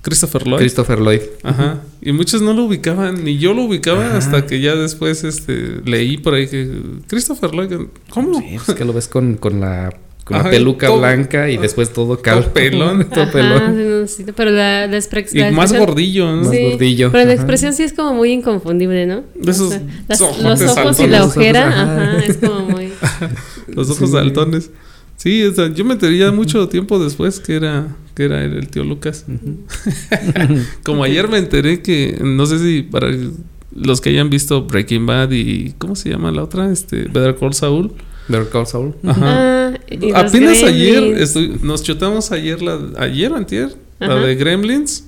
Christopher 0.00 0.46
Lloyd. 0.46 0.58
Christopher 0.58 1.00
Lloyd. 1.00 1.22
Ajá. 1.42 1.80
Y 2.02 2.12
muchos 2.12 2.42
no 2.42 2.52
lo 2.52 2.64
ubicaban, 2.64 3.24
ni 3.24 3.38
yo 3.38 3.52
lo 3.54 3.62
ubicaba 3.62 4.06
Ajá. 4.06 4.18
hasta 4.18 4.46
que 4.46 4.60
ya 4.60 4.76
después 4.76 5.24
este, 5.24 5.80
leí 5.84 6.18
por 6.18 6.34
ahí 6.34 6.46
que 6.46 6.70
Christopher 7.08 7.52
Lloyd, 7.52 7.88
¿cómo? 8.10 8.38
Sí, 8.38 8.58
pues 8.64 8.76
que 8.76 8.84
lo 8.84 8.92
ves 8.92 9.08
con, 9.08 9.36
con 9.36 9.60
la, 9.60 9.92
con 10.24 10.42
peluca 10.44 10.86
todo- 10.86 10.98
blanca 11.00 11.50
y 11.50 11.58
después 11.58 11.92
todo 11.92 12.20
calvo. 12.22 12.50
pelón. 12.52 13.08
todo 13.10 13.24
Ajá, 13.24 13.32
pelón. 13.32 14.08
sí, 14.08 14.24
pero 14.34 14.50
la, 14.50 14.86
la, 14.86 14.96
expre- 14.96 15.26
Y 15.32 15.38
la 15.38 15.50
más 15.50 15.72
gordillo, 15.72 16.26
¿no? 16.34 16.44
Más 16.44 16.58
gordillo, 16.58 17.12
Pero 17.12 17.26
la 17.26 17.34
expresión 17.34 17.72
sí 17.74 17.82
es 17.82 17.92
como 17.92 18.14
muy 18.14 18.32
inconfundible, 18.32 19.06
¿no? 19.06 19.22
De 19.34 19.50
esos 19.50 19.66
O 19.68 19.70
sea, 19.70 19.82
las- 20.08 20.20
ojotes 20.20 20.60
los 20.62 20.76
ojos 20.78 21.00
y 21.00 21.06
la 21.08 21.24
ojera, 21.24 21.68
ajá. 21.68 22.18
es 22.24 22.38
como 22.38 22.60
muy... 22.70 22.88
Los 23.68 23.90
ojos 23.90 24.08
Sí. 24.10 24.14
saltones. 24.14 24.70
Sí, 25.16 25.42
o 25.44 25.52
sea, 25.54 25.72
yo 25.72 25.84
me 25.84 25.92
enteré 25.94 26.18
ya 26.18 26.32
mucho 26.32 26.68
tiempo 26.68 26.98
después 27.02 27.38
que 27.40 27.54
era 27.56 27.88
que 28.14 28.24
era 28.24 28.42
él, 28.44 28.54
el 28.54 28.68
tío 28.68 28.84
Lucas. 28.84 29.24
Como 30.84 31.04
ayer 31.04 31.28
me 31.28 31.38
enteré 31.38 31.82
que 31.82 32.18
no 32.22 32.46
sé 32.46 32.58
si 32.58 32.82
para 32.82 33.08
los 33.74 34.00
que 34.00 34.10
hayan 34.10 34.30
visto 34.30 34.62
Breaking 34.66 35.06
Bad 35.06 35.30
y 35.32 35.74
¿cómo 35.78 35.96
se 35.96 36.10
llama 36.10 36.30
la 36.30 36.42
otra? 36.44 36.70
Este 36.70 37.04
Better 37.04 37.36
Call 37.36 37.54
Saul. 37.54 37.92
Better 38.28 38.48
Call 38.48 38.66
Saul. 38.66 38.94
Ajá. 39.06 39.20
Ah, 39.22 39.78
y 39.90 39.96
los 40.10 40.14
Apenas 40.14 40.62
ayer 40.62 41.16
nos 41.62 41.82
chutamos 41.82 42.32
ayer 42.32 42.62
la 42.62 42.78
ayer 42.98 43.32
o 43.32 43.36
antier 43.36 43.70
la 44.00 44.06
Ajá. 44.06 44.26
de 44.26 44.34
Gremlins. 44.34 45.04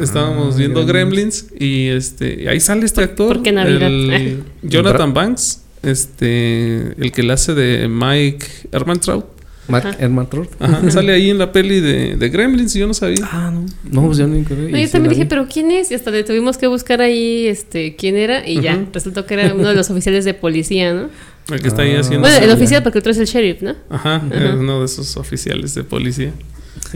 Estábamos 0.00 0.54
Ah, 0.54 0.58
viendo 0.58 0.84
Gremlins 0.84 1.46
y 1.58 1.86
este 1.88 2.48
ahí 2.48 2.60
sale 2.60 2.84
este 2.84 3.02
actor, 3.02 3.34
por 3.36 3.42
qué 3.42 3.52
Navidad? 3.52 3.86
el 3.88 4.42
Jonathan 4.62 5.14
Banks, 5.14 5.62
este 5.82 6.92
el 7.02 7.12
que 7.12 7.22
le 7.22 7.32
hace 7.32 7.54
de 7.54 7.88
Mike 7.88 8.46
Ehrmantraut. 8.72 9.24
Mark 9.68 9.86
Ajá. 9.86 9.96
Ehrmantraut. 10.04 10.48
Ajá, 10.60 10.90
sale 10.92 11.12
ahí 11.12 11.28
en 11.30 11.38
la 11.38 11.50
peli 11.50 11.80
de, 11.80 12.14
de 12.16 12.28
Gremlins 12.28 12.76
y 12.76 12.78
yo 12.80 12.86
no 12.86 12.94
sabía. 12.94 13.28
Ah, 13.32 13.50
no. 13.52 13.66
No, 13.90 14.06
pues 14.06 14.18
yo 14.18 14.28
no 14.28 14.36
encontré. 14.36 14.70
No, 14.70 14.76
y 14.78 14.82
yo 14.82 14.86
sí 14.86 14.92
también 14.92 15.08
la 15.08 15.14
dije, 15.14 15.24
vi. 15.24 15.28
pero 15.28 15.48
¿quién 15.52 15.70
es? 15.72 15.90
Y 15.90 15.94
hasta 15.94 16.10
le 16.12 16.22
tuvimos 16.22 16.56
que 16.56 16.68
buscar 16.68 17.00
ahí 17.00 17.46
este 17.48 17.96
quién 17.96 18.16
era 18.16 18.46
y 18.48 18.60
ya, 18.60 18.84
resultó 18.92 19.26
que 19.26 19.34
era 19.34 19.52
uno 19.54 19.68
de 19.68 19.74
los 19.74 19.90
oficiales 19.90 20.24
de 20.24 20.34
policía, 20.34 20.92
¿no? 20.94 21.08
El 21.48 21.60
que 21.62 21.68
está 21.68 21.82
ahí 21.82 21.94
Ah. 21.94 22.00
haciendo. 22.00 22.26
Bueno, 22.28 22.44
el 22.44 22.50
oficial 22.50 22.82
porque 22.82 22.98
otro 22.98 23.12
es 23.12 23.18
el 23.18 23.26
sheriff, 23.26 23.62
¿no? 23.62 23.74
Ajá, 23.90 24.16
Ajá. 24.16 24.28
es 24.34 24.54
uno 24.54 24.80
de 24.80 24.84
esos 24.86 25.16
oficiales 25.16 25.74
de 25.74 25.84
policía. 25.84 26.32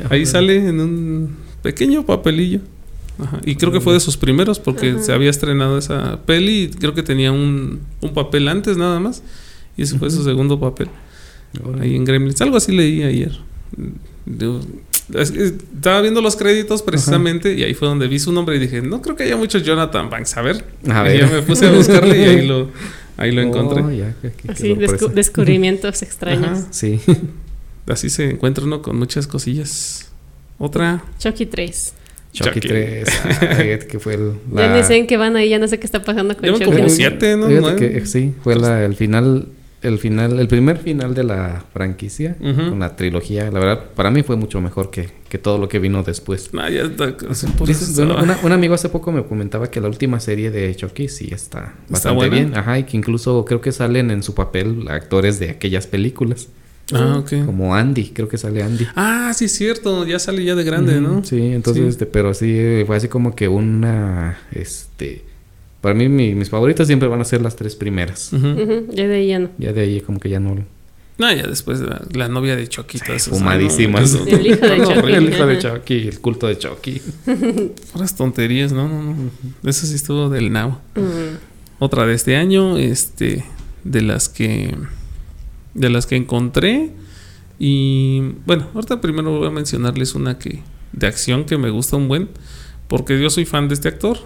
Ahí 0.08 0.26
sale 0.26 0.56
en 0.68 0.80
un 0.80 1.36
pequeño 1.62 2.04
papelillo. 2.04 2.60
Ajá. 3.18 3.38
Y 3.44 3.56
creo 3.56 3.70
que 3.70 3.80
fue 3.80 3.92
de 3.94 4.00
sus 4.00 4.16
primeros 4.16 4.58
porque 4.58 4.90
Ajá. 4.92 5.02
se 5.02 5.12
había 5.12 5.30
estrenado 5.30 5.78
esa 5.78 6.20
peli 6.24 6.62
y 6.64 6.68
creo 6.68 6.94
que 6.94 7.02
tenía 7.02 7.32
un, 7.32 7.80
un 8.00 8.14
papel 8.14 8.48
antes 8.48 8.76
nada 8.76 8.98
más. 8.98 9.22
Y 9.76 9.82
ese 9.82 9.98
fue 9.98 10.10
su 10.10 10.24
segundo 10.24 10.58
papel. 10.58 10.88
Ahí 11.80 11.94
en 11.96 12.04
Gremlins. 12.04 12.40
Algo 12.40 12.56
así 12.56 12.72
leí 12.72 13.02
ayer. 13.02 13.32
Yo- 14.26 14.60
es 15.14 15.32
que 15.32 15.44
estaba 15.44 16.00
viendo 16.02 16.20
los 16.20 16.36
créditos 16.36 16.82
precisamente 16.82 17.52
y 17.54 17.64
ahí 17.64 17.74
fue 17.74 17.88
donde 17.88 18.06
vi 18.06 18.18
su 18.20 18.32
nombre 18.32 18.54
y 18.56 18.58
dije, 18.60 18.80
no 18.80 19.02
creo 19.02 19.16
que 19.16 19.24
haya 19.24 19.36
mucho 19.36 19.58
Jonathan 19.58 20.08
Banks. 20.08 20.36
A 20.36 20.42
ver. 20.42 20.64
A 20.88 21.00
Y 21.00 21.04
ver. 21.18 21.20
ya 21.20 21.26
me 21.34 21.42
puse 21.42 21.66
a 21.66 21.72
buscarle 21.72 22.16
y 22.16 22.24
ahí 22.24 22.46
lo, 22.46 22.68
ahí 23.20 23.30
lo 23.32 23.42
encontré. 23.42 23.82
Oh, 23.82 23.90
ya, 23.90 24.14
qué- 24.20 24.32
qué- 24.32 24.50
Así, 24.52 24.74
descu- 24.74 25.10
descubrimientos 25.12 26.02
extraños. 26.02 26.58
Ajá. 26.60 26.66
Sí. 26.70 27.00
Así 27.86 28.10
se 28.10 28.30
encuentra 28.30 28.64
uno 28.64 28.82
con 28.82 28.98
muchas 28.98 29.26
cosillas. 29.26 30.10
Otra. 30.58 31.02
Chucky 31.18 31.46
3. 31.46 31.94
Chucky 32.32 32.54
Chucky. 32.60 32.68
3. 32.68 33.08
ay, 33.58 33.78
que 33.88 33.98
fue 33.98 34.14
el, 34.14 34.32
Ya 34.52 34.66
la... 34.68 34.76
ni 34.76 34.84
sé 34.84 34.96
en 34.96 35.06
qué 35.06 35.16
van 35.16 35.34
ahí, 35.36 35.48
ya 35.48 35.58
no 35.58 35.66
sé 35.66 35.78
qué 35.80 35.86
está 35.86 36.02
pasando 36.04 36.34
con 36.36 36.44
Llevan 36.44 36.60
Chucky. 36.60 36.70
como 36.76 36.88
Fíjate- 36.88 36.96
siete, 36.96 37.36
¿no? 37.36 37.46
fíjate 37.48 37.60
Nueve. 37.62 37.92
que, 37.94 38.06
sí, 38.06 38.34
fue 38.44 38.54
la- 38.56 38.84
el 38.84 38.94
final, 38.94 39.48
el 39.82 39.98
final, 39.98 40.38
el 40.38 40.46
primer 40.48 40.76
final 40.78 41.14
de 41.14 41.24
la 41.24 41.64
franquicia 41.72 42.36
Ujú. 42.40 42.70
con 42.70 42.80
la 42.80 42.96
trilogía. 42.96 43.44
La 43.50 43.58
verdad, 43.60 43.84
para 43.96 44.10
mí 44.10 44.22
fue 44.22 44.36
mucho 44.36 44.60
mejor 44.60 44.90
que, 44.90 45.08
que 45.28 45.38
todo 45.38 45.56
lo 45.58 45.68
que 45.68 45.78
vino 45.78 46.02
después. 46.02 46.50
Ya 46.52 46.82
está. 46.82 47.14
son 47.34 47.52
puros- 47.52 47.68
Dices, 47.68 47.96
bueno, 47.96 48.16
una- 48.22 48.38
un 48.42 48.52
amigo 48.52 48.74
hace 48.74 48.88
poco 48.90 49.10
me 49.12 49.24
comentaba 49.24 49.70
que 49.70 49.80
la 49.80 49.88
última 49.88 50.20
serie 50.20 50.50
de 50.50 50.74
Chucky 50.76 51.08
sí 51.08 51.30
está 51.32 51.74
bastante 51.88 52.16
buena? 52.16 52.34
bien. 52.34 52.56
Ajá, 52.56 52.78
y 52.78 52.84
que 52.84 52.96
incluso 52.96 53.44
creo 53.46 53.60
que 53.60 53.72
salen 53.72 54.10
en 54.10 54.22
su 54.22 54.34
papel 54.34 54.86
actores 54.88 55.38
de 55.38 55.50
aquellas 55.50 55.86
películas. 55.86 56.48
Ah, 56.92 57.18
ok. 57.18 57.46
Como 57.46 57.74
Andy, 57.76 58.10
creo 58.10 58.28
que 58.28 58.36
sale 58.36 58.62
Andy. 58.64 58.84
Ah, 58.96 59.32
sí, 59.34 59.44
es 59.44 59.52
cierto. 59.52 60.04
Ya 60.06 60.18
sale 60.18 60.44
ya 60.44 60.56
de 60.56 60.64
grande, 60.64 61.00
¿no? 61.00 61.22
Sí, 61.24 61.40
entonces, 61.52 61.84
Sí. 61.84 61.88
Este, 61.88 62.04
pero 62.06 62.34
sí, 62.34 62.52
eh, 62.52 62.82
fue 62.84 62.96
así 62.96 63.06
como 63.06 63.34
que 63.36 63.46
una, 63.46 64.38
este, 64.50 65.22
para 65.80 65.94
mí 65.94 66.08
mi- 66.08 66.34
mis 66.34 66.50
favoritas 66.50 66.86
siempre 66.86 67.08
van 67.08 67.20
a 67.20 67.24
ser 67.24 67.40
las 67.42 67.56
tres 67.56 67.74
primeras. 67.76 68.30
Ya 68.32 69.06
de 69.08 69.14
ahí 69.14 69.28
ya 69.28 69.38
no. 69.38 69.48
Ya 69.58 69.72
de 69.72 69.80
ahí 69.80 70.00
como 70.00 70.18
que 70.20 70.28
ya 70.28 70.40
no... 70.40 70.56
Ah, 71.22 71.34
ya 71.34 71.46
después 71.46 71.80
la, 71.80 72.00
la 72.14 72.28
novia 72.28 72.56
de 72.56 72.66
Chucky. 72.66 72.98
todas 72.98 73.26
esas- 73.26 73.38
fumadísimas. 73.38 74.14
No, 74.14 74.26
El 74.26 74.46
hijo 74.46 74.66
de 74.66 74.78
no, 74.78 74.94
Chucky. 74.94 75.12
el 75.12 75.28
hijo 75.28 75.46
de. 75.46 75.58
Chucky, 75.58 76.08
el 76.08 76.20
culto 76.20 76.46
de 76.46 76.56
Chucky. 76.56 77.02
Puras 77.92 78.16
tonterías, 78.16 78.72
no, 78.72 78.88
no, 78.88 79.02
no. 79.02 79.14
Eso 79.68 79.86
sí 79.86 79.96
estuvo 79.96 80.30
del 80.30 80.50
now. 80.50 80.78
Mm. 80.94 81.36
Otra 81.78 82.06
de 82.06 82.14
este 82.14 82.36
año, 82.36 82.78
este, 82.78 83.44
de 83.84 84.00
las 84.00 84.30
que, 84.30 84.74
de 85.74 85.90
las 85.90 86.06
que 86.06 86.16
encontré. 86.16 86.90
Y 87.58 88.22
bueno, 88.46 88.68
ahorita 88.74 89.02
primero 89.02 89.30
voy 89.38 89.46
a 89.46 89.50
mencionarles 89.50 90.14
una 90.14 90.38
que, 90.38 90.60
de 90.92 91.06
acción 91.06 91.44
que 91.44 91.58
me 91.58 91.68
gusta 91.68 91.96
un 91.96 92.08
buen, 92.08 92.30
porque 92.88 93.20
yo 93.20 93.28
soy 93.28 93.44
fan 93.44 93.68
de 93.68 93.74
este 93.74 93.88
actor. 93.88 94.16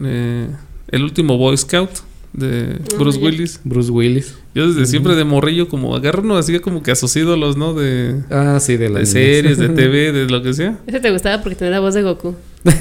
Eh, 0.00 0.48
el 0.88 1.02
último 1.02 1.36
Boy 1.38 1.56
Scout 1.56 1.90
de 2.32 2.78
Ah, 2.80 2.94
Bruce. 2.98 3.18
Willis. 3.18 3.60
Bruce 3.64 3.90
Willis. 3.90 4.34
Yo 4.54 4.68
desde 4.68 4.84
siempre 4.86 5.14
de 5.14 5.24
morrillo, 5.24 5.68
como 5.68 5.94
agarro 5.96 6.22
uno 6.22 6.36
así 6.36 6.58
como 6.60 6.82
que 6.82 6.90
a 6.90 6.94
sus 6.94 7.14
ídolos, 7.16 7.56
¿no? 7.56 7.72
De, 7.74 8.20
Ah, 8.30 8.58
sí, 8.60 8.76
de 8.76 8.88
la 8.90 8.98
de 9.00 9.04
niñez. 9.06 9.10
series, 9.10 9.58
de 9.58 9.68
TV, 9.70 10.12
de 10.12 10.26
lo 10.28 10.42
que 10.42 10.52
sea. 10.52 10.78
Ese 10.86 11.00
te 11.00 11.10
gustaba 11.10 11.42
porque 11.42 11.56
tenía 11.56 11.72
la 11.72 11.80
voz 11.80 11.94
de 11.94 12.02
Goku. 12.02 12.34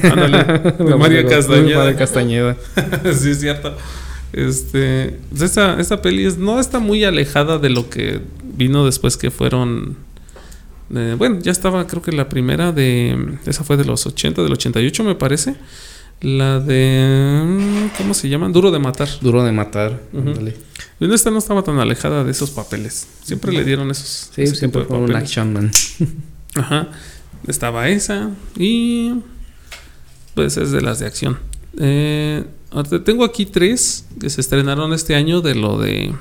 Ándale, 0.03 0.43
de 0.77 0.95
María 0.95 1.25
Castañeda. 1.25 1.77
María 1.79 1.95
Castañeda. 1.95 2.57
sí, 3.13 3.29
es 3.29 3.39
cierto. 3.39 3.75
Este, 4.33 5.17
pues 5.29 5.41
esta, 5.43 5.79
esta 5.79 6.01
peli 6.01 6.25
es- 6.25 6.37
no 6.37 6.59
está 6.59 6.79
muy 6.79 7.03
alejada 7.05 7.57
de 7.57 7.69
lo 7.69 7.89
que 7.89 8.19
vino 8.57 8.85
después 8.85 9.15
que 9.15 9.31
fueron. 9.31 9.95
eh, 10.93 11.15
bueno, 11.17 11.39
ya 11.41 11.51
estaba, 11.53 11.87
creo 11.87 12.01
que 12.01 12.11
la 12.11 12.27
primera 12.27 12.71
de. 12.73 13.37
Esa 13.45 13.63
fue 13.63 13.77
de 13.77 13.85
los 13.85 14.05
80, 14.05 14.43
del 14.43 14.51
88, 14.53 15.03
me 15.05 15.15
parece. 15.15 15.55
La 16.21 16.59
de. 16.59 17.43
mm, 17.45 17.97
¿Cómo 17.97 18.13
se 18.13 18.29
llama? 18.29 18.49
Duro 18.49 18.71
de 18.71 18.79
matar. 18.79 19.09
Duro 19.21 19.43
de 19.43 19.51
matar. 19.51 20.01
Bueno, 20.11 21.13
esta 21.13 21.29
no 21.29 21.37
estaba 21.37 21.61
tan 21.63 21.79
alejada 21.79 22.23
de 22.23 22.31
esos 22.31 22.51
papeles. 22.51 23.07
Siempre 23.23 23.51
le 23.51 23.63
dieron 23.63 23.91
esos. 23.91 24.31
Sí, 24.33 24.47
siempre 24.47 24.85
fue 24.85 24.97
un 24.97 25.15
action 25.15 25.53
man. 25.53 25.71
Ajá. 26.55 26.89
Estaba 27.47 27.89
esa. 27.89 28.31
Y. 28.57 29.13
Pues 30.33 30.57
es 30.57 30.71
de 30.71 30.81
las 30.81 30.99
de 30.99 31.05
acción. 31.05 31.37
Eh, 31.77 32.43
tengo 33.05 33.23
aquí 33.23 33.45
tres 33.45 34.05
que 34.19 34.29
se 34.29 34.41
estrenaron 34.41 34.93
este 34.93 35.15
año 35.15 35.41
de 35.41 35.55
lo 35.55 35.77
de. 35.77 36.13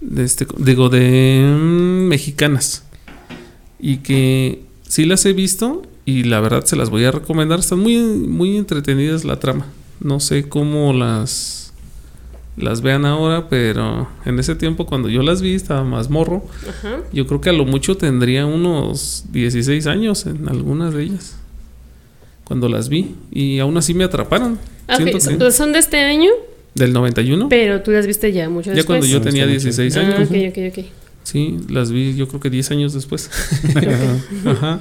de 0.00 0.24
este, 0.24 0.46
digo, 0.58 0.88
de 0.88 1.40
mm, 1.44 2.06
mexicanas. 2.06 2.84
Y 3.80 3.98
que 3.98 4.62
sí 4.88 5.04
las 5.04 5.24
he 5.26 5.32
visto 5.32 5.82
y 6.08 6.22
la 6.24 6.40
verdad 6.40 6.64
se 6.64 6.76
las 6.76 6.88
voy 6.90 7.04
a 7.04 7.10
recomendar. 7.10 7.58
Están 7.58 7.80
muy, 7.80 7.96
muy 7.98 8.56
entretenidas 8.56 9.24
la 9.24 9.38
trama. 9.40 9.66
No 10.00 10.20
sé 10.20 10.48
cómo 10.48 10.92
las, 10.94 11.72
las 12.56 12.80
vean 12.80 13.04
ahora, 13.04 13.48
pero 13.48 14.08
en 14.24 14.38
ese 14.38 14.54
tiempo 14.54 14.86
cuando 14.86 15.08
yo 15.08 15.22
las 15.22 15.42
vi 15.42 15.54
estaba 15.54 15.84
más 15.84 16.08
morro. 16.08 16.46
Ajá. 16.68 17.00
Yo 17.12 17.26
creo 17.26 17.40
que 17.40 17.50
a 17.50 17.52
lo 17.52 17.64
mucho 17.66 17.96
tendría 17.96 18.46
unos 18.46 19.24
16 19.32 19.86
años 19.86 20.24
en 20.26 20.48
algunas 20.48 20.94
de 20.94 21.02
ellas. 21.02 21.36
Cuando 22.44 22.68
las 22.68 22.88
vi. 22.88 23.14
Y 23.30 23.58
aún 23.58 23.76
así 23.76 23.92
me 23.92 24.04
atraparon. 24.04 24.58
Ah, 24.86 24.94
ok, 24.94 25.02
Siento 25.02 25.20
son- 25.20 25.38
que- 25.38 25.50
Son 25.50 25.72
de 25.72 25.78
este 25.80 25.98
año, 25.98 26.30
Del 26.74 26.92
91. 26.94 27.48
pero 27.50 27.82
tú 27.82 27.90
las 27.90 28.06
viste 28.06 28.32
ya 28.32 28.48
mucho 28.48 28.70
Ya 28.70 28.76
después. 28.76 28.86
cuando 29.00 29.06
yo 29.06 29.18
No, 29.18 29.24
tenía 29.24 29.42
está 29.44 29.52
mucho. 29.52 29.64
16 29.82 29.96
Ah, 29.96 30.00
años. 30.00 30.30
ok, 30.30 30.36
ok, 30.48 30.78
ok. 30.78 30.84
Sí, 31.24 31.58
las 31.68 31.90
vi 31.90 32.14
yo 32.16 32.26
creo 32.28 32.40
que 32.40 32.48
10 32.48 32.70
años 32.70 32.94
después. 32.94 33.28
Ajá. 34.46 34.80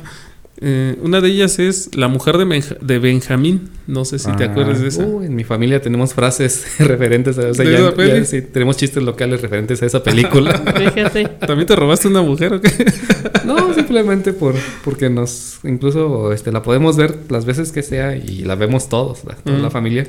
Eh, 0.59 0.97
una 1.03 1.21
de 1.21 1.29
ellas 1.29 1.59
es 1.59 1.95
La 1.95 2.07
mujer 2.07 2.37
de, 2.37 2.45
Benja- 2.45 2.77
de 2.81 2.97
Benjamín. 2.99 3.69
No 3.85 4.05
sé 4.05 4.17
si 4.17 4.31
te 4.35 4.45
Ah, 4.45 4.47
acuerdas 4.51 4.81
de 4.81 4.87
esa. 4.87 5.03
uh, 5.05 5.21
en 5.23 5.35
mi 5.35 5.43
familia 5.43 5.81
tenemos 5.81 6.13
frases 6.15 6.65
referentes 6.79 7.37
a 7.37 7.47
o 7.49 7.53
sea, 7.53 7.63
¿De 7.65 7.71
ya- 7.71 7.89
esa 7.89 8.05
ya 8.05 8.25
sí, 8.25 8.41
tenemos 8.41 8.75
chistes 8.77 9.03
locales 9.03 9.41
referentes 9.41 9.81
a 9.83 9.85
esa 9.85 10.01
película. 10.03 10.53
Fíjate. 10.93 11.25
¿También 11.45 11.67
te 11.67 11.75
robaste 11.75 12.07
una 12.07 12.21
mujer 12.23 12.53
o 12.53 12.61
qué? 12.61 12.71
no, 13.45 13.73
simplemente 13.75 14.33
por 14.33 14.55
porque 14.83 15.09
nos 15.09 15.59
incluso 15.63 16.33
este 16.33 16.51
la 16.51 16.63
podemos 16.63 16.97
ver 16.97 17.15
las 17.29 17.45
veces 17.45 17.71
que 17.71 17.83
sea 17.83 18.15
y 18.15 18.43
la 18.43 18.55
vemos 18.55 18.89
todos, 18.89 19.23
la, 19.25 19.35
toda 19.35 19.57
Mm. 19.59 19.61
la 19.61 19.69
familia, 19.69 20.07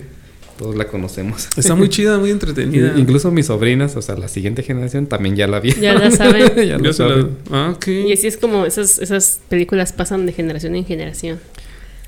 todos 0.59 0.76
la 0.76 0.86
conocemos. 0.88 1.48
Está 1.56 1.74
muy 1.74 1.88
chida, 1.88 2.18
muy 2.18 2.30
entretenida. 2.38 2.92
Y- 2.96 3.00
Incluso 3.00 3.30
mis 3.30 3.46
sobrinas, 3.46 3.96
o 3.96 4.02
sea, 4.02 4.16
la 4.16 4.28
siguiente 4.28 4.62
generación 4.62 5.06
también 5.06 5.36
ya 5.36 5.46
la 5.46 5.61
vi. 5.61 5.72
Ya 5.72 5.94
la 5.94 6.11
saben. 6.11 6.52
ya 6.68 6.76
la- 6.78 6.92
saben. 6.92 7.30
Ah. 7.50 7.74
Y 7.86 8.12
así 8.12 8.26
es 8.26 8.36
como 8.36 8.66
esas, 8.66 8.98
esas 8.98 9.40
películas 9.48 9.92
pasan 9.94 10.26
de 10.26 10.32
generación 10.32 10.74
en 10.76 10.84
generación. 10.84 11.38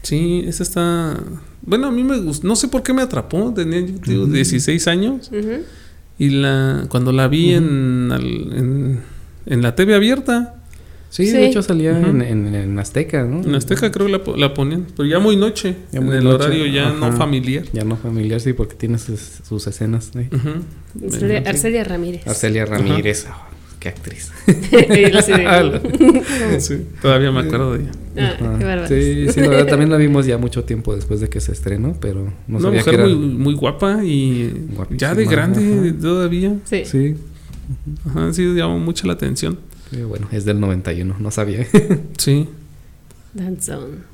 Sí, 0.02 0.44
esa 0.46 0.62
está. 0.62 1.18
Bueno, 1.62 1.86
a 1.88 1.90
mí 1.90 2.02
me 2.04 2.18
gustó. 2.18 2.46
No 2.46 2.56
sé 2.56 2.68
por 2.68 2.82
qué 2.82 2.92
me 2.92 3.02
atrapó. 3.02 3.52
Tenía 3.54 3.80
yo 3.80 3.86
digo, 4.06 4.22
Ujú. 4.24 4.32
16 4.32 4.86
años. 4.88 5.30
Y 6.18 6.30
la 6.30 6.84
cuando 6.88 7.12
la 7.12 7.28
vi 7.28 7.54
Ujú. 7.56 7.64
en, 7.64 8.12
al- 8.12 8.52
en, 8.56 9.00
en 9.46 9.62
la 9.62 9.74
TV 9.74 9.94
abierta, 9.94 10.59
Sí, 11.10 11.26
Sí. 11.26 11.32
de 11.32 11.46
hecho 11.46 11.62
salía 11.62 11.98
en, 11.98 12.22
en- 12.22 12.54
en 12.54 12.78
Azteca, 12.78 13.24
¿no? 13.24 13.42
en 13.42 13.54
Azteca 13.54 13.90
creo 13.90 14.06
que 14.06 14.12
la, 14.12 14.20
la 14.36 14.54
ponían. 14.54 14.86
Pero 14.96 15.08
ya 15.08 15.18
muy 15.18 15.36
noche. 15.36 15.74
Ya 15.92 16.00
en 16.00 16.12
el 16.12 16.24
noche, 16.24 16.44
horario 16.46 16.66
ya 16.66 16.90
no 16.92 17.12
familiar. 17.12 17.64
Ya 17.72 17.84
no 17.84 17.96
familiar, 17.96 18.40
sí, 18.40 18.52
porque 18.52 18.76
tiene 18.76 18.98
sus, 18.98 19.20
sus 19.46 19.66
escenas. 19.66 20.12
¿eh? 20.16 20.28
Arcelia, 21.46 21.84
Ramírez. 21.84 22.26
Arcelia 22.26 22.64
Ramírez, 22.64 23.26
oh, 23.28 23.34
qué 23.80 23.88
actriz. 23.88 24.30
Sí, 26.58 26.86
todavía 27.00 27.30
me 27.32 27.40
acuerdo 27.40 27.74
de 27.74 27.80
ella. 27.84 27.90
Ah, 28.16 28.36
qué 28.58 28.64
bárbaro. 28.64 28.88
Sí, 28.88 29.26
sí, 29.32 29.40
la 29.40 29.48
verdad 29.48 29.66
también 29.66 29.90
la 29.90 29.96
vimos 29.96 30.26
ya 30.26 30.38
mucho 30.38 30.64
tiempo 30.64 30.94
después 30.94 31.20
de 31.20 31.28
que 31.28 31.40
se 31.40 31.52
estrenó, 31.52 31.96
pero 32.00 32.32
no 32.46 32.58
Una 32.58 32.66
sabía 32.66 32.82
que 32.82 32.90
mujer 32.92 33.06
era... 33.06 33.16
muy, 33.16 33.28
muy 33.34 33.54
guapa 33.54 34.04
y 34.04 34.50
Guapísima, 34.76 34.98
ya 34.98 35.14
de 35.14 35.24
grande 35.26 35.88
ajá. 35.90 35.98
todavía. 36.00 36.56
Sí. 36.64 36.82
Sí, 36.84 37.14
Ajá, 38.08 38.32
sí, 38.32 38.42
llamó 38.54 38.78
mucho 38.80 39.06
la 39.06 39.12
atención. 39.12 39.56
Sí, 39.90 40.02
bueno, 40.02 40.28
es 40.32 40.44
del 40.44 40.60
91, 40.60 41.16
no 41.18 41.30
sabía. 41.30 41.66
Sí. 42.18 42.48
Danzón. 43.34 44.04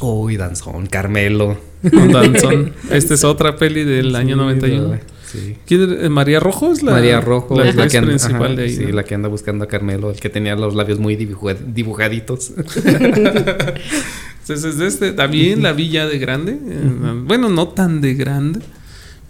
Uy, 0.00 0.36
Danzón, 0.36 0.86
Carmelo. 0.86 1.58
Un 1.92 2.12
danzón. 2.12 2.72
Esta 2.90 3.14
es 3.14 3.24
otra 3.24 3.56
peli 3.56 3.84
del 3.84 4.14
año 4.16 4.34
Sí, 4.36 4.40
91. 4.40 4.88
¿verdad? 4.90 5.06
Sí. 5.26 5.56
¿Quién 5.66 5.92
era? 5.92 6.08
¿María 6.10 6.40
Rojo 6.40 6.72
es 6.72 6.82
la 6.82 6.92
María 6.92 7.20
Rojo 7.20 7.56
la 7.56 7.68
es 7.68 7.74
la 7.76 7.84
actriz 7.84 7.92
que 7.92 7.98
anda, 7.98 8.08
principal 8.10 8.42
ajá, 8.46 8.54
de 8.56 8.62
ahí? 8.64 8.76
sí, 8.76 8.84
¿no? 8.86 8.92
la 8.92 9.04
que 9.04 9.14
anda 9.14 9.28
buscando 9.28 9.64
a 9.64 9.68
Carmelo, 9.68 10.10
el 10.10 10.18
que 10.20 10.28
tenía 10.28 10.56
los 10.56 10.74
labios 10.74 10.98
muy 10.98 11.16
dibuja- 11.16 11.54
dibujaditos. 11.54 12.52
Entonces, 14.42 14.78
de 14.78 14.86
este, 14.86 15.12
también 15.12 15.62
la 15.62 15.72
vi 15.72 15.88
ya 15.90 16.06
de 16.06 16.18
grande. 16.18 16.52
eh, 16.52 17.22
Bueno, 17.24 17.48
no 17.48 17.68
tan 17.68 18.00
de 18.00 18.14
grande, 18.14 18.60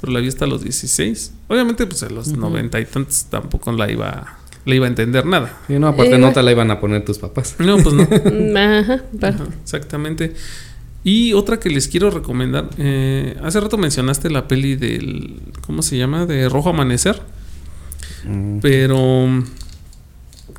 pero 0.00 0.12
la 0.12 0.20
vi 0.20 0.28
hasta 0.28 0.46
los 0.46 0.62
16. 0.62 1.32
Obviamente, 1.48 1.86
pues 1.86 2.02
a 2.02 2.08
los 2.10 2.28
Ujú. 2.28 2.40
90 2.40 2.80
y 2.80 2.84
tantos 2.86 3.26
tampoco 3.28 3.70
la 3.72 3.90
iba, 3.90 4.38
le 4.64 4.76
iba 4.76 4.86
a 4.86 4.88
entender 4.88 5.24
nada. 5.26 5.58
Sí, 5.66 5.78
no, 5.78 5.88
aparte 5.88 6.14
Eh, 6.14 6.18
no 6.18 6.32
te 6.32 6.42
la 6.42 6.50
iban 6.52 6.70
a 6.70 6.80
poner 6.80 7.04
tus 7.04 7.18
papás. 7.18 7.56
No, 7.58 7.76
pues 7.78 7.94
no. 7.94 8.02
Ajá. 8.58 9.02
Ajá, 9.22 9.44
exactamente. 9.62 10.34
Y 11.02 11.32
otra 11.32 11.58
que 11.58 11.70
les 11.70 11.88
quiero 11.88 12.10
recomendar. 12.10 12.68
eh, 12.76 13.36
hace 13.42 13.58
rato 13.60 13.78
mencionaste 13.78 14.28
la 14.30 14.46
peli 14.48 14.76
del. 14.76 15.40
¿Cómo 15.66 15.80
se 15.82 15.96
llama? 15.96 16.26
De 16.26 16.48
Rojo 16.48 16.70
Amanecer. 16.70 17.20
Mm. 18.24 18.58
Pero 18.60 19.42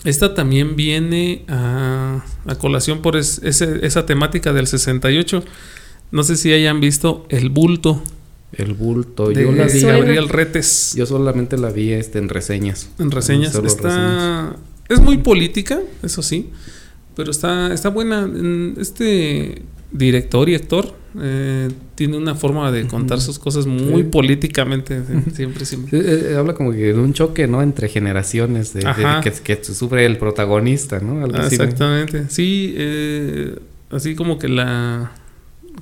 esta 0.04 0.34
también 0.34 0.76
viene 0.76 1.43
a, 1.47 2.24
a 2.47 2.56
colación 2.56 3.02
por 3.04 3.18
es- 3.18 3.39
ese- 3.43 3.86
esa 3.86 4.06
temática 4.08 4.52
del 4.52 4.66
68. 4.66 5.43
No 6.12 6.24
sé 6.24 6.36
si 6.38 6.52
hayan 6.52 6.80
visto 6.80 7.26
El 7.30 7.49
Bulto 7.49 8.02
El 8.54 8.74
bulto, 8.74 9.30
de 9.30 9.43
yo 9.43 9.52
la 9.52 9.66
vi. 9.68 9.80
Gabriel 9.82 10.28
Retes 10.30 10.93
Yo 10.97 11.06
solamente 11.06 11.58
la 11.58 11.70
vi 11.70 11.91
este, 11.91 12.20
en 12.20 12.28
reseñas. 12.30 12.89
en 12.99 13.10
reseñas. 13.12 13.56
Está, 13.56 13.62
reseñas. 13.62 14.56
Es 14.89 14.99
muy 14.99 15.20
política, 15.20 15.80
eso 16.04 16.22
sí, 16.22 16.49
pero 17.16 17.32
está, 17.32 17.74
está 17.74 17.89
buena. 17.89 18.30
Este 18.78 19.62
director 19.93 20.49
y 20.49 20.56
actor 20.56 20.93
eh, 21.22 21.70
tiene 21.95 22.18
una 22.18 22.36
forma 22.36 22.72
de 22.72 22.88
contar 22.88 23.20
sus 23.22 23.38
cosas 23.39 23.66
muy 23.68 24.04
Sí. 24.04 24.10
políticamente. 24.10 25.02
Siempre, 25.34 25.66
siempre. 25.66 26.02
Sí, 26.02 26.06
eh, 26.08 26.32
eh, 26.32 26.36
habla 26.36 26.54
como 26.54 26.72
que 26.72 26.78
de 26.93 26.93
un 26.99 27.14
choque, 27.14 27.47
¿no? 27.47 27.62
Entre 27.62 27.88
generaciones, 27.89 28.74
de, 28.74 28.82
que, 29.24 29.32
que 29.58 29.64
sufre 29.64 30.06
el 30.06 30.18
protagonista, 30.18 30.99
¿no? 30.99 31.24
Algo 31.24 31.38
Ah, 31.38 31.45
así, 31.47 31.58
¿no? 31.58 31.64
exactamente. 31.64 32.26
Sí, 32.30 32.74
eh, 32.78 33.56
así 33.91 34.16
como 34.16 34.39
que 34.39 34.47
la, 34.49 35.12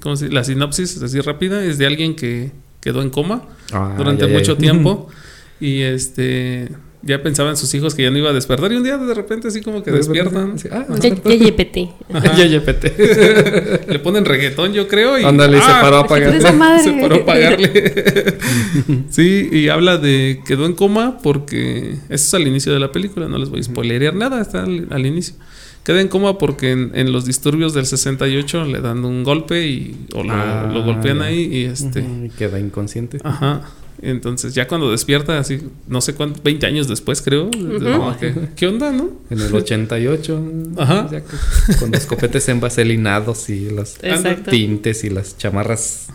¿cómo 0.02 0.16
se- 0.16 0.30
la 0.30 0.44
sinopsis 0.44 1.02
así 1.02 1.20
rápida 1.22 1.64
es 1.64 1.78
de 1.78 1.86
alguien 1.86 2.16
que 2.16 2.52
quedó 2.82 3.02
en 3.02 3.10
coma 3.10 3.44
Ah, 3.72 3.94
durante 3.98 4.28
ya, 4.28 4.34
mucho 4.34 4.54
ya. 4.54 4.58
tiempo 4.60 5.08
y 5.60 5.82
este 5.82 6.70
ya 7.02 7.24
pensaban 7.24 7.56
sus 7.56 7.74
hijos 7.76 7.96
que 7.96 8.04
ya 8.04 8.12
no 8.12 8.18
iba 8.18 8.30
a 8.30 8.34
despertar 8.34 8.74
y 8.74 8.76
un 8.76 8.84
día 8.84 8.98
de 8.98 9.14
repente 9.14 9.48
así 9.48 9.62
como 9.62 9.82
que 9.84 9.90
De 9.92 10.00
repente, 10.00 10.22
despiertan. 10.22 10.56
ah, 10.74 10.86
Ajá. 10.90 11.00
Ya, 11.00 11.36
ya 11.36 11.46
YPT. 11.48 11.78
Ajá. 12.14 12.36
Ya, 12.38 12.46
ya, 12.46 12.62
pete. 12.66 13.82
Le 13.88 14.00
ponen 14.00 14.26
reggaetón, 14.26 14.74
yo 14.74 14.86
creo. 14.90 15.18
Y, 15.18 15.24
Ándale, 15.24 15.60
se 15.60 15.64
¡ah! 15.66 15.80
paró 15.82 16.00
a 16.00 16.08
¿qué 16.10 16.14
crees, 16.16 16.44
pagar. 16.44 16.56
madre? 16.58 16.84
Se 16.84 16.92
paró 16.92 17.16
a 17.16 17.26
pagarle. 17.26 18.38
sí, 19.10 19.48
y 19.50 19.70
habla 19.70 19.98
de 19.98 20.42
quedó 20.46 20.66
en 20.66 20.74
coma 20.74 21.20
porque 21.24 21.92
eso 22.10 22.26
es 22.28 22.34
al 22.34 22.46
inicio 22.48 22.74
de 22.74 22.80
la 22.80 22.92
película, 22.92 23.30
no 23.30 23.38
les 23.38 23.50
voy 23.50 23.62
a 23.62 23.64
spoilerear 23.64 24.14
nada, 24.16 24.42
está 24.42 24.64
al, 24.64 24.88
al 24.92 25.06
inicio. 25.06 25.36
Queda 25.84 26.02
en 26.02 26.08
coma 26.08 26.38
porque 26.38 26.72
en, 26.72 26.92
en 26.94 27.12
los 27.12 27.26
disturbios 27.26 27.74
del 27.74 27.86
68 27.86 28.66
le 28.66 28.82
dan 28.82 29.04
un 29.06 29.24
golpe 29.24 29.66
y 29.68 30.06
o 30.14 30.24
lo, 30.24 30.32
Ah, 30.34 30.70
lo 30.72 30.84
golpean 30.84 31.20
ya. 31.20 31.26
ahí 31.26 31.40
y 31.52 31.64
este 31.66 32.02
y 32.02 32.30
queda 32.38 32.60
inconsciente. 32.60 33.18
ajá. 33.24 33.62
Entonces 34.02 34.54
ya 34.56 34.66
cuando 34.66 34.92
despierta 34.92 35.38
así 35.40 35.60
no 35.88 36.00
sé 36.00 36.14
cuánto 36.16 36.40
20 36.42 36.66
años 36.66 36.88
después 36.88 37.22
creo, 37.22 37.50
que, 37.52 38.34
¿qué 38.56 38.68
onda, 38.68 38.94
no? 38.94 39.10
En 39.30 39.42
el 39.42 39.54
88. 39.54 40.42
Ajá. 40.78 41.10
ya 41.12 41.20
que- 41.22 41.76
con 41.78 41.92
los 41.92 42.06
copetes 42.06 42.48
envaselinados 42.48 43.50
y 43.50 43.70
los 43.70 43.98
Exacto. 44.02 44.52
tintes 44.52 45.04
y 45.04 45.10
las 45.10 45.38
chamarras 45.38 46.08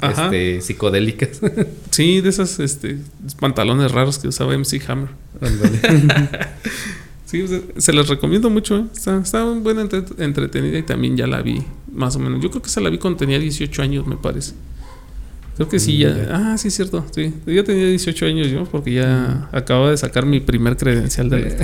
Ajá. 0.00 0.24
este, 0.26 0.60
psicodélicas. 0.62 1.40
Sí, 1.90 2.20
de 2.22 2.28
esas 2.30 2.60
este 2.60 2.98
pantalones 3.40 3.90
raros 3.92 4.18
que 4.18 4.28
usaba 4.28 4.54
MC 4.56 4.80
Hammer. 4.88 5.08
Sí, 7.30 7.44
se, 7.76 7.92
las 7.92 8.08
recomiendo 8.08 8.48
mucho. 8.48 8.78
¿eh? 8.78 8.84
Está, 8.94 9.18
está 9.18 9.44
buena, 9.44 9.82
entre- 9.82 10.02
entretenida 10.18 10.78
y 10.78 10.82
también 10.82 11.14
ya 11.16 11.26
la 11.26 11.42
vi, 11.42 11.62
más 11.92 12.16
o 12.16 12.18
menos. 12.18 12.40
Yo 12.42 12.50
creo 12.50 12.62
que 12.62 12.70
se 12.70 12.80
la 12.80 12.88
vi 12.88 12.96
cuando 12.96 13.18
tenía 13.18 13.38
18 13.38 13.82
años, 13.82 14.06
me 14.06 14.16
parece. 14.16 14.54
Creo 15.56 15.68
que 15.68 15.78
sí, 15.78 15.96
Mm, 15.96 16.00
ya. 16.00 16.28
Ah, 16.30 16.56
sí, 16.56 16.70
cierto. 16.70 17.04
Sí, 17.14 17.34
yo 17.46 17.64
tenía 17.64 17.86
18 17.86 18.24
años 18.26 18.46
yo, 18.48 18.64
porque 18.64 18.94
ya 18.94 19.48
acababa 19.52 19.90
de 19.90 19.96
sacar 19.98 20.24
mi 20.24 20.40
primer 20.40 20.76
credencial 20.78 21.28
de. 21.28 21.54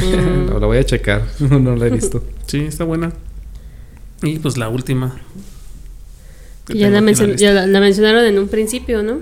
Lo, 0.50 0.58
lo 0.60 0.66
voy 0.66 0.78
a 0.78 0.84
checar. 0.84 1.22
No 1.40 1.74
la 1.76 1.86
he 1.86 1.90
visto. 1.90 2.22
Sí, 2.46 2.58
está 2.58 2.84
buena. 2.84 3.12
Y 4.22 4.38
pues 4.40 4.58
la 4.58 4.68
última. 4.68 5.16
Ya, 6.68 6.88
la, 6.88 7.00
ya 7.36 7.52
la, 7.52 7.66
la 7.66 7.80
mencionaron 7.80 8.24
en 8.24 8.38
un 8.38 8.48
principio, 8.48 9.02
¿no? 9.02 9.18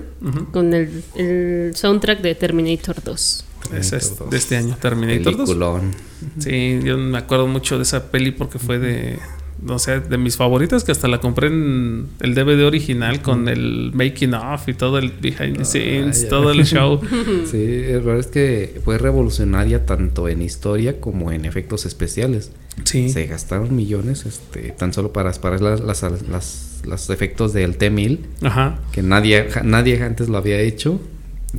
Con 0.51 0.73
el, 0.73 1.03
el 1.15 1.75
soundtrack 1.75 2.21
de 2.21 2.35
Terminator 2.35 2.95
2. 3.03 3.45
Esa 3.77 3.97
es 3.97 4.13
de 4.29 4.37
este 4.37 4.55
año, 4.57 4.77
Terminator 4.81 5.35
2. 5.37 5.49
Peliculón. 5.49 5.91
Sí, 6.39 6.79
yo 6.83 6.97
me 6.97 7.17
acuerdo 7.17 7.47
mucho 7.47 7.77
de 7.77 7.83
esa 7.83 8.11
peli 8.11 8.31
porque 8.31 8.57
fue 8.59 8.79
de, 8.79 9.19
no 9.61 9.77
sé, 9.79 9.99
de 9.99 10.17
mis 10.17 10.37
favoritas 10.37 10.83
que 10.83 10.91
hasta 10.91 11.07
la 11.07 11.19
compré 11.19 11.47
en 11.47 12.07
el 12.21 12.33
DVD 12.33 12.65
original 12.65 13.21
con 13.21 13.47
el 13.49 13.91
making 13.93 14.33
of 14.33 14.67
y 14.69 14.73
todo 14.73 14.97
el 14.99 15.11
behind 15.11 15.57
the 15.57 15.65
scenes, 15.65 16.23
ya. 16.23 16.29
todo 16.29 16.51
el 16.51 16.65
show. 16.65 17.01
Sí, 17.51 17.81
la 17.87 17.99
verdad 17.99 18.19
es 18.19 18.27
que 18.27 18.81
fue 18.85 18.97
revolucionaria 18.97 19.85
tanto 19.85 20.27
en 20.29 20.41
historia 20.41 20.99
como 21.01 21.31
en 21.31 21.45
efectos 21.45 21.85
especiales. 21.85 22.51
Sí. 22.85 23.09
Se 23.09 23.27
gastaron 23.27 23.75
millones 23.75 24.25
este, 24.25 24.71
tan 24.71 24.93
solo 24.93 25.13
para, 25.13 25.31
las, 25.59 25.79
las, 25.81 26.01
las- 26.29 26.69
los 26.85 27.09
efectos 27.11 27.53
del 27.53 27.77
T-1000, 27.77 28.19
Ajá. 28.41 28.79
que 28.91 29.01
nadie, 29.03 29.47
nadie 29.63 30.01
antes 30.03 30.27
lo 30.27 30.37
había 30.37 30.59
hecho. 30.59 30.99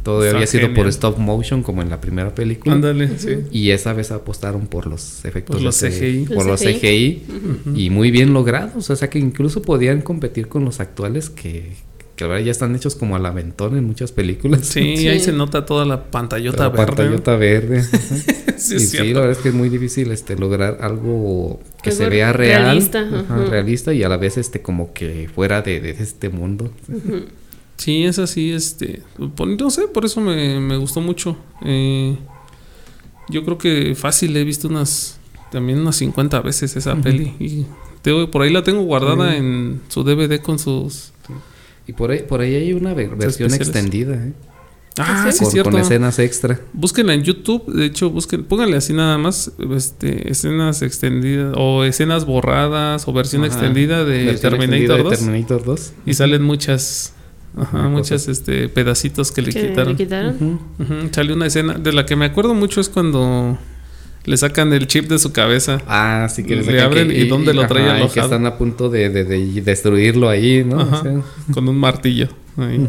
Todo 0.02 0.24
Está 0.24 0.36
había 0.36 0.46
sido 0.48 0.74
por 0.74 0.88
stop 0.88 1.18
motion 1.18 1.62
como 1.62 1.80
en 1.80 1.88
la 1.88 2.00
primera 2.00 2.34
película. 2.34 2.74
Ándale, 2.74 3.16
sí. 3.18 3.36
Y 3.52 3.70
esa 3.70 3.92
vez 3.92 4.10
apostaron 4.10 4.66
por 4.66 4.86
los 4.86 5.24
efectos 5.24 5.56
Por 5.56 5.62
los 5.62 5.78
CGI. 5.78 6.26
Por 6.34 6.46
Los 6.46 6.60
CGI. 6.60 7.22
Y 7.76 7.90
muy 7.90 8.10
bien 8.10 8.32
logrados. 8.34 8.90
O 8.90 8.96
sea 8.96 9.08
que 9.08 9.18
incluso 9.20 9.62
podían 9.62 10.02
competir 10.02 10.48
con 10.48 10.64
los 10.64 10.80
actuales 10.80 11.30
que, 11.30 11.72
que 12.16 12.24
ahora 12.24 12.40
ya 12.40 12.50
están 12.50 12.74
hechos 12.74 12.96
como 12.96 13.14
al 13.14 13.24
aventón 13.24 13.76
en 13.78 13.84
muchas 13.84 14.10
películas. 14.12 14.66
Sí, 14.66 14.96
Sí. 14.96 15.08
ahí 15.08 15.20
se 15.20 15.32
nota 15.32 15.64
toda 15.64 15.84
la 15.84 16.10
pantallota 16.10 16.64
La 16.64 16.68
verde. 16.70 16.86
pantallota 16.86 17.36
verde. 17.36 17.82
sí, 18.56 18.74
y 18.74 18.76
es 18.78 18.90
sí, 18.90 18.98
la 19.12 19.20
verdad 19.20 19.30
es 19.32 19.38
que 19.38 19.48
es 19.50 19.54
muy 19.54 19.68
difícil 19.68 20.10
este 20.10 20.36
lograr 20.36 20.78
algo 20.80 21.60
que 21.84 21.90
Algo 21.90 22.02
se 22.04 22.08
vea 22.10 22.32
real, 22.32 22.62
realista, 22.64 23.00
ajá, 23.00 23.44
realista 23.48 23.94
y 23.94 24.02
a 24.02 24.08
la 24.08 24.16
vez 24.16 24.38
este 24.38 24.60
como 24.60 24.92
que 24.92 25.28
fuera 25.32 25.62
de, 25.62 25.80
de 25.80 25.90
este 25.90 26.28
mundo. 26.30 26.70
Sí, 27.76 28.04
es 28.04 28.18
así, 28.18 28.52
este, 28.52 29.02
por- 29.34 29.48
no 29.48 29.70
sé, 29.70 29.88
por 29.88 30.04
eso 30.04 30.20
me, 30.20 30.60
me 30.60 30.76
gustó 30.76 31.00
mucho. 31.00 31.36
Eh, 31.64 32.16
yo 33.28 33.44
creo 33.44 33.58
que 33.58 33.94
fácil 33.94 34.36
he 34.36 34.44
visto 34.44 34.68
unas, 34.68 35.18
también 35.50 35.80
unas 35.80 35.96
50 35.96 36.40
veces 36.40 36.76
esa 36.76 36.94
peli 36.96 37.34
y 37.40 37.66
tengo- 38.02 38.30
por 38.30 38.42
ahí 38.42 38.50
la 38.52 38.62
tengo 38.62 38.82
guardada 38.82 39.32
Sí. 39.32 39.36
en 39.38 39.80
su 39.88 40.04
DVD 40.04 40.40
con 40.40 40.58
sus... 40.58 41.12
Y 41.86 41.92
por 41.92 42.10
ahí, 42.12 42.20
por 42.26 42.40
ahí 42.40 42.54
hay 42.54 42.72
una 42.72 42.94
ver- 42.94 43.14
versión 43.16 43.52
extendida, 43.52 44.14
¿eh? 44.14 44.32
Ah, 44.96 45.28
sí, 45.32 45.38
con, 45.38 45.46
es 45.48 45.52
cierto. 45.52 45.70
con 45.72 45.80
escenas 45.80 46.18
extra. 46.20 46.60
Búsquenla 46.72 47.14
en 47.14 47.24
YouTube, 47.24 47.66
de 47.66 47.86
hecho, 47.86 48.10
busquen, 48.10 48.44
pónganle 48.44 48.76
así 48.76 48.92
nada 48.92 49.18
más, 49.18 49.50
este, 49.76 50.30
escenas 50.30 50.82
extendidas 50.82 51.52
o 51.58 51.82
escenas 51.82 52.24
borradas 52.26 53.08
o 53.08 53.12
versión 53.12 53.42
Ajá. 53.42 53.52
extendida 53.52 54.04
de 54.04 54.26
Versión 54.26 54.52
Terminator 54.52 55.00
extendida 55.00 55.02
2 55.02 55.10
de 55.10 55.16
Terminator 55.16 55.64
2. 55.64 55.92
y 56.06 56.14
salen 56.14 56.42
muchas, 56.44 57.13
ajá, 57.56 57.88
muchas 57.88 58.28
este 58.28 58.68
pedacitos 58.68 59.30
que 59.32 59.42
le 59.42 59.52
Que 59.52 59.68
quitaron. 59.68 59.92
le 59.92 59.96
quitaron. 59.96 60.60
Ujú, 60.78 60.94
Sale 61.12 61.32
una 61.32 61.46
escena 61.46 61.74
de 61.74 61.92
la 61.92 62.06
que 62.06 62.16
me 62.16 62.24
acuerdo 62.26 62.54
mucho 62.54 62.80
es 62.80 62.88
cuando 62.88 63.58
le 64.24 64.36
sacan 64.36 64.72
el 64.72 64.86
chip 64.86 65.06
de 65.08 65.18
su 65.18 65.32
cabeza. 65.32 65.80
Ah, 65.86 66.28
sí 66.30 66.44
que 66.44 66.56
Le 66.56 66.64
sacan 66.64 66.80
abren 66.80 67.10
y 67.10 67.26
dónde 67.28 67.52
lo 67.54 67.66
trae 67.66 67.84
ajá, 67.84 67.92
y 67.94 67.96
que 67.98 68.02
alojado. 68.20 68.26
están 68.26 68.46
a 68.46 68.56
punto 68.56 68.88
de, 68.88 69.08
de- 69.10 69.24
de 69.24 69.60
destruirlo 69.60 70.28
ahí, 70.28 70.64
¿no? 70.64 70.80
Ajá. 70.80 70.98
O 70.98 71.02
sea, 71.02 71.22
con 71.52 71.68
un 71.68 71.76
martillo. 71.78 72.28
ahí. 72.56 72.88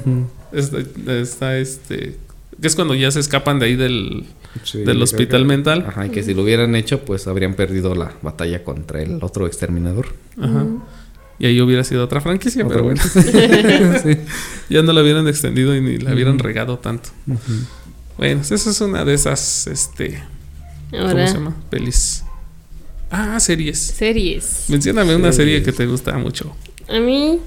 Está, 0.54 0.78
está, 1.14 1.58
este 1.58 2.18
que 2.62 2.68
es 2.68 2.76
cuando 2.76 2.96
ya 2.96 3.12
se 3.12 3.20
escapan 3.20 3.60
de 3.60 3.66
ahí 3.66 3.76
del, 3.76 4.24
Sí, 4.64 4.78
del 4.84 5.02
hospital 5.02 5.42
que- 5.42 5.48
mental. 5.48 5.86
Ajá, 5.90 6.06
y 6.06 6.10
que 6.10 6.24
si 6.24 6.34
lo 6.34 6.44
hubieran 6.44 6.74
hecho, 6.78 7.02
pues 7.02 7.28
habrían 7.28 7.56
perdido 7.56 7.94
la 7.96 8.14
batalla 8.22 8.64
contra 8.64 9.02
el 9.02 9.22
otro 9.22 9.46
exterminador. 9.48 10.08
Ajá. 10.42 10.66
Y 11.38 11.46
ahí 11.48 11.60
hubiera 11.62 11.84
sido 11.84 12.04
otra 12.04 12.22
franquicia, 12.22 12.64
Otra 12.66 12.76
pero 12.78 12.86
bueno, 12.86 13.02
sí. 14.04 14.18
ya 14.70 14.82
no 14.82 14.94
la 14.94 15.02
hubieran 15.02 15.28
extendido 15.28 15.76
y 15.76 15.82
ni 15.82 15.98
la 15.98 16.14
hubieran 16.14 16.40
regado 16.40 16.80
tanto. 16.80 17.10
Bueno, 18.18 18.42
esa 18.42 18.56
es 18.56 18.82
una 18.82 19.04
de 19.04 19.14
esas, 19.14 19.68
este, 19.68 20.24
¿cómo 20.92 21.08
Ahora, 21.08 21.28
se 21.28 21.34
llama? 21.34 21.56
Pelis. 21.70 22.24
Ah, 23.12 23.40
series. 23.40 23.80
series. 23.80 24.66
Mencióname 24.70 25.16
una 25.16 25.32
serie 25.32 25.62
que 25.62 25.72
te 25.72 25.86
gusta 25.86 26.18
mucho. 26.18 26.56
A 26.88 27.00
mí 27.00 27.40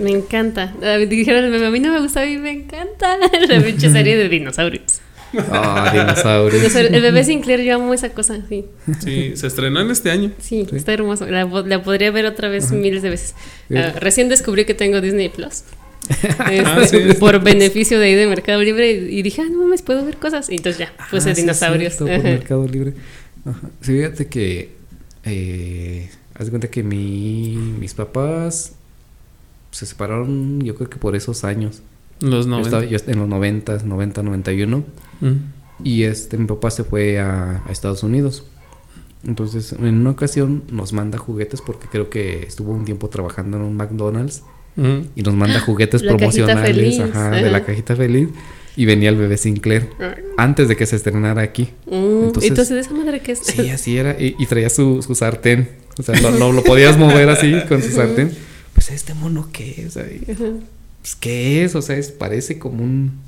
me 0.00 0.10
encanta. 0.10 0.74
Dijeron, 1.08 1.52
a 1.64 1.70
mí 1.70 1.80
no 1.80 1.92
me 1.92 2.00
gusta, 2.00 2.22
a 2.22 2.26
mí 2.26 2.38
me 2.38 2.50
encanta. 2.50 3.16
La 3.48 3.60
pinche 3.62 3.90
serie 3.90 4.16
de 4.16 4.28
dinosaurios. 4.28 5.00
Ah, 5.50 5.90
dinosaurios. 5.92 6.60
Dinosaurios. 6.62 6.92
El 6.94 7.02
bebé 7.02 7.24
Sinclair, 7.24 7.60
yo 7.60 7.74
amo 7.76 7.94
esa 7.94 8.10
cosa, 8.10 8.38
sí. 8.48 8.66
Sí, 9.02 9.32
se 9.36 9.46
estrenó 9.46 9.80
en 9.80 9.90
este 9.90 10.10
año. 10.10 10.32
Sí, 10.38 10.66
Sí. 10.68 10.76
está 10.76 10.92
hermoso. 10.92 11.26
La, 11.26 11.48
po- 11.48 11.62
la 11.62 11.82
podría 11.82 12.10
ver 12.10 12.26
otra 12.26 12.48
vez 12.48 12.70
miles 12.72 13.02
de 13.02 13.10
veces. 13.10 13.34
Sí. 13.68 13.76
Ah, 13.76 13.94
recién 13.98 14.28
descubrí 14.28 14.64
que 14.64 14.74
tengo 14.74 15.00
Disney 15.00 15.28
Plus. 15.28 15.64
Ah, 16.38 16.52
Este, 16.82 17.12
sí. 17.12 17.18
Por 17.18 17.40
beneficio 17.42 17.98
de 17.98 18.06
ahí 18.06 18.14
de 18.14 18.26
Mercado 18.26 18.60
Libre. 18.62 18.90
Y, 18.90 19.22
dije, 19.22 19.42
ah, 19.42 19.48
no 19.50 19.58
mames, 19.58 19.82
puedo 19.82 20.04
ver 20.04 20.16
cosas. 20.16 20.50
Y 20.50 20.56
entonces 20.56 20.78
ya, 20.80 20.92
puse 21.10 21.30
Ah, 21.30 21.34
sí, 21.34 21.40
dinosaurios. 21.42 21.94
cierto, 21.94 22.14
por. 22.14 22.22
Mercado 22.24 22.66
Libre. 22.68 22.94
Ajá. 23.46 23.60
Sí, 23.80 23.92
fíjate 23.92 24.26
que. 24.26 24.70
Eh, 25.24 26.10
haz 26.34 26.46
de 26.46 26.50
cuenta 26.50 26.68
que 26.68 26.82
mi, 26.82 27.56
mis 27.78 27.94
papás 27.94 28.72
se 29.70 29.86
separaron, 29.86 30.60
yo 30.62 30.74
creo 30.74 30.90
que 30.90 30.96
por 30.96 31.14
esos 31.16 31.44
años. 31.44 31.80
Los 32.22 32.46
Yo 32.46 32.50
90. 32.52 32.68
estaba- 32.68 32.84
yo 32.84 32.98
en 33.06 33.18
los 33.18 33.28
90, 33.28 33.78
90, 33.84 34.22
91. 34.22 34.84
Mm. 35.20 35.32
Y 35.84 36.04
este, 36.04 36.38
mi 36.38 36.46
papá 36.46 36.70
se 36.70 36.84
fue 36.84 37.18
a, 37.20 37.62
a 37.66 37.70
Estados 37.72 38.02
Unidos. 38.02 38.44
Entonces, 39.26 39.72
en 39.72 39.84
una 40.00 40.10
ocasión 40.10 40.64
nos 40.70 40.92
manda 40.92 41.18
juguetes 41.18 41.60
porque 41.60 41.86
creo 41.88 42.10
que 42.10 42.42
estuvo 42.44 42.72
un 42.72 42.84
tiempo 42.84 43.08
trabajando 43.08 43.56
en 43.56 43.62
un 43.64 43.76
McDonald's 43.76 44.42
Mm. 44.74 45.00
y 45.16 45.22
nos 45.22 45.34
manda 45.34 45.60
juguetes 45.60 46.00
La 46.02 46.12
cajita 46.16 46.16
promocionales 46.46 46.76
feliz, 46.76 46.98
ajá, 47.00 47.30
de 47.30 47.50
la 47.50 47.62
cajita 47.62 47.94
feliz 47.94 48.30
y 48.74 48.86
venía 48.86 49.10
el 49.10 49.16
bebé 49.16 49.36
Sinclair 49.36 49.90
antes 50.38 50.66
de 50.66 50.76
que 50.76 50.86
se 50.86 50.96
estrenara 50.96 51.42
aquí. 51.42 51.68
Mm, 51.86 52.24
Entonces- 52.28 52.48
entonces, 52.50 52.74
¿de 52.76 52.80
esa 52.80 52.92
madre 52.94 53.20
qué 53.20 53.32
es? 53.32 53.40
Sí, 53.40 53.68
así 53.70 53.98
era. 53.98 54.12
Y, 54.18 54.34
y 54.38 54.46
traía 54.46 54.70
su, 54.70 55.02
su 55.02 55.14
sartén. 55.14 55.68
O 55.98 56.02
sea, 56.02 56.18
lo, 56.22 56.30
lo- 56.30 56.52
lo 56.52 56.62
podías 56.64 56.96
mover 56.96 57.28
así 57.28 57.52
con 57.68 57.82
su 57.82 57.90
sartén. 57.90 58.32
Pues 58.72 58.90
este 58.90 59.12
mono 59.12 59.48
qué 59.52 59.84
es 59.86 59.96
ahí. 59.98 60.22
Pues 61.02 61.16
qué 61.16 61.64
es, 61.64 61.74
o 61.74 61.82
sea, 61.82 61.96
es, 61.96 62.10
parece 62.10 62.58
como 62.58 62.82
un, 62.82 63.20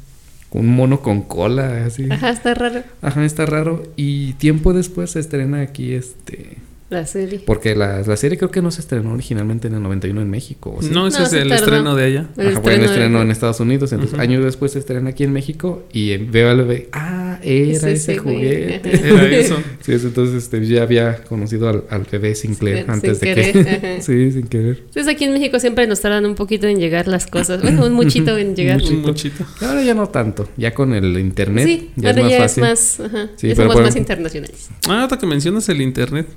un 0.53 0.69
mono 0.69 1.01
con 1.01 1.23
cola, 1.23 1.85
así. 1.85 2.07
Ajá, 2.11 2.31
está 2.31 2.55
raro 2.55 2.85
Ajá, 3.03 3.25
está 3.25 3.45
raro. 3.45 3.83
Y 3.97 4.35
tiempo 4.35 4.73
después 4.73 5.11
se 5.11 5.21
estrena 5.21 5.61
aquí 5.61 5.93
este. 5.93 6.57
La 6.91 7.07
serie. 7.07 7.41
Porque 7.45 7.75
la, 7.75 8.03
la 8.03 8.17
serie 8.17 8.37
creo 8.39 8.51
que 8.51 8.63
no 8.63 8.71
se 8.71 8.81
estrenó 8.81 9.13
originalmente 9.15 9.69
en 9.69 9.75
el 9.75 9.83
91 9.83 10.21
en 10.23 10.31
México. 10.31 10.75
¿o 10.79 10.83
sí? 10.83 10.91
No, 10.93 11.07
ese 11.09 11.19
No, 11.21 11.27
es 11.27 11.33
el 11.33 11.49
tardó. 11.49 11.65
estreno 11.65 11.95
de 11.97 12.05
allá. 12.05 12.29
El 12.37 12.49
Ajá, 12.49 12.61
fue 12.61 12.75
estreno 12.85 13.19
de- 13.19 13.25
en 13.25 13.31
Estados 13.31 13.59
Unidos. 13.61 13.91
Entonces, 13.93 14.15
Ujú. 14.15 14.23
años 14.23 14.45
después 14.45 14.73
se 14.73 14.79
estrena 14.79 15.11
aquí 15.11 15.25
en 15.25 15.33
México. 15.33 15.83
Y 15.93 16.17
veo 16.19 16.51
al 16.51 16.59
bebé. 16.59 16.89
Ah, 16.93 17.39
era 17.43 17.73
Es 17.73 17.83
ese, 17.85 18.19
juguete. 18.19 18.81
Era 19.09 19.27
eso. 19.37 19.57
Sí, 19.81 19.93
es- 19.93 20.05
entonces 20.05 20.43
este, 20.45 20.65
ya 20.67 20.83
había 20.83 21.17
conocido 21.25 21.69
al, 21.69 21.85
al 21.91 22.05
bebé 22.11 22.35
Sinclair 22.35 22.83
Sin- 22.83 22.91
antes 22.91 23.19
sin 23.19 23.29
de 23.29 23.35
querer, 23.35 23.53
que. 23.81 24.03
sí, 24.03 24.31
sin 24.33 24.47
querer. 24.47 24.79
Entonces 24.87 25.09
aquí 25.09 25.25
en 25.25 25.33
México 25.33 25.59
siempre 25.59 25.87
nos 25.87 26.01
tardan 26.01 26.25
un 26.27 26.35
poquito 26.35 26.67
en 26.69 26.79
llegar 26.79 27.09
las 27.09 27.27
cosas. 27.27 27.61
Bueno, 27.63 27.87
un 27.87 27.93
muchito 27.95 28.37
en 28.39 28.55
llegar. 28.55 28.81
Un 28.83 29.03
muchito. 29.03 29.45
Ahora 29.63 29.83
ya 29.83 29.95
no 29.95 30.09
tanto. 30.09 30.49
Ya 30.57 30.73
con 30.75 30.95
el 30.95 31.19
internet. 31.19 31.67
Sí, 31.67 31.91
ya 31.97 32.11
ahora 32.11 32.21
es 32.21 32.25
más 32.25 32.33
ya 32.33 32.39
fácil. 32.39 32.65
es 32.65 32.71
más. 32.71 33.01
Ajá, 33.01 33.31
Sí, 33.37 33.49
ya 33.49 33.57
somos 33.57 33.81
más 33.81 33.97
internacionales. 33.97 34.69
Ah, 34.89 35.05
hasta 35.05 35.19
que 35.19 35.27
mencionas 35.27 35.69
el 35.69 35.81
internet. 35.81 36.29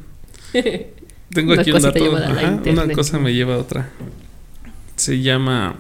Tengo 1.33 1.53
Una 1.53 1.61
aquí 1.61 1.71
un 1.71 1.81
dato. 1.81 2.15
Ajá, 2.15 2.61
una 2.65 2.93
cosa 2.93 3.19
me 3.19 3.33
lleva 3.33 3.55
a 3.55 3.57
otra. 3.57 3.89
Se 4.95 5.21
llama 5.21 5.75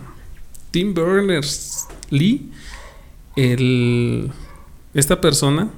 Tim 0.71 0.93
Berners-Lee. 0.93 2.51
El, 3.35 4.31
esta 4.93 5.21
persona 5.21 5.69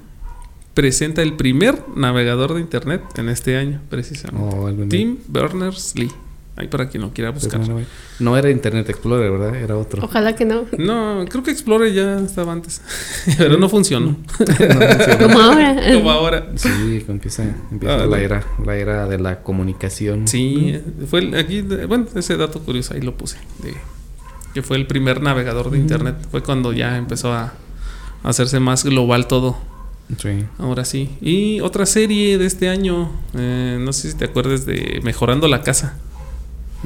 presenta 0.73 1.21
el 1.21 1.33
primer 1.33 1.83
navegador 1.95 2.53
de 2.53 2.61
internet 2.61 3.03
en 3.17 3.29
este 3.29 3.57
año, 3.57 3.81
precisamente. 3.89 4.55
Oh. 4.55 4.87
Tim 4.87 5.17
Berners-Lee. 5.27 6.11
Ahí 6.59 6.67
para 6.67 6.89
quien 6.89 7.01
lo 7.03 7.11
quiera 7.13 7.31
Pues 7.31 7.45
buscar. 7.45 7.61
no, 7.67 7.79
no, 7.79 7.85
no 8.19 8.37
era 8.37 8.49
Internet 8.51 8.89
Explorer, 8.89 9.31
¿verdad? 9.31 9.55
Era 9.55 9.77
otro. 9.77 10.03
Ojalá 10.03 10.35
que 10.35 10.43
no. 10.45 10.65
No, 10.77 11.25
creo 11.29 11.41
que 11.41 11.51
Explorer 11.51 11.93
ya 11.93 12.19
estaba 12.19 12.51
antes. 12.51 12.81
Pero 13.37 13.57
no 13.57 13.69
funcionó. 13.69 14.17
No 14.39 14.45
funcionó. 14.45 15.17
Como 15.27 15.39
ahora. 15.39 15.75
Como 15.93 16.11
ahora. 16.11 16.49
Sí, 16.55 17.05
empieza, 17.07 17.43
empieza 17.71 18.03
Ah, 18.03 18.05
la 18.05 18.19
era, 18.19 18.43
la 18.65 18.75
era 18.75 19.07
de 19.07 19.17
la 19.19 19.41
comunicación. 19.41 20.27
Sí, 20.27 20.77
fue 21.09 21.21
el- 21.21 21.35
aquí, 21.35 21.61
bueno, 21.61 22.05
ese 22.13 22.35
dato 22.37 22.59
curioso 22.59 22.93
ahí 22.93 23.01
lo 23.01 23.15
puse, 23.15 23.37
de 23.63 23.73
que 24.53 24.61
fue 24.61 24.77
el 24.77 24.85
primer 24.87 25.21
navegador 25.21 25.69
de 25.71 25.77
internet, 25.77 26.15
fue 26.31 26.41
cuando 26.43 26.73
ya 26.73 26.97
empezó 26.97 27.31
a, 27.31 27.53
a 28.23 28.29
hacerse 28.29 28.59
más 28.59 28.83
global 28.83 29.27
todo, 29.27 29.57
Sí. 30.17 30.43
ahora 30.57 30.85
sí. 30.85 31.09
Y 31.21 31.59
otra 31.61 31.85
serie 31.85 32.37
de 32.39 32.45
este 32.47 32.67
año, 32.67 33.11
eh, 33.37 33.77
no 33.79 33.93
sé 33.93 34.11
si 34.11 34.17
te 34.17 34.25
acuerdas 34.25 34.65
de 34.65 34.99
Mejorando 35.03 35.47
la 35.47 35.61
Casa. 35.61 35.99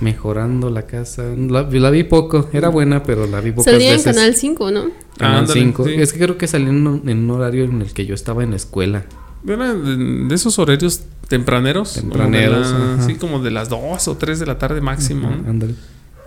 Mejorando 0.04 0.70
la 0.70 0.84
casa. 0.86 1.24
La, 1.36 1.64
la 1.64 1.90
vi 1.90 2.04
poco. 2.04 2.50
Era 2.54 2.70
buena, 2.70 3.04
pero 3.04 3.26
la 3.26 3.40
vi 3.42 3.52
pocas 3.52 3.72
Salía 3.72 3.94
en. 3.94 4.04
Canal 4.04 4.36
5, 4.36 4.72
¿no? 4.72 4.86
Canal 5.18 5.40
Ándale, 5.40 5.60
5. 5.62 5.84
sí. 5.86 5.94
Es 5.98 6.14
que 6.14 6.20
creo 6.20 6.38
que 6.38 6.48
salió 6.48 6.70
en 6.70 6.86
un, 6.88 7.10
en 7.10 7.18
un 7.24 7.32
horario 7.32 7.64
en 7.64 7.82
el 7.82 7.94
que 7.94 8.06
yo 8.06 8.14
estaba 8.16 8.44
en 8.44 8.52
la 8.52 8.58
escuela. 8.58 9.06
Era 9.48 9.74
de, 9.74 10.34
esos 10.34 10.58
horarios 10.60 11.02
tempraneros. 11.28 11.94
como 11.98 12.12
Tempraneros, 12.12 12.72
la- 12.72 12.94
ajá. 12.96 13.04
sí, 13.06 13.16
como 13.16 13.40
de 13.40 13.52
las 13.52 13.70
2 13.70 14.08
o 14.08 14.18
3 14.18 14.40
de 14.40 14.46
la 14.46 14.58
tarde 14.58 14.82
máximo. 14.82 15.28
Ajá, 15.28 15.38
¿no? 15.38 15.50
ándale. 15.50 15.76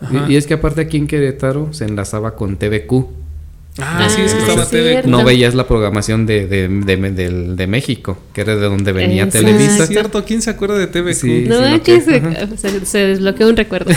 Ajá. 0.00 0.26
Y, 0.28 0.32
y 0.34 0.36
es 0.36 0.46
que 0.46 0.54
aparte 0.54 0.80
aquí 0.82 0.96
en 0.98 1.06
Querétaro 1.06 1.72
se 1.72 1.84
enlazaba 1.84 2.34
con 2.36 2.56
TVQ. 2.56 3.06
Ah, 3.78 4.08
sí, 4.08 4.22
es 4.22 4.32
que 4.32 4.38
Ah, 4.38 4.40
estaba 4.42 4.62
es 4.62 4.70
TV. 4.70 5.02
no 5.06 5.22
veías 5.22 5.54
la 5.54 5.68
programación 5.68 6.24
de, 6.24 6.46
de, 6.46 6.66
de, 6.68 7.66
México, 7.66 8.16
que 8.32 8.40
era 8.40 8.56
de 8.56 8.62
donde 8.62 8.92
venía 8.92 9.24
Exacto. 9.24 9.46
Televisa. 9.46 9.82
Es 9.84 9.88
cierto, 9.90 10.24
¿quién 10.24 10.40
se 10.40 10.48
acuerda 10.50 10.78
de 10.78 10.86
TVQ? 10.86 11.12
Sí. 11.14 11.44
No 11.46 11.82
que- 11.82 12.00
se, 12.00 12.56
se, 12.56 12.86
se 12.86 12.98
desbloqueó 12.98 13.48
un 13.48 13.56
recuerdo. 13.56 13.90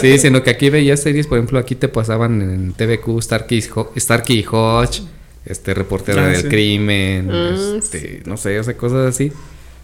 Sí, 0.00 0.18
sino 0.18 0.42
que 0.42 0.50
aquí 0.50 0.70
veías 0.70 1.00
series, 1.02 1.26
por 1.26 1.36
ejemplo, 1.38 1.58
aquí 1.58 1.74
te 1.74 1.88
pasaban 1.88 2.40
en 2.40 2.72
TVQ 2.72 3.20
Starkey, 3.20 3.62
Starkey 3.98 4.38
y 4.40 4.44
Hodge, 4.50 5.02
este 5.44 5.74
reportera 5.74 6.24
Ah, 6.24 6.28
del 6.28 6.42
sí. 6.42 6.48
crimen, 6.48 7.28
Ah, 7.30 7.74
este, 7.78 8.22
no 8.24 8.36
sé, 8.38 8.58
o 8.58 8.64
sea, 8.64 8.74
cosas 8.76 9.06
así. 9.14 9.32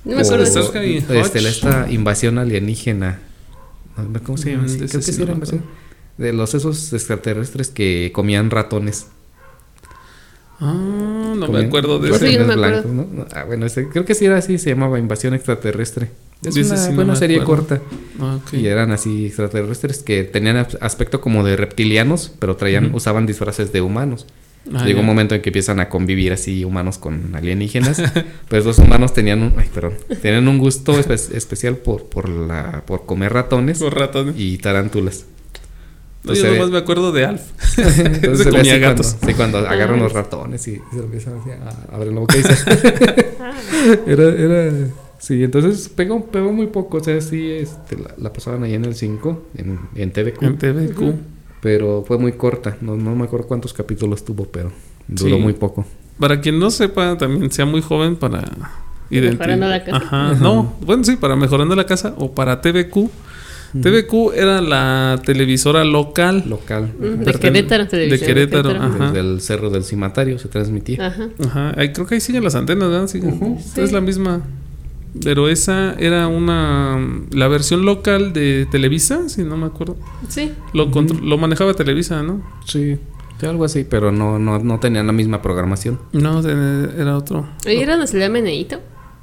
No 0.05 0.16
me 0.16 0.22
acuerdo 0.22 0.45
de 0.45 0.97
este, 0.97 1.18
Hodge. 1.18 1.47
esta 1.49 1.87
invasión 1.91 2.39
alienígena. 2.39 3.20
¿Cómo 4.24 4.39
se 4.39 4.53
llama? 4.53 4.64
Mm, 4.64 4.76
creo 4.76 4.89
que 4.89 5.03
sí 5.03 5.12
sí 5.12 5.18
no 5.18 5.24
era 5.24 5.32
me 5.32 5.37
invasión. 5.37 5.62
De 6.16 6.32
los 6.32 6.55
esos 6.55 6.93
extraterrestres 6.95 7.68
que 7.68 8.11
comían 8.14 8.51
ratones. 8.51 9.09
Ah, 10.59 11.34
no 11.36 11.48
me 11.48 11.64
acuerdo 11.66 11.98
de 11.98 12.09
Eso 12.09 12.24
ese. 12.24 12.32
yo 12.34 12.40
no 12.40 12.46
me 12.46 12.54
ratones 12.54 12.78
acuerdo. 12.78 12.92
blancos, 12.94 13.16
¿no? 13.18 13.26
Ah, 13.34 13.44
bueno, 13.44 13.66
ese- 13.66 13.88
creo 13.88 14.04
que 14.04 14.14
sí 14.14 14.24
era 14.24 14.38
así, 14.38 14.59
se 14.59 14.70
llamaba 14.70 14.98
Invasión 14.98 15.34
Extraterrestre. 15.34 16.11
Es 16.44 16.57
una 16.57 16.76
sí 16.76 16.94
buena 16.94 17.16
serie 17.16 17.40
acuerdo. 17.40 17.66
corta. 17.68 17.82
Ah. 18.20 18.38
Y 18.52 18.66
eran 18.66 18.90
así 18.92 19.26
extraterrestres 19.26 19.98
que 20.02 20.24
tenían 20.24 20.57
as- 20.59 20.78
aspecto 20.80 21.20
como 21.20 21.44
de 21.44 21.57
reptilianos, 21.57 22.32
pero 22.38 22.57
traían, 22.57 22.94
usaban 22.94 23.26
disfraces 23.26 23.72
de 23.72 23.80
humanos. 23.80 24.26
Ah, 24.74 24.84
Llegó 24.84 24.96
ya. 24.96 25.00
un 25.00 25.07
momento 25.07 25.34
en 25.34 25.42
que 25.42 25.50
empiezan 25.50 25.78
a 25.78 25.88
convivir 25.88 26.32
así 26.32 26.64
humanos 26.64 26.98
con 26.98 27.34
alienígenas. 27.36 28.02
pues 28.48 28.64
los 28.64 28.78
humanos 28.78 29.14
tenían 29.14 29.42
un, 29.42 29.52
ay, 29.57 29.68
perdón, 29.72 29.92
tenían 30.22 30.48
un 30.48 30.59
gusto 30.59 30.98
espe- 30.98 31.34
especial 31.36 31.76
por, 31.76 32.04
por 32.07 32.28
la, 32.28 32.82
por 32.86 33.07
comer 33.07 33.32
ratones 33.32 33.80
ratones. 33.90 34.34
y 34.38 34.59
tarántulas. 34.59 35.26
No, 36.26 36.34
yo 36.34 36.42
se 36.42 36.50
ve- 36.50 36.56
nomás 36.56 36.70
me 36.70 36.78
acuerdo 36.78 37.12
de 37.12 37.24
Alf. 37.24 37.42
Entonces 37.78 38.44
se 38.44 38.50
comía 38.50 38.78
gatos. 38.78 39.14
Cuando, 39.14 39.26
sí, 39.28 39.34
cuando 39.34 39.58
agarran 39.58 40.00
Ah, 40.00 40.02
los 40.02 40.12
ratones 40.12 40.66
y 40.68 40.76
se 40.76 40.96
lo 40.96 41.04
empiezan 41.04 41.34
así 41.40 41.50
a 41.50 41.94
abrir 41.94 42.12
la 42.12 42.20
boca 42.20 42.36
y 42.36 42.42
dice. 42.42 42.54
era, 44.06 44.24
era. 44.24 44.72
Sí, 45.18 45.42
entonces 45.42 45.88
pegó, 45.88 46.24
pegó 46.26 46.52
muy 46.52 46.66
poco. 46.66 46.98
O 46.98 47.04
sea, 47.04 47.20
sí, 47.20 47.50
este, 47.50 47.96
la, 47.96 48.14
la 48.18 48.32
pasaban 48.32 48.62
ahí 48.64 48.74
en 48.74 48.84
el 48.84 48.94
5, 48.94 49.42
en, 49.56 49.78
en 49.94 50.12
TVQ. 50.12 50.42
En 50.42 50.58
TVQ. 50.58 51.02
Pero 51.60 52.04
fue 52.06 52.18
muy 52.18 52.32
corta. 52.32 52.76
No, 52.80 52.96
no 52.96 53.14
me 53.16 53.24
acuerdo 53.24 53.46
cuántos 53.46 53.72
capítulos 53.72 54.24
tuvo, 54.24 54.44
pero 54.44 54.70
duró 55.08 55.36
Sí. 55.36 55.42
muy 55.42 55.54
poco. 55.54 55.86
Para 56.20 56.40
quien 56.40 56.58
no 56.58 56.70
sepa, 56.70 57.16
también 57.18 57.50
sea 57.50 57.64
muy 57.66 57.80
joven 57.82 58.16
para 58.16 58.42
Mejorando 59.10 59.66
la 59.68 59.84
casa. 59.84 59.96
Ajá, 59.98 60.34
no, 60.34 60.74
bueno, 60.80 61.04
sí, 61.04 61.16
para 61.16 61.36
mejorando 61.36 61.76
la 61.76 61.84
casa 61.86 62.14
o 62.18 62.32
para 62.32 62.60
TVQ. 62.60 63.08
TVQ 63.72 64.32
era 64.34 64.60
la 64.60 65.20
televisora 65.24 65.84
local 65.84 66.44
Local. 66.46 66.92
De 66.98 67.32
Querétaro, 67.34 67.84
de 67.84 67.90
televisión 67.90 68.26
Querétaro, 68.28 68.70
ajá. 68.70 69.06
Desde 69.12 69.20
el 69.20 69.40
cerro 69.40 69.70
del 69.70 69.84
cimatario 69.84 70.38
se 70.38 70.48
transmitía. 70.48 71.06
Ajá. 71.06 71.28
Ajá, 71.44 71.74
ahí 71.76 71.92
creo 71.92 72.06
que 72.06 72.14
ahí 72.16 72.20
siguen 72.20 72.44
las 72.44 72.54
antenas, 72.54 72.88
¿verdad? 72.88 73.06
Siguen. 73.06 73.34
Ujú. 73.34 73.58
Es 73.76 73.88
Sí. 73.88 73.94
la 73.94 74.00
misma. 74.00 74.42
Pero 75.22 75.48
esa 75.48 75.94
era 75.98 76.26
una. 76.28 76.98
La 77.32 77.48
versión 77.48 77.84
local 77.86 78.32
de 78.34 78.66
Televisa, 78.70 79.28
si 79.28 79.42
no 79.44 79.56
me 79.56 79.66
acuerdo. 79.66 79.96
Sí. 80.28 80.52
Lo, 80.74 80.90
contro- 80.90 81.18
lo 81.20 81.38
manejaba 81.38 81.72
Televisa, 81.74 82.22
¿no? 82.22 82.42
Sí. 82.66 82.98
sí, 83.40 83.46
algo 83.46 83.64
así, 83.64 83.84
pero 83.88 84.12
no, 84.12 84.38
no, 84.38 84.58
no 84.58 84.78
tenían 84.78 85.06
la 85.06 85.12
misma 85.14 85.40
programación. 85.42 85.98
No, 86.12 86.42
de- 86.42 86.90
era 87.00 87.16
otro. 87.16 87.46
¿era 87.64 87.92
donde 87.92 88.06
se 88.08 88.18
llama 88.18 88.34
Meneito? 88.34 88.78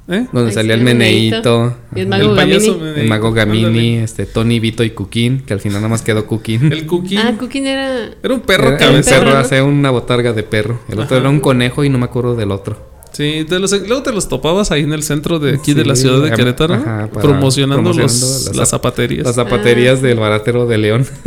¿Eh? 0.06 0.26
Donde 0.32 0.52
salía 0.52 0.74
sí, 0.74 0.80
el 0.80 0.84
meneíto. 0.84 1.74
Y 1.96 2.00
el 2.00 2.08
mago 2.08 2.30
El 2.30 2.36
Gamini. 2.36 2.76
El 2.96 3.08
mago 3.08 3.32
Gamini, 3.32 3.94
este, 3.96 4.26
Tony, 4.26 4.60
Vito 4.60 4.84
y 4.84 4.90
Cuquín, 4.90 5.40
que 5.46 5.54
al 5.54 5.60
final 5.60 5.78
nada 5.78 5.88
más 5.88 6.02
quedó 6.02 6.26
Cuquín. 6.26 6.70
El 6.72 6.84
cookie. 6.86 7.16
Ah, 7.16 7.32
Cooking 7.38 7.66
era. 7.66 8.10
Era 8.22 8.34
un 8.34 8.40
perro 8.40 8.76
Era- 8.76 9.40
hacía 9.40 9.64
una 9.64 9.90
botarga 9.90 10.32
de 10.34 10.42
perro. 10.42 10.80
El 10.90 11.00
otro 11.00 11.16
era 11.16 11.28
un 11.30 11.40
conejo 11.40 11.84
y 11.84 11.88
no 11.88 11.96
me 11.98 12.04
acuerdo 12.04 12.34
del 12.36 12.50
otro. 12.50 12.92
Sí, 13.12 13.46
te 13.48 13.60
los- 13.60 13.70
luego 13.86 14.02
te 14.02 14.12
los 14.12 14.28
topabas 14.28 14.72
ahí 14.72 14.82
en 14.82 14.92
el 14.92 15.04
centro 15.04 15.38
de 15.38 15.54
aquí 15.54 15.72
de 15.72 15.84
la 15.84 15.94
ciudad 15.94 16.20
de 16.20 16.32
Querétaro, 16.32 16.74
ajá, 16.74 17.08
promocionando, 17.12 17.92
los- 17.92 17.96
las 17.96 18.56
las 18.56 18.68
zap- 18.68 18.70
zapaterías. 18.72 19.24
Las 19.24 19.36
zapaterías 19.36 20.02
del 20.02 20.18
baratero 20.18 20.66
de 20.66 20.78
León. 20.78 21.06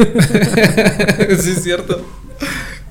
sí, 1.39 1.51
es 1.51 1.63
cierto. 1.63 2.01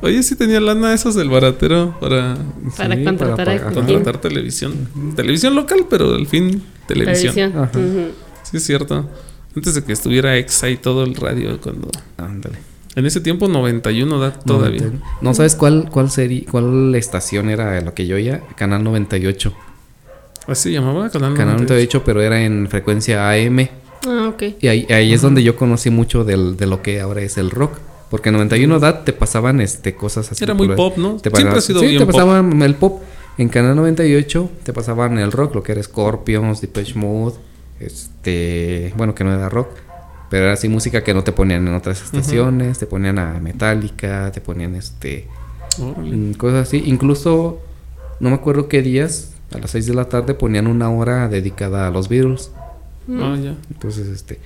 Oye, 0.03 0.23
sí 0.23 0.37
tenía 0.37 0.61
lana 0.61 0.93
esos 0.93 1.15
del 1.15 1.31
baratero 1.31 1.97
para 2.01 2.37
Para 2.77 2.97
Sí, 2.97 3.05
contratar 3.05 3.17
para 3.19 3.33
a 3.33 3.37
pagar. 3.37 3.75
Cooking. 3.75 3.95
contratar 3.95 4.21
televisión. 4.21 4.89
Televisión 5.17 5.55
local, 5.55 5.87
pero 5.89 6.15
al 6.15 6.27
fin 6.27 6.63
televisión. 6.87 7.35
Televisión. 7.35 7.63
Ajá. 7.65 7.79
Ujú. 7.79 8.09
Sí, 8.43 8.57
es 8.59 8.65
cierto. 8.65 9.09
Antes 9.55 9.75
de 9.75 9.83
que 9.85 9.93
estuviera 9.93 10.37
Exa 10.37 10.69
y 10.69 10.77
todo 10.77 11.03
el 11.05 11.15
radio, 11.15 11.59
cuando... 11.61 11.89
Ándale. 12.19 12.59
En 12.95 13.05
ese 13.07 13.21
tiempo 13.21 13.49
91 13.49 14.19
da 14.19 14.33
todavía. 14.33 14.91
No 15.21 15.35
sabes 15.35 15.55
cuál, 15.57 15.89
cuál 15.91 16.11
serie, 16.11 16.47
cuál 16.51 16.95
estación 16.95 17.49
era 17.51 17.81
lo 17.81 17.93
que 17.95 18.07
yo 18.07 18.17
oía. 18.17 18.43
Canal 18.57 18.85
98. 18.85 19.53
¿Así 20.47 20.63
se 20.65 20.73
llamaba? 20.73 21.11
Canal, 21.11 21.35
Canal 21.35 21.57
98. 21.57 21.99
98, 21.99 22.03
pero 22.05 22.23
era 22.23 22.43
en 22.43 22.69
frecuencia 22.69 23.31
AM. 23.31 23.69
Ah, 24.07 24.29
ok. 24.29 24.43
Y 24.61 24.69
ahí, 24.69 24.87
ahí 24.91 25.13
es 25.13 25.21
donde 25.23 25.43
yo 25.43 25.57
conocí 25.57 25.91
mucho 25.91 26.23
del, 26.25 26.57
de 26.57 26.67
lo 26.67 26.83
que 26.83 27.01
ahora 27.01 27.23
es 27.23 27.37
el 27.39 27.51
rock. 27.51 27.79
Porque 28.11 28.29
en 28.29 28.35
91 28.35 28.79
DAT 28.79 29.05
te 29.05 29.13
pasaban 29.13 29.61
este, 29.61 29.95
cosas 29.97 30.31
así. 30.31 30.45
Era 30.45 30.55
muy 30.55 30.69
pop, 30.69 30.97
¿no? 30.97 31.15
Te 31.17 31.31
Siempre 31.31 31.43
pasaba- 31.45 31.59
ha 31.59 31.61
sido 31.61 31.81
sí, 31.81 31.87
bien 31.87 31.99
te 31.99 32.07
pop. 32.07 32.15
pasaban 32.15 32.63
el 32.63 32.75
pop. 32.77 33.03
En 33.39 33.49
Canal 33.49 33.77
98 33.77 34.51
te 34.63 34.73
pasaban 34.73 35.19
el 35.19 35.31
rock, 35.33 35.55
lo 35.57 35.63
que 35.63 35.73
era 35.73 35.83
Scorpions, 35.83 36.61
Depeche 36.61 36.95
Mode, 36.95 37.35
este, 37.81 38.93
bueno, 38.97 39.15
que 39.15 39.25
no 39.25 39.33
era 39.35 39.49
rock, 39.49 39.69
pero 40.31 40.45
era 40.45 40.55
así 40.55 40.69
música 40.69 41.03
que 41.05 41.15
no 41.15 41.23
te 41.23 41.33
ponían 41.33 41.67
en 41.69 41.75
otras 41.75 42.03
estaciones, 42.03 42.79
te 42.79 42.87
ponían 42.87 43.19
a 43.19 43.39
Metallica, 43.41 44.31
te 44.33 44.41
ponían 44.41 44.75
este, 44.75 45.27
mm, 45.79 46.33
cosas 46.33 46.69
así. 46.69 46.83
Incluso, 46.87 47.61
no 48.21 48.31
me 48.31 48.35
acuerdo 48.37 48.69
qué 48.69 48.83
días, 48.83 49.33
a 49.55 49.59
las 49.59 49.71
6 49.71 49.87
de 49.87 49.95
la 49.95 50.09
tarde 50.09 50.35
ponían 50.35 50.67
una 50.67 50.91
hora 50.91 51.29
dedicada 51.29 51.87
a 51.87 51.91
los 51.91 52.09
Beatles. 52.09 52.51
Ah, 53.21 53.37
ya. 53.41 53.55
Entonces, 53.71 54.09
este, 54.09 54.41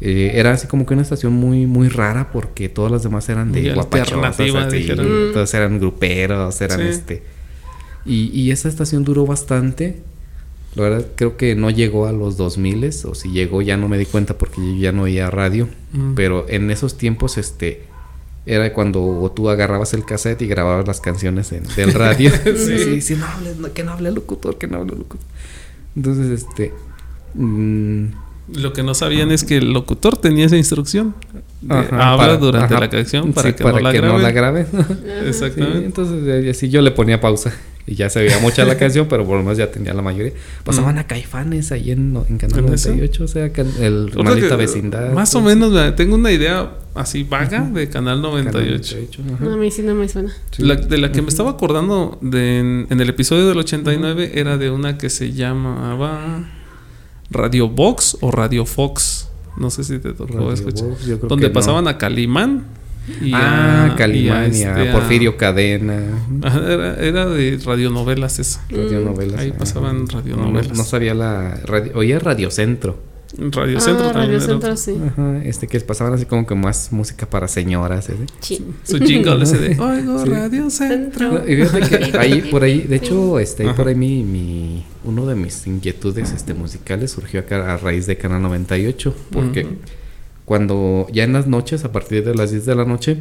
eh, 0.00 0.32
era 0.34 0.52
así 0.52 0.66
como 0.68 0.86
que 0.86 0.94
una 0.94 1.02
estación 1.02 1.32
muy, 1.32 1.66
muy 1.66 1.88
rara 1.88 2.30
porque 2.32 2.68
todas 2.68 2.90
las 2.92 3.02
demás 3.02 3.28
eran 3.28 3.50
de 3.52 3.60
guapachosas. 3.74 4.38
Mm. 4.38 5.32
todos 5.32 5.54
eran 5.54 5.78
gruperos, 5.78 6.60
eran 6.60 6.80
Sí. 6.80 6.86
este. 6.88 7.22
Y, 8.06 8.30
y 8.32 8.50
esa 8.52 8.68
estación 8.68 9.04
duró 9.04 9.26
bastante. 9.26 10.00
La 10.74 10.82
verdad, 10.84 11.06
creo 11.16 11.36
que 11.36 11.54
no 11.56 11.70
llegó 11.70 12.06
a 12.06 12.12
los 12.12 12.36
2000 12.36 12.84
o 13.06 13.14
si 13.14 13.30
llegó 13.30 13.60
ya 13.62 13.76
no 13.76 13.88
me 13.88 13.98
di 13.98 14.06
cuenta 14.06 14.38
porque 14.38 14.60
yo 14.60 14.74
ya 14.80 14.92
no 14.92 15.02
oía 15.02 15.30
radio. 15.30 15.68
Mm. 15.92 16.14
Pero 16.14 16.46
en 16.48 16.70
esos 16.70 16.96
tiempos, 16.96 17.36
este, 17.38 17.82
era 18.46 18.72
cuando 18.72 19.30
tú 19.34 19.50
agarrabas 19.50 19.92
el 19.94 20.04
cassette 20.04 20.40
y 20.42 20.46
grababas 20.46 20.86
las 20.86 21.00
canciones 21.00 21.50
en- 21.52 21.64
del 21.74 21.92
radio. 21.92 22.30
sí, 22.44 22.78
sí, 22.78 23.00
sí, 23.00 23.16
no 23.16 23.26
hables, 23.26 23.56
no, 23.58 23.72
que 23.72 23.82
no 23.82 23.92
hable 23.92 24.10
el 24.10 24.14
locutor, 24.14 24.56
que 24.58 24.68
no 24.68 24.76
hable 24.78 24.92
el 24.92 24.98
locutor. 25.00 25.26
Entonces, 25.96 26.44
este. 26.46 26.72
mm, 27.34 28.04
Lo 28.54 28.72
que 28.72 28.82
no 28.82 28.94
sabían 28.94 29.30
es 29.30 29.44
que 29.44 29.58
el 29.58 29.72
locutor 29.72 30.16
tenía 30.16 30.46
esa 30.46 30.56
instrucción. 30.56 31.14
de 31.60 31.74
Ajá, 31.74 32.12
habla 32.12 32.16
para- 32.26 32.36
durante 32.36 32.74
ajá, 32.74 32.80
la 32.84 32.88
canción 32.90 33.32
para 33.32 33.48
sí, 33.50 33.54
que 33.56 33.64
no 33.64 33.78
la 33.80 33.92
graben. 33.92 34.32
grabe. 34.32 34.66
Sí, 34.72 35.28
Exactamente. 35.28 35.84
entonces 35.86 36.22
eh, 36.46 36.50
así 36.50 36.68
yo 36.68 36.80
le 36.80 36.90
ponía 36.92 37.20
pausa 37.20 37.52
y 37.86 37.94
ya 37.96 38.08
se 38.10 38.20
veía 38.20 38.38
mucha 38.38 38.64
la 38.64 38.76
canción, 38.78 39.06
pero 39.08 39.24
por 39.26 39.36
lo 39.38 39.42
menos 39.42 39.58
ya 39.58 39.70
tenía 39.70 39.92
la 39.92 40.02
mayoría. 40.02 40.32
Pasaban 40.64 40.94
Mm. 40.94 40.98
a 40.98 41.06
Caifanes 41.06 41.72
ahí 41.72 41.90
en, 41.90 42.16
en 42.28 42.38
Canal 42.38 42.58
¿En 42.60 42.74
eso? 42.74 42.90
98, 42.90 43.24
o 43.24 43.28
sea, 43.28 43.52
can- 43.52 43.72
el 43.80 44.12
maldita 44.22 44.50
que- 44.50 44.56
vecindad. 44.56 45.12
Más 45.12 45.34
o 45.34 45.40
menos, 45.40 45.96
tengo 45.96 46.14
una 46.14 46.30
idea 46.30 46.70
así 46.94 47.24
vaga 47.24 47.60
de 47.62 47.88
Canal 47.88 48.16
Canal 48.18 48.22
98. 48.22 48.96
98, 48.96 49.22
ajá. 49.34 49.44
No, 49.44 49.52
a 49.54 49.56
mí 49.56 49.70
sí 49.70 49.82
no 49.82 49.94
me 49.94 50.08
suena. 50.08 50.32
Sí. 50.52 50.62
La- 50.62 50.76
de 50.76 50.98
la 50.98 51.10
que 51.12 51.22
me 51.22 51.28
estaba 51.28 51.50
acordando 51.50 52.18
de 52.22 52.58
en, 52.60 52.86
en 52.90 53.00
el 53.00 53.08
episodio 53.08 53.48
del 53.48 53.58
89 53.58 54.32
era 54.34 54.56
de 54.58 54.70
una 54.70 54.96
que 54.96 55.10
se 55.10 55.32
llamaba 55.32 56.44
Radio 57.30 57.68
Box 57.68 58.16
o 58.20 58.30
Radio 58.30 58.64
Fox. 58.64 59.28
No 59.56 59.70
sé 59.70 59.84
si 59.84 59.98
te 59.98 60.12
tocó 60.12 60.52
escuchar. 60.52 60.88
Donde 61.28 61.48
no. 61.48 61.52
pasaban 61.52 61.88
a 61.88 61.98
Calimán. 61.98 62.64
Y 63.22 63.32
ah, 63.32 63.90
a- 63.92 63.96
Calimán 63.96 64.54
y 64.54 64.62
a, 64.64 64.68
este, 64.78 64.90
a- 64.90 64.92
Porfirio 64.92 65.36
Cadena. 65.36 66.00
Era, 66.44 66.94
era 66.96 67.26
de 67.26 67.58
radionovelas 67.64 68.38
esa. 68.38 68.64
Radionovelas. 68.68 69.40
Ahí 69.40 69.52
pasaban 69.52 70.04
No, 70.04 70.10
radionovelas. 70.10 70.68
No, 70.68 70.74
no 70.76 70.84
sabía 70.84 71.14
la. 71.14 71.54
Radio, 71.64 71.92
oía 71.94 72.18
Radio 72.18 72.50
Centro. 72.50 72.98
Radio 73.36 73.76
ah, 73.76 73.80
Centro 73.80 74.06
también. 74.06 74.24
Radio 74.24 74.36
era 74.36 74.46
Centro, 74.46 74.76
sí. 74.76 74.96
Ajá, 75.06 75.42
este 75.44 75.66
que 75.66 75.78
pasaban 75.80 76.14
así 76.14 76.24
como 76.24 76.46
que 76.46 76.54
más 76.54 76.92
música 76.92 77.26
para 77.26 77.46
señoras. 77.46 78.08
¿eh? 78.08 78.16
Sí. 78.40 78.64
Su 78.84 78.98
jingle 78.98 79.42
ese 79.42 79.58
de 79.58 79.78
Oigo 79.78 80.24
Sí. 80.24 80.30
Radio 80.30 80.70
Centro. 80.70 81.32
No, 81.32 81.48
y 81.48 81.56
fíjate 81.56 82.10
que 82.10 82.18
ahí, 82.18 82.42
por 82.50 82.62
ahí, 82.62 82.80
de 82.80 82.96
hecho, 82.96 83.38
este, 83.38 83.66
ahí 83.66 83.74
por 83.74 83.88
ahí 83.88 83.94
mi, 83.94 84.24
mi, 84.24 84.84
uno 85.04 85.26
de 85.26 85.34
mis 85.34 85.66
inquietudes 85.66 86.32
este, 86.32 86.54
musicales 86.54 87.10
surgió 87.10 87.40
acá 87.40 87.74
a 87.74 87.76
raíz 87.76 88.06
de 88.06 88.16
Canal 88.16 88.40
98, 88.42 89.14
porque 89.30 89.66
cuando 90.44 91.06
ya 91.12 91.24
en 91.24 91.34
las 91.34 91.46
noches, 91.46 91.84
a 91.84 91.92
partir 91.92 92.24
de 92.24 92.34
las 92.34 92.50
10 92.50 92.64
de 92.64 92.74
la 92.74 92.86
noche, 92.86 93.18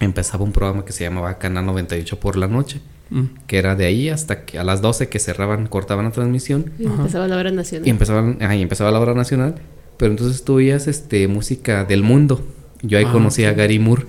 empezaba 0.00 0.44
un 0.44 0.52
programa 0.52 0.84
que 0.86 0.92
se 0.92 1.04
llamaba 1.04 1.36
Canal 1.38 1.66
98 1.66 2.18
por 2.18 2.36
la 2.36 2.48
noche, 2.48 2.80
Mm. 3.10 3.24
que 3.48 3.58
era 3.58 3.74
de 3.74 3.86
ahí 3.86 4.08
hasta 4.08 4.44
que 4.44 4.58
a 4.58 4.64
las 4.64 4.80
12 4.82 5.08
que 5.08 5.18
cerraban, 5.18 5.66
cortaban 5.66 6.04
la 6.04 6.12
transmisión 6.12 6.72
Y 6.78 6.84
empezaba 6.84 7.26
la 7.26 7.36
hora 7.36 7.50
nacional. 7.50 7.86
y 7.86 7.90
empezaban, 7.90 8.38
ajá, 8.40 8.54
y 8.56 8.62
empezaba 8.62 8.90
la 8.92 9.00
hora 9.00 9.14
nacional, 9.14 9.56
pero 9.96 10.12
entonces 10.12 10.44
tú 10.44 10.54
oías 10.54 10.86
este, 10.86 11.26
música 11.28 11.84
del 11.84 12.02
mundo. 12.04 12.40
Yo 12.82 12.98
ahí 12.98 13.04
Ah, 13.08 13.12
conocí 13.12 13.44
a. 13.44 13.52
Gary 13.52 13.78
Moore, 13.80 14.04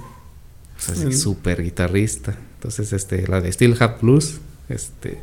Mm. 1.06 1.12
súper 1.12 1.62
guitarrista. 1.64 2.38
Entonces, 2.56 2.94
este, 2.94 3.28
la 3.28 3.42
de 3.42 3.52
Still 3.52 3.76
Have 3.80 3.96
Blues, 4.02 4.40
este, 4.70 5.18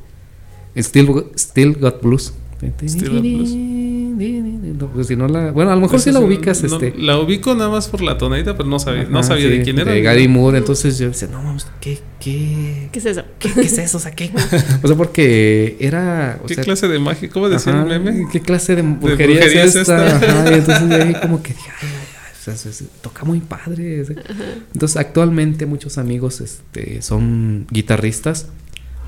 Still, 0.77 1.25
Still 1.37 1.75
Got 1.75 2.03
Blues. 2.03 2.33
Still 2.85 3.11
Got 3.11 3.23
Blues. 3.23 3.51
No, 4.19 4.89
pues 4.89 5.07
si 5.07 5.17
no 5.17 5.29
la, 5.29 5.53
bueno, 5.53 5.71
a 5.71 5.75
lo 5.75 5.81
mejor 5.81 5.97
Pues 5.97 6.05
sí 6.05 6.11
la 6.11 6.21
ubicas, 6.21 6.63
no, 6.65 6.75
este. 6.75 6.99
La 6.99 7.19
ubico 7.19 7.55
nada 7.55 7.71
más 7.71 7.89
por 7.89 8.01
la 8.01 8.19
tonadita, 8.19 8.57
pero 8.57 8.69
no 8.69 8.79
sabía, 8.79 9.05
no 9.05 9.23
sabía 9.23 9.49
de 9.49 9.63
quién 9.63 9.79
era. 9.79 9.93
De 9.93 10.03
Gary 10.03 10.27
Moore, 10.27 10.59
entonces 10.59 10.99
yo 10.99 11.09
decía, 11.09 11.29
no, 11.31 11.39
vamos, 11.39 11.67
¿qué, 11.81 12.01
qué, 12.19 12.89
¿Qué 12.91 12.99
es 12.99 13.07
eso? 13.07 13.23
qué, 13.39 13.53
qué 13.53 13.61
es 13.61 13.79
eso? 13.79 13.99
O 13.99 14.01
sea, 14.01 14.11
¿qué? 14.13 14.31
O 14.83 14.89
sea, 14.89 14.97
porque 14.97 15.77
era. 15.79 16.41
O 16.43 16.47
¿Qué 16.47 16.55
sea, 16.55 16.65
clase 16.65 16.89
de 16.89 16.99
magia? 16.99 17.29
¿Cómo 17.31 17.49
decía 17.49 17.73
ajá, 17.73 17.83
el 17.83 18.01
meme? 18.01 18.29
¿Qué 18.33 18.41
clase 18.41 18.75
de 18.75 18.83
brujería, 18.83 19.37
brujería 19.37 19.65
es 19.65 19.77
es 19.77 19.83
esta? 19.83 20.07
esta? 20.07 20.41
Ajá, 20.41 20.51
y 20.51 20.55
entonces 20.55 20.89
de 20.89 20.95
ahí 20.97 21.15
como 21.21 21.43
que 21.43 21.55
dije, 21.55 21.71
ay, 21.81 21.89
o 22.53 22.57
sea, 22.57 22.87
toca 23.03 23.25
muy 23.25 23.41
padre. 23.41 24.05
Entonces, 24.73 24.97
actualmente 24.97 25.67
muchos 25.67 25.99
amigos 25.99 26.41
este, 26.41 27.03
son 27.03 27.67
guitarristas, 27.71 28.49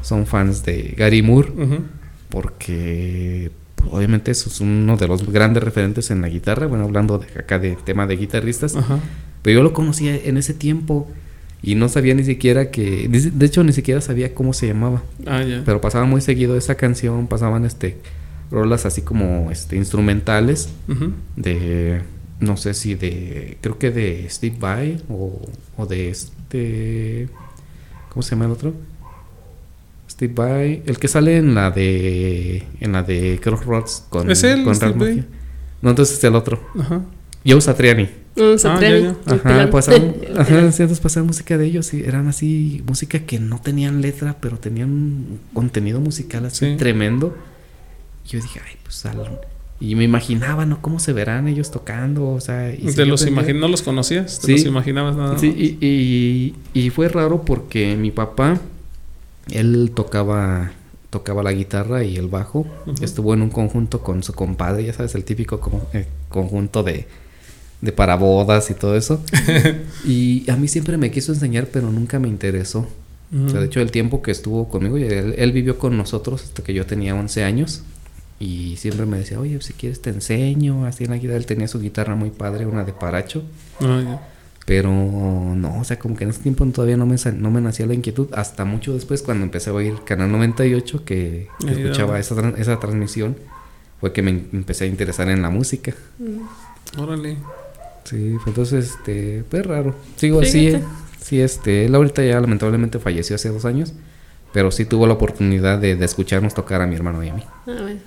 son 0.03 0.27
fans 0.27 0.65
de 0.65 0.95
Gary 0.97 1.23
Moore, 1.23 1.53
porque 2.29 3.51
obviamente 3.91 4.31
eso 4.31 4.49
es 4.49 4.61
uno 4.61 4.97
de 4.97 5.09
los 5.09 5.31
grandes 5.31 5.63
referentes 5.63 6.11
en 6.11 6.23
la 6.23 6.29
guitarra. 6.29 6.67
Bueno, 6.67 6.85
hablando 6.85 7.19
de 7.19 7.27
acá 7.39 7.59
de 7.59 7.77
tema 7.77 8.07
de 8.07 8.17
guitarristas. 8.17 8.77
Ajá. 8.77 8.99
Pero 9.43 9.59
yo 9.59 9.63
lo 9.63 9.73
conocía 9.73 10.17
en 10.17 10.37
ese 10.37 10.55
tiempo 10.55 11.09
y 11.63 11.75
no 11.75 11.89
sabía 11.89 12.15
ni 12.15 12.25
siquiera 12.25 12.71
que. 12.71 13.09
De 13.09 13.47
hecho, 13.47 13.65
ni 13.65 13.73
siquiera 13.73 14.01
sabía 14.01 14.35
cómo 14.35 14.53
se 14.53 14.67
llamaba. 14.67 15.03
Ah. 15.27 15.43
Pero 15.65 15.81
pasaba 15.81 16.05
muy 16.05 16.21
seguido 16.21 16.57
esa 16.57 16.75
canción, 16.75 17.27
pasaban 17.27 17.65
este 17.65 17.99
rolas 18.51 18.85
así 18.85 19.03
como 19.03 19.51
este 19.51 19.77
instrumentales 19.77 20.71
de 21.37 22.03
no 22.41 22.57
sé 22.57 22.75
si 22.75 22.97
de 22.97 23.59
creo 23.61 23.79
que 23.79 23.91
de 23.91 24.27
Steve 24.29 24.57
Vai 24.59 25.01
o, 25.09 25.41
o 25.77 25.87
de 25.87 26.11
este 26.11 27.29
¿cómo 28.09 28.23
se 28.23 28.31
llama 28.31 28.47
el 28.47 28.51
otro? 28.51 28.75
Steve 30.21 30.35
Vai, 30.35 30.83
el 30.85 30.99
que 30.99 31.09
sale 31.09 31.39
en 31.39 31.55
la 31.55 31.71
de 31.71 32.63
en 32.81 32.93
la 32.93 33.03
de 33.03 33.41
Crossroads 33.43 34.05
con 34.11 34.31
¿Es 34.31 34.45
él, 34.45 34.65
con 34.65 34.75
Steve 34.75 34.93
Vai? 34.93 35.25
No, 35.81 35.89
entonces 35.91 36.19
es 36.19 36.25
el 36.25 36.35
otro. 36.35 36.61
Ajá. 36.79 37.01
Joe 37.47 37.59
Satriani. 37.63 38.07
Un 38.37 38.59
Satriani, 38.59 39.03
ya, 39.03 39.17
ya. 39.27 39.35
el 39.35 39.41
Ajá, 39.41 39.71
pasaban, 39.71 40.15
El 40.23 40.39
ajá, 40.39 40.45
pelón. 40.45 40.73
sí, 40.75 40.83
entonces 40.83 41.01
pasaban 41.01 41.27
música 41.27 41.57
de 41.57 41.65
ellos 41.65 41.95
y 41.95 42.03
eran 42.05 42.29
así, 42.29 42.83
música 42.87 43.21
que 43.21 43.39
no 43.41 43.63
tenían 43.63 44.03
letra, 44.03 44.37
pero 44.41 44.59
tenían 44.59 44.91
un 44.91 45.41
contenido 45.55 46.01
musical 46.01 46.45
así 46.45 46.67
Sí. 46.73 46.77
tremendo. 46.77 47.35
Y 48.27 48.29
yo 48.33 48.41
dije, 48.43 48.61
ay, 48.63 48.75
pues 48.83 49.07
al- 49.07 49.41
Y 49.81 49.95
me 49.95 50.05
imaginaba, 50.05 50.67
¿no? 50.67 50.83
¿Cómo 50.83 51.01
se 51.01 51.15
verán 51.15 51.49
ellos 51.49 51.71
tocando? 51.71 52.29
O 52.29 52.41
sea, 52.41 52.75
y 52.75 52.91
sí, 52.91 52.95
¿Te 52.97 53.07
los 53.07 53.25
pensé- 53.25 53.55
¿No 53.55 53.69
los 53.69 53.81
conocías? 53.81 54.39
¿Te 54.41 54.49
Sí. 54.49 54.53
los 54.53 54.67
imaginabas 54.67 55.17
nada 55.17 55.33
más? 55.33 55.41
Sí, 55.41 55.47
y, 55.57 55.79
y- 55.87 56.55
y 56.79 56.91
fue 56.91 57.09
raro 57.09 57.43
porque 57.47 57.97
mi 57.97 58.11
papá, 58.11 58.61
él 59.53 59.93
tocaba 59.95 60.73
tocaba 61.11 61.43
la 61.43 61.53
guitarra 61.53 62.05
y 62.05 62.17
el 62.17 62.29
bajo. 62.29 62.67
Estuvo 63.03 63.35
en 63.35 63.43
un 63.43 63.51
conjunto 63.51 64.01
con 64.01 64.23
su 64.23 64.33
compadre, 64.33 64.85
ya 64.85 64.93
sabes, 64.93 65.15
el 65.17 65.25
típico 65.25 65.61
eh, 65.93 66.07
conjunto 66.29 66.83
de, 66.83 67.07
de 67.81 67.93
para 67.93 68.15
bodas 68.15 68.71
y 68.71 68.75
todo 68.75 68.97
eso. 68.97 69.23
y 70.05 70.49
a 70.49 70.57
mí 70.57 70.69
siempre 70.69 70.97
me 70.97 71.11
quiso 71.11 71.33
enseñar, 71.33 71.67
pero 71.67 71.91
nunca 71.91 72.19
me 72.19 72.29
interesó. 72.29 72.87
O 73.33 73.49
sea, 73.49 73.61
de 73.61 73.67
hecho, 73.67 73.81
el 73.81 73.93
tiempo 73.93 74.23
que 74.23 74.33
estuvo 74.33 74.69
conmigo, 74.69 74.97
él, 74.97 75.37
él 75.39 75.53
vivió 75.53 75.79
con 75.79 75.97
nosotros 75.97 76.43
hasta 76.43 76.65
que 76.65 76.75
yo 76.75 76.85
tenía 76.85 77.15
11 77.15 77.45
años. 77.45 77.85
Y 78.41 78.77
siempre 78.77 79.07
me 79.07 79.19
decía, 79.19 79.39
oye, 79.39 79.61
si 79.61 79.73
quieres 79.73 80.03
te 80.03 80.11
enseño. 80.11 80.85
Así 80.85 81.05
en 81.05 81.11
la 81.11 81.17
guitarra, 81.19 81.37
él 81.37 81.47
tenía 81.47 81.69
su 81.69 81.79
guitarra 81.79 82.17
muy 82.17 82.31
padre, 82.31 82.67
una 82.67 82.83
de 82.85 82.93
Paracho. 82.93 83.45
Ah. 83.81 84.21
Pero 84.67 84.93
no, 84.93 85.81
o 85.81 85.85
sea, 85.85 85.99
como 85.99 86.17
que 86.17 86.25
en 86.25 86.31
ese 86.31 86.43
tiempo 86.43 86.65
todavía 86.67 86.97
no 86.97 87.07
me, 87.07 87.17
no 87.37 87.51
me 87.51 87.61
nacía 87.61 87.87
la 87.87 87.95
inquietud. 87.95 88.29
Hasta 88.33 88.65
mucho 88.65 88.95
después, 88.95 89.23
cuando 89.23 89.45
empecé 89.45 89.71
a 89.71 89.73
oír 89.73 89.95
Canal 90.05 90.31
98, 90.31 91.05
que, 91.05 91.49
que 91.61 91.73
escuchaba 91.73 92.19
esa, 92.21 92.37
tran- 92.37 92.57
esa 92.59 92.79
transmisión, 92.79 93.37
fue 94.01 94.13
que 94.13 94.23
me 94.23 94.31
em- 94.31 94.45
empecé 94.53 94.85
a 94.85 94.87
interesar 94.87 95.29
en 95.29 95.43
la 95.43 95.51
música. 95.51 95.93
Órale. 96.99 97.37
Sí, 98.05 98.37
fue 98.43 98.51
entonces, 98.51 98.91
este, 98.91 99.45
fue 99.51 99.63
raro. 99.63 99.95
Sigo 100.17 100.41
así, 100.41 100.69
Fíjate. 100.69 100.85
sí, 101.21 101.41
este, 101.41 101.85
él 101.87 101.95
ahorita 101.95 102.25
ya 102.25 102.41
lamentablemente 102.41 102.99
falleció 102.99 103.37
hace 103.37 103.49
dos 103.51 103.65
años, 103.65 103.93
pero 104.53 104.71
sí 104.71 104.85
tuvo 104.85 105.07
la 105.07 105.15
oportunidad 105.15 105.79
de, 105.79 105.97
de 105.97 106.05
escucharnos 106.05 106.55
tocar 106.55 106.81
a 106.81 106.87
mi 106.87 106.95
hermano 106.97 107.23
y 107.25 107.29
a 107.29 107.35
mí. 107.35 107.43
Ah, 107.67 107.77
bueno. 107.83 108.01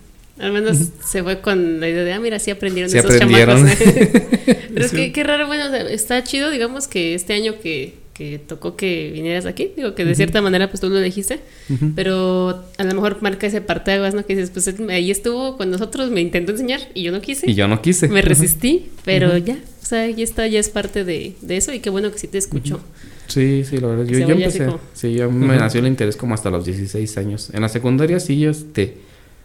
Al 0.43 0.51
menos 0.51 0.77
se 1.05 1.23
fue 1.23 1.39
con 1.41 1.79
la 1.79 1.87
idea 1.89 2.03
de, 2.03 2.13
ah, 2.13 2.19
mira, 2.19 2.37
sí 2.39 2.51
aprendieron 2.51 2.89
Sí 2.91 2.97
esos 2.97 3.11
aprendieron. 3.15 3.57
chamacos. 3.57 3.77
Pero 4.73 4.85
es 4.85 4.91
Sí. 4.91 4.97
que 4.97 5.11
qué 5.11 5.23
raro, 5.23 5.47
bueno, 5.47 5.65
o 5.67 5.69
sea, 5.69 5.81
está 5.89 6.23
chido, 6.23 6.49
digamos, 6.49 6.87
que 6.87 7.13
este 7.15 7.33
año 7.33 7.53
que, 7.61 7.93
que 8.13 8.39
tocó 8.39 8.75
que 8.75 9.09
vinieras 9.13 9.45
aquí, 9.45 9.71
digo 9.75 9.95
que 9.95 10.05
de 10.05 10.13
cierta 10.15 10.41
manera 10.41 10.69
pues 10.69 10.81
tú 10.81 10.89
lo 10.89 10.97
elegiste, 10.97 11.39
Ujú. 11.69 11.91
pero 11.95 12.63
a 12.77 12.83
lo 12.83 12.93
mejor 12.93 13.21
marca 13.21 13.47
ese 13.47 13.61
parteaguas, 13.61 14.13
¿no? 14.13 14.25
Que 14.25 14.35
dices, 14.35 14.49
pues 14.51 14.67
él 14.67 14.89
ahí 14.89 15.09
estuvo 15.11 15.57
con 15.57 15.71
nosotros, 15.71 16.11
me 16.11 16.21
intentó 16.21 16.51
enseñar 16.51 16.81
y 16.93 17.03
yo 17.03 17.11
no 17.11 17.21
quise. 17.21 17.49
Y 17.49 17.53
yo 17.55 17.67
no 17.67 17.81
quise. 17.81 18.07
Me 18.09 18.21
resistí, 18.21 18.89
pero 19.05 19.37
ya, 19.37 19.55
o 19.81 19.85
sea, 19.85 20.09
ya 20.09 20.23
está, 20.23 20.45
ya 20.47 20.59
es 20.59 20.69
parte 20.69 21.03
de, 21.05 21.33
de 21.41 21.57
eso 21.57 21.71
y 21.73 21.79
qué 21.79 21.89
bueno 21.89 22.11
que 22.11 22.19
sí 22.19 22.27
te 22.27 22.37
escuchó. 22.37 22.81
Sí, 23.27 23.63
sí, 23.67 23.77
la 23.77 23.87
verdad. 23.87 24.05
Yo, 24.05 24.19
yo 24.19 24.27
empecé. 24.35 24.65
como- 24.65 24.79
Sí, 24.93 25.13
yo 25.13 25.31
me 25.31 25.55
nació 25.55 25.79
el 25.79 25.87
interés 25.87 26.17
como 26.17 26.33
hasta 26.35 26.49
los 26.51 26.65
16 26.65 27.17
años. 27.17 27.49
En 27.53 27.61
la 27.61 27.69
secundaria 27.69 28.19
sí, 28.19 28.37
yo, 28.39 28.51
este. 28.51 28.97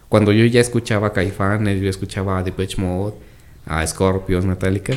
Cuando 0.09 0.31
yo 0.33 0.43
ya 0.45 0.59
escuchaba 0.59 1.13
Caifanes, 1.13 1.81
yo 1.81 1.89
escuchaba 1.89 2.39
a 2.39 2.43
Depeche 2.43 2.81
Mode, 2.81 3.13
a 3.65 3.85
Scorpions, 3.85 4.45
Metallica. 4.45 4.93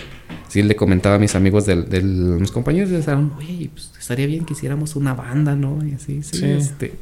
Sí, 0.49 0.63
le 0.63 0.75
comentaba 0.75 1.17
a 1.17 1.19
mis 1.19 1.35
amigos 1.35 1.67
del, 1.67 1.89
del 1.89 2.05
mis 2.05 2.51
compañeros 2.51 2.91
de 2.91 3.03
salón, 3.03 3.33
oye, 3.39 3.71
pues 3.73 3.93
estaría 3.99 4.27
bien 4.27 4.45
que 4.45 4.55
hiciéramos 4.55 4.97
una 4.97 5.15
banda, 5.15 5.55
¿no? 5.55 5.79
Y 5.87 5.93
así, 5.93 6.23
sí, 6.23 6.39
Sí. 6.39 6.45
este. 6.47 6.93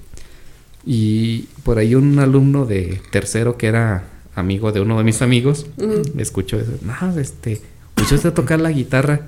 Y 0.85 1.43
por 1.63 1.79
ahí 1.79 1.95
un 1.95 2.19
alumno 2.19 2.65
de 2.67 3.01
tercero 3.11 3.57
que 3.59 3.67
era 3.67 4.05
amigo 4.35 4.73
de 4.73 4.81
uno 4.81 4.99
de 4.99 5.05
mis 5.05 5.21
amigos, 5.23 5.67
Ujú. 5.77 6.03
escuchó 6.19 6.59
eso. 6.59 6.73
No, 6.83 7.19
este, 7.19 7.61
escuchó 7.97 8.15
usted 8.17 8.33
tocar 8.33 8.61
la 8.61 8.71
guitarra. 8.71 9.21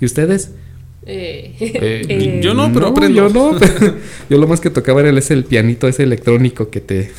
¿Y 0.00 0.04
ustedes? 0.06 0.52
Eh, 1.06 1.54
Eh, 1.60 2.40
yo 2.42 2.52
no, 2.54 2.70
pero 2.72 2.88
aprendo. 2.88 3.16
Yo 3.16 3.28
no, 3.30 3.58
pero 3.58 3.94
yo 4.30 4.38
lo 4.38 4.46
más 4.46 4.60
que 4.60 4.68
tocaba 4.70 5.00
era 5.00 5.08
el, 5.10 5.18
ese 5.18 5.34
el 5.34 5.44
pianito 5.44 5.88
ese 5.88 6.02
electrónico 6.02 6.68
que 6.70 6.80
te 6.80 7.10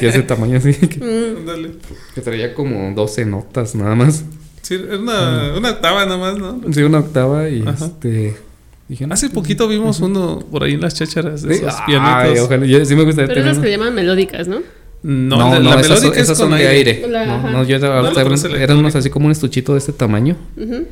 que 0.00 0.08
es 0.08 0.14
de 0.14 0.22
tamaño 0.22 0.58
así 0.58 0.72
que, 0.74 0.98
mm, 0.98 1.38
Ándale. 1.40 1.70
que 2.14 2.20
traía 2.22 2.54
como 2.54 2.92
12 2.94 3.26
notas 3.26 3.74
nada 3.74 3.94
más. 3.94 4.24
Sí, 4.62 4.74
era 4.74 4.98
una, 4.98 5.54
una 5.56 5.70
octava 5.70 6.04
nada 6.06 6.16
más, 6.18 6.38
¿no? 6.38 6.60
Sí, 6.72 6.82
una 6.82 6.98
octava 7.00 7.48
y 7.48 7.62
Ajá. 7.62 7.84
este 7.86 8.34
dije, 8.88 9.06
no, 9.06 9.14
Hace 9.14 9.26
pues, 9.26 9.34
poquito 9.34 9.68
vimos 9.68 10.00
uno 10.00 10.44
por 10.50 10.64
ahí 10.64 10.72
en 10.74 10.80
las 10.80 10.94
chácharas, 10.94 11.42
de 11.42 11.54
sí, 11.54 11.64
esos 11.64 11.74
ay, 11.78 11.82
pianitos. 11.86 12.44
ojalá, 12.46 12.66
yo 12.66 12.84
sí 12.84 12.96
me 12.96 13.04
gustaría 13.04 13.28
pero 13.28 13.40
esas 13.42 13.58
que 13.62 13.70
llaman 13.70 13.94
melódicas, 13.94 14.48
¿no? 14.48 14.60
No, 15.02 15.36
No, 15.36 15.50
la, 15.50 15.60
no, 15.60 15.70
la 15.74 15.80
esas 15.80 15.86
son, 15.86 15.96
melódica 15.98 16.16
es 16.16 16.22
esas 16.24 16.38
son 16.38 16.50
de 16.52 16.66
aire. 16.66 17.04
La- 17.08 17.26
no, 17.26 17.50
no, 17.52 17.64
yo 17.64 17.78
No, 17.78 18.08
es 18.32 18.44
eran, 18.44 18.78
unos 18.78 18.96
así 18.96 19.10
como 19.10 19.26
un 19.26 19.32
estuchito 19.32 19.72
de 19.72 19.78
este 19.80 19.92
tamaño 19.92 20.36
Ujú. 20.56 20.86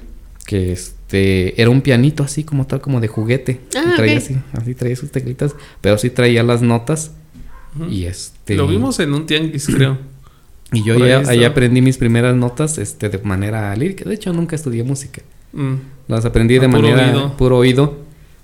Que 0.47 0.73
este 0.73 1.61
era 1.61 1.71
un 1.71 1.81
pianito 1.81 2.23
así 2.23 2.45
como 2.45 2.67
tal 2.67 2.81
como 2.81 3.01
de 3.01 3.09
juguete. 3.09 3.61
Ah, 3.77 3.85
Y 3.93 3.97
traía 3.97 4.19
así, 4.19 4.37
así 4.53 4.75
traía 4.75 4.97
sus 4.97 5.11
teclitas, 5.11 5.55
pero 5.81 5.99
sí 5.99 6.11
traía 6.11 6.43
las 6.43 6.63
notas 6.63 7.13
y 7.91 8.05
este 8.05 8.55
Lo 8.55 8.67
vimos 8.67 9.01
en 9.01 9.13
un 9.15 9.27
tianguis, 9.27 9.67
creo. 9.67 9.99
Y 10.73 10.85
yo 10.85 10.95
ahí 10.95 11.09
ya, 11.09 11.19
ahí 11.29 11.45
aprendí 11.45 11.83
mis 11.83 11.99
primeras 11.99 12.35
notas 12.35 12.79
este, 12.79 13.09
de 13.09 13.19
manera 13.19 13.75
lírica. 13.77 14.09
De 14.09 14.15
hecho, 14.15 14.33
nunca 14.33 14.57
estudié 14.57 14.83
música. 14.83 15.23
Mm. 15.53 15.75
Las 16.09 16.25
aprendí 16.25 16.57
A 16.57 16.63
de 16.63 16.69
puro 16.69 16.83
manera 16.83 17.09
oído. 17.09 17.37
puro 17.37 17.59
oído. 17.59 17.99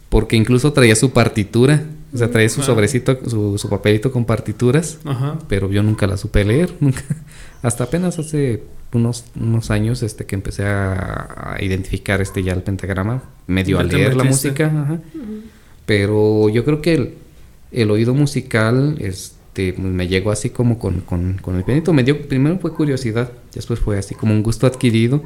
Porque 0.08 0.36
incluso 0.36 0.72
traía 0.72 0.96
su 0.96 1.10
partitura. 1.10 1.84
O 2.12 2.18
sea, 2.18 2.30
traía 2.30 2.48
su 2.48 2.62
sobrecito, 2.62 3.18
su, 3.28 3.56
su 3.58 3.68
papelito 3.68 4.10
con 4.10 4.24
partituras. 4.24 4.98
Ajá. 5.04 5.38
Pero 5.48 5.70
yo 5.70 5.82
nunca 5.82 6.06
la 6.06 6.16
supe 6.16 6.44
leer. 6.44 6.72
Nunca. 6.80 7.02
Hasta 7.62 7.84
apenas 7.84 8.18
hace 8.18 8.62
unos, 8.92 9.24
unos 9.38 9.70
años 9.70 10.02
este, 10.02 10.26
que 10.26 10.34
empecé 10.34 10.64
a, 10.64 11.54
a 11.56 11.64
identificar 11.64 12.20
este 12.20 12.42
ya 12.42 12.52
el 12.52 12.62
pentagrama. 12.62 13.22
Medio 13.46 13.78
a 13.78 13.82
leer 13.84 14.16
la 14.16 14.24
música. 14.24 14.66
ajá. 14.66 14.98
Pero 15.86 16.48
yo 16.48 16.64
creo 16.64 16.80
que 16.82 16.94
el, 16.94 17.14
el 17.72 17.90
oído 17.90 18.14
musical 18.14 18.96
este, 19.00 19.72
me 19.74 20.06
llegó 20.08 20.30
así 20.30 20.50
como 20.50 20.78
con, 20.78 21.00
con, 21.00 21.38
con 21.42 21.56
el 21.56 21.64
pianito. 21.64 21.92
Me 21.92 22.04
dio, 22.04 22.28
primero 22.28 22.58
fue 22.58 22.72
curiosidad, 22.72 23.32
después 23.54 23.80
fue 23.80 23.98
así 23.98 24.14
como 24.14 24.32
un 24.32 24.42
gusto 24.42 24.66
adquirido. 24.66 25.22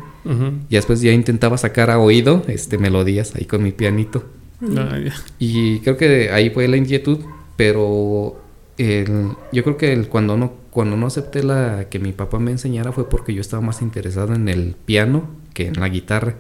Y 0.71 0.75
después 0.75 1.01
ya 1.03 1.13
intentaba 1.13 1.59
sacar 1.59 1.91
a 1.91 1.99
oído 1.99 2.43
este, 2.49 2.79
melodías 2.79 3.35
ahí 3.37 3.45
con 3.45 3.63
mi 3.63 3.73
pianito. 3.73 4.25
Ya. 4.61 4.99
Y 5.39 5.81
creo 5.81 5.97
que 5.99 6.31
ahí 6.31 6.49
fue 6.51 6.67
la 6.69 6.77
inquietud, 6.79 7.19
pero 7.57 8.41
el- 8.79 9.31
yo 9.53 9.63
creo 9.65 9.77
que 9.77 9.93
el- 9.93 10.09
cuando 10.09 10.37
no 10.39 10.53
cuando 10.75 10.97
no 10.97 11.07
acepté 11.07 11.43
la 11.45 11.87
que 11.89 11.99
mi 12.01 12.13
papá 12.13 12.39
me 12.41 12.51
enseñara 12.51 12.91
fue 12.93 13.09
porque 13.09 13.33
yo 13.33 13.41
estaba 13.41 13.63
más 13.63 13.81
interesado 13.81 14.35
en 14.35 14.49
el 14.49 14.75
piano 14.85 15.31
que 15.55 15.69
en 15.69 15.75
la 15.79 15.89
guitarra. 15.89 16.35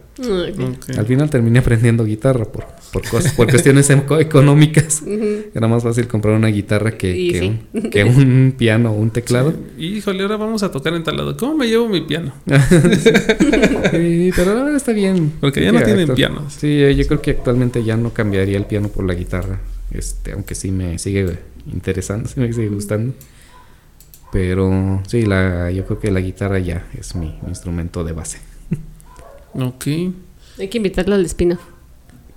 Al 0.98 1.06
final 1.06 1.30
terminé 1.30 1.60
aprendiendo 1.60 2.04
guitarra 2.04 2.44
por, 2.46 2.66
por, 2.92 3.08
cosas, 3.08 3.32
por 3.34 3.48
cuestiones 3.48 3.88
eco- 3.90 4.18
económicas. 4.20 5.04
Era 5.54 5.68
más 5.68 5.84
fácil 5.84 6.08
comprar 6.08 6.34
una 6.34 6.48
guitarra 6.48 6.98
que, 6.98 7.12
que 7.30 7.38
sí. 7.38 7.60
un, 7.72 7.90
que 7.90 8.02
un 8.04 8.54
piano 8.58 8.90
o 8.90 8.94
un 8.94 9.10
teclado. 9.10 9.54
Híjole, 9.78 10.22
ahora 10.22 10.36
vamos 10.36 10.64
a 10.64 10.72
tocar 10.72 10.94
en 10.94 11.04
tal 11.04 11.16
lado. 11.16 11.36
¿Cómo 11.36 11.54
me 11.58 11.68
llevo 11.68 11.88
mi 11.88 12.00
piano? 12.00 12.32
Sí, 13.90 14.30
pero 14.34 14.54
verdad 14.54 14.74
está 14.74 14.92
bien. 14.92 15.32
Porque 15.40 15.62
ya 15.62 15.72
no 15.72 15.80
tienen 15.82 16.12
pianos. 16.14 16.52
Sí, 16.54 16.80
yo 16.96 17.06
creo 17.06 17.22
que 17.22 17.30
actualmente 17.32 17.84
ya 17.84 17.96
no 17.96 18.12
cambiaría 18.12 18.56
el 18.56 18.64
piano 18.66 18.88
por 18.88 19.04
la 19.06 19.14
guitarra. 19.14 19.60
Este, 19.92 20.32
aunque 20.32 20.54
sí 20.56 20.70
me 20.72 20.98
sigue 20.98 21.38
interesando, 21.72 22.28
sí 22.34 22.40
me 22.40 22.52
sigue 22.52 22.68
gustando. 22.68 23.14
Pero 24.34 25.00
sí, 25.06 25.22
la, 25.26 25.70
yo 25.70 25.86
creo 25.86 26.00
que 26.00 26.10
la 26.10 26.18
guitarra 26.20 26.58
ya 26.58 26.84
es 26.98 27.14
mi, 27.14 27.38
mi 27.42 27.48
instrumento 27.48 28.02
de 28.04 28.12
base. 28.12 28.38
Ok. 29.54 29.86
Hay 30.58 30.68
que 30.68 30.78
invitarlo 30.78 31.14
al 31.14 31.24
espino. 31.24 31.56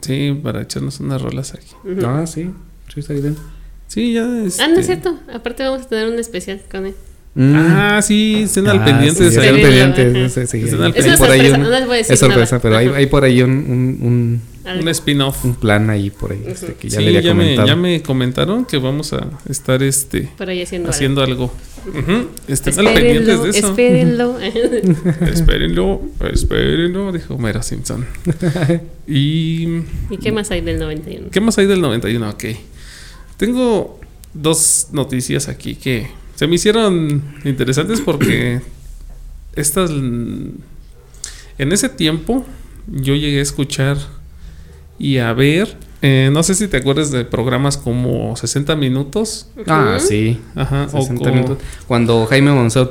Sí, 0.02 0.40
para 0.44 0.62
echarnos 0.62 1.00
unas 1.00 1.20
rolas 1.20 1.56
aquí. 1.56 1.72
Ah, 2.06 2.26
sí, 2.28 2.52
sí, 2.94 3.00
está 3.00 3.14
bien. 3.14 3.36
Sí, 3.88 4.14
ya. 4.14 4.22
Ah, 4.24 4.28
no 4.28 4.44
este- 4.46 4.80
es 4.82 4.86
cierto. 4.86 5.20
Aparte 5.34 5.64
vamos 5.64 5.88
a 5.88 5.90
tener 5.90 6.08
un 6.14 6.20
especial 6.20 6.62
con 6.70 6.86
él. 6.86 6.94
Ah, 7.40 8.00
sí, 8.04 8.44
estén 8.44 8.68
al 8.68 8.80
Ah, 8.80 8.86
pendiente. 8.86 9.20
sí, 9.20 9.26
estén 9.36 9.50
al 9.50 9.56
hay 9.56 10.94
Es 10.96 11.06
una 11.06 11.14
ahí 11.14 11.18
sorpresa, 11.18 11.56
un- 11.58 11.64
no 11.64 11.70
les 11.72 11.86
voy 11.88 11.96
a 11.96 11.98
decir 11.98 12.14
es 12.14 12.20
sorpresa, 12.20 12.56
nada. 12.58 12.62
pero 12.62 12.76
hay, 12.96 13.06
por 13.08 13.24
ahí 13.24 13.42
un, 13.42 13.52
un, 13.52 13.98
un, 14.08 14.42
Algo. 14.68 14.84
Un 14.84 14.90
spin-off. 14.90 15.46
un 15.46 15.56
plan 15.56 15.90
ahí 15.90 16.10
por 16.10 16.34
ahí 16.34 16.44
este, 16.46 16.74
que 16.76 16.90
ya 16.90 17.00
sí, 17.00 17.06
le 17.06 17.10
había 17.18 17.22
ya 17.22 17.34
me, 17.34 17.44
comentado. 17.44 17.68
ya 17.68 17.76
me 17.76 18.02
comentaron 18.02 18.66
que 18.66 18.78
vamos 18.78 19.14
a 19.14 19.28
estar 19.50 19.82
este 19.82 20.30
Por 20.38 20.50
ahí 20.50 20.62
haciendo, 20.62 20.90
haciendo 20.90 21.24
algo. 21.24 21.46
Ujú, 21.88 22.28
Estén 22.50 22.78
al 22.80 22.88
Espérenlo, 22.88 22.94
pendientes 22.96 23.44
de 23.44 23.50
eso. 23.60 23.70
espérenlo. 23.70 24.40
espérenlo, 25.32 26.02
espérenlo, 26.34 27.12
dijo 27.14 27.36
Homero 27.36 27.64
Simpson. 27.64 28.06
y 29.08 29.68
¿Y 30.10 30.18
qué 30.22 30.32
más 30.34 30.52
hay 30.52 30.62
del 30.62 30.80
91? 30.80 31.30
¿Qué 31.32 31.40
más 31.40 31.58
hay 31.58 31.66
del 31.66 31.80
91? 31.82 32.30
Ok. 32.30 32.44
Tengo 33.38 34.00
dos 34.34 34.88
noticias 34.92 35.48
aquí 35.48 35.76
que 35.76 36.08
se 36.36 36.46
me 36.48 36.56
hicieron 36.56 37.24
interesantes 37.46 38.02
porque 38.02 38.62
estas... 39.56 39.92
En 41.60 41.72
ese 41.72 41.90
tiempo 41.90 42.46
yo 42.88 43.16
llegué 43.16 43.40
a 43.40 43.42
escuchar 43.42 43.98
y 45.00 45.18
a 45.20 45.34
ver, 45.34 45.76
eh, 46.02 46.30
no 46.32 46.44
sé 46.44 46.54
si 46.56 46.68
te 46.68 46.78
acuerdas 46.78 47.12
de 47.12 47.26
programas 47.26 47.78
como 47.78 48.36
60 48.36 48.76
minutos. 48.76 49.48
Ah, 49.68 49.98
sí. 50.00 50.40
Ajá. 50.56 50.88
o 50.92 51.02
60 51.02 51.24
co- 51.30 51.36
minutos. 51.36 51.58
Cuando 51.88 52.26
Jaime 52.28 52.52
Monzón, 52.52 52.90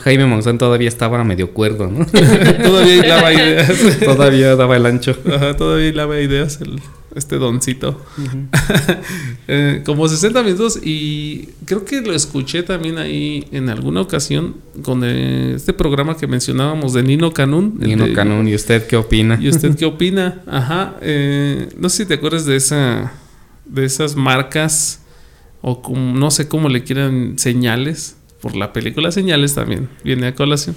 Jaime 0.00 0.26
Monzón 0.26 0.58
todavía 0.58 0.88
estaba 0.88 1.22
medio 1.24 1.52
cuerdo, 1.52 1.86
¿no? 1.88 2.04
todavía 2.62 2.96
hilaba 2.96 3.32
ideas. 3.32 3.98
todavía 4.04 4.56
daba 4.56 4.76
el 4.76 4.86
ancho. 4.86 5.16
Ajá, 5.32 5.56
todavía 5.56 5.88
hilaba 5.88 6.20
ideas 6.20 6.60
el, 6.60 6.80
este 7.18 7.36
doncito. 7.36 8.00
Eh, 9.50 9.82
como 9.86 10.06
60 10.06 10.42
minutos 10.42 10.78
y 10.82 11.48
creo 11.64 11.82
que 11.86 12.02
lo 12.02 12.12
escuché 12.12 12.62
también 12.62 12.98
ahí 12.98 13.46
en 13.50 13.70
alguna 13.70 14.02
ocasión 14.02 14.56
con 14.82 15.00
eh, 15.04 15.54
este 15.54 15.72
programa 15.72 16.18
que 16.18 16.26
mencionábamos 16.26 16.92
de 16.92 17.02
Nino 17.02 17.32
Canún. 17.32 17.78
Nino 17.78 18.04
de- 18.06 18.12
Canún, 18.12 18.46
¿y 18.46 18.54
usted 18.54 18.86
qué 18.86 18.96
opina? 18.96 19.38
¿Y 19.40 19.48
usted 19.48 19.74
qué 19.74 19.86
opina? 19.86 20.42
Ajá, 20.46 20.96
eh, 21.00 21.70
no 21.78 21.88
sé 21.88 22.02
si 22.02 22.06
te 22.06 22.14
acuerdas 22.14 22.44
de 22.44 22.56
esa 22.56 23.12
de 23.64 23.84
esas 23.86 24.16
marcas 24.16 25.00
o 25.62 25.80
como, 25.80 26.14
no 26.18 26.30
sé 26.30 26.46
cómo 26.46 26.68
le 26.68 26.84
quieran 26.84 27.38
señales 27.38 28.16
por 28.40 28.54
la 28.56 28.72
película 28.72 29.10
Señales 29.10 29.54
también 29.54 29.88
viene 30.04 30.28
a 30.28 30.34
colación 30.34 30.76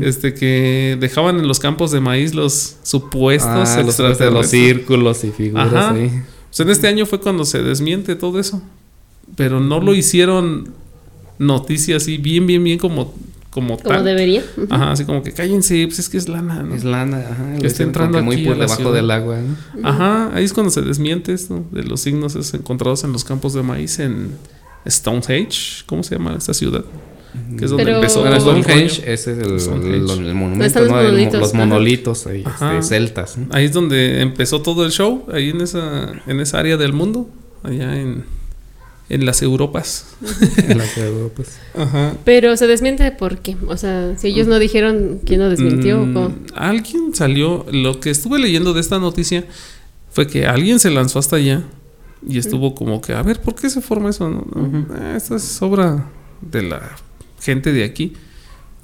este 0.00 0.32
que 0.34 0.96
dejaban 1.00 1.38
en 1.40 1.48
los 1.48 1.58
campos 1.58 1.90
de 1.90 2.00
maíz 2.00 2.34
los 2.34 2.76
supuestos 2.84 3.50
Ah, 3.50 3.58
los, 3.60 3.76
de 3.76 3.82
los 3.82 3.88
extraterrestres. 4.00 4.50
círculos 4.50 5.24
y 5.24 5.30
figuras 5.32 5.72
Ajá. 5.74 5.90
ahí. 5.92 6.06
O 6.06 6.52
sea, 6.52 6.64
en 6.64 6.70
este 6.70 6.88
año 6.88 7.06
fue 7.06 7.20
cuando 7.20 7.44
se 7.44 7.62
desmiente 7.62 8.14
todo 8.16 8.38
eso. 8.40 8.62
Pero 9.36 9.60
no 9.60 9.80
lo 9.80 9.94
hicieron 9.94 10.72
noticias 11.38 12.02
así 12.02 12.18
bien, 12.18 12.46
bien, 12.46 12.62
bien 12.64 12.78
como, 12.78 13.14
como, 13.50 13.76
Como 13.76 13.88
tal. 13.88 14.04
debería. 14.04 14.44
Ajá, 14.68 14.92
así 14.92 15.04
como 15.04 15.22
que 15.22 15.32
cállense, 15.32 15.86
pues 15.86 16.00
es 16.00 16.08
que 16.08 16.16
es 16.18 16.28
lana, 16.28 16.62
¿no? 16.62 16.74
Es 16.74 16.84
lana, 16.84 17.18
ajá. 17.18 17.56
Que 17.60 17.66
está 17.66 17.82
entrando 17.84 18.18
que 18.18 18.24
muy 18.24 18.36
aquí 18.36 18.44
por 18.46 18.56
debajo 18.58 18.76
ciudad. 18.76 18.92
del 18.94 19.10
agua, 19.10 19.38
¿no? 19.40 19.88
Ajá, 19.88 20.30
ahí 20.34 20.44
es 20.44 20.52
cuando 20.52 20.70
se 20.70 20.82
desmiente 20.82 21.32
esto 21.32 21.64
de 21.70 21.84
los 21.84 22.00
signos 22.00 22.34
esos 22.34 22.54
encontrados 22.54 23.04
en 23.04 23.12
los 23.12 23.24
campos 23.24 23.54
de 23.54 23.62
maíz 23.62 23.98
en 24.00 24.32
Stonehenge. 24.88 25.84
¿Cómo 25.86 26.02
se 26.02 26.16
llama 26.16 26.34
esta 26.38 26.54
ciudad? 26.54 26.84
Que 27.56 27.64
es 27.64 27.70
donde 27.70 27.84
Pero- 27.84 27.96
empezó 27.98 28.20
Bueno, 28.22 28.38
todo 28.38 28.56
el 28.56 28.62
Stonehenge, 28.64 29.02
ese 29.12 29.32
es 29.32 29.38
el, 29.38 29.60
Stonehenge. 29.60 29.96
el- 30.20 30.26
el 30.26 30.34
monumento, 30.34 30.80
los 30.80 30.90
¿no? 30.90 31.38
Los 31.38 31.54
monolitos 31.54 32.26
ahí, 32.26 32.44
este, 32.44 32.82
celtas. 32.82 33.36
Ahí 33.50 33.66
es 33.66 33.72
donde 33.72 34.20
empezó 34.20 34.62
todo 34.62 34.84
el 34.84 34.90
show, 34.90 35.24
ahí 35.32 35.50
en 35.50 35.60
esa, 35.60 36.12
en 36.26 36.40
esa 36.40 36.58
área 36.58 36.76
del 36.76 36.92
mundo, 36.92 37.28
allá 37.62 38.00
en, 38.00 38.24
en 39.10 39.26
las 39.26 39.42
Europas. 39.42 40.06
en 40.68 40.78
las 40.78 40.96
Europas. 40.98 41.58
Ajá. 41.76 42.14
Pero 42.24 42.56
se 42.56 42.66
desmiente 42.66 43.08
por 43.12 43.38
qué. 43.38 43.56
O 43.68 43.76
sea, 43.76 44.16
si 44.18 44.28
ellos 44.28 44.48
no 44.48 44.58
dijeron 44.58 45.20
quién 45.24 45.38
lo 45.40 45.48
desmintió 45.48 46.00
o 46.02 46.06
Mm, 46.06 46.14
cómo. 46.14 46.34
Alguien 46.56 47.14
salió, 47.14 47.64
lo 47.72 48.00
que 48.00 48.10
estuve 48.10 48.40
leyendo 48.40 48.72
de 48.72 48.80
esta 48.80 48.98
noticia 48.98 49.44
fue 50.10 50.26
que 50.26 50.46
alguien 50.46 50.80
se 50.80 50.90
lanzó 50.90 51.20
hasta 51.20 51.36
allá 51.36 51.62
y 52.26 52.38
estuvo 52.38 52.74
como 52.74 53.00
que, 53.00 53.14
a 53.14 53.22
ver, 53.22 53.40
¿por 53.40 53.54
qué 53.54 53.70
se 53.70 53.80
forma 53.80 54.10
eso? 54.10 54.28
No, 54.28 54.44
ah, 54.94 55.14
esto 55.16 55.36
es 55.36 55.62
obra 55.62 56.06
de 56.40 56.62
la 56.62 56.96
gente 57.40 57.72
de 57.72 57.84
aquí. 57.84 58.12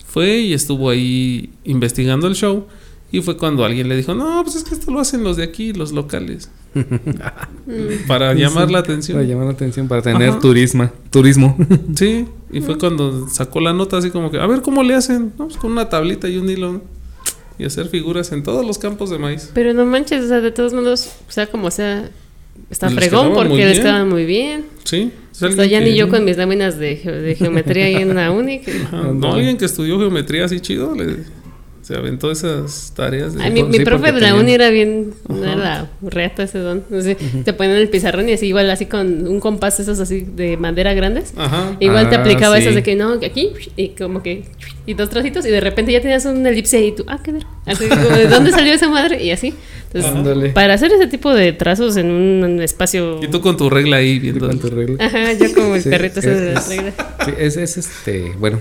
Fue 0.07 0.39
y 0.39 0.55
estuvo 0.55 0.89
ahí 0.89 1.51
investigando 1.65 2.27
el 2.27 2.35
show 2.35 2.67
y 3.13 3.21
fue 3.21 3.37
cuando 3.37 3.65
alguien 3.65 3.89
le 3.89 3.97
dijo, 3.97 4.15
no, 4.15 4.43
pues 4.43 4.57
es 4.57 4.65
que 4.65 4.75
esto 4.75 4.91
lo 4.91 5.01
hacen 5.01 5.23
los 5.23 5.37
de 5.37 5.45
aquí, 5.45 5.73
los 5.73 5.93
locales, 5.93 6.51
para 8.09 8.35
llamar 8.35 8.67
Sí, 8.67 8.73
la 8.73 8.79
Para 8.79 8.79
atención. 8.79 9.27
llamar 9.27 9.47
la 9.47 9.53
atención, 9.53 9.89
para 9.89 10.03
tener 10.03 10.31
Ajá. 10.31 10.39
turismo. 10.41 10.91
turismo. 11.11 11.57
Sí, 11.95 12.27
y 12.51 12.61
fue 12.61 12.79
cuando 12.79 13.29
sacó 13.29 13.61
la 13.61 13.73
nota 13.73 13.99
así 13.99 14.11
como 14.11 14.31
que, 14.31 14.39
a 14.39 14.47
ver, 14.47 14.63
¿cómo 14.63 14.83
le 14.83 14.95
hacen? 14.95 15.33
No, 15.39 15.47
pues 15.47 15.57
con 15.59 15.73
una 15.73 15.89
tablita 15.89 16.29
y 16.29 16.37
un 16.37 16.49
hilo. 16.49 16.73
¿no? 16.75 16.81
Y 17.59 17.65
hacer 17.65 17.89
figuras 17.89 18.33
en 18.33 18.43
todos 18.43 18.67
los 18.67 18.77
campos 18.79 19.09
de 19.11 19.19
maíz. 19.19 19.51
Pero 19.55 19.73
no 19.73 19.87
manches, 19.87 20.25
o 20.25 20.29
sea, 20.29 20.41
de 20.43 20.51
todos 20.51 20.75
modos, 20.75 21.11
o 21.27 21.33
sea, 21.33 21.47
como 21.47 21.71
sea, 21.71 22.11
está 22.71 22.89
Les 22.89 22.97
fregón 22.99 23.33
porque 23.35 23.65
les 23.65 23.79
quedaban 23.81 24.09
muy 24.09 24.25
bien. 24.25 24.65
Sí. 24.85 25.11
O 25.33 25.51
sea, 25.51 25.67
ya 25.67 25.81
ni 25.81 25.95
yo 25.95 26.09
con 26.09 26.25
mis 26.25 26.37
láminas 26.39 26.79
de, 26.79 26.97
ge- 26.97 27.11
de 27.13 27.35
geometría 27.35 27.87
ahí 27.87 27.97
en 27.97 28.15
la 28.15 28.31
uni. 28.31 28.61
que- 28.61 28.73
No, 29.15 29.35
alguien 29.35 29.57
que 29.59 29.67
estudió 29.67 29.99
geometría 29.99 30.47
así 30.47 30.61
chido, 30.61 30.95
le, 30.95 31.19
se 31.87 31.95
aventó 31.95 32.33
esas 32.33 32.93
tareas. 32.97 33.35
De, 33.35 33.43
Ay, 33.45 33.53
mi, 33.53 33.61
Sí, 33.61 33.67
mi 33.79 33.85
profe 33.85 34.11
de 34.11 34.21
la 34.21 34.35
uni 34.35 34.53
era 34.55 34.71
bien, 34.71 35.15
era 35.41 35.89
reata 36.03 36.43
ese 36.43 36.59
don. 36.59 36.83
O 36.91 37.01
sea, 37.01 37.15
Te 37.45 37.53
ponían 37.53 37.77
el 37.77 37.89
pizarrón 37.89 38.29
y 38.29 38.33
así, 38.33 38.47
igual 38.47 38.69
así 38.71 38.87
con 38.87 39.27
un 39.29 39.39
compás 39.39 39.79
esos 39.79 40.01
así 40.01 40.23
de 40.35 40.57
madera 40.57 40.95
grandes. 40.95 41.33
Ajá. 41.37 41.77
Igual 41.79 42.11
te 42.11 42.17
Ah, 42.17 42.21
aplicaba 42.21 42.57
sí. 42.57 42.63
esas 42.63 42.75
de 42.75 42.83
que 42.83 42.97
no, 42.97 43.13
aquí, 43.13 43.51
y 43.77 43.91
como 43.91 44.21
que, 44.23 44.45
y 44.85 44.95
dos 44.95 45.11
trocitos, 45.11 45.47
y 45.47 45.51
de 45.51 45.61
repente 45.61 45.93
ya 45.93 46.01
tenías 46.01 46.25
un 46.25 46.45
elipse 46.45 46.85
y 46.85 46.91
tú, 46.93 47.05
ah, 47.07 47.21
qué 47.23 47.31
ver. 47.33 47.47
Así 47.67 47.87
como, 47.89 48.03
¿de 48.03 48.27
dónde 48.29 48.51
salió 48.51 48.73
esa 48.73 48.89
madre? 48.89 49.23
Y 49.23 49.31
así. 49.31 49.55
Entonces, 49.87 50.11
Ándale. 50.11 50.49
para 50.51 50.75
hacer 50.75 50.91
ese 50.93 51.07
tipo 51.07 51.33
de 51.33 51.53
trazos 51.53 51.97
en 51.97 52.11
un 52.11 52.61
espacio. 52.63 53.21
Y 53.23 53.29
tú 53.29 53.41
con 53.41 53.57
tu 53.57 53.71
regla 53.71 53.99
ahí 53.99 54.19
viendo. 54.19 54.49
Con 54.49 54.59
tu 54.59 54.69
regla. 54.71 55.05
Ajá, 55.05 55.33
yo 55.35 55.55
como 55.55 55.77
el 55.77 55.83
Sí, 55.83 55.89
perrito 55.91 56.19
ese 56.19 56.35
de 56.35 56.53
la 56.55 56.61
regla. 56.61 56.93
Sí, 57.25 57.31
es, 57.39 57.57
es 57.57 57.77
este, 57.77 58.33
bueno, 58.41 58.59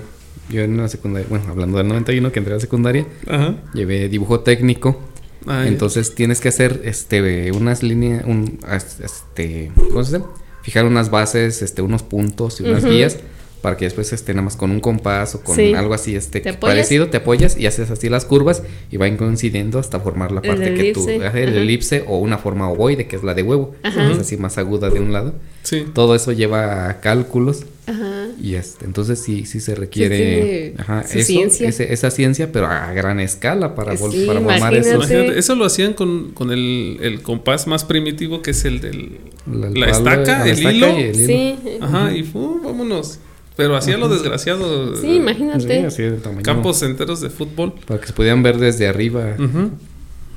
yo 0.50 0.62
en 0.62 0.78
la 0.78 0.88
secundaria, 0.88 1.28
bueno, 1.30 1.46
hablando 1.50 1.78
del 1.78 1.88
91 1.88 2.32
que 2.32 2.40
entré 2.40 2.54
a 2.54 2.58
la 2.58 2.62
secundaria, 2.62 3.06
Ajá. 3.28 3.56
llevé 3.74 4.10
dibujo 4.10 4.40
técnico. 4.42 5.00
Ay, 5.48 5.68
Entonces 5.68 6.16
tienes 6.16 6.40
que 6.42 6.50
hacer 6.50 6.82
este 6.86 7.52
unas 7.52 7.84
líneas, 7.84 8.24
un 8.26 8.60
este, 9.04 9.72
¿cómo 9.76 10.04
se 10.04 10.18
dice? 10.18 10.30
Fijar 10.64 10.86
unas 10.86 11.12
bases, 11.12 11.62
este, 11.62 11.82
unos 11.84 12.02
puntos 12.02 12.60
y 12.60 12.64
unas 12.64 12.84
Ujú. 12.84 12.94
guías 12.94 13.20
para 13.66 13.78
que 13.78 13.86
después 13.86 14.14
este 14.14 14.32
nada 14.36 14.44
más 14.44 14.56
con 14.56 14.70
un 14.70 14.80
compás 14.80 15.34
o 15.34 15.42
con 15.42 15.56
Sí. 15.56 15.74
algo 15.74 15.96
así 15.96 16.16
este 16.16 16.40
¿Te 16.40 16.54
parecido 16.54 17.08
te 17.10 17.18
apoyas 17.18 17.58
y 17.58 17.66
haces 17.66 17.90
así 17.90 18.10
las 18.10 18.24
curvas 18.24 18.62
y 18.92 18.98
van 18.98 19.18
coincidiendo 19.18 19.80
hasta 19.80 20.00
formar 20.00 20.32
la 20.32 20.42
El 20.42 20.48
parte 20.50 20.74
que 20.76 20.94
tú 20.94 21.08
elipse, 21.10 21.26
ajá, 21.26 21.40
el 21.40 21.50
ajá. 21.50 21.58
elipse 21.58 22.04
o 22.08 22.20
una 22.20 22.38
forma 22.38 22.70
ovoide 22.70 23.08
que 23.08 23.16
es 23.16 23.24
la 23.24 23.34
de 23.34 23.42
huevo, 23.42 23.74
Ajá. 23.82 24.12
es 24.12 24.20
así 24.20 24.38
más 24.38 24.60
aguda 24.60 24.92
de 24.92 25.00
un 25.00 25.12
lado. 25.12 25.34
Sí. 25.64 25.84
Todo 25.96 26.14
eso 26.14 26.32
lleva 26.32 26.90
a 26.90 27.00
cálculos 27.02 27.66
Ajá. 27.88 28.28
y 28.40 28.54
este, 28.54 28.86
entonces 28.86 29.18
sí, 29.18 29.48
sí 29.48 29.60
se 29.60 29.74
requiere 29.74 30.16
tiene 30.16 30.74
ajá, 30.78 31.08
su 31.08 31.18
eso, 31.18 31.26
ciencia. 31.26 31.68
ese- 31.68 31.92
esa 31.92 32.12
ciencia, 32.12 32.52
pero 32.52 32.68
a 32.68 32.94
gran 32.94 33.20
escala 33.20 33.74
para, 33.74 33.94
vol- 33.96 34.12
Sí, 34.12 34.26
para 34.28 34.42
formar 34.42 34.58
imagínate. 34.60 34.90
eso. 34.90 34.96
Imagínate, 34.98 35.40
eso 35.40 35.56
lo 35.56 35.66
hacían 35.66 35.94
con, 35.94 36.34
con 36.34 36.52
el, 36.52 37.00
el 37.02 37.24
compás 37.24 37.66
más 37.66 37.84
primitivo 37.84 38.44
que 38.44 38.52
es 38.52 38.64
el 38.66 38.80
del. 38.80 39.18
La, 39.52 39.70
La 39.72 39.90
estaca, 39.90 40.48
el 40.48 40.60
hilo. 40.60 40.88
y 41.00 41.02
el 41.04 41.16
hilo. 41.16 41.28
Sí. 41.28 41.56
Ajá, 41.82 42.16
y 42.16 42.22
fu, 42.24 42.62
vámonos. 42.64 43.18
Pero 43.56 43.76
hacía 43.78 43.98
lo 43.98 44.10
desgraciado. 44.10 44.96
Sí, 44.98 45.08
eh, 45.08 45.16
imagínate. 45.16 45.80
Sí, 45.80 45.86
así 45.86 46.04
de 46.04 46.12
tamaño. 46.18 46.44
Campos 46.44 46.82
enteros 46.84 47.22
de 47.22 47.30
fútbol. 47.30 47.74
Para 47.88 48.00
que 48.02 48.08
se 48.08 48.14
pudieran 48.14 48.44
ver 48.44 48.58
desde 48.58 48.88
arriba. 48.88 49.36
Ujú. 49.40 49.72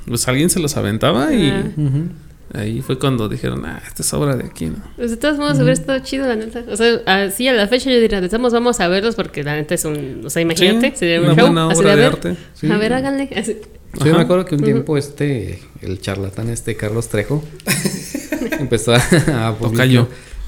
Pues 0.07 0.27
alguien 0.27 0.49
se 0.49 0.59
los 0.59 0.75
aventaba 0.77 1.33
y 1.33 1.49
Ajá. 1.49 1.63
Ujú. 1.77 2.03
ahí 2.53 2.81
fue 2.81 2.97
cuando 2.97 3.27
dijeron, 3.29 3.65
ah, 3.65 3.81
esta 3.85 4.01
es 4.01 4.13
obra 4.13 4.35
de 4.37 4.45
aquí, 4.45 4.67
¿no? 4.67 4.77
Pues 4.95 5.11
de 5.11 5.17
todos 5.17 5.37
modos 5.37 5.55
hubiera 5.57 5.73
estado 5.73 5.99
chido, 5.99 6.27
la 6.27 6.35
neta. 6.35 6.63
O 6.69 6.77
sea, 6.77 6.99
así 7.05 7.47
a 7.47 7.53
la 7.53 7.67
fecha 7.67 7.91
yo 7.91 7.99
diría, 7.99 8.21
de 8.21 8.37
modos 8.37 8.53
vamos 8.53 8.79
a 8.79 8.87
verlos 8.87 9.15
porque 9.15 9.43
la 9.43 9.55
neta 9.55 9.75
es 9.75 9.83
un. 9.85 10.21
O 10.25 10.29
sea, 10.29 10.41
imagínate, 10.41 10.91
Sí, 10.91 10.97
sería 10.99 11.19
una 11.19 11.31
un 11.31 11.35
show. 11.37 11.45
buena 11.47 11.67
así 11.69 11.79
obra 11.81 11.91
a 11.91 11.95
de 11.95 12.01
ver, 12.01 12.11
arte. 12.13 12.35
Sí. 12.53 12.71
A 12.71 12.77
ver, 12.77 12.93
háganle. 12.93 13.29
Así. 13.35 13.57
Sí, 13.97 14.03
me 14.05 14.11
Ajá. 14.11 14.21
acuerdo 14.21 14.45
que 14.45 14.55
un 14.55 14.61
tiempo 14.63 14.97
este, 14.97 15.59
el 15.81 15.99
charlatán 15.99 16.49
este 16.49 16.75
Carlos 16.75 17.09
Trejo, 17.09 17.43
empezó 18.59 18.93
a, 18.93 18.97
a 19.49 19.55
publicar-. 19.57 20.07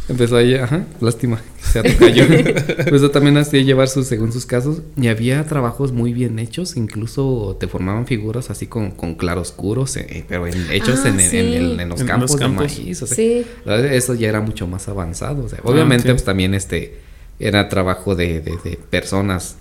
Empezó 0.10 0.38
a, 0.38 0.41
ajá, 0.41 0.86
lástima. 0.99 1.41
tocayo. 1.73 2.26
pues 2.28 2.88
eso 2.94 3.11
también 3.11 3.38
hacía 3.38 3.61
llevar 3.61 3.88
sus, 3.88 4.07
según 4.07 4.34
sus 4.34 4.45
casos. 4.45 4.82
Y 4.99 5.07
había 5.07 5.45
trabajos 5.45 5.91
muy 5.94 6.11
bien 6.11 6.38
hechos, 6.40 6.76
incluso 6.76 7.56
te 7.60 7.68
formaban 7.68 8.07
figuras 8.07 8.49
así 8.49 8.68
con, 8.68 8.91
con 8.91 9.15
claroscuros, 9.15 9.95
eh, 9.98 10.26
pero 10.28 10.48
en- 10.48 10.69
hechos 10.72 10.99
Ah, 11.06 11.10
en, 11.10 11.19
en- 11.19 11.30
sí. 11.30 11.38
en 11.38 11.45
el- 11.53 11.80
en 11.80 11.90
los 11.90 12.02
En 12.02 12.07
campos 12.07 12.32
los 12.32 12.40
de 12.40 12.45
campos. 12.45 12.78
maíz. 12.80 13.02
O 13.03 13.07
sea, 13.07 13.15
Sí. 13.15 13.45
eso 13.91 14.14
ya 14.15 14.28
era 14.30 14.41
mucho 14.41 14.68
más 14.68 14.90
avanzado. 14.90 15.45
O 15.45 15.49
sea, 15.49 15.60
obviamente, 15.64 16.10
ok. 16.10 16.15
pues 16.15 16.26
también 16.26 16.53
este 16.56 16.95
era 17.40 17.69
trabajo 17.69 18.15
de, 18.15 18.41
de- 18.41 18.57
de 18.64 18.78
personas 18.90 19.56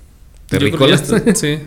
terrícolas. 0.49 1.05
sí. 1.35 1.59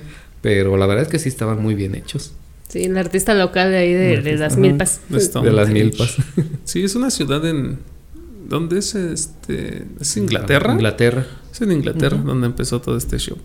pero 0.41 0.75
la 0.75 0.87
verdad 0.87 1.03
es 1.03 1.09
que 1.09 1.19
sí 1.19 1.29
estaban 1.29 1.61
muy 1.61 1.73
bien 1.75 1.95
hechos. 1.95 2.33
Sí, 2.67 2.83
el 2.83 2.97
artista 2.97 3.33
local 3.35 3.69
de 3.71 3.77
ahí 3.77 3.93
de, 3.93 4.21
de 4.21 4.35
las 4.35 4.57
milpas. 4.57 4.99
De 5.09 5.51
las 5.51 5.69
milpas. 5.69 6.15
Sí, 6.65 6.83
es 6.83 6.95
una 6.95 7.11
ciudad 7.11 7.45
en. 7.45 7.77
¿Dónde 8.47 8.79
es 8.79 8.95
este? 8.95 9.85
¿Es 9.99 10.17
Inglaterra? 10.17 10.73
Inglaterra. 10.73 11.25
Es 11.51 11.61
en 11.61 11.71
Inglaterra 11.71 12.17
donde 12.17 12.47
empezó 12.47 12.81
todo 12.81 12.97
este 12.97 13.17
show. 13.17 13.37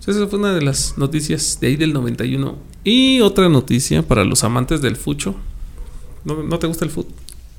Entonces, 0.00 0.20
esa 0.22 0.28
fue 0.28 0.38
una 0.38 0.52
de 0.52 0.62
las 0.62 0.98
noticias 0.98 1.58
de 1.60 1.68
ahí 1.68 1.76
del 1.76 1.92
91. 1.92 2.56
Y 2.84 3.20
otra 3.20 3.48
noticia 3.48 4.02
para 4.02 4.24
los 4.24 4.44
amantes 4.44 4.82
del 4.82 4.96
fucho. 4.96 5.34
¿No, 6.24 6.42
no 6.42 6.58
te 6.58 6.66
gusta 6.66 6.84
el 6.84 6.90
fut? 6.90 7.06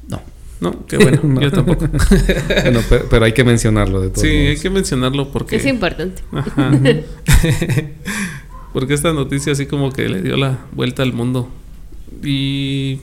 No. 0.07 0.21
No, 0.61 0.85
qué 0.85 0.97
bueno, 0.97 1.19
No. 1.23 1.41
yo 1.41 1.51
tampoco. 1.51 1.87
Bueno, 2.61 2.81
pero, 2.87 3.05
pero 3.09 3.25
hay 3.25 3.33
que 3.33 3.43
mencionarlo 3.43 4.01
de 4.01 4.09
todos 4.09 4.21
Sí, 4.21 4.27
hay 4.27 4.57
que 4.57 4.69
mencionarlo 4.69 5.31
porque. 5.31 5.55
Es 5.57 5.65
importante. 5.65 6.21
Ajá. 6.31 6.71
Porque 8.73 8.93
esta 8.93 9.13
noticia 9.13 9.53
así 9.53 9.67
como 9.67 9.89
que 9.93 10.09
le 10.09 10.21
dio 10.21 10.35
la 10.35 10.65
vuelta 10.73 11.01
al 11.01 11.13
mundo. 11.13 11.47
Y 12.21 12.99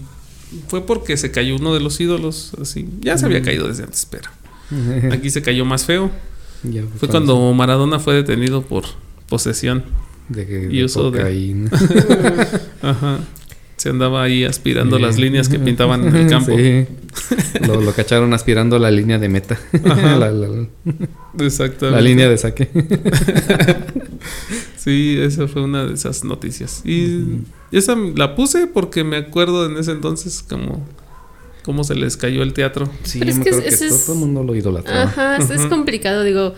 fue 0.69 0.85
porque 0.87 1.17
se 1.17 1.31
cayó 1.31 1.57
uno 1.57 1.75
de 1.75 1.81
los 1.81 2.01
ídolos, 2.01 2.53
así. 2.61 2.89
Ya 3.01 3.17
se 3.19 3.27
había 3.27 3.41
Mm. 3.41 3.45
caído 3.45 3.69
desde 3.69 3.85
antes, 3.85 4.07
pero 4.11 4.31
aquí 5.13 5.31
se 5.31 5.43
cayó 5.43 5.65
más 5.65 5.85
feo. 5.85 6.11
Ya 6.65 6.83
Fue 6.99 7.09
cuando 7.09 7.53
Maradona 7.55 7.99
fue 7.99 8.15
detenido 8.15 8.63
por 8.63 8.85
posesión. 9.29 9.83
de, 10.29 10.47
que- 10.47 10.69
y 10.71 10.79
de 10.79 10.85
uso 10.85 11.11
de-. 11.11 11.69
Ajá. 12.83 13.19
Se 13.77 13.89
andaba 13.89 14.23
ahí 14.23 14.45
aspirando 14.45 14.97
Sí. 14.97 15.03
las 15.03 15.19
líneas 15.19 15.49
que 15.49 15.59
pintaban 15.59 16.07
en 16.07 16.15
el 16.15 16.27
campo. 16.31 16.57
Sí. 16.57 16.87
Lo, 17.67 17.81
lo 17.81 17.93
cacharon 17.93 18.33
aspirando 18.33 18.79
la 18.79 18.93
línea 18.93 19.19
de 19.19 19.29
meta. 19.29 19.59
Ajá. 19.85 20.17
la, 20.17 20.31
la- 20.31 20.69
Exactamente. 21.41 21.91
la 21.97 22.01
línea 22.01 22.29
de 22.29 22.39
saque. 22.39 22.71
Sí, 24.77 25.17
esa 25.21 25.49
fue 25.49 25.63
una 25.63 25.87
de 25.87 25.95
esas 25.95 26.23
noticias. 26.25 26.83
Y 26.85 27.41
esa 27.79 27.95
la 27.97 28.35
puse 28.35 28.67
porque 28.67 29.05
me 29.05 29.17
acuerdo 29.17 29.67
en 29.67 29.77
ese 29.77 29.93
entonces 29.93 30.43
como 30.49 30.87
cómo 31.65 31.85
se 31.85 31.95
les 31.95 32.17
cayó 32.17 32.43
el 32.43 32.53
teatro. 32.55 32.91
Sí, 33.05 33.19
Pero 33.21 33.31
yo 33.31 33.33
es 33.33 33.39
me 33.39 33.45
que 33.45 33.51
acuerdo 33.51 33.71
que 33.71 33.77
todo, 33.77 33.89
es- 33.97 34.05
todo 34.07 34.15
el 34.15 34.21
mundo 34.21 34.43
lo 34.45 34.55
idolatraba. 34.57 35.03
Ajá, 35.05 35.37
es, 35.37 35.67
complicado, 35.67 36.23
digo, 36.25 36.55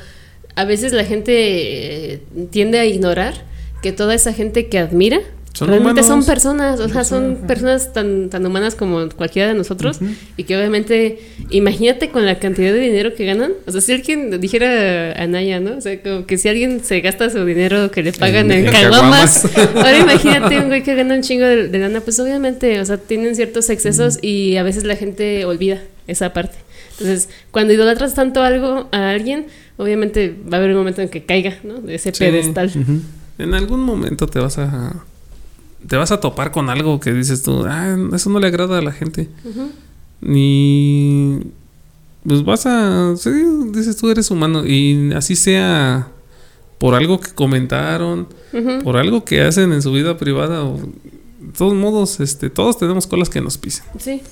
a 0.57 0.65
veces 0.65 0.93
la 0.93 1.05
gente 1.05 2.15
eh, 2.15 2.23
tiende 2.51 2.79
a 2.79 2.87
ignorar 2.87 3.45
que 3.83 3.93
toda 3.93 4.15
esa 4.15 4.33
gente 4.33 4.69
que 4.69 4.79
admira 4.79 5.21
Son 5.55 5.69
realmente 5.69 6.03
son 6.03 6.25
personas, 6.27 6.81
o 6.81 6.89
sea, 6.89 7.05
son 7.05 7.37
personas 7.47 7.93
tan, 7.93 8.29
tan 8.29 8.45
humanas 8.45 8.75
como 8.75 9.09
cualquiera 9.11 9.47
de 9.49 9.55
nosotros 9.55 9.99
Ujú. 10.03 10.11
y 10.37 10.43
que 10.43 10.57
obviamente, 10.57 11.21
imagínate 11.51 12.11
con 12.11 12.27
la 12.27 12.41
cantidad 12.41 12.73
de 12.73 12.81
dinero 12.81 13.15
que 13.15 13.25
ganan, 13.25 13.53
o 13.65 13.71
sea, 13.71 13.81
si 13.81 13.93
alguien 13.93 14.41
dijera 14.41 15.13
a 15.13 15.27
Naya, 15.29 15.61
¿no? 15.61 15.77
O 15.77 15.81
sea, 15.81 16.03
como 16.03 16.27
que 16.27 16.39
si 16.39 16.49
alguien 16.49 16.83
se 16.83 17.01
gasta 17.03 17.31
su 17.31 17.45
dinero 17.45 17.91
que 17.93 18.03
le 18.03 18.13
pagan 18.13 18.51
en, 18.51 18.61
En- 18.61 18.67
en 18.67 18.73
caguamas, 18.73 19.45
ahora 19.77 19.97
imagínate 19.99 20.59
un 20.59 20.67
güey 20.67 20.83
que 20.83 20.95
gana 20.97 21.15
un 21.15 21.23
chingo 21.23 21.45
de, 21.47 21.69
de 21.69 21.79
lana, 21.79 22.01
pues 22.01 22.19
obviamente, 22.19 22.81
o 22.81 22.85
sea, 22.85 22.97
tienen 22.97 23.37
ciertos 23.37 23.71
excesos 23.71 24.19
y 24.23 24.57
a 24.57 24.65
veces 24.65 24.83
la 24.83 24.97
gente 24.97 25.45
olvida 25.45 25.81
esa 26.09 26.33
parte. 26.33 26.57
Entonces, 26.99 27.29
cuando 27.53 27.73
idolatras 27.73 28.15
tanto 28.15 28.43
algo 28.43 28.89
a 28.91 29.11
alguien, 29.11 29.47
obviamente 29.77 30.35
va 30.53 30.57
a 30.57 30.61
haber 30.61 30.71
un 30.73 30.79
momento 30.79 31.01
en 31.01 31.09
que 31.09 31.25
caiga, 31.25 31.59
¿no? 31.63 31.75
De 31.75 31.95
ese 31.95 32.13
Sí. 32.13 32.19
pedestal. 32.25 32.73
En 33.39 33.55
algún 33.55 33.81
momento 33.85 34.27
te 34.27 34.41
vas 34.41 34.59
a 34.59 35.05
te 35.87 35.97
vas 35.97 36.13
a 36.13 36.21
topar 36.21 36.51
con 36.51 36.71
algo 36.71 37.01
que 37.01 37.13
dices 37.13 37.43
tú, 37.43 37.65
ah, 37.67 37.97
eso 38.15 38.31
no 38.31 38.39
le 38.39 38.47
agrada 38.47 38.79
a 38.79 38.83
la 38.83 38.93
gente. 38.93 39.29
Ni 40.21 41.41
pues 42.27 42.43
vas 42.43 42.65
a 42.67 43.15
sí, 43.17 43.31
dices 43.73 43.97
tú 43.99 44.11
eres 44.11 44.31
humano 44.31 44.67
y 44.67 45.13
así 45.15 45.37
sea 45.37 46.09
por 46.79 46.95
algo 46.95 47.21
que 47.21 47.33
comentaron, 47.33 48.29
por 48.83 48.97
algo 48.97 49.25
que 49.25 49.43
hacen 49.43 49.73
en 49.73 49.83
su 49.83 49.93
vida 49.93 50.17
privada 50.17 50.65
o 50.65 50.79
de 50.79 51.53
todos 51.57 51.75
modos, 51.75 52.21
este, 52.21 52.51
todos 52.51 52.79
tenemos 52.79 53.07
colas 53.07 53.29
que 53.29 53.41
nos 53.41 53.59
pisen. 53.59 53.85
Sí. 53.99 54.23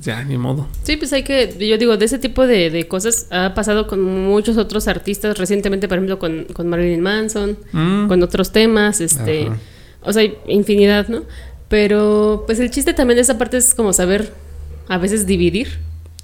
Ya, 0.00 0.24
ni 0.24 0.38
modo. 0.38 0.66
Sí, 0.82 0.96
pues 0.96 1.12
hay 1.12 1.24
que, 1.24 1.54
yo 1.68 1.76
digo, 1.76 1.98
de 1.98 2.06
ese 2.06 2.18
tipo 2.18 2.46
de, 2.46 2.70
de 2.70 2.88
cosas 2.88 3.26
ha 3.30 3.52
pasado 3.54 3.86
con 3.86 4.02
muchos 4.02 4.56
otros 4.56 4.88
artistas, 4.88 5.36
recientemente, 5.36 5.88
por 5.88 5.98
ejemplo, 5.98 6.18
con, 6.18 6.44
con 6.54 6.68
Marilyn 6.68 7.02
Manson, 7.02 7.58
Mm, 7.72 8.08
con 8.08 8.22
otros 8.22 8.50
temas, 8.50 9.02
este, 9.02 9.48
Ajá. 9.48 9.58
O 10.08 10.12
sea, 10.12 10.22
hay 10.22 10.36
infinidad, 10.46 11.08
¿no? 11.08 11.22
Pero, 11.68 12.44
pues 12.46 12.58
el 12.60 12.70
chiste 12.70 12.94
también 12.94 13.16
de 13.16 13.22
esa 13.22 13.36
parte 13.38 13.56
es 13.58 13.74
como 13.74 13.92
saber, 13.92 14.32
a 14.88 14.96
veces 14.98 15.26
dividir 15.26 15.68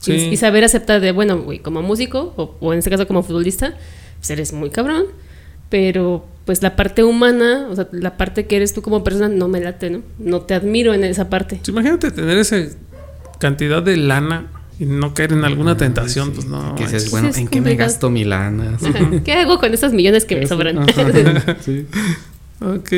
y- 0.06 0.18
Sí. 0.18 0.28
y, 0.32 0.36
saber 0.36 0.64
aceptar 0.64 1.00
de, 1.00 1.12
bueno, 1.12 1.38
güey, 1.42 1.58
como 1.60 1.82
músico, 1.82 2.32
o, 2.36 2.56
o 2.60 2.72
en 2.72 2.78
este 2.78 2.90
caso 2.90 3.06
como 3.06 3.22
futbolista, 3.22 3.74
pues 4.18 4.30
eres 4.30 4.52
muy 4.52 4.70
cabrón, 4.70 5.04
pero 5.70 6.26
pues 6.44 6.62
la 6.62 6.76
parte 6.76 7.02
humana, 7.04 7.68
o 7.70 7.74
sea, 7.76 7.88
la 7.92 8.16
parte 8.18 8.46
que 8.46 8.56
eres 8.56 8.74
tú 8.74 8.82
como 8.82 9.02
persona 9.04 9.28
no 9.28 9.48
me 9.48 9.60
late, 9.60 9.88
¿no? 9.90 10.02
No 10.18 10.40
te 10.42 10.54
admiro 10.54 10.92
en 10.94 11.04
esa 11.04 11.30
parte. 11.30 11.60
imagínate 11.68 12.10
tener 12.10 12.36
esa 12.38 12.56
cantidad 13.38 13.82
de 13.82 13.96
lana 13.96 14.46
y 14.78 14.84
no 14.86 15.14
caer 15.14 15.32
en 15.32 15.44
alguna 15.44 15.76
tentación, 15.76 16.32
pues 16.32 16.46
no. 16.46 16.74
Que 16.74 16.82
dices, 16.84 17.04
manches. 17.04 17.10
bueno, 17.10 17.32
Sí, 17.32 17.40
¿en 17.42 17.48
qué 17.48 17.60
me 17.62 17.74
gasto 17.76 18.10
mi 18.10 18.24
lana? 18.24 18.78
Sí. 18.78 18.86
Ajá. 18.94 19.10
¿Qué 19.24 19.32
hago 19.32 19.58
con 19.58 19.72
esos 19.72 19.92
millones 19.94 20.24
que 20.26 20.36
me 20.36 20.46
sobran? 20.48 20.84
sí. 21.64 21.86
Ok. 22.60 22.92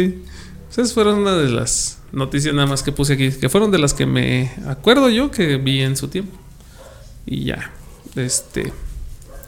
Esas 0.77 0.93
fueron 0.93 1.21
una 1.21 1.35
de 1.37 1.49
las 1.49 2.03
noticias 2.13 2.55
nada 2.55 2.67
más 2.67 2.83
que 2.83 2.93
puse 2.93 3.15
aquí, 3.15 3.31
que 3.31 3.49
fueron 3.49 3.71
de 3.71 3.79
las 3.79 3.95
que 3.95 4.05
me 4.05 4.53
acuerdo 4.67 5.09
yo 5.09 5.31
que 5.31 5.57
vi 5.57 5.81
en 5.81 5.97
su 5.97 6.09
tiempo. 6.09 6.37
Y 7.25 7.45
ya. 7.45 7.73
Este. 8.15 8.75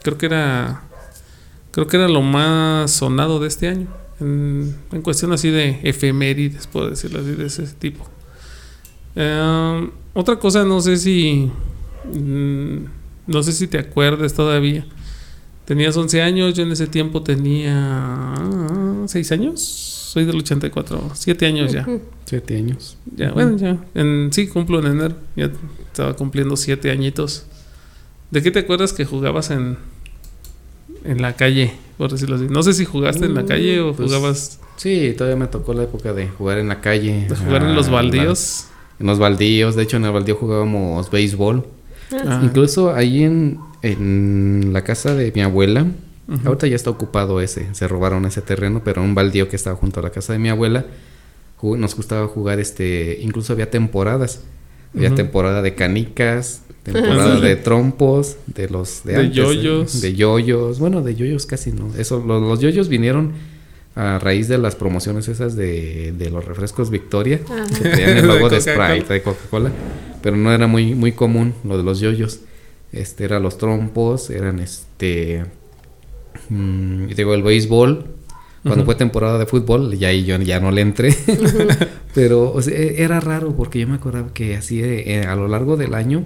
Creo 0.01 0.17
que 0.17 0.25
era. 0.25 0.81
Creo 1.69 1.85
que 1.85 1.97
era 1.97 2.07
lo 2.07 2.23
más 2.23 2.89
sonado 2.89 3.39
de 3.39 3.47
este 3.47 3.67
año. 3.67 3.87
En, 4.19 4.75
en 4.91 5.01
cuestión 5.03 5.31
así 5.31 5.51
de 5.51 5.79
efemérides, 5.83 6.65
puedo 6.65 6.89
decirlo 6.89 7.19
así, 7.19 7.31
de 7.31 7.45
ese 7.45 7.63
tipo. 7.77 8.07
Em, 9.15 9.91
otra 10.15 10.37
cosa, 10.39 10.63
no 10.63 10.81
sé 10.81 10.97
si. 10.97 11.51
mm, 12.11 12.77
no 13.27 13.43
sé 13.43 13.51
si 13.51 13.67
te 13.67 13.77
acuerdas 13.77 14.33
todavía. 14.33 14.83
Tenías 15.65 15.95
11 15.95 16.23
años, 16.23 16.55
yo 16.55 16.63
en 16.63 16.71
ese 16.71 16.87
tiempo 16.87 17.21
tenía 17.21 18.33
6 19.05 19.31
años. 19.31 19.98
Soy 20.11 20.25
del 20.25 20.37
84, 20.37 21.11
7 21.13 21.45
años 21.45 21.71
ya. 21.71 21.87
Siete 22.25 22.57
años. 22.57 22.97
Ya, 23.15 23.31
bueno, 23.31 23.57
ya. 23.57 23.77
En, 23.93 24.29
sí, 24.33 24.47
cumplo 24.47 24.79
en 24.79 24.87
enero. 24.87 25.15
Ya 25.35 25.51
estaba 25.85 26.15
cumpliendo 26.15 26.57
7 26.57 26.89
añitos. 26.89 27.45
¿De 28.31 28.41
qué 28.41 28.49
te 28.49 28.57
acuerdas 28.59 28.91
que 28.91 29.05
jugabas 29.05 29.51
en, 29.51 29.77
en 31.03 31.21
la 31.21 31.33
calle? 31.33 31.73
Por 31.99 32.11
decirlo 32.11 32.37
así. 32.37 32.45
No 32.49 32.63
sé 32.63 32.73
si 32.73 32.85
jugaste 32.85 33.25
en 33.25 33.35
la 33.35 33.43
Mm, 33.43 33.47
calle 33.47 33.81
o 33.81 33.93
pues, 33.93 34.07
jugabas 34.09 34.59
Sí, 34.77 35.13
todavía 35.15 35.35
me 35.37 35.45
tocó 35.47 35.73
la 35.75 35.83
época 35.83 36.11
de 36.13 36.27
jugar 36.29 36.57
en 36.57 36.69
la 36.69 36.81
calle. 36.81 37.27
de 37.29 37.35
jugar 37.35 37.61
en 37.63 37.69
Ah, 37.69 37.73
los 37.75 37.85
la- 37.87 37.91
baldíos. 37.93 38.65
en 38.99 39.05
los 39.05 39.19
baldíos. 39.19 39.75
De 39.75 39.83
hecho, 39.83 39.97
en 39.97 40.05
el 40.05 40.11
baldío 40.11 40.35
jugábamos 40.35 41.11
béisbol. 41.11 41.65
Ah, 42.25 42.41
Incluso 42.43 42.95
ahí 42.95 43.23
en, 43.23 43.59
en 43.83 44.71
la 44.73 44.83
casa 44.83 45.13
de 45.13 45.31
mi 45.35 45.41
abuela, 45.41 45.85
ahorita 46.45 46.67
ya 46.67 46.75
está 46.75 46.89
ocupado 46.89 47.41
ese, 47.41 47.73
se 47.73 47.87
robaron 47.87 48.25
ese 48.25 48.41
terreno, 48.41 48.81
pero 48.83 49.01
un 49.01 49.15
baldío 49.15 49.47
que 49.49 49.55
estaba 49.55 49.75
junto 49.75 49.99
a 49.99 50.03
la 50.03 50.09
casa 50.11 50.33
de 50.33 50.39
mi 50.39 50.49
abuela, 50.49 50.85
nos 51.61 51.95
gustaba 51.95 52.27
jugar 52.27 52.59
este, 52.59 53.19
incluso 53.21 53.53
había 53.53 53.69
temporadas, 53.69 54.41
había 54.95 55.13
temporada 55.13 55.61
de 55.61 55.75
canicas, 55.75 56.61
temporada 56.83 57.35
Sí. 57.37 57.41
de 57.41 57.55
trompos, 57.57 58.37
de 58.47 58.69
los 58.69 59.03
de, 59.03 59.13
De 59.13 59.19
antes, 59.19 59.37
¿eh? 59.37 59.41
yoyos. 59.41 60.01
de 60.01 60.13
yoyos, 60.15 60.79
bueno, 60.79 61.01
de 61.01 61.15
yoyos 61.15 61.45
casi 61.45 61.71
no, 61.71 61.91
eso, 61.97 62.23
los, 62.25 62.41
los 62.41 62.59
yoyos 62.59 62.87
vinieron 62.87 63.33
a 63.95 64.17
raíz 64.19 64.47
de 64.47 64.57
las 64.57 64.75
promociones 64.75 65.27
esas 65.27 65.55
de, 65.57 66.13
de 66.17 66.29
los 66.29 66.45
refrescos 66.45 66.89
Victoria, 66.89 67.41
Ajá. 67.43 67.65
que 67.67 67.89
traían 67.89 68.17
el 68.17 68.27
logo 68.27 68.47
de. 68.49 68.61
Sprite, 68.61 69.13
de 69.13 69.21
Coca-Cola, 69.21 69.71
pero 70.21 70.37
no 70.37 70.53
era 70.53 70.67
muy, 70.67 70.95
muy 70.95 71.11
común 71.11 71.53
lo 71.65 71.77
de 71.77 71.83
los 71.83 71.99
yoyos. 71.99 72.39
Este, 72.93 73.25
eran 73.25 73.43
los 73.43 73.57
trompos, 73.57 74.29
eran 74.29 74.59
este, 74.59 75.45
mm, 76.49 77.09
y 77.09 77.13
digo, 77.13 77.33
el 77.33 77.43
béisbol. 77.43 78.05
Cuando 78.61 78.83
fue 78.83 78.95
temporada 78.95 79.37
de 79.37 79.45
fútbol, 79.45 79.97
ya 79.97 80.09
ahí 80.09 80.25
yo 80.25 80.37
ya 80.37 80.59
no 80.59 80.69
le 80.71 80.81
entré. 80.81 81.15
pero 82.13 82.51
o 82.51 82.61
sea, 82.61 82.77
e- 82.77 83.01
era 83.01 83.21
raro 83.21 83.55
porque 83.55 83.79
yo 83.79 83.87
me 83.87 83.95
acordaba 83.95 84.33
que 84.33 84.57
así 84.57 84.81
eh, 84.83 85.23
a 85.25 85.35
lo 85.37 85.47
largo 85.47 85.77
del 85.77 85.93
año 85.93 86.25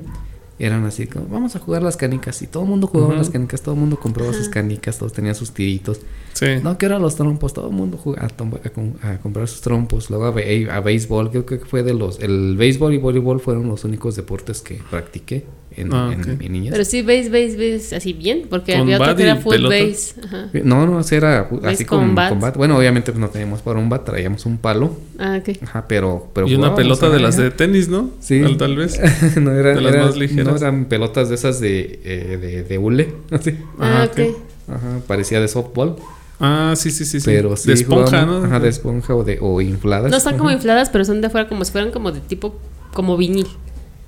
eran 0.60 0.86
así 0.86 1.08
como, 1.08 1.28
vamos 1.28 1.56
a 1.56 1.60
jugar 1.60 1.84
las 1.84 1.98
canicas. 1.98 2.42
Y 2.42 2.48
todo 2.48 2.64
el 2.64 2.70
mundo 2.70 2.88
jugaba 2.88 3.14
las 3.16 3.30
canicas, 3.30 3.62
todo 3.62 3.76
el 3.76 3.82
mundo 3.82 4.00
compraba 4.00 4.34
sus 4.34 4.50
canicas, 4.50 4.98
todos 4.98 5.14
tenían 5.14 5.36
sus 5.36 5.52
tiritos. 5.52 6.02
Sí. 6.34 6.48
No, 6.64 6.78
que 6.78 6.86
eran 6.86 7.02
los 7.02 7.16
trompos, 7.16 7.54
todo 7.54 7.68
el 7.68 7.74
mundo 7.74 7.98
jugaba 7.98 8.28
a, 8.28 9.18
comprar 9.20 9.48
sus 9.48 9.62
trompos, 9.62 10.10
luego 10.10 10.26
a, 10.26 10.76
a 10.76 10.80
béisbol, 10.80 11.30
creo 11.32 11.46
que 11.46 11.60
fue 11.60 11.84
de 11.84 11.94
los, 11.94 12.20
el 12.20 12.56
béisbol 12.58 12.94
y 12.94 12.98
voleibol 12.98 13.40
fueron 13.40 13.68
los 13.68 13.84
únicos 13.84 14.16
deportes 14.16 14.62
que 14.62 14.80
practiqué 14.90 15.46
en, 15.78 15.94
Ah, 15.94 16.14
mi 16.40 16.50
niñez. 16.50 16.72
Pero 16.72 16.86
sí 16.86 17.02
base, 17.02 17.30
base, 17.30 17.56
base 17.74 17.96
así 17.96 18.14
bien, 18.14 18.44
porque 18.50 18.76
había 18.76 19.00
otro 19.00 19.16
que 19.16 19.24
era 19.24 19.36
full 19.38 19.54
pelota. 19.56 19.76
base. 19.76 20.14
Ajá. 20.24 20.50
No, 20.64 20.86
no, 20.86 21.02
era 21.12 21.50
ju- 21.50 21.60
¿Ves 21.62 21.74
así 21.76 21.86
con 21.86 22.00
con, 22.00 22.16
bat? 22.16 22.30
con 22.30 22.40
bat. 22.40 22.56
Bueno, 22.58 22.78
obviamente 22.78 23.12
pues, 23.12 23.20
no 23.22 23.30
teníamos 23.30 23.62
para 23.62 23.80
un 23.80 23.90
bat, 23.90 24.04
traíamos 24.06 24.46
un 24.46 24.58
palo. 24.58 24.96
Ah, 25.20 25.40
ok. 25.42 25.58
Ajá, 25.64 25.86
pero, 25.88 26.30
pero 26.34 26.48
y 26.48 26.56
una 26.56 26.76
pelota 26.76 27.10
de 27.10 27.20
las 27.20 27.38
de 27.38 27.52
tenis, 27.52 27.88
¿no? 27.90 28.10
Sí. 28.20 28.42
Tal, 28.42 28.58
tal 28.58 28.76
vez. 28.76 29.00
no, 29.42 29.52
era, 29.52 29.76
De 29.76 29.82
las 29.82 29.94
era- 29.94 30.06
más 30.06 30.18
ligeras. 30.18 30.46
no 30.48 30.56
eran 30.58 30.86
pelotas 30.86 31.30
de 31.30 31.36
esas 31.36 31.60
de, 31.60 32.00
eh, 32.04 32.38
de, 32.42 32.64
de 32.64 32.78
hule, 32.78 33.14
así. 33.32 33.58
Ah, 33.80 34.04
Ajá, 34.04 34.04
ok. 34.06 34.20
ok. 34.20 34.38
Ajá, 34.76 35.00
parecía 35.08 35.40
de 35.42 35.48
softball, 35.48 35.96
Ah, 36.40 36.74
sí, 36.76 36.90
sí, 36.92 37.06
sí. 37.06 37.20
sí. 37.20 37.26
pero 37.26 37.56
sí 37.56 37.68
de 37.70 37.74
esponja, 37.76 38.26
¿no? 38.26 38.44
Ajá, 38.44 38.60
de 38.60 38.68
esponja 38.68 39.16
o 39.16 39.24
de 39.24 39.38
o 39.40 39.62
infladas. 39.62 40.10
No 40.12 40.18
están 40.18 40.38
como 40.38 40.52
infladas, 40.52 40.90
pero 40.90 41.06
son 41.06 41.22
de 41.22 41.28
afuera 41.28 41.48
como 41.48 41.64
si 41.64 41.72
fueran 41.72 41.92
como 41.92 42.12
de 42.12 42.20
tipo, 42.22 42.56
como 42.94 43.16
vinil. 43.18 43.48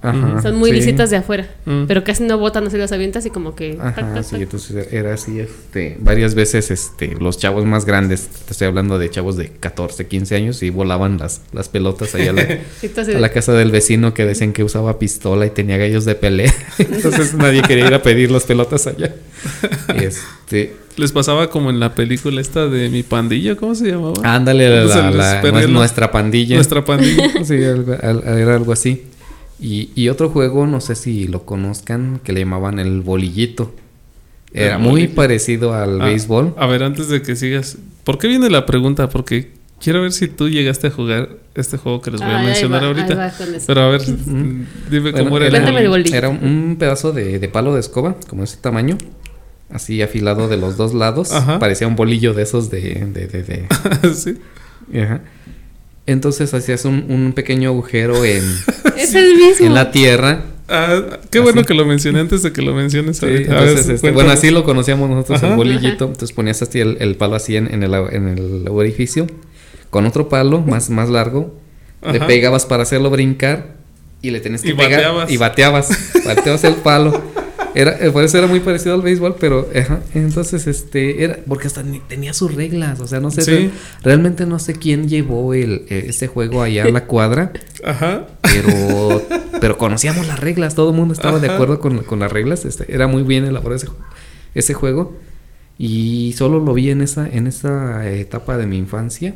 Ajá, 0.01 0.41
Son 0.41 0.55
muy 0.57 0.69
sí. 0.69 0.75
lisitas 0.75 1.09
de 1.09 1.17
afuera. 1.17 1.47
Mm. 1.65 1.85
Pero 1.87 2.03
casi 2.03 2.23
no 2.23 2.37
botan, 2.37 2.67
así 2.67 2.77
las 2.77 2.91
avientas 2.91 3.25
y 3.25 3.31
como 3.31 3.55
que... 3.55 3.77
Ajá, 3.81 3.95
tac, 4.13 4.23
sí, 4.23 4.31
tac. 4.33 4.41
entonces 4.41 4.87
era 4.93 5.13
así, 5.15 5.39
este, 5.39 5.97
varias 5.99 6.35
veces, 6.35 6.69
este, 6.69 7.15
los 7.19 7.39
chavos 7.39 7.65
más 7.65 7.85
grandes, 7.85 8.27
te 8.45 8.51
estoy 8.51 8.67
hablando 8.67 8.99
de 8.99 9.09
chavos 9.09 9.35
de 9.35 9.49
14, 9.49 10.05
15 10.07 10.35
años 10.35 10.61
y 10.61 10.69
volaban 10.69 11.17
las, 11.17 11.41
las 11.53 11.69
pelotas 11.69 12.13
allá 12.13 12.29
a 12.29 12.33
la, 12.33 12.41
a 13.25 13.29
casa 13.29 13.53
del 13.53 13.71
vecino 13.71 14.13
que 14.13 14.25
decían 14.25 14.53
que 14.53 14.63
usaba 14.63 14.99
pistola 14.99 15.45
y 15.47 15.49
tenía 15.49 15.77
gallos 15.77 16.05
de 16.05 16.13
pelea. 16.15 16.53
Entonces 16.77 17.33
nadie 17.33 17.63
quería 17.63 17.87
ir 17.87 17.93
a 17.95 18.03
pedir 18.03 18.29
las 18.29 18.43
pelotas 18.43 18.85
allá. 18.85 19.15
Este, 19.95 20.73
Les 20.97 21.11
pasaba 21.11 21.49
como 21.49 21.69
en 21.69 21.79
la 21.79 21.93
película 21.95 22.41
esta 22.41 22.67
de 22.67 22.89
Mi 22.89 23.03
Pandilla, 23.03 23.55
¿cómo 23.55 23.75
se 23.75 23.87
llamaba? 23.91 24.13
ándale, 24.23 24.69
la, 24.85 24.93
Se 24.93 25.01
la- 25.51 25.67
nuestra 25.67 26.11
pandilla. 26.11 26.55
Nuestra 26.55 26.85
pandilla. 26.85 27.23
Sí, 27.43 27.55
algo- 27.63 27.97
al- 28.01 28.23
era 28.37 28.55
algo 28.55 28.71
así. 28.71 29.03
Y, 29.65 29.89
y 29.95 30.09
otro 30.09 30.29
juego, 30.29 30.67
no 30.67 30.79
sé 30.79 30.93
si 30.95 31.27
lo 31.27 31.43
conozcan, 31.45 32.19
que 32.23 32.33
le 32.33 32.41
llamaban 32.41 32.77
el 32.79 33.01
bolillito. 33.01 33.73
Era 34.53 34.75
El 34.75 34.81
muy 34.81 35.07
parecido 35.07 35.73
al 35.73 36.01
Ah, 36.01 36.05
béisbol. 36.05 36.53
A 36.57 36.67
ver, 36.67 36.83
antes 36.83 37.09
de 37.09 37.21
que 37.23 37.35
sigas, 37.35 37.77
¿por 38.03 38.17
qué 38.19 38.27
viene 38.27 38.49
la 38.49 38.65
pregunta? 38.67 39.09
Porque 39.09 39.51
quiero 39.81 40.01
ver 40.03 40.11
si 40.11 40.27
tú 40.27 40.49
llegaste 40.49 40.87
a 40.87 40.91
jugar 40.91 41.29
este 41.55 41.77
juego 41.77 41.99
que 42.01 42.11
les 42.11 42.21
voy 42.21 42.29
a 42.29 42.43
mencionar 42.43 42.83
va, 42.83 42.87
ahorita. 42.87 43.33
Pero 43.65 43.81
a 43.81 43.89
ver, 43.89 44.01
mm, 44.07 44.65
dime 44.91 45.11
Bueno, 45.11 45.25
cómo 45.25 45.37
era, 45.37 45.49
Cuéntame 45.49 45.79
el 45.81 45.89
bolillo. 45.89 46.15
era 46.15 46.29
un, 46.29 46.43
un 46.43 46.75
pedazo 46.77 47.11
de, 47.11 47.39
de 47.39 47.47
palo 47.49 47.73
de 47.73 47.79
escoba, 47.79 48.15
como 48.29 48.43
ese 48.43 48.57
tamaño, 48.57 48.97
así 49.71 50.01
afilado 50.03 50.47
de 50.47 50.57
los 50.57 50.77
dos 50.77 50.93
lados. 50.93 51.31
Ajá. 51.33 51.57
Parecía 51.59 51.87
un 51.87 51.95
bolillo 51.95 52.33
de 52.35 52.43
esos 52.43 52.69
de... 52.69 52.81
de, 53.13 53.27
de, 53.27 53.43
de- 53.43 54.13
sí. 54.13 54.37
ajá. 55.01 55.21
Entonces 56.07 56.53
hacías 56.53 56.85
un, 56.85 57.05
un 57.09 57.33
pequeño 57.33 57.69
agujero 57.69 58.23
en, 58.25 58.43
Es 58.97 59.15
el 59.15 59.35
mismo. 59.35 59.65
en 59.67 59.73
la 59.73 59.91
tierra. 59.91 60.43
Ah, 60.67 61.19
qué 61.29 61.39
bueno 61.39 61.63
que 61.63 61.73
lo 61.75 61.85
mencioné 61.85 62.19
antes 62.21 62.41
de 62.41 62.51
que 62.51 62.61
lo 62.63 62.73
menciones 62.73 63.17
Sí, 63.17 63.25
entonces, 63.27 63.87
este, 63.87 64.09
bueno, 64.11 64.31
así 64.31 64.49
lo 64.49 64.63
conocíamos 64.63 65.09
nosotros, 65.09 65.37
Ajá. 65.43 65.49
el 65.51 65.55
bolillito. 65.57 66.05
Entonces 66.05 66.31
ponías 66.31 66.61
así 66.61 66.79
el, 66.79 66.97
el 66.99 67.15
palo 67.15 67.35
así 67.35 67.55
en, 67.55 67.71
en 67.73 67.83
el, 67.83 67.93
en 67.93 68.27
el 68.27 68.67
orificio, 68.69 69.27
con 69.91 70.05
otro 70.07 70.27
palo 70.29 70.61
más, 70.61 70.89
más 70.89 71.09
largo, 71.09 71.55
le 72.11 72.19
pegabas 72.19 72.65
para 72.65 72.83
hacerlo 72.83 73.09
brincar 73.09 73.75
y 74.21 74.31
le 74.31 74.39
tenías 74.39 74.61
que 74.63 74.69
Y 74.69 74.73
pegar 74.73 74.91
bateabas. 75.01 75.31
y 75.31 75.37
bateabas, 75.37 75.89
bateabas 76.25 76.63
el 76.63 76.75
palo. 76.75 77.21
Era, 77.75 77.91
eh, 77.99 78.09
por 78.09 78.23
eso 78.23 78.37
era 78.37 78.47
muy 78.47 78.61
parecido 78.61 78.95
al 78.95 79.01
béisbol, 79.01 79.35
pero 79.39 79.67
ajá, 79.75 79.99
entonces 80.13 80.65
este 80.65 81.23
era 81.25 81.39
porque 81.47 81.67
hasta 81.67 81.83
ni- 81.83 81.99
tenía 81.99 82.33
sus 82.33 82.55
reglas, 82.55 82.99
o 83.01 83.07
sea, 83.07 83.19
no 83.19 83.31
sé, 83.31 83.41
Sí. 83.41 83.69
realmente 84.01 84.45
no 84.45 84.59
sé 84.59 84.73
quién 84.73 85.09
llevó 85.09 85.53
el 85.53 85.85
eh, 85.89 86.05
este 86.07 86.27
juego 86.27 86.61
allá 86.63 86.85
a 86.85 86.89
la 86.89 87.05
cuadra, 87.05 87.51
Ajá. 87.83 88.27
pero 88.41 89.21
pero 89.59 89.77
conocíamos 89.77 90.25
las 90.25 90.39
reglas, 90.39 90.73
todo 90.73 90.91
el 90.91 90.95
mundo 90.95 91.13
estaba 91.13 91.39
de 91.39 91.49
acuerdo 91.49 91.79
con, 91.81 91.99
con 92.03 92.19
las 92.19 92.31
reglas, 92.31 92.63
este, 92.63 92.91
era 92.93 93.07
muy 93.07 93.23
bien 93.23 93.43
elaborado 93.43 93.75
ese, 93.75 93.87
ju- 93.87 93.95
ese 94.53 94.73
juego 94.73 95.17
y 95.77 96.33
solo 96.37 96.59
lo 96.59 96.73
vi 96.73 96.89
en 96.91 97.01
esa 97.01 97.27
en 97.27 97.47
esa 97.47 98.09
etapa 98.09 98.57
de 98.57 98.65
mi 98.67 98.77
infancia 98.77 99.35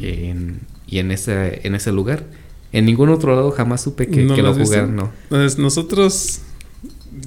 en- 0.00 0.60
y 0.86 0.98
en 0.98 1.10
ese 1.10 1.60
en 1.66 1.74
ese 1.74 1.92
lugar. 1.92 2.24
En 2.72 2.86
ningún 2.86 3.08
otro 3.10 3.36
lado 3.36 3.50
jamás 3.52 3.82
supe 3.82 4.08
que, 4.08 4.22
¿No 4.24 4.34
que 4.34 4.42
lo 4.42 4.52
jugaran, 4.54 4.96
no. 4.96 5.12
Pues 5.28 5.58
nosotros, 5.58 6.40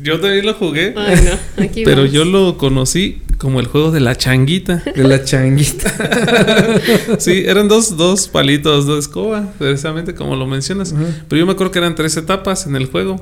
yo 0.02 0.20
también 0.20 0.46
lo 0.46 0.54
jugué, 0.54 0.94
Ay, 0.98 1.16
no, 1.58 1.64
aquí 1.64 1.84
pero 1.86 1.98
vamos. 1.98 2.12
yo 2.12 2.26
lo 2.26 2.58
conocí 2.58 3.22
como 3.38 3.60
el 3.60 3.68
juego 3.68 3.92
de 3.92 4.00
la 4.00 4.16
changuita. 4.16 4.84
De 4.96 5.04
la 5.04 5.24
changuita. 5.24 5.94
Sí, 7.20 7.44
eran 7.46 7.68
dos, 7.68 7.96
dos 7.98 8.28
palitos, 8.28 8.86
dos 8.86 9.00
escoba, 9.00 9.54
precisamente 9.60 10.14
como 10.16 10.36
lo 10.36 10.48
mencionas. 10.48 10.94
Pero 11.28 11.40
yo 11.40 11.46
me 11.46 11.52
acuerdo 11.54 11.72
que 11.72 11.80
eran 11.80 11.96
tres 11.96 12.18
etapas 12.18 12.66
en 12.68 12.76
el 12.76 12.88
juego. 12.88 13.20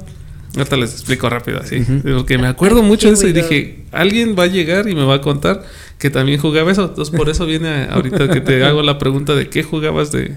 Ahorita 0.55 0.77
les 0.77 0.93
explico 0.93 1.29
rápido 1.29 1.59
así. 1.59 1.81
Porque 2.15 2.37
me 2.37 2.47
acuerdo 2.47 2.81
mucho 2.81 3.07
de 3.09 3.15
eso 3.15 3.27
y 3.27 3.33
dije, 3.33 3.83
alguien 3.91 4.35
va 4.39 4.43
a 4.43 4.47
llegar 4.47 4.87
y 4.87 4.95
me 4.95 5.03
va 5.03 5.15
a 5.15 5.21
contar 5.21 5.65
que 5.99 6.09
también 6.09 6.39
jugaba 6.39 6.71
eso. 6.71 6.85
Entonces 6.85 7.13
por 7.15 7.27
eso 7.29 7.45
viene 7.45 7.67
a- 7.67 7.85
ahorita 7.93 8.29
que 8.29 8.39
te 8.41 8.63
hago 8.63 8.81
la 8.83 8.97
pregunta 8.97 9.35
de 9.35 9.49
qué 9.49 9.63
jugabas 9.63 10.11
de, 10.13 10.35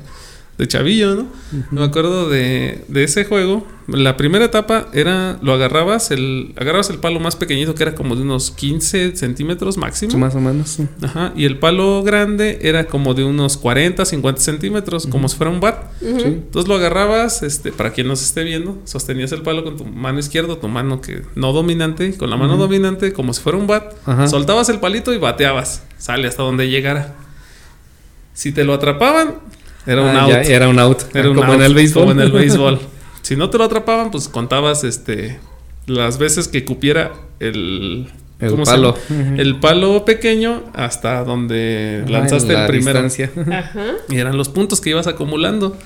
de 0.59 0.67
chavillo, 0.67 1.15
¿no? 1.15 1.27
Me 1.71 1.85
acuerdo 1.85 2.29
de, 2.29 2.85
de 2.89 3.05
ese 3.05 3.25
juego. 3.25 3.65
La 3.87 4.17
primera 4.19 4.45
etapa 4.45 4.89
era, 4.93 5.39
lo 5.41 5.53
agarrabas, 5.55 6.11
el, 6.11 6.53
agarrabas 6.57 6.91
el 6.91 6.99
palo 6.99 7.21
más 7.21 7.37
pequeñito 7.37 7.75
que 7.75 7.85
era 7.85 7.95
como 7.95 8.17
de 8.17 8.23
unos 8.23 8.51
15 8.51 9.17
centímetros 9.17 9.79
máximo. 9.79 10.19
Más 10.19 10.35
o 10.35 10.41
menos. 10.41 10.69
sí. 10.69 10.87
Ajá, 11.01 11.33
y 11.37 11.45
el 11.47 11.59
palo 11.59 12.03
grande 12.03 12.59
era 12.63 12.85
como 12.89 13.15
de 13.15 13.25
unos 13.25 13.57
40, 13.57 14.05
50 14.05 14.41
centímetros, 14.43 15.07
como 15.07 15.29
si 15.29 15.37
fuera 15.37 15.51
un 15.51 15.61
bat. 15.61 15.91
Sí. 16.01 16.07
Entonces 16.25 16.69
lo 16.69 16.75
agarrabas, 16.75 17.43
este, 17.45 17.73
para 17.73 17.93
quien 17.93 18.09
nos 18.09 18.21
esté 18.23 18.43
viendo, 18.43 18.79
sostenías 18.85 19.31
el 19.33 19.43
palo 19.43 19.63
con 19.65 19.77
tu 19.77 19.85
mano 19.87 20.19
izquierda, 20.19 20.59
tu 20.61 20.69
mano 20.69 21.01
que 21.01 21.23
no 21.37 21.53
dominante, 21.53 22.15
con 22.19 22.29
la 22.31 22.37
mano 22.37 22.57
dominante, 22.57 23.13
como 23.13 23.33
si 23.33 23.41
fuera 23.41 23.57
un 23.57 23.69
bat, 23.69 23.95
Ajá. 24.05 24.27
soltabas 24.27 24.69
el 24.71 24.81
palito 24.81 25.15
y 25.15 25.19
bateabas, 25.19 25.85
sale 25.99 26.27
hasta 26.29 26.43
donde 26.43 26.69
llegara. 26.69 27.15
Si 28.35 28.53
te 28.53 28.65
lo 28.65 28.75
atrapaban, 28.75 29.37
era 29.89 30.03
un 30.03 30.09
Ah, 30.17 30.23
out. 30.25 30.31
ya, 30.31 30.41
era 30.43 30.69
un 30.69 30.79
out. 30.79 31.03
Era 31.15 31.29
un 31.31 31.35
como 31.37 31.53
out, 31.53 31.61
en 31.61 31.67
el 31.67 31.75
béisbol. 31.75 32.03
Como 32.03 32.13
en 32.13 32.21
el 32.21 32.31
béisbol. 32.33 32.79
si 33.23 33.35
no 33.37 33.51
te 33.51 33.59
lo 33.59 33.65
atrapaban, 33.65 34.11
pues 34.11 34.29
contabas 34.29 34.85
este 34.85 35.41
las 35.87 36.19
veces 36.19 36.49
que 36.49 36.65
cupiera 36.67 37.13
el, 37.41 38.09
El 38.41 38.51
¿cómo 38.51 38.67
se 38.67 38.73
palo. 38.73 38.95
El 39.37 39.59
palo 39.59 40.05
pequeño 40.05 40.63
hasta 40.75 41.25
donde 41.25 42.03
Ajá, 42.05 42.13
lanzaste 42.13 42.53
la 42.53 42.67
el 42.67 42.69
primero. 42.71 42.99
Ajá. 43.53 43.85
Y 44.11 44.17
eran 44.19 44.37
los 44.37 44.51
puntos 44.51 44.81
que 44.83 44.91
ibas 44.91 45.07
acumulando. 45.07 45.77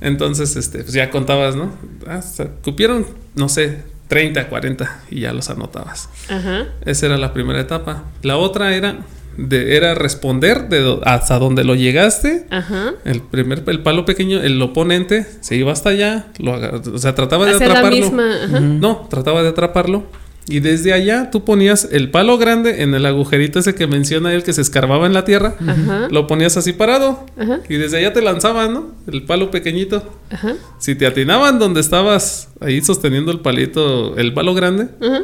Entonces, 0.00 0.56
este, 0.56 0.78
pues 0.80 0.92
ya 0.92 1.10
contabas, 1.10 1.56
¿no? 1.56 1.72
Ah, 2.06 2.18
o 2.18 2.22
sea, 2.22 2.48
cupieron, 2.64 3.06
no 3.34 3.48
sé, 3.48 3.82
30, 4.08 4.48
40 4.48 5.02
y 5.10 5.20
ya 5.20 5.32
los 5.32 5.50
anotabas. 5.50 6.08
Ajá. 6.28 6.66
Esa 6.84 7.06
era 7.06 7.16
la 7.16 7.32
primera 7.32 7.60
etapa. 7.60 8.04
La 8.22 8.36
otra 8.36 8.74
era 8.74 8.98
de, 9.38 9.76
era 9.76 9.94
responder 9.94 10.68
de 10.68 10.80
do- 10.80 11.00
hasta 11.04 11.38
donde 11.38 11.64
lo 11.64 11.74
llegaste. 11.74 12.46
Ajá. 12.50 12.92
El 13.04 13.22
primer 13.22 13.62
el 13.68 13.80
palo 13.82 14.04
pequeño, 14.04 14.40
el 14.42 14.60
oponente 14.60 15.26
se 15.40 15.56
iba 15.56 15.72
hasta 15.72 15.90
allá, 15.90 16.26
lo 16.38 16.52
o 16.92 16.98
sea, 16.98 17.14
trataba 17.14 17.46
de 17.46 17.52
Hacer 17.52 17.68
la 17.68 17.78
atraparlo. 17.78 17.98
misma. 18.04 18.34
Ajá. 18.44 18.60
No, 18.60 19.06
trataba 19.08 19.42
de 19.42 19.48
atraparlo. 19.48 20.04
Y 20.50 20.60
desde 20.60 20.94
allá 20.94 21.30
tú 21.30 21.44
ponías 21.44 21.88
el 21.92 22.10
palo 22.10 22.38
grande 22.38 22.82
en 22.82 22.94
el 22.94 23.04
agujerito 23.04 23.58
ese 23.58 23.74
que 23.74 23.86
menciona 23.86 24.32
él 24.32 24.42
que 24.42 24.54
se 24.54 24.62
escarbaba 24.62 25.06
en 25.06 25.12
la 25.12 25.24
tierra. 25.26 25.54
Ajá. 25.60 26.08
Lo 26.10 26.26
ponías 26.26 26.56
así 26.56 26.72
parado. 26.72 27.26
Ajá. 27.38 27.60
Y 27.68 27.74
desde 27.76 27.98
allá 27.98 28.14
te 28.14 28.22
lanzaban, 28.22 28.72
¿no? 28.72 28.92
El 29.06 29.24
palo 29.24 29.50
pequeñito. 29.50 30.02
Ajá. 30.30 30.54
Si 30.78 30.94
te 30.94 31.06
atinaban 31.06 31.58
donde 31.58 31.80
estabas 31.80 32.48
ahí 32.62 32.80
sosteniendo 32.80 33.30
el 33.30 33.40
palito, 33.40 34.16
el 34.16 34.32
palo 34.32 34.54
grande, 34.54 34.88
Ajá. 35.02 35.20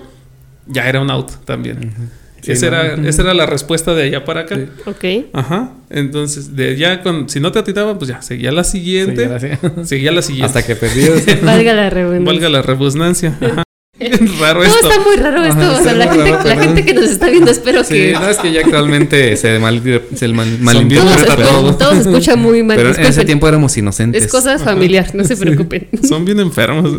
ya 0.67 0.89
era 0.91 1.01
un 1.01 1.11
out 1.11 1.31
también. 1.47 1.95
Sí, 2.45 2.53
esa, 2.53 2.71
¿no? 2.71 2.77
era, 2.77 3.09
esa 3.09 3.23
era 3.23 3.35
la 3.35 3.47
respuesta 3.47 3.95
de 3.95 4.03
allá 4.05 4.25
para 4.25 4.43
acá. 4.43 4.57
Sí. 4.57 4.67
Ok. 4.87 5.27
Ajá. 5.33 5.73
Entonces, 5.91 6.55
de 6.57 6.71
allá, 6.71 7.03
con, 7.03 7.29
si 7.29 7.41
no 7.41 7.51
te 7.53 7.59
atinaban, 7.61 7.99
pues 7.99 8.11
ya, 8.11 8.21
seguía 8.23 8.53
la 8.53 8.65
siguiente. 8.65 9.23
Ya 9.29 9.59
la- 9.63 9.85
Seguía 9.87 10.13
la 10.13 10.23
siguiente. 10.23 10.47
Hasta 10.47 10.63
que 10.67 10.77
perdías. 10.77 11.25
Valga 11.43 11.73
la 11.75 11.91
redundancia. 11.91 12.33
Valga 12.33 12.49
la 12.51 12.63
rebusnancia. 12.63 13.39
Ajá. 13.41 13.63
Bien 13.97 14.13
raro 14.41 14.59
No, 14.61 14.67
esto. 14.67 14.89
está 14.91 15.01
muy 15.03 15.17
raro 15.17 15.45
esto. 15.45 15.61
Ajá, 15.61 15.81
o 15.81 15.83
sea, 15.85 15.93
la 15.95 16.13
gente, 16.13 16.31
raro, 16.33 16.49
la 16.49 16.57
gente 16.57 16.85
que 16.85 16.95
nos 16.95 17.05
está 17.05 17.29
viendo, 17.31 17.49
espero 17.51 17.85
Sí, 17.85 17.95
que. 17.95 18.13
no, 18.13 18.29
es 18.29 18.39
que 18.39 18.53
ya 18.53 18.61
actualmente 18.63 19.37
se, 19.37 19.57
mal, 19.61 19.81
se 19.83 20.29
mal- 20.29 20.49
todo, 20.59 20.59
malinterpreta 20.65 21.37
se, 21.37 21.43
todo. 21.43 21.77
todo 21.77 21.93
se 21.95 22.01
escucha 22.01 22.35
muy 22.37 22.65
mal. 22.65 22.77
Pero 22.77 22.93
en 22.93 23.01
ese 23.07 23.25
tiempo 23.25 23.47
éramos 23.49 23.77
inocentes. 23.79 24.25
es 24.25 24.31
cosa 24.31 24.59
familiar, 24.59 25.15
no 25.15 25.23
se 25.25 25.37
preocupen. 25.37 25.89
Son 26.07 26.25
bien 26.25 26.41
enfermos. 26.41 26.93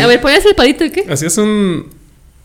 A 0.00 0.06
ver, 0.06 0.20
¿ponías 0.20 0.44
el 0.44 0.54
palito 0.54 0.84
y 0.84 0.90
qué? 0.90 1.06
Hacías 1.08 1.36
un, 1.38 1.86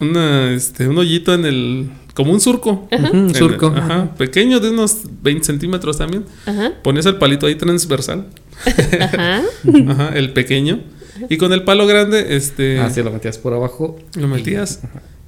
una, 0.02 0.52
este, 0.54 0.88
un 0.88 0.98
hoyito 0.98 1.34
en 1.34 1.46
el. 1.46 1.90
Como 2.14 2.34
un 2.34 2.42
surco. 2.42 2.88
Un 2.92 3.30
el- 3.30 3.36
surco. 3.36 3.68
ajá. 3.68 4.14
Pequeño, 4.18 4.60
de 4.60 4.70
unos 4.72 4.98
20 5.22 5.46
centímetros 5.46 5.98
también. 5.98 6.26
Ajá. 6.46 6.74
Ponías 6.84 7.06
el 7.06 7.16
palito 7.16 7.46
ahí 7.48 7.56
transversal. 7.56 8.26
Ajá. 9.00 9.42
Ajá, 9.88 10.10
el 10.16 10.34
pequeño. 10.34 10.82
Y 11.30 11.38
con 11.38 11.54
el 11.54 11.64
palo 11.64 11.88
grande, 11.88 12.36
este. 12.36 12.80
Ah, 12.80 12.90
sí, 12.90 13.02
lo 13.02 13.12
metías 13.12 13.38
por 13.38 13.54
abajo. 13.54 13.98
Lo 14.16 14.28
metías. 14.28 14.82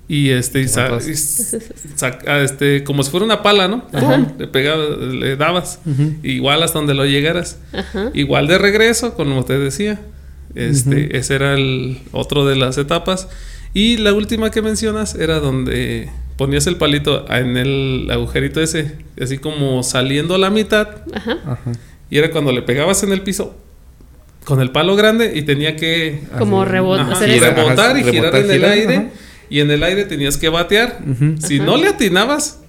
Y 0.09 0.29
este, 0.31 0.59
y 0.61 0.67
sa- 0.67 0.89
y 1.01 1.13
ah, 2.27 2.39
este, 2.43 2.83
como 2.83 3.03
si 3.03 3.09
fuera 3.11 3.25
una 3.25 3.41
pala, 3.41 3.67
¿no? 3.69 3.85
Le 4.37 4.47
pegabas, 4.47 4.97
le 4.99 5.35
dabas. 5.37 5.79
Igual 6.23 6.61
hasta 6.63 6.79
donde 6.79 6.93
lo 6.93 7.05
llegaras. 7.05 7.57
Ajá. 7.71 8.11
Igual 8.13 8.47
de 8.47 8.57
regreso, 8.57 9.13
como 9.13 9.45
te 9.45 9.57
decía. 9.57 10.01
Este, 10.55 11.17
Ese 11.17 11.35
era 11.35 11.53
el 11.53 11.99
otro 12.11 12.45
de 12.45 12.55
las 12.57 12.77
etapas. 12.77 13.27
Y 13.73 13.97
la 13.97 14.13
última 14.13 14.51
que 14.51 14.61
mencionas 14.61 15.15
era 15.15 15.39
donde 15.39 16.09
ponías 16.37 16.67
el 16.67 16.75
palito 16.77 17.25
en 17.31 17.57
el 17.57 18.07
agujerito 18.11 18.61
ese, 18.61 18.97
así 19.21 19.37
como 19.39 19.81
saliendo 19.83 20.35
a 20.35 20.37
la 20.37 20.49
mitad. 20.49 20.87
Ajá. 21.13 21.37
Ajá. 21.45 21.71
Y 22.09 22.17
era 22.17 22.29
cuando 22.31 22.51
le 22.51 22.61
pegabas 22.61 23.01
en 23.03 23.11
el 23.11 23.21
piso 23.21 23.57
con 24.45 24.59
el 24.61 24.71
palo 24.71 24.95
grande 24.95 25.31
y 25.35 25.43
tenía 25.43 25.75
que 25.77 26.21
Como 26.37 26.65
rebot- 26.65 26.99
ajá, 26.99 27.13
hacer 27.13 27.29
rebotar 27.39 27.97
y 27.97 28.03
girar 28.03 28.33
rebotar, 28.33 28.41
en 28.41 28.51
el 28.51 28.57
girar, 28.57 28.71
aire. 28.71 28.95
ajá. 28.97 29.07
Y 29.49 29.59
en 29.61 29.71
el 29.71 29.83
aire 29.83 30.05
tenías 30.05 30.37
que 30.37 30.49
batear. 30.49 30.97
Si 31.45 31.55
Ajá. 31.57 31.65
no 31.65 31.77
le 31.77 31.87
atinabas, 31.87 32.59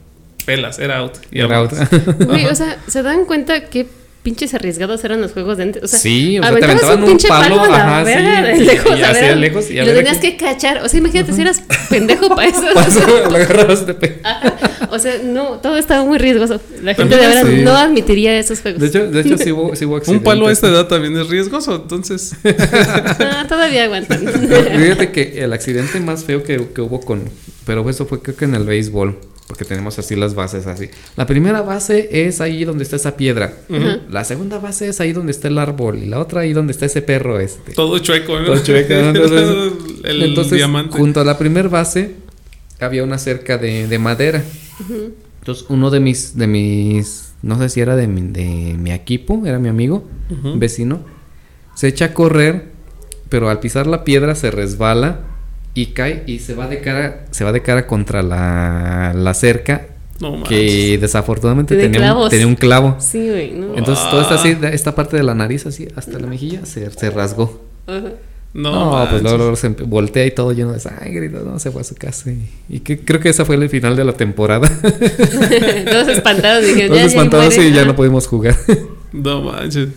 pelas, 0.47 0.78
era 0.78 0.98
out. 0.98 1.12
Y 1.31 1.40
Era 1.40 1.59
out. 1.59 1.72
o 2.51 2.55
sea, 2.55 2.78
¿se 2.86 3.02
dan 3.02 3.24
cuenta 3.24 3.68
qué 3.70 3.86
pinches 4.24 4.52
arriesgados 4.55 5.05
eran 5.05 5.20
los 5.20 5.30
juegos 5.32 5.59
de 5.59 5.62
antes? 5.62 5.84
O 5.84 5.86
sea, 5.86 5.98
Sí, 6.01 6.38
o 6.38 6.42
sea, 6.42 6.56
te 6.59 6.64
aventaban 6.64 7.01
un 7.02 7.09
pinche 7.10 7.28
palo, 7.28 7.60
a 7.60 7.68
la 7.68 7.76
ajá, 7.76 8.02
verga, 8.02 8.56
sí, 8.56 8.62
y- 8.62 8.64
lejos, 8.66 8.98
y 8.98 9.02
a 9.02 9.10
hacia 9.10 9.22
ver, 9.28 9.36
lejos, 9.36 9.70
y 9.70 9.74
lo 9.76 9.84
ver 9.86 9.96
tenías 9.96 10.16
aquí. 10.16 10.30
que 10.32 10.36
cachar. 10.38 10.78
O 10.82 10.88
sea, 10.88 10.98
imagínate 10.98 11.32
si 11.32 11.40
eras 11.42 11.62
pendejo 11.88 12.28
para 12.34 12.48
eso. 12.48 12.62
o 12.70 12.74
Paso, 12.74 13.01
sea, 13.01 13.28
lo 13.30 13.36
agarrabas 13.36 13.86
de 13.86 13.94
pe- 13.94 14.20
o 14.90 14.98
sea, 14.98 15.18
no, 15.22 15.59
todo 15.60 15.76
estaba 15.76 16.05
muy 16.05 16.18
riesgoso. 16.18 16.60
La 16.82 16.94
gente 16.94 17.16
de 17.16 17.26
verdad 17.26 17.44
sí. 17.46 17.62
no 17.62 17.76
admitiría 17.76 18.36
esos 18.38 18.60
juegos. 18.60 18.80
De 18.80 18.88
hecho, 18.88 19.10
de 19.10 19.20
hecho 19.20 19.38
sí 19.38 19.52
hubo, 19.52 19.76
sí 19.76 19.84
hubo 19.84 20.01
Un 20.09 20.20
palo 20.22 20.48
a 20.48 20.52
esta 20.52 20.66
edad 20.68 20.86
también 20.88 21.16
es 21.18 21.28
riesgoso, 21.28 21.76
entonces. 21.76 22.34
Ah, 23.20 23.44
todavía 23.48 23.84
aguantan. 23.84 24.20
Fíjate 24.26 25.12
que 25.12 25.44
el 25.44 25.52
accidente 25.52 26.01
más 26.01 26.24
feo 26.24 26.42
que, 26.42 26.66
que 26.74 26.80
hubo 26.80 27.01
con... 27.01 27.22
Pero 27.66 27.88
eso 27.88 28.06
fue 28.06 28.20
creo 28.22 28.36
que 28.36 28.44
en 28.46 28.55
el 28.55 28.64
béisbol. 28.64 29.18
Porque 29.46 29.64
tenemos 29.66 29.98
así 29.98 30.16
las 30.16 30.34
bases 30.34 30.66
así. 30.66 30.88
La 31.16 31.26
primera 31.26 31.60
base 31.60 32.08
es 32.26 32.40
ahí 32.40 32.64
donde 32.64 32.82
está 32.82 32.96
esa 32.96 33.14
piedra. 33.16 33.52
Ajá. 33.70 34.00
La 34.08 34.24
segunda 34.24 34.58
base 34.58 34.88
es 34.88 35.00
ahí 35.00 35.12
donde 35.12 35.32
está 35.32 35.48
el 35.48 35.58
árbol. 35.58 35.98
Y 36.02 36.06
la 36.06 36.18
otra 36.18 36.40
ahí 36.40 36.54
donde 36.54 36.72
está 36.72 36.86
ese 36.86 37.02
perro 37.02 37.38
este. 37.38 37.72
Todo 37.74 37.98
chueco, 37.98 38.40
¿no? 38.40 38.46
Todo 38.46 38.62
chueco, 38.62 38.94
¿no? 38.94 39.10
Entonces, 39.10 39.72
el 40.04 40.22
Entonces, 40.22 40.54
diamante. 40.56 40.96
junto 40.96 41.20
a 41.20 41.24
la 41.24 41.36
primera 41.36 41.68
base 41.68 42.14
había 42.80 43.04
una 43.04 43.18
cerca 43.18 43.58
de, 43.58 43.86
de 43.86 43.98
madera. 43.98 44.42
Entonces, 45.40 45.66
uno 45.68 45.90
de 45.90 46.00
mis, 46.00 46.36
de 46.38 46.46
mis, 46.46 47.32
no 47.42 47.58
sé 47.58 47.68
si 47.68 47.80
era 47.80 47.96
de 47.96 48.06
mi, 48.08 48.22
de 48.22 48.76
mi 48.78 48.92
equipo, 48.92 49.42
era 49.44 49.58
mi 49.58 49.68
amigo, 49.68 50.04
Ujú. 50.30 50.58
vecino, 50.58 51.00
se 51.74 51.88
echa 51.88 52.06
a 52.06 52.14
correr, 52.14 52.70
pero 53.28 53.50
al 53.50 53.60
pisar 53.60 53.86
la 53.86 54.04
piedra 54.04 54.34
se 54.36 54.50
resbala 54.50 55.20
y 55.74 55.86
cae 55.86 56.22
y 56.26 56.38
se 56.38 56.55
va 56.55 56.68
de 56.68 56.80
cara, 56.80 57.24
se 57.30 57.44
va 57.44 57.52
de 57.52 57.62
cara 57.62 57.86
contra 57.86 58.22
la, 58.22 59.12
la 59.14 59.34
cerca 59.34 59.86
No 60.20 60.32
manches. 60.32 60.48
que 60.48 60.98
desafortunadamente 60.98 61.76
tenía 61.76 62.14
un, 62.14 62.28
tenía 62.30 62.46
un 62.46 62.55
clavo. 62.55 62.96
Sí, 63.01 63.28
güey, 63.28 63.51
no. 63.52 63.76
Entonces, 63.76 64.09
toda 64.10 64.22
esta, 64.22 64.34
así, 64.36 64.56
esta 64.72 64.94
parte 64.94 65.16
de 65.16 65.22
la 65.24 65.34
nariz 65.34 65.66
así 65.66 65.88
hasta 65.96 66.18
la 66.18 66.26
mejilla 66.26 66.64
se, 66.64 66.90
se 66.90 67.10
rasgó. 67.10 67.60
Ajá. 67.86 68.10
No, 68.55 69.02
No, 69.02 69.10
pues 69.10 69.20
luego, 69.20 69.36
luego 69.38 69.56
se 69.56 69.68
voltea 69.70 70.24
y 70.26 70.30
todo 70.30 70.52
lleno 70.52 70.70
de 70.72 70.78
sangre 70.78 71.26
y 71.26 71.28
todo, 71.28 71.44
no, 71.44 71.59
se 71.59 71.72
fue 71.72 71.80
a 71.80 71.84
su 71.84 71.96
casa. 71.96 72.30
Y, 72.30 72.48
y 72.68 72.80
que, 72.80 73.01
creo 73.01 73.18
que 73.18 73.28
esa 73.28 73.44
fue 73.44 73.56
el 73.56 73.68
final 73.68 73.96
de 73.96 74.05
la 74.05 74.12
temporada. 74.12 74.68
Todos 75.90 76.09
espantados 76.09 76.64
dijeron, 76.64 76.88
Todos 76.90 76.98
ya, 77.01 77.02
ya 77.02 77.06
espantados 77.06 77.55
muere. 77.56 77.70
y 77.70 77.72
ya 77.72 77.84
no 77.84 77.96
pudimos 77.96 78.28
jugar. 78.28 78.56
No 79.12 79.42
manches. 79.42 79.88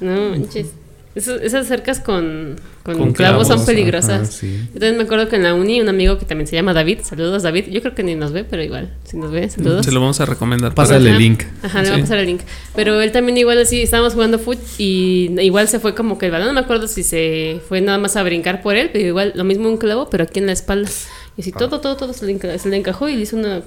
No, 0.00 0.30
manches. 0.30 0.66
Eso- 1.14 1.40
esas 1.40 1.66
cercas 1.66 1.98
con, 1.98 2.54
con, 2.84 2.96
Con 2.96 3.12
clavos, 3.12 3.48
son 3.48 3.66
peligrosas. 3.66 4.22
ajá, 4.22 4.24
sí. 4.26 4.60
Yo 4.72 4.74
también 4.78 4.96
me 4.96 5.02
acuerdo 5.02 5.28
que 5.28 5.34
en 5.36 5.42
la 5.42 5.54
uni 5.54 5.80
un 5.80 5.88
amigo 5.88 6.18
que 6.18 6.24
también 6.24 6.46
se 6.46 6.54
llama 6.54 6.72
David, 6.72 6.98
saludos 7.02 7.42
David, 7.42 7.64
yo 7.68 7.80
creo 7.80 7.96
que 7.96 8.04
ni 8.04 8.14
nos 8.14 8.30
ve, 8.30 8.44
pero 8.44 8.62
igual, 8.62 8.94
si 9.02 9.16
nos 9.16 9.32
ve, 9.32 9.50
saludos. 9.50 9.84
Se 9.84 9.90
lo 9.90 9.98
vamos 10.00 10.20
a 10.20 10.26
recomendar. 10.26 10.72
Pásale 10.72 11.10
el 11.10 11.18
link. 11.18 11.42
Ajá, 11.64 11.82
le 11.82 11.88
voy 11.88 11.96
Sí. 11.96 12.00
a 12.00 12.04
pasar 12.04 12.18
el 12.18 12.26
link. 12.26 12.42
Pero 12.76 13.00
él 13.02 13.10
también 13.10 13.36
igual 13.38 13.58
así, 13.58 13.82
estábamos 13.82 14.14
jugando 14.14 14.38
foot 14.38 14.58
y 14.78 15.34
igual 15.40 15.66
se 15.66 15.80
fue 15.80 15.96
como 15.96 16.16
que 16.16 16.26
el 16.26 16.32
balón, 16.32 16.46
no 16.46 16.54
me 16.54 16.60
acuerdo 16.60 16.86
si 16.86 17.02
se 17.02 17.60
fue 17.68 17.80
nada 17.80 17.98
más 17.98 18.14
a 18.16 18.22
brincar 18.22 18.62
por 18.62 18.76
él, 18.76 18.90
pero 18.92 19.04
igual 19.04 19.32
lo 19.34 19.42
mismo 19.42 19.68
un 19.68 19.78
clavo, 19.78 20.08
pero 20.10 20.22
aquí 20.24 20.38
en 20.38 20.46
la 20.46 20.52
espalda. 20.52 20.90
Y 21.36 21.40
así 21.42 21.50
todo, 21.50 21.80
todo, 21.80 21.96
todo 21.96 22.12
se 22.12 22.24
le, 22.24 22.38
enca- 22.38 22.56
se 22.56 22.68
le 22.68 22.76
encajó 22.76 23.08
y 23.08 23.16
le 23.16 23.22
hizo 23.22 23.36
una 23.36 23.62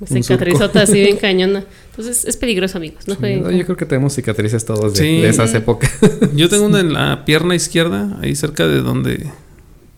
Un 0.00 0.06
cicatrizota 0.08 0.82
así 0.82 1.00
bien 1.00 1.16
cañona. 1.20 1.64
Entonces 1.90 2.24
es 2.24 2.36
peligroso, 2.36 2.78
amigos. 2.78 3.06
No 3.08 3.14
Sí, 3.14 3.20
yo 3.56 3.64
creo 3.64 3.76
que 3.76 3.86
tenemos 3.86 4.12
cicatrices 4.14 4.64
todos 4.64 4.94
de, 4.94 4.98
Sí. 5.00 5.20
de 5.22 5.28
esas 5.28 5.54
épocas. 5.54 5.90
Yo 6.34 6.48
tengo 6.48 6.66
una 6.66 6.80
en 6.80 6.92
la 6.92 7.24
pierna 7.24 7.54
izquierda, 7.54 8.18
ahí 8.20 8.34
cerca 8.36 8.66
de 8.66 8.80
donde 8.82 9.26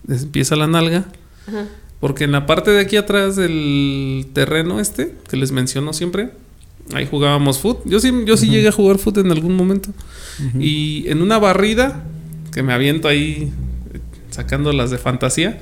empieza 0.09 0.55
la 0.57 0.67
nalga. 0.69 1.07
Ajá. 1.47 1.67
Porque 2.01 2.23
en 2.25 2.31
la 2.33 2.47
parte 2.47 2.71
de 2.71 2.81
aquí 2.81 2.97
atrás 2.97 3.35
del 3.35 4.29
terreno 4.33 4.79
este, 4.79 5.17
que 5.29 5.37
les 5.37 5.51
menciono 5.51 5.93
siempre, 5.93 6.31
ahí 6.95 7.09
jugábamos 7.11 7.59
foot. 7.59 7.81
Yo 7.87 7.99
sí, 7.99 8.13
yo 8.25 8.37
sí 8.37 8.49
llegué 8.49 8.69
a 8.69 8.73
jugar 8.73 8.99
foot 8.99 9.19
en 9.19 9.33
algún 9.33 9.57
momento. 9.57 9.91
Y 10.61 11.09
en 11.09 11.21
una 11.23 11.39
barrida, 11.41 12.05
que 12.55 12.63
me 12.63 12.73
aviento 12.73 13.09
ahí 13.09 13.51
eh, 13.93 13.99
sacando 14.31 14.73
las 14.73 14.93
de 14.93 14.99
fantasía, 14.99 15.59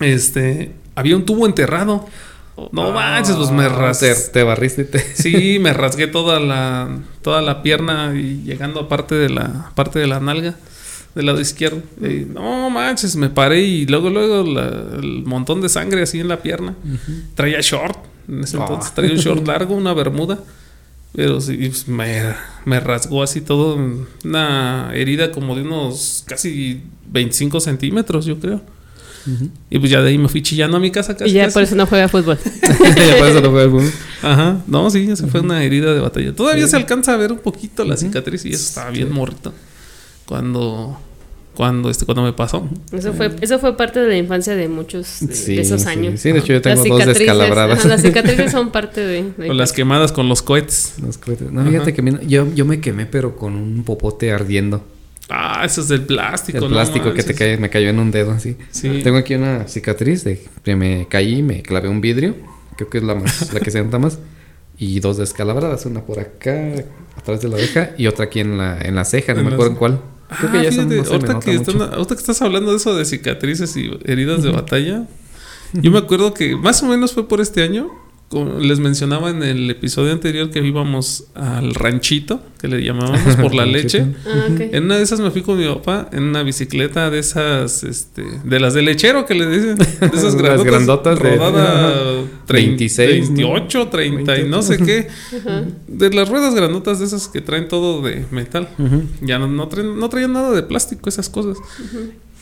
este, 0.00 0.72
había 0.94 1.16
un 1.16 1.24
tubo 1.24 1.46
enterrado. 1.46 2.06
No 2.72 2.92
manches, 2.92 3.36
pues 3.36 3.50
me 3.50 3.64
Te, 3.64 3.68
rasgué. 3.68 4.14
te 4.32 4.42
barriste 4.42 4.82
y 4.82 4.84
te... 4.86 4.98
Sí, 5.14 5.58
me 5.60 5.72
rasgué 5.72 6.06
toda 6.06 6.40
la, 6.40 6.88
toda 7.22 7.40
la 7.42 7.62
pierna 7.62 8.12
y 8.16 8.42
llegando 8.44 8.80
a 8.80 8.88
parte 8.88 9.14
de 9.14 9.28
la 9.30 9.70
parte 9.74 9.98
de 9.98 10.06
la 10.06 10.20
nalga 10.20 10.54
del 11.14 11.26
lado 11.26 11.40
izquierdo. 11.40 11.82
Y, 12.00 12.26
no 12.26 12.70
manches, 12.70 13.16
me 13.16 13.28
paré 13.30 13.60
y 13.62 13.86
luego, 13.86 14.10
luego 14.10 14.42
la- 14.44 14.98
el 14.98 15.24
montón 15.24 15.60
de 15.60 15.68
sangre 15.68 16.02
así 16.02 16.20
en 16.20 16.28
la 16.28 16.40
pierna. 16.42 16.74
Traía 17.34 17.60
short, 17.60 17.98
en 18.28 18.44
ese 18.44 18.56
Ah. 18.56 18.60
entonces 18.62 18.92
traía 18.94 19.12
un 19.12 19.18
short 19.18 19.46
largo, 19.46 19.74
una 19.74 19.94
bermuda. 19.94 20.38
Pero 21.14 21.40
sí, 21.40 21.56
pues, 21.56 21.88
me, 21.88 22.22
me 22.66 22.78
rasgó 22.80 23.22
así 23.22 23.40
todo, 23.40 23.78
una 24.24 24.90
herida 24.94 25.32
como 25.32 25.56
de 25.56 25.62
unos 25.62 26.22
casi 26.26 26.82
25 27.10 27.60
centímetros, 27.60 28.26
yo 28.26 28.38
creo. 28.38 28.60
Y 29.70 29.78
pues 29.78 29.90
ya 29.90 30.00
de 30.02 30.08
ahí 30.10 30.18
me 30.18 30.28
fui 30.28 30.42
chillando 30.42 30.76
a 30.76 30.80
mi 30.80 30.90
casa 30.90 31.16
casi. 31.16 31.30
Y 31.30 31.34
ya 31.34 31.44
casi. 31.44 31.54
por 31.54 31.62
eso 31.62 31.74
no 31.76 31.86
juega 31.86 32.08
fútbol. 32.08 32.38
Ya 32.62 33.16
por 33.18 33.28
eso 33.28 33.40
no 33.40 33.50
fue 33.50 33.62
el 33.64 33.68
boom. 33.68 33.90
Ajá, 34.22 34.58
no, 34.66 34.90
sí, 34.90 35.08
esa 35.10 35.26
fue 35.26 35.40
una 35.40 35.62
herida 35.62 35.92
de 35.94 36.00
batalla. 36.00 36.34
Todavía 36.34 36.66
se 36.66 36.76
alcanza 36.76 37.14
a 37.14 37.16
ver 37.16 37.32
un 37.32 37.38
poquito 37.38 37.84
la 37.84 37.96
cicatriz 37.96 38.44
y 38.44 38.50
eso 38.52 38.64
estaba 38.68 38.90
bien 38.90 39.12
morrito. 39.12 39.52
Cuando, 40.26 40.98
cuando, 41.54 41.90
este, 41.90 42.04
cuando 42.04 42.22
me 42.22 42.32
pasó. 42.32 42.68
Eso 42.92 43.12
fue, 43.12 43.30
eso 43.40 43.58
fue 43.58 43.76
parte 43.76 44.00
de 44.00 44.08
la 44.08 44.16
infancia 44.16 44.54
de 44.54 44.68
muchos 44.68 45.16
de, 45.20 45.34
Sí, 45.34 45.56
de 45.56 45.62
esos 45.62 45.82
sí. 45.82 45.88
años. 45.88 46.20
Sí, 46.20 46.32
de 46.32 46.38
hecho 46.40 46.52
yo 46.52 46.60
tengo 46.62 46.76
Las 46.98 47.06
dos 47.06 47.16
descalabradas. 47.18 47.78
ajá, 47.78 47.88
las 47.88 48.02
cicatrices 48.02 48.50
son 48.52 48.70
parte 48.70 49.00
de. 49.00 49.32
de- 49.36 49.50
O 49.50 49.54
las 49.54 49.72
quemadas 49.72 50.12
con 50.12 50.28
los 50.28 50.42
cohetes. 50.42 50.94
Los 51.02 51.18
cohetes. 51.18 51.50
No, 51.50 51.64
fíjate 51.64 51.94
que 51.94 52.18
yo, 52.26 52.46
yo 52.54 52.64
me 52.64 52.80
quemé, 52.80 53.06
pero 53.06 53.36
con 53.36 53.54
un 53.54 53.82
popote 53.84 54.32
ardiendo. 54.32 54.84
Ah, 55.28 55.62
eso 55.64 55.80
es 55.82 55.88
del 55.88 56.02
plástico. 56.02 56.58
El 56.58 56.64
no 56.64 56.70
plástico 56.70 57.12
que 57.12 57.22
te 57.22 57.34
cae, 57.34 57.56
me 57.58 57.68
cayó 57.70 57.88
en 57.90 57.98
un 57.98 58.10
dedo 58.10 58.30
así. 58.32 58.56
Sí. 58.70 59.00
Tengo 59.04 59.18
aquí 59.18 59.34
una 59.34 59.68
cicatriz 59.68 60.24
de 60.24 60.42
que 60.64 60.74
me 60.76 61.06
caí, 61.08 61.42
me 61.42 61.62
clavé 61.62 61.88
un 61.88 62.00
vidrio. 62.00 62.34
Creo 62.76 62.88
que 62.88 62.98
es 62.98 63.04
la 63.04 63.14
más, 63.14 63.52
la 63.52 63.60
que 63.60 63.70
se 63.70 63.82
nota 63.82 63.98
más. 63.98 64.18
Y 64.78 65.00
dos 65.00 65.16
descalabradas, 65.16 65.84
una 65.86 66.02
por 66.02 66.20
acá, 66.20 66.72
atrás 67.16 67.40
de 67.42 67.48
la 67.48 67.56
oreja, 67.56 67.90
y 67.98 68.06
otra 68.06 68.26
aquí 68.26 68.40
en 68.40 68.56
la, 68.56 68.78
en 68.80 68.94
la 68.94 69.04
ceja, 69.04 69.34
no 69.34 69.40
En 69.40 69.46
me 69.46 69.52
acuerdo 69.54 69.72
en 69.72 69.78
cuál. 69.78 70.00
Creo 70.38 70.52
que 70.52 70.58
Ah, 70.58 70.62
ya 70.62 70.72
son- 70.72 70.88
fíjate, 70.88 71.08
no 71.10 71.14
ahorita, 71.16 71.40
que 71.40 71.54
están- 71.54 71.80
ahorita 71.82 72.14
que 72.14 72.20
estás 72.20 72.42
hablando 72.42 72.70
de 72.70 72.76
eso 72.76 72.94
de 72.96 73.04
cicatrices 73.04 73.76
y 73.76 73.90
heridas 74.04 74.42
de 74.44 74.50
batalla, 74.52 75.04
yo 75.72 75.90
me 75.90 75.98
acuerdo 75.98 76.32
que 76.32 76.54
más 76.54 76.82
o 76.82 76.86
menos 76.86 77.12
fue 77.12 77.26
por 77.28 77.40
este 77.40 77.62
año. 77.62 77.90
Como 78.28 78.58
les 78.58 78.78
mencionaba 78.78 79.30
en 79.30 79.42
el 79.42 79.70
episodio 79.70 80.12
anterior 80.12 80.50
que 80.50 80.58
íbamos 80.66 81.24
al 81.34 81.74
ranchito, 81.74 82.42
que 82.60 82.68
le 82.68 82.82
llamábamos 82.84 83.36
por 83.36 83.54
la 83.54 83.64
leche. 83.76 84.04
Ah. 84.26 84.48
En 84.58 84.84
una 84.84 84.98
de 84.98 85.02
esas 85.02 85.20
me 85.20 85.30
fui 85.30 85.40
con 85.40 85.56
mi 85.58 85.66
papá 85.66 86.10
en 86.12 86.24
una 86.24 86.42
bicicleta 86.42 87.08
de 87.10 87.20
esas, 87.20 87.84
este, 87.84 88.22
de 88.44 88.60
las 88.60 88.74
de 88.74 88.82
lechero 88.82 89.24
que 89.24 89.34
le 89.34 89.46
dicen, 89.48 89.76
de 89.78 89.84
esas 90.12 90.34
Las 90.34 90.62
grandotas, 90.62 90.64
grandotas 90.66 91.18
de- 91.22 91.36
rodada 91.36 92.24
26, 92.48 93.28
28, 93.28 93.88
30 93.88 94.38
y 94.40 94.44
no 94.48 94.60
sé 94.60 94.76
qué, 94.76 95.08
Ajá. 95.38 95.64
de 95.86 96.10
las 96.10 96.28
ruedas 96.28 96.54
grandotas 96.54 96.98
de 96.98 97.06
esas 97.06 97.28
que 97.28 97.40
traen 97.40 97.66
todo 97.68 98.02
de 98.02 98.26
metal. 98.30 98.68
Ya 99.22 99.38
no, 99.38 99.46
no, 99.48 99.68
traen, 99.68 99.98
no 99.98 100.08
traían 100.10 100.34
nada 100.34 100.52
de 100.52 100.62
plástico 100.62 101.08
esas 101.08 101.30
cosas. 101.30 101.56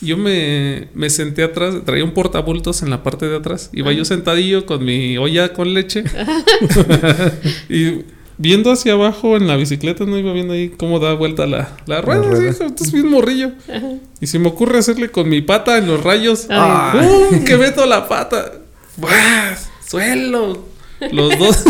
Yo 0.01 0.17
me, 0.17 0.89
me 0.95 1.09
senté 1.09 1.43
atrás, 1.43 1.75
traía 1.85 2.05
un 2.05 2.13
portabultos 2.13 2.83
en 2.83 2.91
la 2.91 3.03
parte 3.03 3.27
de 3.27 3.37
atrás. 3.37 3.71
Iba 3.73 3.93
yo 3.93 4.05
sentadillo 4.05 4.67
con 4.67 4.85
mi 4.85 5.17
olla 5.17 5.53
con 5.53 5.73
leche. 5.73 6.05
y 7.69 8.05
viendo 8.39 8.71
hacia 8.71 8.93
abajo 8.93 9.37
en 9.37 9.47
la 9.47 9.57
bicicleta, 9.57 10.05
no 10.05 10.19
iba 10.19 10.33
viendo 10.33 10.53
ahí 10.53 10.69
cómo 10.69 10.99
da 10.99 11.15
vuelta 11.15 11.47
la, 11.47 11.77
la 11.87 12.03
rueda. 12.03 12.23
rueda. 12.23 12.51
así, 12.51 12.63
entonces 12.63 12.93
bien 12.93 13.09
morrillo. 13.09 13.53
Ajá. 13.69 13.95
Y 14.21 14.27
se 14.27 14.39
me 14.39 14.49
ocurre 14.49 14.79
hacerle 14.79 15.11
con 15.11 15.29
mi 15.29 15.41
pata 15.41 15.79
en 15.79 15.87
los 15.87 16.03
rayos. 16.03 16.47
Ay. 16.51 17.01
¡Pum! 17.31 17.45
Que 17.45 17.57
meto 17.57 17.87
la 17.87 18.07
pata. 18.07 18.53
¡Buah! 18.97 19.57
¡Suelo! 19.87 20.76
Los 21.13 21.39
dos 21.39 21.57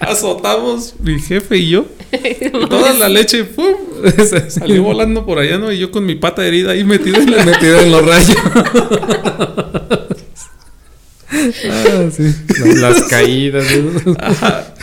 azotamos, 0.00 0.94
mi 1.00 1.18
jefe 1.20 1.58
y 1.58 1.70
yo. 1.70 1.86
Y 2.40 2.50
toda 2.50 2.92
la 2.92 3.08
leche, 3.08 3.44
¡pum! 3.44 3.74
Salió 4.48 4.82
volando 4.82 5.24
por 5.26 5.38
allá, 5.38 5.58
¿no? 5.58 5.72
Y 5.72 5.78
yo 5.78 5.90
con 5.90 6.06
mi 6.06 6.14
pata 6.14 6.46
herida 6.46 6.72
ahí 6.72 6.84
metido 6.84 7.16
en 7.16 7.34
la 7.34 7.44
Metido 7.44 7.80
en 7.80 7.90
los 7.90 8.06
rayos. 8.06 8.36
ah, 11.32 12.08
sí. 12.14 12.34
Las, 12.60 12.76
las 12.78 13.02
caídas. 13.04 13.66
¿no? 14.04 14.14
Ajá. 14.20 14.74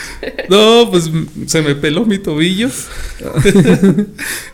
No, 0.49 0.89
pues 0.91 1.09
se 1.47 1.61
me 1.61 1.75
peló 1.75 2.05
mi 2.05 2.17
tobillo. 2.17 2.69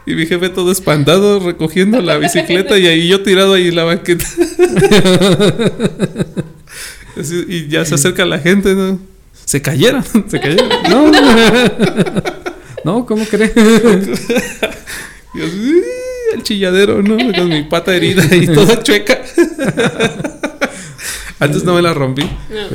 Y 0.05 0.13
mi 0.13 0.25
jefe 0.25 0.49
todo 0.49 0.71
espantado 0.71 1.39
recogiendo 1.39 2.01
la 2.01 2.17
bicicleta 2.17 2.77
y 2.77 2.87
ahí 2.87 3.07
yo 3.07 3.23
tirado 3.23 3.53
ahí 3.53 3.69
en 3.69 3.75
la 3.75 3.83
banqueta. 3.85 4.25
Así, 7.17 7.45
y 7.47 7.67
ya 7.67 7.85
se 7.85 7.95
acerca 7.95 8.25
la 8.25 8.39
gente, 8.39 8.75
¿no? 8.75 8.99
Se 9.45 9.61
cayeron, 9.61 10.03
se 10.27 10.39
cayeron. 10.39 10.69
No, 10.89 11.11
no, 12.83 13.05
¿cómo 13.05 13.25
crees? 13.25 13.53
El 15.33 16.43
chilladero, 16.43 17.01
¿no? 17.01 17.17
Con 17.33 17.49
mi 17.49 17.63
pata 17.63 17.95
herida 17.95 18.23
y 18.35 18.45
toda 18.53 18.81
chueca. 18.83 19.19
Antes 21.39 21.63
no 21.63 21.73
me 21.73 21.81
la 21.81 21.93
rompí. 21.93 22.23
No. 22.23 22.67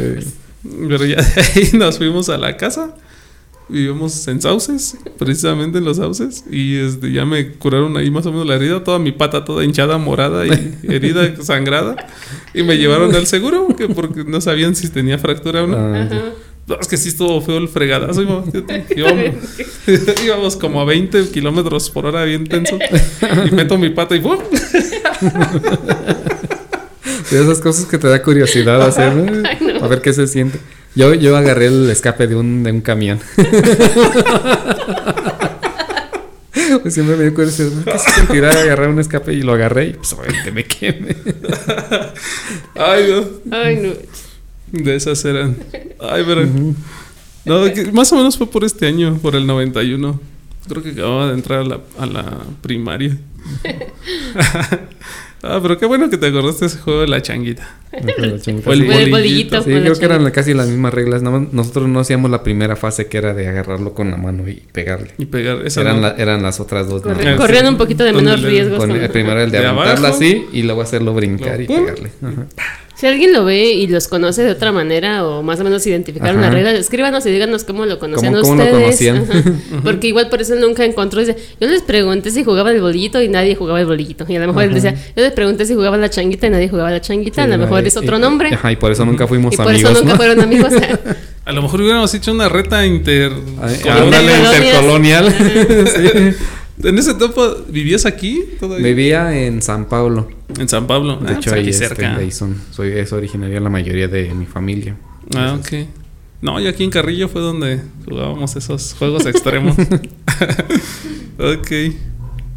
Pero 0.89 1.05
ya 1.05 1.23
de 1.23 1.43
ahí 1.43 1.71
nos 1.75 1.99
fuimos 1.99 2.29
a 2.29 2.39
la 2.39 2.57
casa. 2.57 2.95
Vivimos 3.69 4.29
en 4.29 4.43
sauces, 4.43 4.97
precisamente 5.19 5.79
en 5.79 5.85
los 5.85 5.97
sauces. 5.97 6.45
Y 6.51 6.77
este, 6.77 7.11
ya 7.13 7.25
me 7.25 7.53
curaron 7.53 7.97
ahí 7.97 8.11
más 8.11 8.27
o 8.27 8.31
menos 8.33 8.47
la 8.47 8.57
herida. 8.57 8.85
Toda 8.85 8.99
mi 8.99 9.11
pata 9.13 9.45
toda 9.45 9.65
hinchada, 9.65 9.97
morada 9.99 10.47
y 10.47 10.51
herida 10.89 11.35
sangrada. 11.43 11.97
Y 12.53 12.63
me 12.63 12.77
llevaron 12.77 13.15
al 13.15 13.27
seguro, 13.27 13.69
que 13.77 13.89
porque 13.89 14.25
no 14.25 14.41
sabían 14.43 14.77
si 14.77 14.91
tenía 14.91 15.17
fractura 15.19 15.65
o 15.65 15.67
no. 15.67 15.77
Ah, 15.79 16.03
Ajá. 16.03 16.23
No, 16.67 16.79
es 16.81 16.89
que 16.89 16.97
sí 16.97 17.11
estuvo 17.11 17.41
feo 17.43 17.59
el 17.59 17.69
fregadazo. 17.69 18.23
Íbamos, 18.23 18.49
íbamos- 18.97 19.35
íbamos 20.25 20.57
como 20.57 20.81
a 20.81 20.85
20 20.85 21.29
kilómetros 21.31 21.91
por 21.91 22.07
hora, 22.07 22.25
bien 22.25 22.45
tenso. 22.47 22.79
Y 23.47 23.51
meto 23.55 23.77
mi 23.79 23.91
pata 23.91 24.15
y 24.17 24.21
¡pum! 24.21 24.39
sí, 27.27 27.37
esas 27.37 27.61
cosas 27.61 27.85
que 27.87 27.99
te 27.99 28.09
da 28.09 28.23
curiosidad 28.23 28.81
hacer, 28.83 29.15
no. 29.15 29.85
A 29.85 29.89
ver 29.89 30.01
qué 30.01 30.13
se 30.13 30.27
siente. 30.27 30.59
Yo, 30.95 31.13
yo 31.15 31.37
agarré 31.37 31.67
el 31.67 31.91
escape 31.91 32.27
de 32.27 32.37
un, 32.37 32.63
de 32.63 32.73
un 32.73 32.81
camión. 32.81 33.21
Pues 36.83 36.95
siempre 36.95 37.17
me 37.17 37.23
dio 37.25 37.35
curiosidad, 37.35 37.71
¿qué 37.85 37.99
se 37.99 38.11
sentirá 38.11 38.51
agarrar 38.51 38.89
un 38.89 38.99
escape? 38.99 39.33
Y 39.33 39.43
lo 39.43 39.53
agarré 39.53 39.89
y 39.89 39.93
pues 39.95 40.13
obviamente 40.13 40.51
me 40.51 40.65
quemé. 40.65 41.17
Ay, 42.75 43.07
no. 43.11 43.57
Ay, 43.57 43.77
no. 43.77 43.93
De 44.73 44.97
esas 44.97 45.25
eran. 45.25 45.57
Ay, 46.01 46.25
pero. 46.27 46.47
No, 47.45 47.65
que 47.73 47.93
más 47.93 48.13
o 48.13 48.17
menos 48.17 48.37
fue 48.37 48.49
por 48.49 48.65
este 48.65 48.87
año, 48.87 49.19
por 49.19 49.37
el 49.37 49.47
91. 49.47 50.21
Creo 50.69 50.83
que 50.83 50.91
acababa 50.91 51.29
de 51.29 51.35
entrar 51.35 51.61
a 51.61 51.65
la, 51.65 51.81
a 51.99 52.07
la 52.07 52.39
primaria. 52.63 53.17
ah, 55.45 55.61
pero 55.63 55.79
qué 55.79 55.87
bueno 55.87 56.11
que 56.11 56.17
te 56.19 56.27
acordaste 56.27 56.61
de 56.61 56.67
ese 56.67 56.79
juego 56.79 57.01
de 57.03 57.09
la 57.09 57.23
changuita. 57.23 57.69
O 58.67 58.73
el 58.73 59.11
bolillito. 59.11 59.63
Sí, 59.63 59.71
la 59.71 59.81
creo 59.83 59.95
que 59.99 60.05
eran 60.05 60.29
casi 60.33 60.53
las 60.53 60.67
mismas 60.69 60.93
reglas. 60.93 61.23
nada 61.23 61.39
más 61.39 61.53
nosotros 61.53 61.89
no 61.89 62.01
hacíamos 62.01 62.31
la 62.31 62.43
primera 62.43 62.75
fase 62.77 63.07
que 63.07 63.19
era 63.19 63.35
de 63.35 63.47
agarrarlo 63.47 63.95
con 63.95 64.11
la 64.11 64.17
mano 64.17 64.49
y 64.49 64.63
pegarle. 64.73 65.11
Y 65.19 65.27
pegar. 65.27 65.65
Esa 65.65 65.83
Eran, 65.83 65.97
no. 65.97 66.03
la- 66.09 66.15
eran 66.17 66.43
las 66.43 66.59
otras 66.61 66.89
dos. 66.89 67.03
Corre- 67.03 67.61
sí. 67.61 67.67
un 67.67 67.77
poquito 67.77 68.03
de. 68.05 68.13
Con 68.13 68.25
con- 68.25 68.31
el 68.91 69.11
primero 69.11 69.41
el 69.41 69.51
de, 69.51 69.61
De 69.61 69.67
aventarla 69.67 70.09
abajo. 70.09 70.17
así 70.17 70.47
y 70.53 70.63
luego 70.63 70.83
hacerlo 70.83 71.15
brincar 71.15 71.61
y 71.61 71.67
pegarle. 71.67 72.11
Ajá. 72.23 72.47
Si 72.97 73.07
alguien 73.09 73.33
lo 73.33 73.45
ve 73.45 73.71
y 73.73 73.87
los 73.89 74.07
conoce 74.07 74.43
de 74.45 74.53
otra 74.53 74.71
manera 74.71 75.27
o 75.27 75.43
más 75.43 75.59
o 75.61 75.65
menos 75.65 75.85
identificaron 75.87 76.37
Ajá. 76.39 76.47
las 76.47 76.55
reglas, 76.55 76.75
escríbanos 76.75 77.27
y 77.27 77.31
díganos 77.33 77.65
cómo 77.65 77.87
lo 77.87 77.99
conocían 77.99 78.33
¿Cómo- 78.35 78.43
cómo 78.45 78.55
lo 78.63 78.65
ustedes. 78.89 79.11
conocían? 79.11 79.61
Porque 79.85 80.07
igual 80.07 80.29
por 80.29 80.41
eso 80.41 80.55
nunca 80.55 80.85
encontró. 80.85 81.19
Dice, 81.21 81.37
yo 81.61 81.67
les 81.67 81.83
pregunté 81.83 82.31
si 82.31 82.45
jugaba 82.45 82.71
el 82.71 82.81
bolillito 82.81 83.21
y 83.21 83.29
nadie 83.29 83.57
jugaba 83.57 83.81
el 83.81 83.87
bolillito. 83.87 84.25
Y 84.29 84.37
a 84.37 84.41
lo 84.41 84.47
mejor 84.47 84.63
él 84.65 84.75
decía, 84.75 84.95
yo 84.95 85.23
les 85.23 85.33
pregunté 85.33 85.67
si 85.67 85.75
jugaba 85.75 85.97
la 85.97 86.09
changuita 86.09 86.47
y 86.47 86.51
nadie 86.51 86.69
jugaba 86.69 86.91
la 86.93 87.01
changuita. 87.01 87.43
a 87.43 87.47
lo 87.49 87.59
mejor 87.59 87.83
y- 87.85 87.89
es 87.89 87.97
otro 87.97 88.17
y- 88.17 88.21
nombre. 88.21 88.55
Ajá, 88.55 88.71
y 88.71 88.77
por 88.77 88.93
eso 88.93 89.05
nunca 89.05 89.27
fuimos 89.27 89.55
y 89.55 89.57
por 89.57 89.69
amigos. 89.69 89.91
eso 89.91 90.01
nunca 90.01 90.13
¿no? 90.13 90.17
fueron 90.17 90.41
amigos. 90.41 90.73
A 91.47 91.53
lo 91.53 91.61
mejor 91.61 91.81
hubiéramos 91.83 92.15
hecho 92.15 92.33
una 92.33 92.49
reta 92.49 92.87
inter. 92.87 93.31
Ay, 93.61 93.75
Intercolonias. 93.75 94.57
intercolonial. 94.57 95.35
Sí. 95.95 96.37
En 96.83 96.99
ese 96.99 97.15
tiempo, 97.15 97.43
¿vivías 97.69 98.05
aquí 98.05 98.43
todavía? 98.59 98.87
Vivía 98.87 99.47
en 99.47 99.63
San 99.63 99.87
Pablo. 99.89 100.29
En 100.59 100.69
San 100.69 100.87
Pablo. 100.87 101.17
De 101.19 101.29
Ah, 101.29 101.33
hecho, 101.33 101.51
pues 101.51 101.53
ahí, 101.53 101.61
aquí 101.69 101.73
cerca. 101.73 102.19
son, 102.33 102.57
soy, 102.73 102.89
es 102.93 103.13
originaria 103.13 103.61
la 103.61 103.71
mayoría 103.71 104.09
de 104.09 104.35
mi 104.35 104.45
familia. 104.47 104.97
Ah, 105.35 105.57
ok. 105.59 105.87
No, 106.43 106.61
y 106.61 106.67
aquí 106.67 106.85
en 106.85 106.91
Carrillo 106.91 107.29
fue 107.29 107.41
donde 107.41 107.81
jugábamos 108.05 108.57
esos 108.57 108.95
juegos 108.99 109.25
extremos. 109.27 109.77
ok. 111.39 111.71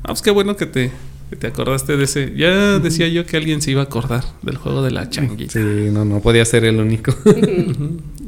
Ah, 0.04 0.08
pues 0.08 0.22
qué 0.22 0.32
bueno 0.32 0.56
que 0.58 0.66
te, 0.66 0.92
que 1.30 1.36
te 1.36 1.48
acordaste 1.48 1.96
de 1.98 2.04
ese. 2.06 2.34
Ya 2.36 2.80
decía 2.80 3.08
yo 3.08 3.26
que 3.26 3.38
alguien 3.38 3.62
se 3.62 3.72
iba 3.72 3.82
a 3.82 3.86
acordar 3.86 4.24
del 4.42 4.58
juego 4.58 4.82
de 4.84 4.92
la 4.92 5.10
changuita. 5.10 5.54
Sí, 5.54 5.60
no, 5.92 6.06
no 6.06 6.22
podía 6.22 6.44
ser 6.46 6.66
el 6.66 6.80
único. 6.80 7.14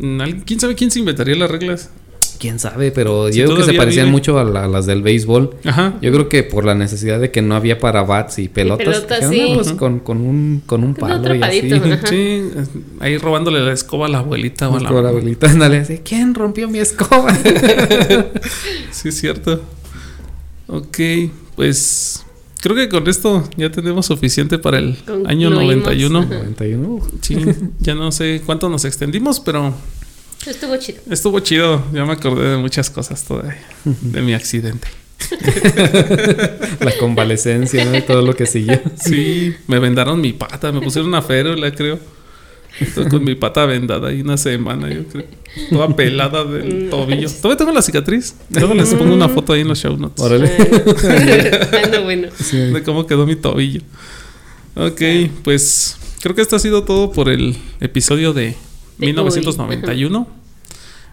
Mm, 0.02 0.22
¿alguien- 0.22 0.44
¿Quién 0.46 0.62
sabe 0.62 0.76
quién 0.76 0.90
se 0.92 1.00
inventaría 1.00 1.36
las 1.36 1.52
reglas? 1.52 1.90
Quién 2.40 2.60
sabe, 2.60 2.92
pero 2.92 3.32
Si 3.32 3.40
yo 3.40 3.46
creo 3.46 3.58
que 3.58 3.64
se 3.64 3.74
parecían 3.74 4.06
vive. 4.08 4.12
mucho 4.12 4.38
a, 4.40 4.44
la- 4.44 4.66
a 4.66 4.68
las 4.68 4.86
del 4.86 5.02
béisbol. 5.02 5.56
Ajá. 5.66 5.96
Yo 6.02 6.12
creo 6.12 6.30
que 6.30 6.44
por 6.44 6.66
la 6.66 6.76
necesidad 6.76 7.20
de 7.20 7.32
que 7.32 7.42
no 7.42 7.56
había 7.56 7.80
para 7.80 8.04
bats 8.04 8.40
y 8.40 8.48
pelotas. 8.50 8.86
pelotas, 8.88 9.30
dijeron, 9.30 9.34
sí. 9.34 9.50
"No, 9.52 9.56
pues 9.64 9.74
con, 9.74 10.00
con 10.00 10.18
un, 10.22 10.62
con 10.66 10.84
un 10.84 10.94
Con 10.94 11.10
palo 11.10 11.20
otro 11.22 11.36
y 11.36 11.42
así. 11.42 11.72
ajá. 11.74 12.08
Sí, 12.08 12.44
ahí 13.00 13.18
robándole 13.18 13.60
la 13.62 13.74
escoba 13.74 14.06
a 14.06 14.10
la 14.10 14.20
abuelita 14.20 14.70
o 14.70 14.78
a 14.78 14.80
la 14.80 14.92
la 14.92 15.10
abuelita, 15.10 15.50
ándale, 15.50 15.78
así, 15.80 16.00
¿quién 16.04 16.34
rompió 16.36 16.68
mi 16.70 16.80
escoba? 16.80 17.34
Sí, 18.92 19.10
es 19.10 19.16
cierto. 19.20 19.62
Ok, 20.68 20.98
pues 21.56 22.24
creo 22.62 22.76
que 22.76 22.90
con 22.90 23.08
esto 23.08 23.48
ya 23.58 23.72
tenemos 23.72 24.06
suficiente 24.06 24.58
para 24.60 24.78
el 24.80 24.98
año 25.26 25.50
Concluimos, 25.50 25.56
91. 25.86 26.20
ajá. 26.20 26.30
91. 26.36 27.00
Sí, 27.22 27.38
ya 27.80 27.96
no 27.96 28.12
sé 28.12 28.42
cuánto 28.46 28.70
nos 28.70 28.86
extendimos, 28.86 29.40
pero 29.40 29.74
Estuvo 30.50 30.78
chido. 30.78 31.02
estuvo 31.12 31.40
chido. 31.42 31.84
Ya 31.94 32.06
me 32.06 32.14
acordé 32.14 32.50
de 32.50 32.58
muchas 32.58 32.90
cosas 32.90 33.24
todavía. 33.24 33.58
De 33.84 34.22
mi 34.22 34.34
accidente. 34.34 34.88
La 36.80 36.98
convalecencia, 37.00 37.86
¿no? 37.86 37.96
Y 37.96 38.02
todo 38.02 38.22
lo 38.22 38.36
que 38.36 38.46
siguió. 38.46 38.82
Sí, 39.04 39.54
me 39.68 39.80
vendaron 39.80 40.20
mi 40.20 40.34
pata, 40.34 40.72
me 40.72 40.82
pusieron 40.82 41.10
una 41.10 41.22
férula, 41.22 41.72
creo. 41.72 42.00
Estoy 42.80 43.10
con 43.10 43.24
mi 43.24 43.36
pata 43.36 43.66
vendada 43.66 44.10
ahí 44.10 44.22
una 44.22 44.38
semana, 44.38 44.90
yo 44.90 45.04
creo. 45.06 45.26
Toda 45.70 45.96
pelada 45.96 46.46
del 46.46 46.90
tobillo. 46.90 47.30
Todavía 47.30 47.58
tengo 47.58 47.72
la 47.72 47.82
cicatriz. 47.82 48.36
Luego 48.50 48.74
les 48.74 48.94
pongo 48.94 49.14
una 49.14 49.28
foto 49.28 49.54
ahí 49.54 49.62
en 49.62 49.68
los 49.68 49.80
show 49.80 49.98
notes. 49.98 50.24
Órale. 50.24 50.52
Ah, 51.04 51.88
no, 51.92 52.04
bueno. 52.04 52.30
de 52.52 52.84
cómo 52.84 53.06
quedó 53.06 53.26
mi 53.26 53.36
tobillo. 53.36 53.82
Ok, 54.76 55.02
pues 55.44 55.98
creo 56.22 56.36
que 56.36 56.42
esto 56.42 56.56
ha 56.56 56.60
sido 56.60 56.84
todo 56.84 57.12
por 57.12 57.28
el 57.28 57.58
episodio 57.82 58.32
de 58.34 58.56
De 59.00 59.06
1991. 59.08 60.28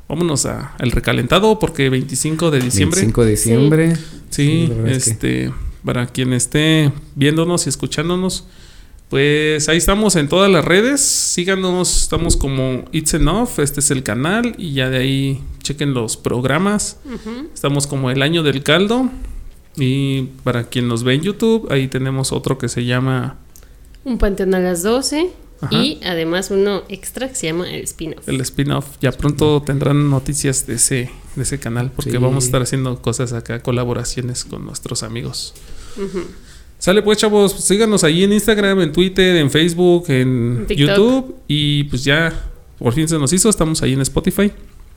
Vámonos 0.09 0.47
a 0.47 0.77
el 0.79 0.91
recalentado 0.93 1.59
porque 1.59 1.89
25 1.91 2.51
de 2.51 2.61
diciembre. 2.61 3.01
25 3.01 3.25
de 3.25 3.31
diciembre. 3.31 3.97
Sí, 4.31 4.73
es 4.87 5.05
que- 5.05 5.11
este 5.11 5.53
para 5.85 6.07
quien 6.07 6.33
esté 6.33 6.93
viéndonos 7.15 7.67
y 7.67 7.69
escuchándonos, 7.69 8.45
pues 9.09 9.69
ahí 9.69 9.77
estamos 9.79 10.17
en 10.17 10.29
todas 10.29 10.51
las 10.51 10.65
redes. 10.65 11.01
Síganos, 11.01 12.03
estamos 12.03 12.37
como 12.37 12.85
It's 12.91 13.15
Enough, 13.15 13.59
este 13.59 13.79
es 13.81 13.91
el 13.93 14.03
canal 14.03 14.55
y 14.59 14.73
ya 14.73 14.91
de 14.91 14.99
ahí 14.99 15.41
chequen 15.63 15.95
los 15.95 16.17
programas. 16.17 16.99
Estamos 17.55 17.87
como 17.87 18.11
el 18.11 18.23
año 18.23 18.43
del 18.43 18.63
caldo. 18.65 19.09
Y 19.77 20.23
para 20.43 20.65
quien 20.71 20.89
nos 20.89 21.05
ve 21.05 21.15
en 21.15 21.21
YouTube, 21.21 21.69
ahí 21.71 21.87
tenemos 21.87 22.33
otro 22.33 22.57
que 22.59 22.69
se 22.69 22.85
llama 22.85 23.37
Un 24.05 24.19
panteón 24.19 24.55
a 24.55 24.59
las 24.59 24.83
12. 24.83 25.31
Ajá. 25.61 25.75
Y 25.83 26.01
además 26.05 26.51
uno 26.51 26.83
extra 26.89 27.29
que 27.29 27.35
se 27.35 27.47
llama 27.47 27.71
el 27.71 27.83
spin-off. 27.85 28.29
el 28.29 28.41
spin-off. 28.43 28.87
Ya 29.01 29.13
pronto 29.13 29.63
tendrán 29.63 30.11
noticias 30.11 30.67
de 30.67 30.75
ese, 30.75 31.11
de 31.35 31.43
ese 31.43 31.59
canal 31.59 31.91
porque 31.91 32.11
Sí. 32.13 32.17
vamos 32.19 32.45
a 32.45 32.47
estar 32.47 32.61
haciendo 32.63 33.01
cosas 33.01 33.33
acá, 33.33 33.63
colaboraciones 33.63 34.45
con 34.45 34.65
nuestros 34.67 35.03
amigos. 35.03 35.55
Sale 36.79 37.01
pues 37.03 37.19
chavos, 37.19 37.53
síganos 37.53 38.05
ahí 38.05 38.23
en 38.25 38.33
Instagram, 38.35 38.81
en 38.83 38.93
Twitter, 38.93 39.37
en 39.37 39.51
Facebook, 39.51 40.05
en 40.09 40.57
En 40.61 40.67
TikTok. 40.67 40.89
YouTube 40.89 41.37
y 41.49 41.85
pues 41.85 42.05
ya 42.05 42.33
por 42.79 42.93
fin 42.93 43.09
se 43.09 43.19
nos 43.19 43.33
hizo, 43.33 43.49
estamos 43.49 43.83
ahí 43.83 43.95
en 43.95 44.03
Spotify 44.03 44.53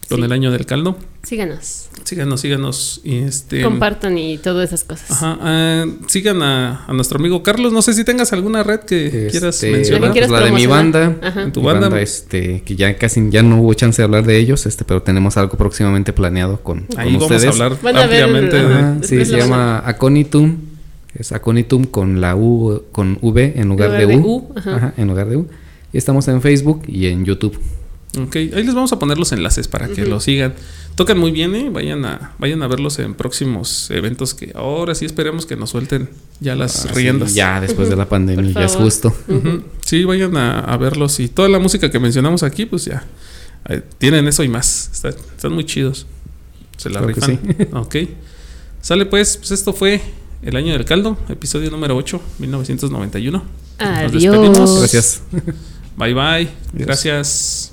con 0.10 0.18
Sí. 0.20 0.24
el 0.26 0.32
año 0.32 0.52
del 0.52 0.66
caldo. 0.66 0.98
Síganos. 1.24 1.90
Síganos, 2.04 2.42
síganos 2.42 3.02
y 3.04 3.18
este 3.20 3.62
Compartan 3.62 4.18
y 4.18 4.38
todas 4.40 4.70
esas 4.70 4.84
cosas. 4.84 5.12
Ajá, 5.12 5.38
ah, 5.42 5.86
sigan 6.08 6.42
a, 6.42 6.86
a 6.86 6.94
nuestro 6.94 7.20
amigo 7.20 7.44
Carlos. 7.44 7.72
No 7.72 7.82
sé 7.82 7.94
si 7.94 8.04
tengas 8.04 8.34
alguna 8.34 8.64
red 8.64 8.80
que 8.82 9.28
quieras 9.30 9.56
Este, 9.56 9.72
mencionar. 9.72 10.02
¿La 10.02 10.08
que 10.08 10.14
quieras 10.14 10.32
la 10.32 10.40
de 10.42 10.52
mi 10.52 10.66
banda. 10.66 11.16
Ajá. 11.22 11.44
En 11.44 11.52
tu 11.52 11.60
Mi 11.62 11.68
banda. 11.68 12.02
este, 12.02 12.62
que 12.64 12.76
ya 12.76 12.98
casi 12.98 13.22
ya 13.30 13.44
no 13.44 13.62
hubo 13.62 13.74
chance 13.76 14.02
de 14.02 14.06
hablar 14.06 14.26
de 14.26 14.38
ellos, 14.38 14.66
este, 14.66 14.84
pero 14.86 15.04
tenemos 15.04 15.38
algo 15.38 15.58
próximamente 15.58 16.14
planeado 16.14 16.62
con, 16.62 16.82
con 16.86 17.00
Ahí 17.00 17.14
vamos 17.14 17.24
ustedes. 17.32 17.46
a 17.46 17.50
hablar 17.50 17.74
a 17.74 17.86
ver, 18.08 18.24
ampliamente 18.24 18.56
de- 18.58 18.66
ajá. 18.66 18.80
Ajá, 18.80 18.98
sí, 19.04 19.24
se 19.26 19.38
llama 19.38 19.84
Aconitum. 19.86 20.58
Es 21.14 21.32
Aconitum 21.32 21.84
con 21.86 22.22
la 22.22 22.36
U, 22.36 22.84
con 22.92 23.18
V 23.22 23.54
en 23.56 23.68
lugar, 23.68 23.92
de, 23.92 24.06
U. 24.18 24.52
ajá. 24.56 24.76
Ajá, 24.76 24.94
en 24.98 25.08
lugar 25.08 25.28
de 25.28 25.38
U. 25.38 25.48
Y 25.92 25.98
estamos 25.98 26.28
en 26.28 26.42
Facebook 26.42 26.84
y 26.88 27.08
en 27.08 27.26
YouTube. 27.26 27.60
Ok, 28.18 28.36
ahí 28.38 28.64
les 28.64 28.74
vamos 28.74 28.92
a 28.92 28.98
poner 29.00 29.18
los 29.18 29.32
enlaces 29.34 29.68
para 29.68 29.88
que 29.88 30.02
Ujú. 30.02 30.10
lo 30.12 30.20
sigan. 30.20 30.54
Tocan 30.96 31.18
muy 31.20 31.32
bien, 31.32 31.54
¿eh? 31.56 31.70
Vayan 31.70 32.04
a, 32.06 32.34
vayan 32.40 32.62
a 32.64 32.68
verlos 32.68 32.98
en 33.00 33.14
próximos 33.14 33.90
eventos 33.92 34.34
que 34.34 34.52
ahora 34.56 34.96
sí 34.96 35.06
esperemos 35.06 35.46
que 35.46 35.56
nos 35.56 35.70
suelten 35.70 36.10
ya 36.40 36.56
las 36.56 36.86
Ah, 36.86 36.90
sí, 36.90 36.96
riendas. 36.96 37.36
ya 37.36 37.62
después 37.62 37.88
de 37.90 37.96
la 37.96 38.10
pandemia, 38.10 38.52
ya 38.52 38.66
es 38.66 38.76
justo. 38.76 39.16
Sí, 39.86 40.04
vayan 40.06 40.36
a, 40.38 40.60
a 40.60 40.78
verlos 40.78 41.20
y 41.20 41.28
toda 41.30 41.48
la 41.50 41.60
música 41.60 41.92
que 41.92 42.00
mencionamos 42.00 42.42
aquí, 42.44 42.66
pues 42.66 42.86
ya 42.86 43.04
eh, 43.70 43.82
tienen 44.00 44.28
eso 44.28 44.44
y 44.44 44.50
más. 44.50 44.90
Está- 44.92 45.10
están 45.10 45.54
muy 45.54 45.66
chidos. 45.66 46.08
Se 46.78 46.90
la 46.90 47.02
que 47.02 47.08
rifan. 47.14 47.40
Ok. 47.74 47.96
Sale 48.82 49.06
pues, 49.06 49.38
pues 49.38 49.52
esto 49.52 49.72
fue 49.74 50.02
El 50.42 50.56
año 50.56 50.74
del 50.74 50.86
caldo, 50.86 51.18
episodio 51.30 51.70
número 51.70 51.96
8, 51.96 52.20
1991. 52.40 53.38
Nos 53.80 53.88
Adiós. 53.88 54.12
despedimos. 54.14 54.80
Gracias. 54.80 55.22
Bye 55.98 56.14
bye. 56.14 56.24
Adiós. 56.24 56.50
Gracias. 56.74 57.69